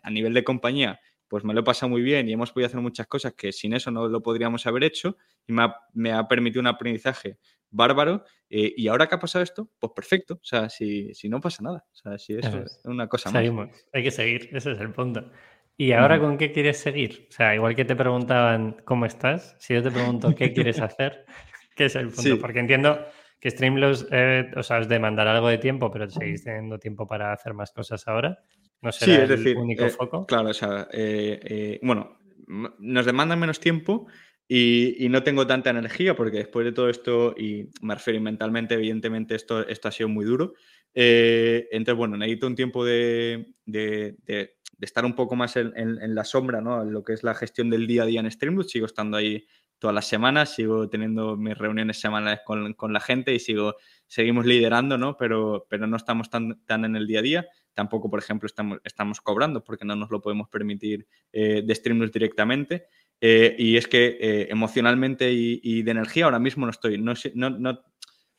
a 0.02 0.10
nivel 0.10 0.34
de 0.34 0.44
compañía, 0.44 1.00
pues 1.26 1.44
me 1.44 1.52
lo 1.52 1.60
he 1.60 1.64
pasado 1.64 1.90
muy 1.90 2.02
bien 2.02 2.28
y 2.28 2.32
hemos 2.32 2.52
podido 2.52 2.68
hacer 2.68 2.80
muchas 2.80 3.08
cosas 3.08 3.34
que 3.34 3.50
sin 3.50 3.74
eso 3.74 3.90
no 3.90 4.08
lo 4.08 4.22
podríamos 4.22 4.66
haber 4.66 4.84
hecho 4.84 5.16
y 5.46 5.52
me 5.52 5.64
ha, 5.64 5.76
me 5.92 6.12
ha 6.12 6.28
permitido 6.28 6.60
un 6.60 6.68
aprendizaje 6.68 7.38
bárbaro. 7.70 8.24
Eh, 8.48 8.72
y 8.76 8.86
ahora 8.88 9.08
que 9.08 9.16
ha 9.16 9.18
pasado 9.18 9.42
esto, 9.42 9.68
pues 9.78 9.92
perfecto. 9.94 10.34
O 10.34 10.44
sea, 10.44 10.68
si, 10.68 11.12
si 11.12 11.28
no 11.28 11.40
pasa 11.40 11.62
nada. 11.62 11.84
O 11.92 11.96
sea, 11.96 12.18
si 12.18 12.34
eso 12.34 12.58
es 12.58 12.80
una 12.84 13.08
cosa 13.08 13.30
Seguimos. 13.30 13.68
Hay 13.92 14.04
que 14.04 14.10
seguir, 14.10 14.48
ese 14.52 14.72
es 14.72 14.80
el 14.80 14.92
punto. 14.92 15.28
¿Y 15.76 15.90
ahora 15.90 16.20
con 16.20 16.38
qué 16.38 16.52
quieres 16.52 16.78
seguir? 16.78 17.26
O 17.30 17.32
sea, 17.32 17.52
igual 17.52 17.74
que 17.74 17.84
te 17.84 17.96
preguntaban 17.96 18.76
cómo 18.84 19.06
estás, 19.06 19.56
si 19.58 19.74
yo 19.74 19.82
te 19.82 19.90
pregunto 19.90 20.32
qué 20.36 20.52
quieres 20.52 20.78
hacer, 20.80 21.26
¿qué 21.74 21.86
es 21.86 21.96
el 21.96 22.10
punto? 22.10 22.38
Porque 22.38 22.60
entiendo 22.60 23.04
que 23.44 23.50
Streamlabs, 23.50 24.06
eh, 24.10 24.50
o 24.56 24.62
sea, 24.62 24.78
os 24.78 24.88
demandar 24.88 25.28
algo 25.28 25.48
de 25.48 25.58
tiempo, 25.58 25.90
pero 25.90 26.08
seguís 26.08 26.44
teniendo 26.44 26.78
tiempo 26.78 27.06
para 27.06 27.30
hacer 27.30 27.52
más 27.52 27.72
cosas 27.72 28.08
ahora. 28.08 28.38
No 28.80 28.90
será 28.90 29.24
el 29.24 29.56
único 29.58 29.84
eh, 29.84 29.90
foco. 29.90 30.24
Claro, 30.24 30.48
o 30.48 30.54
sea, 30.54 30.88
bueno, 31.82 32.16
nos 32.78 33.04
demandan 33.04 33.38
menos 33.38 33.60
tiempo, 33.60 34.06
y, 34.48 35.06
no 35.10 35.22
tengo 35.22 35.46
tanta 35.46 35.70
energía 35.70 36.16
porque 36.16 36.38
después 36.38 36.64
de 36.64 36.72
todo 36.72 36.88
esto, 36.88 37.34
y 37.36 37.68
me 37.82 37.94
refiero 37.94 38.18
mentalmente, 38.22 38.74
evidentemente 38.74 39.34
esto, 39.34 39.66
esto 39.66 39.88
ha 39.88 39.92
sido 39.92 40.08
muy 40.08 40.24
duro. 40.24 40.54
Eh, 40.94 41.68
entonces, 41.70 41.98
bueno, 41.98 42.16
necesito 42.16 42.46
un 42.46 42.54
tiempo 42.54 42.82
de, 42.82 43.52
de, 43.66 44.16
de, 44.24 44.56
estar 44.80 45.04
un 45.04 45.14
poco 45.14 45.36
más 45.36 45.56
en, 45.56 45.72
en, 45.76 46.14
la 46.14 46.24
sombra, 46.24 46.62
¿no? 46.62 46.82
Lo 46.84 47.02
que 47.02 47.14
es 47.14 47.22
la 47.22 47.34
gestión 47.34 47.68
del 47.68 47.86
día 47.86 48.04
a 48.04 48.06
día 48.06 48.20
en 48.20 48.30
Streamwood. 48.30 48.66
Sigo 48.66 48.86
estando 48.86 49.16
ahí 49.16 49.46
todas 49.84 49.94
las 49.94 50.06
semanas, 50.06 50.54
sigo 50.54 50.88
teniendo 50.88 51.36
mis 51.36 51.58
reuniones 51.58 52.00
semanales 52.00 52.40
con, 52.46 52.72
con 52.72 52.94
la 52.94 53.00
gente 53.00 53.34
y 53.34 53.38
sigo, 53.38 53.76
seguimos 54.06 54.46
liderando, 54.46 54.96
¿no? 54.96 55.18
Pero, 55.18 55.66
pero 55.68 55.86
no 55.86 55.98
estamos 55.98 56.30
tan, 56.30 56.64
tan 56.64 56.86
en 56.86 56.96
el 56.96 57.06
día 57.06 57.18
a 57.18 57.22
día. 57.22 57.46
Tampoco, 57.74 58.08
por 58.08 58.18
ejemplo, 58.18 58.46
estamos, 58.46 58.78
estamos 58.82 59.20
cobrando 59.20 59.62
porque 59.62 59.84
no 59.84 59.94
nos 59.94 60.10
lo 60.10 60.22
podemos 60.22 60.48
permitir 60.48 61.06
eh, 61.32 61.60
de 61.62 61.74
Streamwood 61.74 62.10
directamente. 62.10 62.86
Eh, 63.20 63.54
y 63.58 63.76
es 63.76 63.86
que 63.86 64.16
eh, 64.18 64.46
emocionalmente 64.48 65.30
y, 65.30 65.82
de 65.82 65.90
energía 65.90 66.24
ahora 66.24 66.38
mismo 66.38 66.64
no 66.64 66.70
estoy. 66.70 66.96
No, 66.96 67.12
no, 67.34 67.82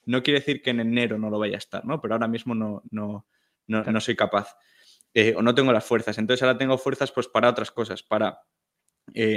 no, 0.07 0.23
quiere 0.23 0.39
decir 0.39 0.63
que 0.63 0.71
en 0.71 0.79
enero 0.79 1.19
no 1.19 1.29
lo 1.29 1.37
vaya 1.37 1.57
a 1.57 1.59
estar, 1.59 1.85
¿no? 1.85 2.01
Pero 2.01 2.15
ahora 2.15 2.27
mismo 2.27 2.55
no, 2.55 2.81
no, 2.89 3.27
no, 3.67 4.01
soy 4.01 4.15
capaz. 4.15 4.57
Eh, 5.13 5.35
o 5.37 5.43
no 5.43 5.53
tengo 5.53 5.71
las 5.71 5.85
fuerzas. 5.85 6.17
Entonces 6.17 6.41
ahora 6.41 6.57
tengo 6.57 6.79
fuerzas 6.79 7.11
pues 7.11 7.27
para 7.27 7.51
otras 7.51 7.69
cosas, 7.69 8.01
para 8.01 8.39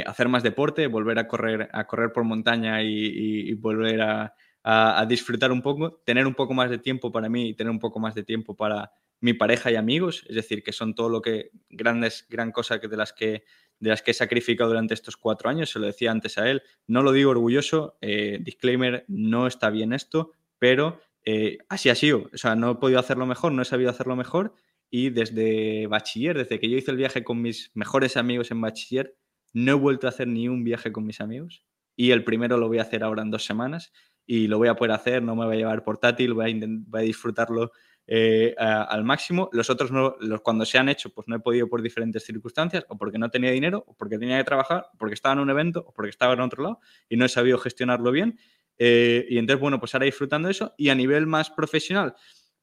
hacer 0.06 0.28
más 0.28 0.42
deporte, 0.42 0.86
volver 0.86 1.18
a 1.18 1.28
correr, 1.28 1.68
a 1.72 1.86
correr 1.86 2.12
por 2.12 2.24
montaña 2.24 2.82
y, 2.82 3.52
volver 3.54 4.00
a, 4.00 4.34
a, 4.62 5.06
disfrutar 5.06 5.52
un 5.52 5.62
poco, 5.62 6.00
tener 6.04 6.26
un 6.26 6.34
poco 6.34 6.54
más 6.54 6.70
de 6.70 6.78
tiempo 6.78 7.12
para 7.12 7.28
mí 7.28 7.50
y 7.50 7.54
tener 7.54 7.70
un 7.70 7.78
poco 7.78 8.00
más 8.00 8.14
de 8.14 8.22
tiempo 8.22 8.56
para 8.56 8.90
mi 9.20 9.34
pareja 9.34 9.70
y 9.70 9.76
amigos, 9.76 10.24
es 10.28 10.36
decir, 10.36 10.62
que 10.62 10.72
son 10.72 10.94
todo 10.94 11.08
lo 11.08 11.20
que 11.20 11.50
grandes, 11.68 12.26
gran 12.28 12.52
cosa 12.52 12.80
que 12.80 12.88
de 12.88 12.96
las 12.96 13.12
que 13.12 13.44
de 13.80 13.90
las 13.90 14.02
que 14.02 14.10
he 14.10 14.14
sacrificado 14.14 14.70
durante 14.70 14.94
estos 14.94 15.16
cuatro 15.16 15.48
años, 15.48 15.70
se 15.70 15.78
lo 15.78 15.86
decía 15.86 16.10
antes 16.10 16.36
a 16.36 16.50
él, 16.50 16.62
no 16.88 17.02
lo 17.02 17.12
digo 17.12 17.30
orgulloso, 17.30 17.96
eh, 18.00 18.38
disclaimer, 18.40 19.04
no 19.06 19.46
está 19.46 19.70
bien 19.70 19.92
esto, 19.92 20.32
pero 20.58 21.00
eh, 21.24 21.58
así 21.68 21.88
ha 21.88 21.94
sido, 21.94 22.28
o 22.32 22.36
sea, 22.36 22.56
no 22.56 22.72
he 22.72 22.74
podido 22.76 22.98
hacerlo 22.98 23.24
mejor, 23.24 23.52
no 23.52 23.62
he 23.62 23.64
sabido 23.64 23.90
hacerlo 23.90 24.16
mejor 24.16 24.52
y 24.90 25.10
desde 25.10 25.86
bachiller, 25.86 26.36
desde 26.36 26.58
que 26.58 26.68
yo 26.68 26.76
hice 26.76 26.90
el 26.90 26.96
viaje 26.96 27.22
con 27.22 27.40
mis 27.40 27.70
mejores 27.74 28.16
amigos 28.16 28.50
en 28.50 28.60
bachiller, 28.60 29.14
no 29.52 29.72
he 29.72 29.74
vuelto 29.74 30.06
a 30.06 30.10
hacer 30.10 30.28
ni 30.28 30.48
un 30.48 30.64
viaje 30.64 30.92
con 30.92 31.06
mis 31.06 31.20
amigos 31.20 31.64
y 31.96 32.12
el 32.12 32.24
primero 32.24 32.56
lo 32.56 32.68
voy 32.68 32.78
a 32.78 32.82
hacer 32.82 33.02
ahora 33.02 33.22
en 33.22 33.30
dos 33.30 33.44
semanas 33.44 33.92
y 34.24 34.46
lo 34.46 34.58
voy 34.58 34.68
a 34.68 34.76
poder 34.76 34.92
hacer, 34.92 35.22
no 35.22 35.34
me 35.34 35.46
voy 35.46 35.56
a 35.56 35.58
llevar 35.58 35.82
portátil, 35.82 36.34
voy 36.34 36.60
a, 36.92 36.98
disfrutarlo 37.00 37.72
eh, 38.06 38.54
al 38.58 39.02
máximo. 39.04 39.48
Los 39.52 39.70
otros, 39.70 39.90
no, 39.90 40.16
los, 40.20 40.42
cuando 40.42 40.66
se 40.66 40.76
han 40.76 40.90
hecho, 40.90 41.10
pues 41.10 41.26
no 41.28 41.36
he 41.36 41.40
podido 41.40 41.66
por 41.66 41.80
diferentes 41.80 42.24
circunstancias, 42.24 42.84
o 42.88 42.98
porque 42.98 43.18
no 43.18 43.30
tenía 43.30 43.50
dinero, 43.50 43.84
o 43.86 43.94
porque 43.96 44.18
tenía 44.18 44.36
que 44.36 44.44
trabajar, 44.44 44.86
o 44.92 44.98
porque 44.98 45.14
estaba 45.14 45.32
en 45.32 45.40
un 45.40 45.50
evento, 45.50 45.82
o 45.88 45.92
porque 45.94 46.10
estaba 46.10 46.34
en 46.34 46.40
otro 46.40 46.62
lado 46.62 46.80
y 47.08 47.16
no 47.16 47.24
he 47.24 47.28
sabido 47.28 47.56
gestionarlo 47.58 48.12
bien. 48.12 48.38
Eh, 48.78 49.26
y 49.28 49.38
entonces, 49.38 49.60
bueno, 49.60 49.80
pues 49.80 49.94
ahora 49.94 50.04
disfrutando 50.04 50.48
eso. 50.48 50.74
Y 50.76 50.90
a 50.90 50.94
nivel 50.94 51.26
más 51.26 51.50
profesional, 51.50 52.14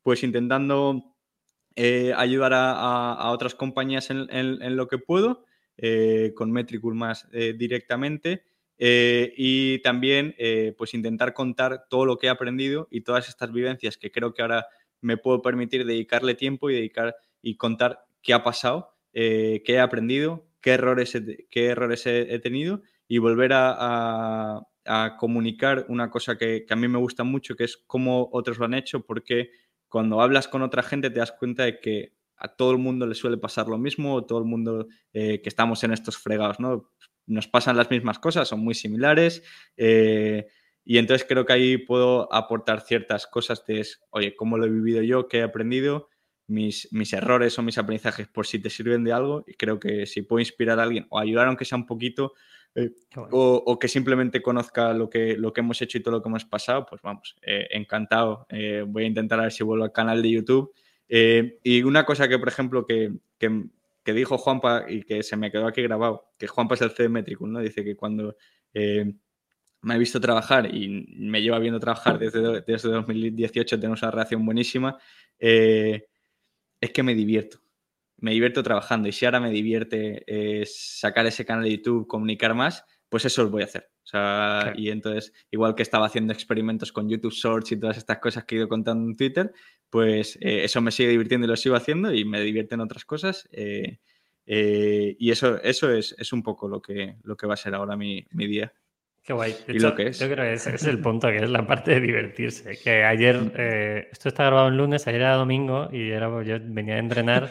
pues 0.04 0.24
intentando 0.24 1.16
eh, 1.76 2.14
ayudar 2.16 2.54
a, 2.54 3.30
otras 3.32 3.56
compañías 3.56 4.10
en, 4.10 4.76
lo 4.78 4.88
que 4.88 4.98
puedo, 4.98 5.46
con 6.36 6.52
Metricool 6.52 6.96
más 6.96 7.28
directamente. 7.32 8.44
y 8.78 9.80
también 9.80 10.36
pues 10.78 10.94
intentar 10.94 11.34
contar 11.34 11.86
todo 11.90 12.06
lo 12.06 12.18
que 12.18 12.28
he 12.28 12.30
aprendido 12.30 12.88
y 12.92 13.02
todas 13.02 13.30
estas 13.30 13.52
vivencias 13.52 13.98
que 13.98 14.12
creo 14.12 14.34
que 14.34 14.42
ahora 14.42 14.68
me 15.02 15.18
puedo 15.18 15.42
permitir 15.42 15.86
dedicarle 15.86 16.36
tiempo 16.36 16.70
y 16.70 16.76
dedicar 16.76 17.16
y 17.42 17.58
contar 17.58 18.06
qué 18.22 18.34
ha 18.34 18.44
pasado, 18.44 18.96
eh, 19.14 19.62
qué 19.64 19.74
he 19.74 19.80
aprendido, 19.80 20.48
qué 20.62 20.72
errores 20.72 21.14
he, 21.14 21.48
qué 21.50 21.68
errores 21.68 22.06
he, 22.08 22.40
tenido 22.40 22.82
y 23.08 23.20
volver 23.20 23.52
a, 23.54 24.68
comunicar 25.20 25.86
una 25.90 26.10
cosa 26.12 26.38
que, 26.38 26.66
a 26.70 26.76
mí 26.76 26.88
me 26.88 26.98
gusta 26.98 27.24
mucho, 27.24 27.56
que 27.56 27.64
es 27.64 27.78
cómo 27.88 28.30
otros 28.32 28.58
lo 28.60 28.66
han 28.66 28.74
hecho, 28.74 29.02
porque 29.02 29.50
cuando 29.88 30.22
hablas 30.22 30.48
con 30.48 30.62
otra 30.62 30.84
gente 30.84 31.10
te 31.10 31.20
das 31.20 31.32
cuenta 31.32 31.64
de 31.64 31.80
que 31.80 32.14
a 32.38 32.48
todo 32.50 32.72
el 32.72 32.78
mundo 32.78 33.08
le 33.08 33.16
suele 33.16 33.38
pasar 33.38 33.68
lo 33.68 33.78
mismo, 33.78 34.14
o 34.16 34.26
todo 34.26 34.40
el 34.40 34.46
mundo 34.46 34.88
eh, 35.14 35.42
que 35.42 35.50
estamos 35.50 35.84
en 35.84 35.94
estos 35.94 36.18
fregados, 36.18 36.60
¿no? 36.60 36.92
Nos 37.28 37.48
pasan 37.48 37.78
las 37.78 37.90
mismas 37.90 38.20
cosas, 38.20 38.48
son 38.48 38.60
muy 38.60 38.76
similares. 38.76 39.44
Eh, 39.78 40.48
y 40.84 41.00
entonces 41.00 41.26
creo 41.28 41.46
que 41.46 41.54
ahí 41.54 41.78
puedo 41.78 42.32
aportar 42.32 42.82
ciertas 42.82 43.26
cosas 43.26 43.66
de, 43.66 43.86
oye, 44.12 44.36
cómo 44.36 44.58
lo 44.58 44.66
he 44.66 44.70
vivido 44.70 45.02
yo, 45.02 45.28
qué 45.28 45.40
he 45.40 45.44
aprendido, 45.44 46.10
mis, 46.48 46.88
mis 46.92 47.12
errores 47.14 47.58
o 47.58 47.64
mis 47.64 47.78
aprendizajes 47.80 48.28
por 48.28 48.46
si 48.46 48.60
te 48.60 48.70
sirven 48.70 49.04
de 49.04 49.14
algo. 49.14 49.44
Y 49.48 49.54
creo 49.56 49.80
que 49.80 50.06
si 50.06 50.22
puedo 50.22 50.40
inspirar 50.40 50.80
a 50.80 50.84
alguien 50.84 51.08
o 51.10 51.18
ayudar 51.18 51.48
aunque 51.48 51.66
sea 51.66 51.78
un 51.78 51.88
poquito, 51.88 52.34
eh, 52.76 52.92
o, 53.32 53.80
que 53.80 53.88
simplemente 53.88 54.42
conozca 54.42 54.94
lo 54.94 55.10
que, 55.10 55.38
lo 55.38 55.54
que 55.54 55.62
hemos 55.62 55.82
hecho 55.82 55.98
y 55.98 56.04
todo 56.04 56.16
lo 56.16 56.22
que 56.22 56.28
hemos 56.28 56.44
pasado, 56.44 56.86
pues 56.86 57.02
vamos, 57.02 57.36
eh, 57.42 57.68
encantado. 57.72 58.46
Eh, 58.50 58.84
voy 58.86 59.06
a 59.06 59.08
intentar 59.08 59.40
a 59.40 59.44
ver 59.44 59.52
si 59.54 59.64
vuelvo 59.64 59.86
al 59.86 59.94
canal 59.94 60.22
de 60.22 60.30
YouTube. 60.30 60.74
Y 61.08 61.84
una 61.84 62.06
cosa 62.06 62.28
que, 62.28 62.40
por 62.40 62.48
ejemplo, 62.48 62.86
que, 62.86 63.14
que, 63.38 64.14
dijo 64.14 64.38
Juanpa 64.38 64.86
y 64.88 65.04
que 65.04 65.24
se 65.24 65.36
me 65.38 65.52
quedó 65.52 65.68
aquí 65.68 65.82
grabado, 65.82 66.34
que 66.38 66.48
Juanpa 66.48 66.76
es 66.76 66.82
el 66.82 66.92
CD 66.92 67.10
Metricum, 67.10 67.52
¿no? 67.52 67.60
Dice 67.60 67.84
que 67.84 67.96
cuando 67.96 68.36
me 68.74 69.94
ha 69.94 69.98
visto 69.98 70.20
trabajar 70.20 70.74
y 70.74 71.08
me 71.18 71.42
lleva 71.42 71.60
viendo 71.60 71.80
trabajar 71.80 72.18
desde, 72.18 72.62
desde 72.62 72.90
2018, 72.90 73.80
tenemos 73.80 74.02
una 74.02 74.12
relación 74.12 74.46
buenísima, 74.46 74.98
es 75.40 76.02
que 76.94 77.04
me 77.04 77.16
divierto 77.16 77.60
me 78.18 78.32
divierto 78.32 78.64
trabajando 78.64 79.08
y 79.08 79.12
si 79.12 79.26
ahora 79.26 79.40
me 79.40 79.52
divierte 79.52 80.24
eh, 80.28 80.66
sacar 80.66 81.26
ese 81.26 81.46
canal 81.46 81.64
de 81.64 81.78
YouTube, 81.78 82.08
comunicar 82.08 82.54
más, 82.54 82.86
pues 83.10 83.26
eso 83.26 83.44
lo 83.44 83.50
voy 83.50 83.62
a 83.62 83.66
hacer. 83.66 83.90
O 84.04 84.08
sea, 84.08 84.74
y 84.76 84.90
entonces, 84.90 85.34
igual 85.52 85.76
que 85.76 85.84
estaba 85.84 86.06
haciendo 86.06 86.34
experimentos 86.34 86.92
con 86.92 87.10
YouTube 87.10 87.34
Shorts 87.34 87.72
y 87.72 87.80
todas 87.80 87.98
estas 87.98 88.20
cosas 88.20 88.46
que 88.46 88.56
he 88.56 88.58
ido 88.60 88.68
contando 88.68 89.08
en 89.08 89.16
Twitter, 89.16 89.52
pues 89.90 90.38
eh, 90.42 90.64
eso 90.64 90.82
me 90.82 90.92
sigue 90.92 91.10
divirtiendo 91.10 91.46
y 91.46 91.50
lo 91.50 91.56
sigo 91.56 91.76
haciendo 91.76 92.14
y 92.14 92.26
me 92.26 92.42
divierten 92.42 92.82
otras 92.82 93.06
cosas. 93.06 93.48
Eh, 93.52 94.00
y 94.46 95.32
eso, 95.32 95.62
eso 95.62 95.92
es, 95.92 96.16
es, 96.18 96.32
un 96.34 96.44
poco 96.44 96.68
lo 96.68 96.82
que, 96.82 97.16
lo 97.24 97.36
que 97.36 97.48
va 97.48 97.56
a 97.56 97.58
ser 97.58 97.74
ahora 97.74 97.96
mi, 97.96 98.26
mi 98.32 98.48
día. 98.48 98.74
Qué 99.24 99.34
guay. 99.34 99.56
y 99.68 99.80
lo 99.80 99.96
que 99.96 100.08
es. 100.08 100.20
Yo 100.20 100.30
creo 100.30 100.46
que 100.46 100.54
ese 100.54 100.76
es 100.76 100.86
el 100.86 101.02
punto, 101.02 101.28
que 101.30 101.38
es 101.38 101.50
la 101.50 101.66
parte 101.66 101.96
de 101.96 102.02
divertirse. 102.02 102.78
Que 102.84 103.04
ayer, 103.04 103.38
mm. 103.40 104.12
esto 104.12 104.30
está 104.30 104.46
grabado 104.46 104.68
en 104.68 104.78
lunes, 104.78 105.08
ayer 105.08 105.22
era 105.22 105.36
domingo 105.36 105.90
y 105.92 106.12
era, 106.12 106.30
yo 106.44 106.58
venía 106.62 106.96
a 106.96 107.00
entrenar 107.00 107.50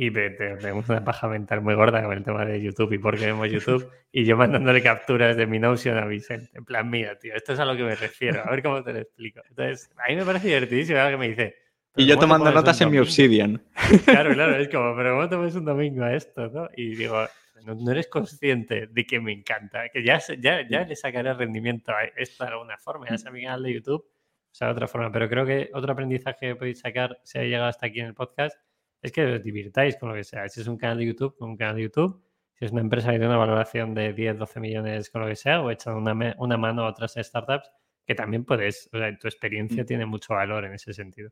y 0.00 0.12
tenemos 0.12 0.88
una 0.88 1.04
paja 1.04 1.26
mental 1.26 1.60
muy 1.60 1.74
gorda 1.74 2.00
con 2.04 2.16
el 2.16 2.22
tema 2.22 2.44
de 2.44 2.62
YouTube 2.62 2.92
y 2.92 2.98
por 2.98 3.18
qué 3.18 3.26
vemos 3.26 3.50
YouTube. 3.50 3.90
Y 4.12 4.24
yo 4.24 4.36
mandándole 4.36 4.80
capturas 4.80 5.36
de 5.36 5.46
mi 5.46 5.58
Notion 5.58 5.98
a 5.98 6.06
Vicente. 6.06 6.50
En 6.54 6.64
plan, 6.64 6.88
mira, 6.88 7.18
tío, 7.18 7.34
esto 7.34 7.52
es 7.52 7.58
a 7.58 7.64
lo 7.64 7.76
que 7.76 7.82
me 7.82 7.94
refiero. 7.94 8.42
A 8.42 8.50
ver 8.50 8.62
cómo 8.62 8.82
te 8.82 8.92
lo 8.92 9.00
explico. 9.00 9.42
Entonces, 9.48 9.90
a 9.98 10.08
mí 10.08 10.16
me 10.16 10.24
parece 10.24 10.46
divertidísimo 10.46 10.98
que 11.08 11.16
me 11.16 11.28
dice. 11.28 11.56
Y 11.96 12.06
yo 12.06 12.16
tomando 12.16 12.50
notas 12.50 12.80
en 12.80 12.90
mi 12.90 12.98
Obsidian. 12.98 13.60
Claro, 14.04 14.32
claro, 14.32 14.56
es 14.56 14.68
como, 14.68 14.96
pero 14.96 15.16
¿cómo 15.16 15.28
tomas 15.28 15.54
un 15.56 15.64
domingo 15.64 16.04
a 16.04 16.14
esto? 16.14 16.48
¿no? 16.48 16.68
Y 16.76 16.94
digo, 16.94 17.26
no, 17.66 17.90
eres 17.90 18.06
consciente 18.06 18.86
de 18.86 19.04
que 19.04 19.20
me 19.20 19.32
encanta, 19.32 19.88
que 19.88 20.04
ya, 20.04 20.20
ya, 20.38 20.66
ya 20.66 20.84
le 20.84 20.94
sacaré 20.94 21.34
rendimiento 21.34 21.92
a 21.92 22.04
esto 22.04 22.44
de 22.44 22.50
alguna 22.50 22.78
forma, 22.78 23.08
ya 23.10 23.18
sea 23.18 23.32
mi 23.32 23.42
canal 23.42 23.64
de 23.64 23.74
YouTube, 23.74 24.04
o 24.04 24.54
sea, 24.54 24.68
de 24.68 24.72
otra 24.74 24.86
forma. 24.86 25.10
Pero 25.10 25.28
creo 25.28 25.44
que 25.44 25.70
otro 25.74 25.92
aprendizaje 25.92 26.46
que 26.46 26.56
podéis 26.56 26.78
sacar, 26.78 27.18
si 27.24 27.38
ha 27.38 27.42
llegado 27.42 27.66
hasta 27.66 27.86
aquí 27.86 28.00
en 28.00 28.06
el 28.06 28.14
podcast, 28.14 28.56
es 29.02 29.12
que 29.12 29.24
os 29.34 29.42
divirtáis 29.42 29.96
con 29.96 30.08
lo 30.08 30.14
que 30.14 30.24
sea. 30.24 30.48
Si 30.48 30.60
es 30.60 30.66
un 30.66 30.76
canal 30.76 30.98
de 30.98 31.06
YouTube, 31.06 31.36
un 31.40 31.56
canal 31.56 31.76
de 31.76 31.82
YouTube. 31.82 32.22
Si 32.58 32.64
es 32.64 32.72
una 32.72 32.80
empresa 32.80 33.08
que 33.08 33.18
tiene 33.18 33.28
una 33.28 33.36
valoración 33.36 33.94
de 33.94 34.12
10, 34.12 34.38
12 34.38 34.60
millones 34.60 35.10
con 35.10 35.22
lo 35.22 35.28
que 35.28 35.36
sea, 35.36 35.62
o 35.62 35.70
echando 35.70 36.00
una, 36.00 36.34
una 36.38 36.56
mano 36.56 36.82
a 36.82 36.88
otras 36.88 37.14
startups, 37.16 37.70
que 38.04 38.14
también 38.14 38.44
puedes, 38.44 38.88
o 38.92 38.98
sea, 38.98 39.16
tu 39.16 39.28
experiencia 39.28 39.84
mm. 39.84 39.86
tiene 39.86 40.06
mucho 40.06 40.34
valor 40.34 40.64
en 40.64 40.74
ese 40.74 40.92
sentido. 40.92 41.30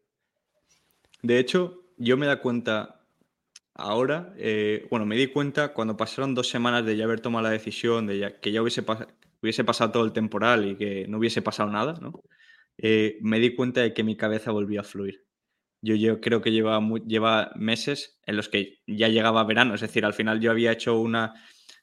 De 1.22 1.38
hecho, 1.38 1.82
yo 1.96 2.16
me 2.16 2.26
da 2.26 2.40
cuenta 2.40 3.00
ahora, 3.74 4.32
eh, 4.36 4.86
bueno, 4.90 5.04
me 5.04 5.16
di 5.16 5.26
cuenta 5.26 5.72
cuando 5.72 5.96
pasaron 5.96 6.34
dos 6.34 6.48
semanas 6.48 6.86
de 6.86 6.96
ya 6.96 7.04
haber 7.04 7.20
tomado 7.20 7.42
la 7.42 7.50
decisión, 7.50 8.06
de 8.06 8.36
que 8.40 8.52
ya 8.52 8.62
hubiese, 8.62 8.84
hubiese 9.42 9.64
pasado 9.64 9.90
todo 9.90 10.04
el 10.04 10.12
temporal 10.12 10.66
y 10.66 10.76
que 10.76 11.08
no 11.08 11.18
hubiese 11.18 11.42
pasado 11.42 11.70
nada, 11.70 11.98
¿no? 12.00 12.22
Eh, 12.78 13.18
me 13.22 13.40
di 13.40 13.54
cuenta 13.54 13.80
de 13.80 13.94
que 13.94 14.04
mi 14.04 14.16
cabeza 14.16 14.52
volvía 14.52 14.80
a 14.80 14.84
fluir 14.84 15.25
yo, 15.82 16.20
creo 16.20 16.40
que 16.40 16.52
lleva, 16.52 16.80
lleva 17.06 17.52
meses 17.54 18.18
en 18.26 18.36
los 18.36 18.48
que 18.48 18.80
ya 18.86 19.08
llegaba 19.08 19.44
verano, 19.44 19.74
es 19.74 19.80
decir, 19.80 20.04
al 20.04 20.14
final 20.14 20.40
yo 20.40 20.50
había 20.50 20.72
hecho 20.72 20.98
una, 20.98 21.34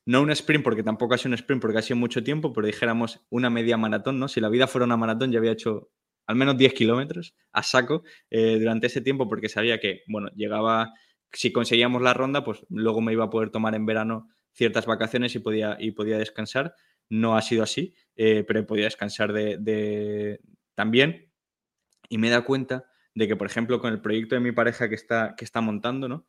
no 0.06 0.22
un 0.22 0.32
sprint, 0.32 0.64
porque 0.64 0.84
tampoco 0.84 1.14
ha 1.14 1.18
sido 1.18 1.30
un 1.30 1.36
sprint, 1.36 1.61
porque 1.61 1.78
ha 1.78 1.82
sido 1.82 1.98
mucho 1.98 2.24
tiempo, 2.24 2.52
pero 2.53 2.68
dijéramos 2.68 3.26
una 3.30 3.49
media 3.49 3.78
maratón, 3.78 4.20
¿no? 4.20 4.28
Si 4.28 4.41
la 4.41 4.49
vida 4.49 4.68
fuera 4.68 4.86
una 4.86 4.98
maratón, 4.98 5.32
ya 5.32 5.40
había 5.40 5.52
hecho 5.52 5.91
al 6.26 6.36
menos 6.36 6.57
10 6.57 6.74
kilómetros 6.74 7.36
a 7.52 7.64
saco 7.64 8.03
eh, 8.30 8.57
durante 8.60 8.88
ese 8.88 9.02
tiempo, 9.02 9.28
porque 9.28 9.49
sabía 9.49 9.80
que, 9.80 10.02
bueno, 10.07 10.30
llegaba, 10.36 10.94
si 11.32 11.52
conseguíamos 11.52 12.02
la 12.02 12.14
ronda, 12.14 12.44
pues 12.44 12.65
luego 12.70 13.02
me 13.02 13.14
iba 13.14 13.26
a 13.26 13.30
poder 13.30 13.49
tomar 13.49 13.76
en 13.76 13.86
verano 13.86 14.30
ciertas 14.53 14.86
vacaciones 14.86 15.36
y 15.36 15.40
podía, 15.40 15.78
y 15.80 15.91
podía 15.91 16.18
descansar. 16.18 16.76
No 17.10 17.36
ha 17.36 17.41
sido 17.41 17.64
así, 17.64 17.94
eh, 18.15 18.44
pero 18.48 18.65
podía 18.65 18.86
descansar 18.86 19.34
de, 19.34 19.57
de, 19.60 20.40
también. 20.76 21.32
Y 22.10 22.18
me 22.18 22.30
da 22.30 22.41
cuenta 22.41 22.86
de 23.15 23.27
que, 23.27 23.35
por 23.35 23.48
ejemplo, 23.48 23.80
con 23.80 23.94
el 23.94 24.02
proyecto 24.02 24.35
de 24.35 24.41
mi 24.41 24.52
pareja 24.52 24.90
que 24.90 24.95
está, 24.95 25.35
que 25.35 25.45
está 25.45 25.61
montando, 25.61 26.07
¿no? 26.10 26.27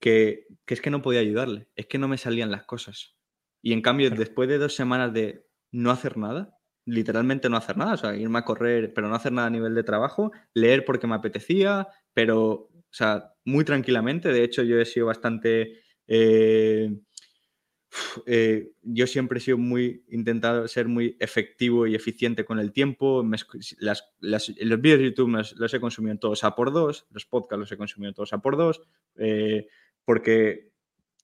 Que, 0.00 0.46
es 0.66 0.80
que 0.80 0.90
no 0.90 1.02
podía 1.02 1.20
ayudarle, 1.20 1.68
es 1.76 1.86
que 1.86 1.98
no 1.98 2.08
me 2.08 2.18
salían 2.18 2.50
las 2.50 2.64
cosas. 2.64 3.16
Y 3.62 3.72
en 3.72 3.82
cambio, 3.82 4.10
después 4.10 4.48
de 4.48 4.58
dos 4.58 4.74
semanas 4.74 5.12
de 5.12 5.46
no 5.72 5.90
hacer 5.90 6.16
nada, 6.16 6.56
literalmente 6.86 7.50
no 7.50 7.56
hacer 7.56 7.76
nada, 7.76 7.94
o 7.94 7.96
sea, 7.96 8.16
irme 8.16 8.38
a 8.38 8.44
correr, 8.44 8.94
pero 8.94 9.08
no 9.08 9.14
hacer 9.14 9.32
nada 9.32 9.48
a 9.48 9.50
nivel 9.50 9.74
de 9.74 9.82
trabajo, 9.82 10.32
leer 10.54 10.84
porque 10.84 11.06
me 11.06 11.14
apetecía, 11.14 11.88
pero, 12.14 12.46
o 12.50 12.70
sea, 12.90 13.34
muy 13.44 13.64
tranquilamente. 13.64 14.32
De 14.32 14.42
hecho, 14.44 14.62
yo 14.62 14.80
he 14.80 14.86
sido 14.86 15.06
bastante 15.06 15.82
eh, 16.06 16.90
eh, 18.26 18.70
yo 18.82 19.06
siempre 19.06 19.38
he 19.38 19.40
sido 19.40 19.58
muy, 19.58 20.04
intentado 20.08 20.66
ser 20.68 20.88
muy 20.88 21.16
efectivo 21.18 21.86
y 21.86 21.94
eficiente 21.94 22.44
con 22.44 22.58
el 22.58 22.72
tiempo. 22.72 23.24
las, 23.78 24.12
los 24.20 24.80
vídeos 24.80 24.98
de 24.98 25.04
YouTube 25.06 25.30
los, 25.30 25.74
he 25.74 25.80
consumido 25.80 26.16
todos 26.18 26.44
a 26.44 26.54
por 26.54 26.72
dos, 26.72 27.06
los 27.10 27.26
podcasts 27.26 27.60
los 27.60 27.72
he 27.72 27.76
consumido 27.76 28.12
todos 28.12 28.32
a 28.32 28.38
por 28.38 28.56
dos, 28.56 28.82
eh, 29.16 29.66
porque 30.04 30.70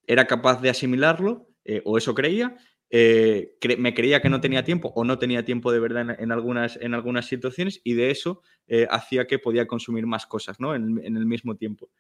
era 0.07 0.27
capaz 0.27 0.61
de 0.61 0.71
asimilarlo, 0.71 1.49
eh, 1.65 1.83
o 1.85 1.99
eso 1.99 2.15
creía. 2.15 2.57
me 2.91 3.95
creía 3.95 4.21
que 4.21 4.29
no 4.29 4.41
tenía 4.41 4.65
tiempo 4.65 4.93
o 4.95 5.05
no 5.05 5.19
tenía 5.19 5.45
tiempo 5.45 5.73
de 5.73 5.81
verdad 5.81 6.17
en, 6.19 6.33
algunas, 6.33 6.77
en 6.77 6.95
algunas 6.95 7.27
situaciones 7.27 7.81
y 7.83 7.95
de 7.95 8.11
eso 8.11 8.43
hacía 8.91 9.27
que 9.27 9.41
podía 9.41 9.67
consumir 9.67 10.07
más 10.07 10.27
cosas 10.27 10.61
¿no? 10.61 10.75
en, 10.75 11.05
en 11.05 11.17
el 11.17 11.27
mismo 11.27 11.57
tiempo 11.57 11.91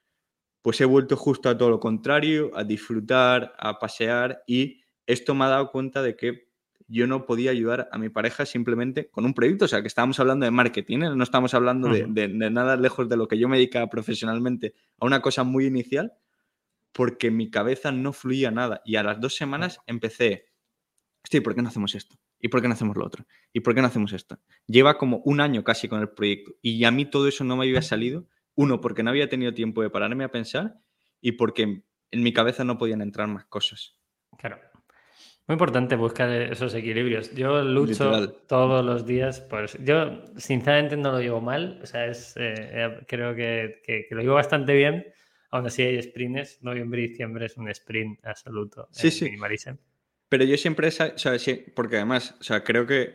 pues 0.66 0.80
he 0.80 0.84
vuelto 0.84 1.16
justo 1.16 1.48
a 1.48 1.56
todo 1.56 1.70
lo 1.70 1.78
contrario, 1.78 2.50
a 2.56 2.64
disfrutar, 2.64 3.54
a 3.56 3.78
pasear 3.78 4.42
y 4.48 4.80
esto 5.06 5.32
me 5.32 5.44
ha 5.44 5.48
dado 5.48 5.70
cuenta 5.70 6.02
de 6.02 6.16
que 6.16 6.48
yo 6.88 7.06
no 7.06 7.24
podía 7.24 7.52
ayudar 7.52 7.88
a 7.92 7.98
mi 7.98 8.08
pareja 8.08 8.44
simplemente 8.44 9.08
con 9.08 9.24
un 9.24 9.32
proyecto, 9.32 9.66
o 9.66 9.68
sea, 9.68 9.80
que 9.80 9.86
estábamos 9.86 10.18
hablando 10.18 10.44
de 10.44 10.50
marketing, 10.50 11.02
¿eh? 11.02 11.10
no 11.14 11.22
estamos 11.22 11.54
hablando 11.54 11.88
de, 11.88 12.28
nada 12.50 12.74
lejos 12.74 13.08
de 13.08 13.16
lo 13.16 13.28
que 13.28 13.38
yo 13.38 13.48
me 13.48 13.58
dedicaba 13.58 13.88
profesionalmente 13.88 14.74
a 14.98 15.06
una 15.06 15.22
cosa 15.22 15.44
muy 15.44 15.66
inicial, 15.66 16.14
porque 16.90 17.30
mi 17.30 17.48
cabeza 17.48 17.92
no 17.92 18.12
fluía 18.12 18.50
nada 18.50 18.82
y 18.84 18.96
a 18.96 19.04
las 19.04 19.20
dos 19.20 19.36
semanas 19.36 19.78
empecé, 19.86 20.46
sí, 21.30 21.40
¿por 21.42 21.54
qué 21.54 21.62
no 21.62 21.68
hacemos 21.68 21.94
esto? 21.94 22.16
¿Y 22.40 22.48
por 22.48 22.60
qué 22.60 22.66
no 22.66 22.74
hacemos 22.74 22.96
lo 22.96 23.06
otro? 23.06 23.24
¿Y 23.52 23.60
por 23.60 23.72
qué 23.72 23.82
no 23.82 23.86
hacemos 23.86 24.12
esto? 24.12 24.40
Lleva 24.66 24.98
como 24.98 25.18
un 25.18 25.40
año 25.40 25.62
casi 25.62 25.86
con 25.86 26.00
el 26.00 26.08
proyecto 26.08 26.56
y 26.60 26.82
a 26.82 26.90
mí 26.90 27.04
todo 27.04 27.28
eso 27.28 27.44
no 27.44 27.56
me 27.56 27.66
había 27.66 27.82
salido 27.82 28.26
uno, 28.56 28.80
porque 28.80 29.04
no 29.04 29.10
había 29.10 29.28
tenido 29.28 29.54
tiempo 29.54 29.82
de 29.82 29.90
pararme 29.90 30.24
a 30.24 30.30
pensar 30.32 30.80
y 31.20 31.32
porque 31.32 31.62
en 32.10 32.22
mi 32.22 32.32
cabeza 32.32 32.64
no 32.64 32.78
podían 32.78 33.02
entrar 33.02 33.28
más 33.28 33.44
cosas. 33.44 33.96
Claro. 34.38 34.58
Muy 35.46 35.54
importante 35.54 35.94
buscar 35.94 36.28
esos 36.28 36.74
equilibrios. 36.74 37.32
Yo 37.32 37.62
lucho 37.62 38.32
todos 38.48 38.84
los 38.84 39.06
días. 39.06 39.40
Pues 39.40 39.78
yo, 39.84 40.24
sinceramente, 40.36 40.96
no 40.96 41.12
lo 41.12 41.20
llevo 41.20 41.40
mal. 41.40 41.78
O 41.82 41.86
sea, 41.86 42.06
es, 42.06 42.36
eh, 42.36 42.54
eh, 42.56 43.04
creo 43.06 43.32
que, 43.36 44.06
lo 44.10 44.22
llevo 44.22 44.34
bastante 44.34 44.74
bien. 44.74 45.06
Aún 45.52 45.66
así, 45.66 45.82
hay 45.82 46.02
sprints. 46.02 46.58
Noviembre 46.62 47.02
y 47.02 47.08
diciembre 47.08 47.46
es 47.46 47.56
un 47.56 47.68
sprint 47.68 48.26
absoluto. 48.26 48.88
Sí, 48.90 49.12
sí. 49.12 49.30
Pero 50.28 50.44
yo 50.44 50.56
siempre, 50.56 50.88
o 50.88 50.90
sea, 50.90 51.14
porque 51.76 51.96
además, 51.96 52.34
o 52.40 52.42
sea, 52.42 52.64
creo 52.64 52.84
que 52.84 53.12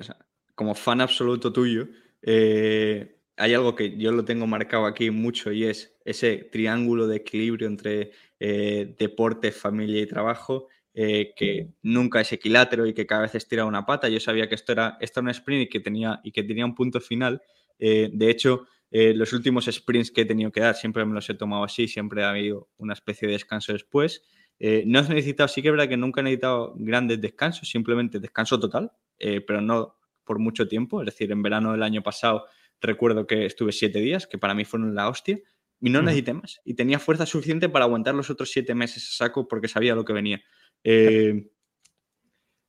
como 0.56 0.74
fan 0.74 1.02
absoluto 1.02 1.52
tuyo, 1.52 1.90
eh, 2.22 3.21
hay 3.42 3.56
algo 3.56 3.74
que 3.74 3.98
yo 3.98 4.12
lo 4.12 4.24
tengo 4.24 4.46
marcado 4.46 4.86
aquí 4.86 5.10
mucho 5.10 5.52
y 5.52 5.64
es 5.64 5.98
ese 6.06 6.48
triángulo 6.52 7.08
de 7.08 7.18
equilibrio 7.18 7.68
entre 7.68 8.12
eh, 8.40 8.94
deporte, 9.00 9.52
familia 9.52 10.00
y 10.00 10.06
trabajo, 10.06 10.68
eh, 10.94 11.34
que 11.36 11.70
nunca 11.82 12.22
es 12.22 12.32
equilátero 12.34 12.86
y 12.86 12.94
que 12.94 13.08
cada 13.08 13.24
vez 13.24 13.34
estira 13.34 13.66
una 13.66 13.84
pata. 13.84 14.10
Yo 14.10 14.20
sabía 14.20 14.48
que 14.48 14.54
esto 14.54 14.74
era, 14.74 14.96
esto 15.02 15.22
era 15.22 15.26
un 15.26 15.30
sprint 15.32 15.64
y 15.64 15.70
que 15.70 15.80
tenía, 15.80 16.22
y 16.24 16.32
que 16.32 16.44
tenía 16.44 16.64
un 16.64 16.76
punto 16.76 17.02
final. 17.02 17.42
Eh, 17.80 18.12
de 18.14 18.30
hecho, 18.30 18.68
los 18.92 19.34
últimos 19.34 19.66
sprints 19.66 20.12
que 20.12 20.22
he 20.22 20.26
tenido 20.26 20.52
que 20.52 20.60
dar 20.60 20.76
siempre 20.76 21.04
me 21.04 21.14
los 21.16 21.28
he 21.30 21.34
tomado 21.34 21.64
así, 21.64 21.88
siempre 21.88 22.24
ha 22.24 22.30
habido 22.30 22.70
una 22.78 22.94
especie 22.94 23.28
de 23.28 23.36
descanso 23.36 23.74
después. 23.74 24.22
no 24.60 25.00
he 25.00 25.04
necesitado, 25.04 25.48
sí 25.48 25.62
que 25.62 25.70
es 25.70 25.72
verdad 25.72 25.88
que 25.88 25.98
nunca 25.98 26.22
he 26.22 26.24
necesitado 26.26 26.76
grandes 26.76 27.20
descansos, 27.22 27.70
simplemente 27.70 28.20
descanso 28.20 28.60
total, 28.60 28.92
pero 29.18 29.62
no 29.62 29.96
por 30.26 30.40
mucho 30.40 30.68
tiempo. 30.68 31.02
Es 31.02 31.06
decir, 31.06 31.32
en 31.32 31.42
verano 31.42 31.72
del 31.72 31.84
año 31.84 32.04
pasado 32.04 32.46
recuerdo 32.82 33.28
que 33.28 33.46
estuve 33.46 33.72
siete 33.72 34.00
días, 34.00 34.28
que 34.28 34.38
para 34.38 34.54
mí 34.54 34.66
fueron 34.66 34.96
la 34.96 35.10
hostia, 35.10 35.40
y 35.80 35.90
no 35.90 36.02
necesité 36.02 36.34
más. 36.34 36.62
Y 36.64 36.76
tenía 36.76 37.00
fuerza 37.00 37.26
suficiente 37.26 37.68
para 37.68 37.86
aguantar 37.86 38.14
los 38.14 38.30
otros 38.30 38.52
siete 38.52 38.76
meses 38.76 39.04
a 39.10 39.26
saco 39.26 39.48
porque 39.48 39.68
sabía 39.68 39.96
lo 39.96 40.06
que 40.06 40.14
venía. 40.14 40.42
Eh, 40.84 41.50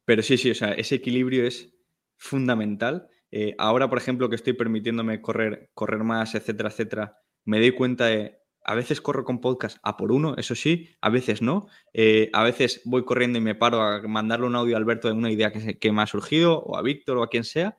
pero 0.04 0.22
sí, 0.22 0.38
sí, 0.38 0.50
o 0.50 0.54
sea, 0.54 0.72
ese 0.72 0.96
equilibrio 0.96 1.46
es 1.46 1.74
fundamental. 2.16 3.08
Eh, 3.30 3.54
ahora, 3.58 3.88
por 3.88 3.98
ejemplo, 3.98 4.28
que 4.30 4.36
estoy 4.36 4.54
permitiéndome 4.54 5.20
correr, 5.20 5.70
correr 5.74 6.04
más, 6.04 6.34
etcétera, 6.34 6.70
etcétera, 6.70 7.18
me 7.44 7.60
doy 7.60 7.72
cuenta 7.72 8.06
de 8.06 8.38
a 8.64 8.74
veces 8.74 9.00
corro 9.00 9.24
con 9.24 9.40
podcast 9.40 9.78
a 9.82 9.96
por 9.96 10.12
uno, 10.12 10.36
eso 10.36 10.54
sí, 10.54 10.88
a 11.00 11.10
veces 11.10 11.42
no. 11.42 11.66
Eh, 11.92 12.30
a 12.32 12.44
veces 12.44 12.80
voy 12.84 13.04
corriendo 13.04 13.38
y 13.38 13.42
me 13.42 13.54
paro 13.54 13.82
a 13.82 14.02
mandarle 14.02 14.46
un 14.46 14.54
audio 14.54 14.76
a 14.76 14.78
Alberto 14.78 15.08
de 15.08 15.14
una 15.14 15.32
idea 15.32 15.52
que, 15.52 15.78
que 15.78 15.92
me 15.92 16.02
ha 16.02 16.06
surgido, 16.06 16.60
o 16.60 16.76
a 16.76 16.82
Víctor 16.82 17.18
o 17.18 17.22
a 17.22 17.28
quien 17.28 17.44
sea, 17.44 17.76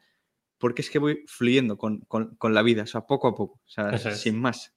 porque 0.64 0.82
es 0.82 0.90
que 0.90 0.98
voy 0.98 1.26
fluyendo 1.28 1.78
con, 1.78 2.00
la 2.42 2.62
vida, 2.62 2.84
o 2.84 2.88
sea, 2.88 3.02
poco 3.02 3.28
a 3.28 3.36
poco, 3.36 3.60
o 3.66 3.68
sea, 3.68 3.98
sin 3.98 4.40
más. 4.40 4.74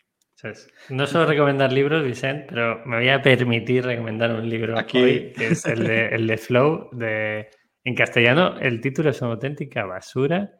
No 0.90 1.06
suelo 1.06 1.26
recomendar 1.26 1.72
libros, 1.72 2.04
Vicente, 2.04 2.46
pero 2.48 2.84
me 2.84 2.96
voy 2.96 3.08
a 3.08 3.22
permitir 3.22 3.84
recomendar 3.84 4.32
un 4.32 4.50
libro 4.50 4.76
Aquí... 4.76 4.98
hoy, 4.98 5.32
que 5.32 5.46
es 5.46 5.64
el 5.64 5.84
de, 5.84 6.08
el 6.08 6.26
de 6.26 6.38
Flow, 6.38 6.90
de, 6.90 7.50
en 7.84 7.94
castellano. 7.94 8.58
El 8.58 8.80
título 8.80 9.10
es 9.10 9.22
una 9.22 9.30
auténtica 9.30 9.84
basura 9.84 10.50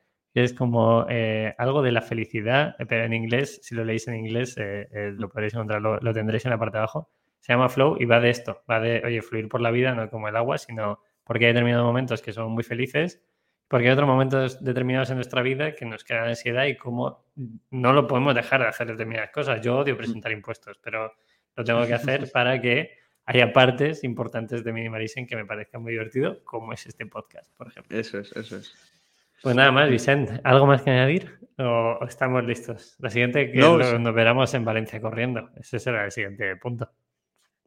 es 0.43 0.53
como 0.53 1.07
eh, 1.09 1.55
algo 1.57 1.82
de 1.82 1.93
la 1.93 2.03
felicidad, 2.03 2.77
pero 2.89 3.05
en 3.05 3.15
inglés, 3.15 3.59
si 3.62 3.74
lo 3.74 3.85
leéis 3.85 4.07
en 4.07 4.16
inglés, 4.16 4.57
eh, 4.59 4.86
eh, 4.93 5.12
lo 5.16 5.31
podréis 5.31 5.55
encontrar, 5.55 5.81
lo, 5.81 6.12
tendréis 6.12 6.44
en 6.44 6.51
la 6.51 6.59
parte 6.59 6.77
de 6.77 6.82
abajo. 6.82 7.11
Se 7.40 7.53
llama 7.53 7.69
Flow 7.70 7.97
y 7.98 8.05
va 8.05 8.20
de 8.20 8.31
esto, 8.31 8.62
va 8.70 8.78
de, 8.78 9.03
oye, 9.05 9.23
fluir 9.23 9.48
por 9.48 9.61
la 9.61 9.70
vida, 9.70 9.94
no 9.94 10.11
como 10.11 10.28
el 10.28 10.36
agua, 10.36 10.59
sino 10.59 11.01
porque 11.24 11.47
hay 11.47 11.53
determinados 11.53 11.86
momentos 11.86 12.20
que 12.20 12.32
son 12.32 12.53
muy 12.53 12.65
felices, 12.65 13.24
porque 13.68 13.86
hay 13.86 13.93
otros 13.93 14.09
momentos 14.09 14.62
determinados 14.62 15.10
en 15.10 15.16
nuestra 15.16 15.43
vida 15.43 15.74
que 15.74 15.84
nos 15.84 16.05
crean 16.05 16.28
ansiedad 16.28 16.66
y 16.66 16.76
cómo 16.76 17.24
no 17.70 17.93
lo 17.93 18.06
podemos 18.06 18.34
dejar 18.34 18.60
de 18.60 18.68
hacer 18.68 18.86
determinadas 18.86 19.30
cosas. 19.30 19.60
Yo 19.60 19.78
odio 19.78 19.97
presentar 19.97 20.32
impuestos, 20.32 20.78
pero 20.82 21.12
lo 21.56 21.64
tengo 21.64 21.86
que 21.86 21.94
hacer 21.94 22.30
para 22.32 22.60
que 22.60 22.93
haya 23.24 23.52
partes 23.52 24.05
importantes 24.05 24.62
de 24.62 24.72
Minimalism 24.72 25.26
que 25.26 25.36
me 25.36 25.44
parezcan 25.44 25.82
muy 25.82 25.93
divertido, 25.93 26.44
como 26.44 26.72
es 26.72 26.86
este 26.86 27.06
podcast, 27.06 27.52
por 27.56 27.68
ejemplo. 27.68 27.98
Eso 27.98 28.18
es, 28.18 28.34
eso 28.36 28.56
es. 28.56 28.74
Pues 29.43 29.55
nada 29.55 29.72
más, 29.72 29.90
Vicente. 29.90 30.40
¿Algo 30.44 30.66
más 30.66 30.82
que 30.82 30.90
añadir? 30.90 31.38
¿O 31.59 31.98
estamos 32.06 32.44
listos? 32.44 32.97
La 32.98 33.10
siguiente 33.10 33.51
que 33.51 33.59
nos 33.59 34.14
veremos 34.14 34.55
en 34.55 34.64
Valencia 34.64 35.01
corriendo. 35.01 35.51
Ese 35.56 35.78
será 35.78 36.05
el 36.05 36.12
siguiente 36.12 36.56
punto. 36.56 36.90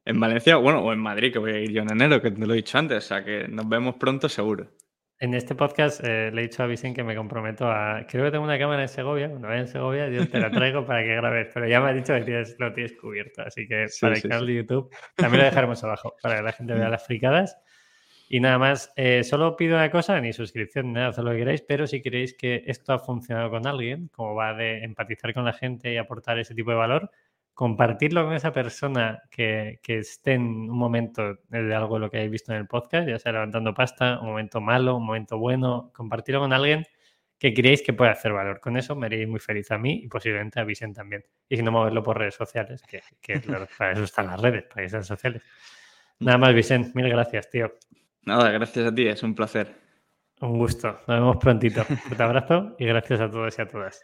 En 0.05 0.19
Valencia, 0.19 0.55
bueno, 0.55 0.79
o 0.79 0.91
en 0.91 0.99
Madrid, 0.99 1.31
que 1.31 1.39
voy 1.39 1.51
a 1.51 1.59
ir 1.59 1.71
yo 1.71 1.83
en 1.83 1.91
enero, 1.91 2.21
que 2.21 2.31
te 2.31 2.45
lo 2.45 2.53
he 2.53 2.57
dicho 2.57 2.77
antes. 2.77 3.05
O 3.05 3.07
sea, 3.07 3.23
que 3.23 3.47
nos 3.47 3.67
vemos 3.69 3.95
pronto 3.95 4.27
seguro. 4.27 4.71
En 5.21 5.33
este 5.33 5.53
podcast 5.53 6.01
eh, 6.01 6.31
le 6.33 6.39
he 6.39 6.47
dicho 6.47 6.63
a 6.63 6.65
Vicente 6.65 7.01
que 7.01 7.03
me 7.03 7.13
comprometo 7.13 7.69
a. 7.69 8.05
Creo 8.07 8.23
que 8.23 8.31
tengo 8.31 8.45
una 8.45 8.57
cámara 8.57 8.83
en 8.83 8.87
Segovia. 8.87 9.27
Cuando 9.27 9.49
vaya 9.49 9.59
en 9.59 9.67
Segovia, 9.67 10.07
yo 10.07 10.25
te 10.29 10.39
la 10.39 10.49
traigo 10.51 10.85
para 10.85 11.03
que 11.03 11.13
grabes. 11.13 11.49
Pero 11.53 11.67
ya 11.67 11.81
me 11.81 11.89
ha 11.89 11.93
dicho 11.93 12.13
que 12.13 12.43
lo 12.57 12.71
tienes 12.71 12.93
cubierto. 12.93 13.41
Así 13.41 13.67
que 13.67 13.87
para 13.99 14.15
el 14.15 14.21
canal 14.21 14.47
de 14.47 14.55
YouTube 14.55 14.89
también 15.15 15.43
lo 15.43 15.45
dejaremos 15.49 15.83
abajo 15.83 16.15
para 16.21 16.37
que 16.37 16.43
la 16.43 16.53
gente 16.53 16.73
vea 16.73 16.87
las 16.87 17.05
fricadas. 17.05 17.57
Y 18.29 18.39
nada 18.39 18.59
más, 18.59 18.93
eh, 18.95 19.25
solo 19.25 19.57
pido 19.57 19.75
una 19.75 19.91
cosa, 19.91 20.21
ni 20.21 20.31
suscripción, 20.31 20.87
ni 20.87 20.93
nada, 20.93 21.07
haz 21.07 21.17
lo 21.17 21.31
que 21.31 21.37
queráis, 21.37 21.63
pero 21.63 21.87
si 21.87 22.01
queréis 22.01 22.35
que 22.35 22.63
esto 22.67 22.93
ha 22.93 22.99
funcionado 22.99 23.49
con 23.49 23.65
alguien, 23.65 24.07
como 24.09 24.35
va 24.35 24.53
de 24.53 24.83
empatizar 24.83 25.33
con 25.33 25.43
la 25.45 25.53
gente 25.53 25.91
y 25.91 25.97
aportar 25.97 26.37
ese 26.37 26.53
tipo 26.53 26.69
de 26.69 26.77
valor, 26.77 27.09
compartirlo 27.59 28.23
con 28.23 28.33
esa 28.33 28.53
persona 28.53 29.21
que, 29.29 29.81
que 29.83 29.97
esté 29.97 30.31
en 30.31 30.43
un 30.43 30.77
momento 30.77 31.39
de 31.49 31.75
algo 31.75 31.95
de 31.95 31.99
lo 31.99 32.09
que 32.09 32.15
hayáis 32.15 32.31
visto 32.31 32.53
en 32.53 32.59
el 32.59 32.67
podcast, 32.67 33.05
ya 33.05 33.19
sea 33.19 33.33
levantando 33.33 33.73
pasta, 33.73 34.17
un 34.21 34.27
momento 34.27 34.61
malo, 34.61 34.95
un 34.95 35.05
momento 35.05 35.37
bueno, 35.37 35.91
compartirlo 35.93 36.39
con 36.39 36.53
alguien 36.53 36.85
que 37.37 37.53
creéis 37.53 37.81
que 37.81 37.91
puede 37.91 38.11
hacer 38.11 38.31
valor. 38.31 38.61
Con 38.61 38.77
eso 38.77 38.95
me 38.95 39.07
haréis 39.07 39.27
muy 39.27 39.41
feliz 39.41 39.69
a 39.71 39.77
mí 39.77 39.99
y 40.05 40.07
posiblemente 40.07 40.61
a 40.61 40.63
Vicente 40.63 41.01
también. 41.01 41.25
Y 41.49 41.57
si 41.57 41.61
no, 41.61 41.73
moverlo 41.73 42.01
por 42.01 42.17
redes 42.17 42.35
sociales, 42.35 42.81
que, 42.83 43.01
que 43.19 43.41
para 43.77 43.91
eso 43.91 44.05
están 44.05 44.27
las 44.27 44.39
redes, 44.39 44.63
para 44.63 44.83
que 44.83 44.89
sean 44.89 45.03
sociales. 45.03 45.43
Nada 46.19 46.37
más, 46.37 46.53
Vicente, 46.53 46.91
mil 46.93 47.09
gracias, 47.09 47.49
tío. 47.49 47.73
Nada, 48.21 48.51
gracias 48.51 48.85
a 48.85 48.95
ti, 48.95 49.05
es 49.05 49.21
un 49.21 49.35
placer. 49.35 49.75
Un 50.39 50.57
gusto. 50.57 51.01
Nos 51.07 51.19
vemos 51.19 51.35
prontito. 51.35 51.85
Un 52.09 52.21
abrazo 52.21 52.77
y 52.79 52.85
gracias 52.85 53.19
a 53.19 53.29
todos 53.29 53.59
y 53.59 53.61
a 53.61 53.67
todas. 53.67 54.01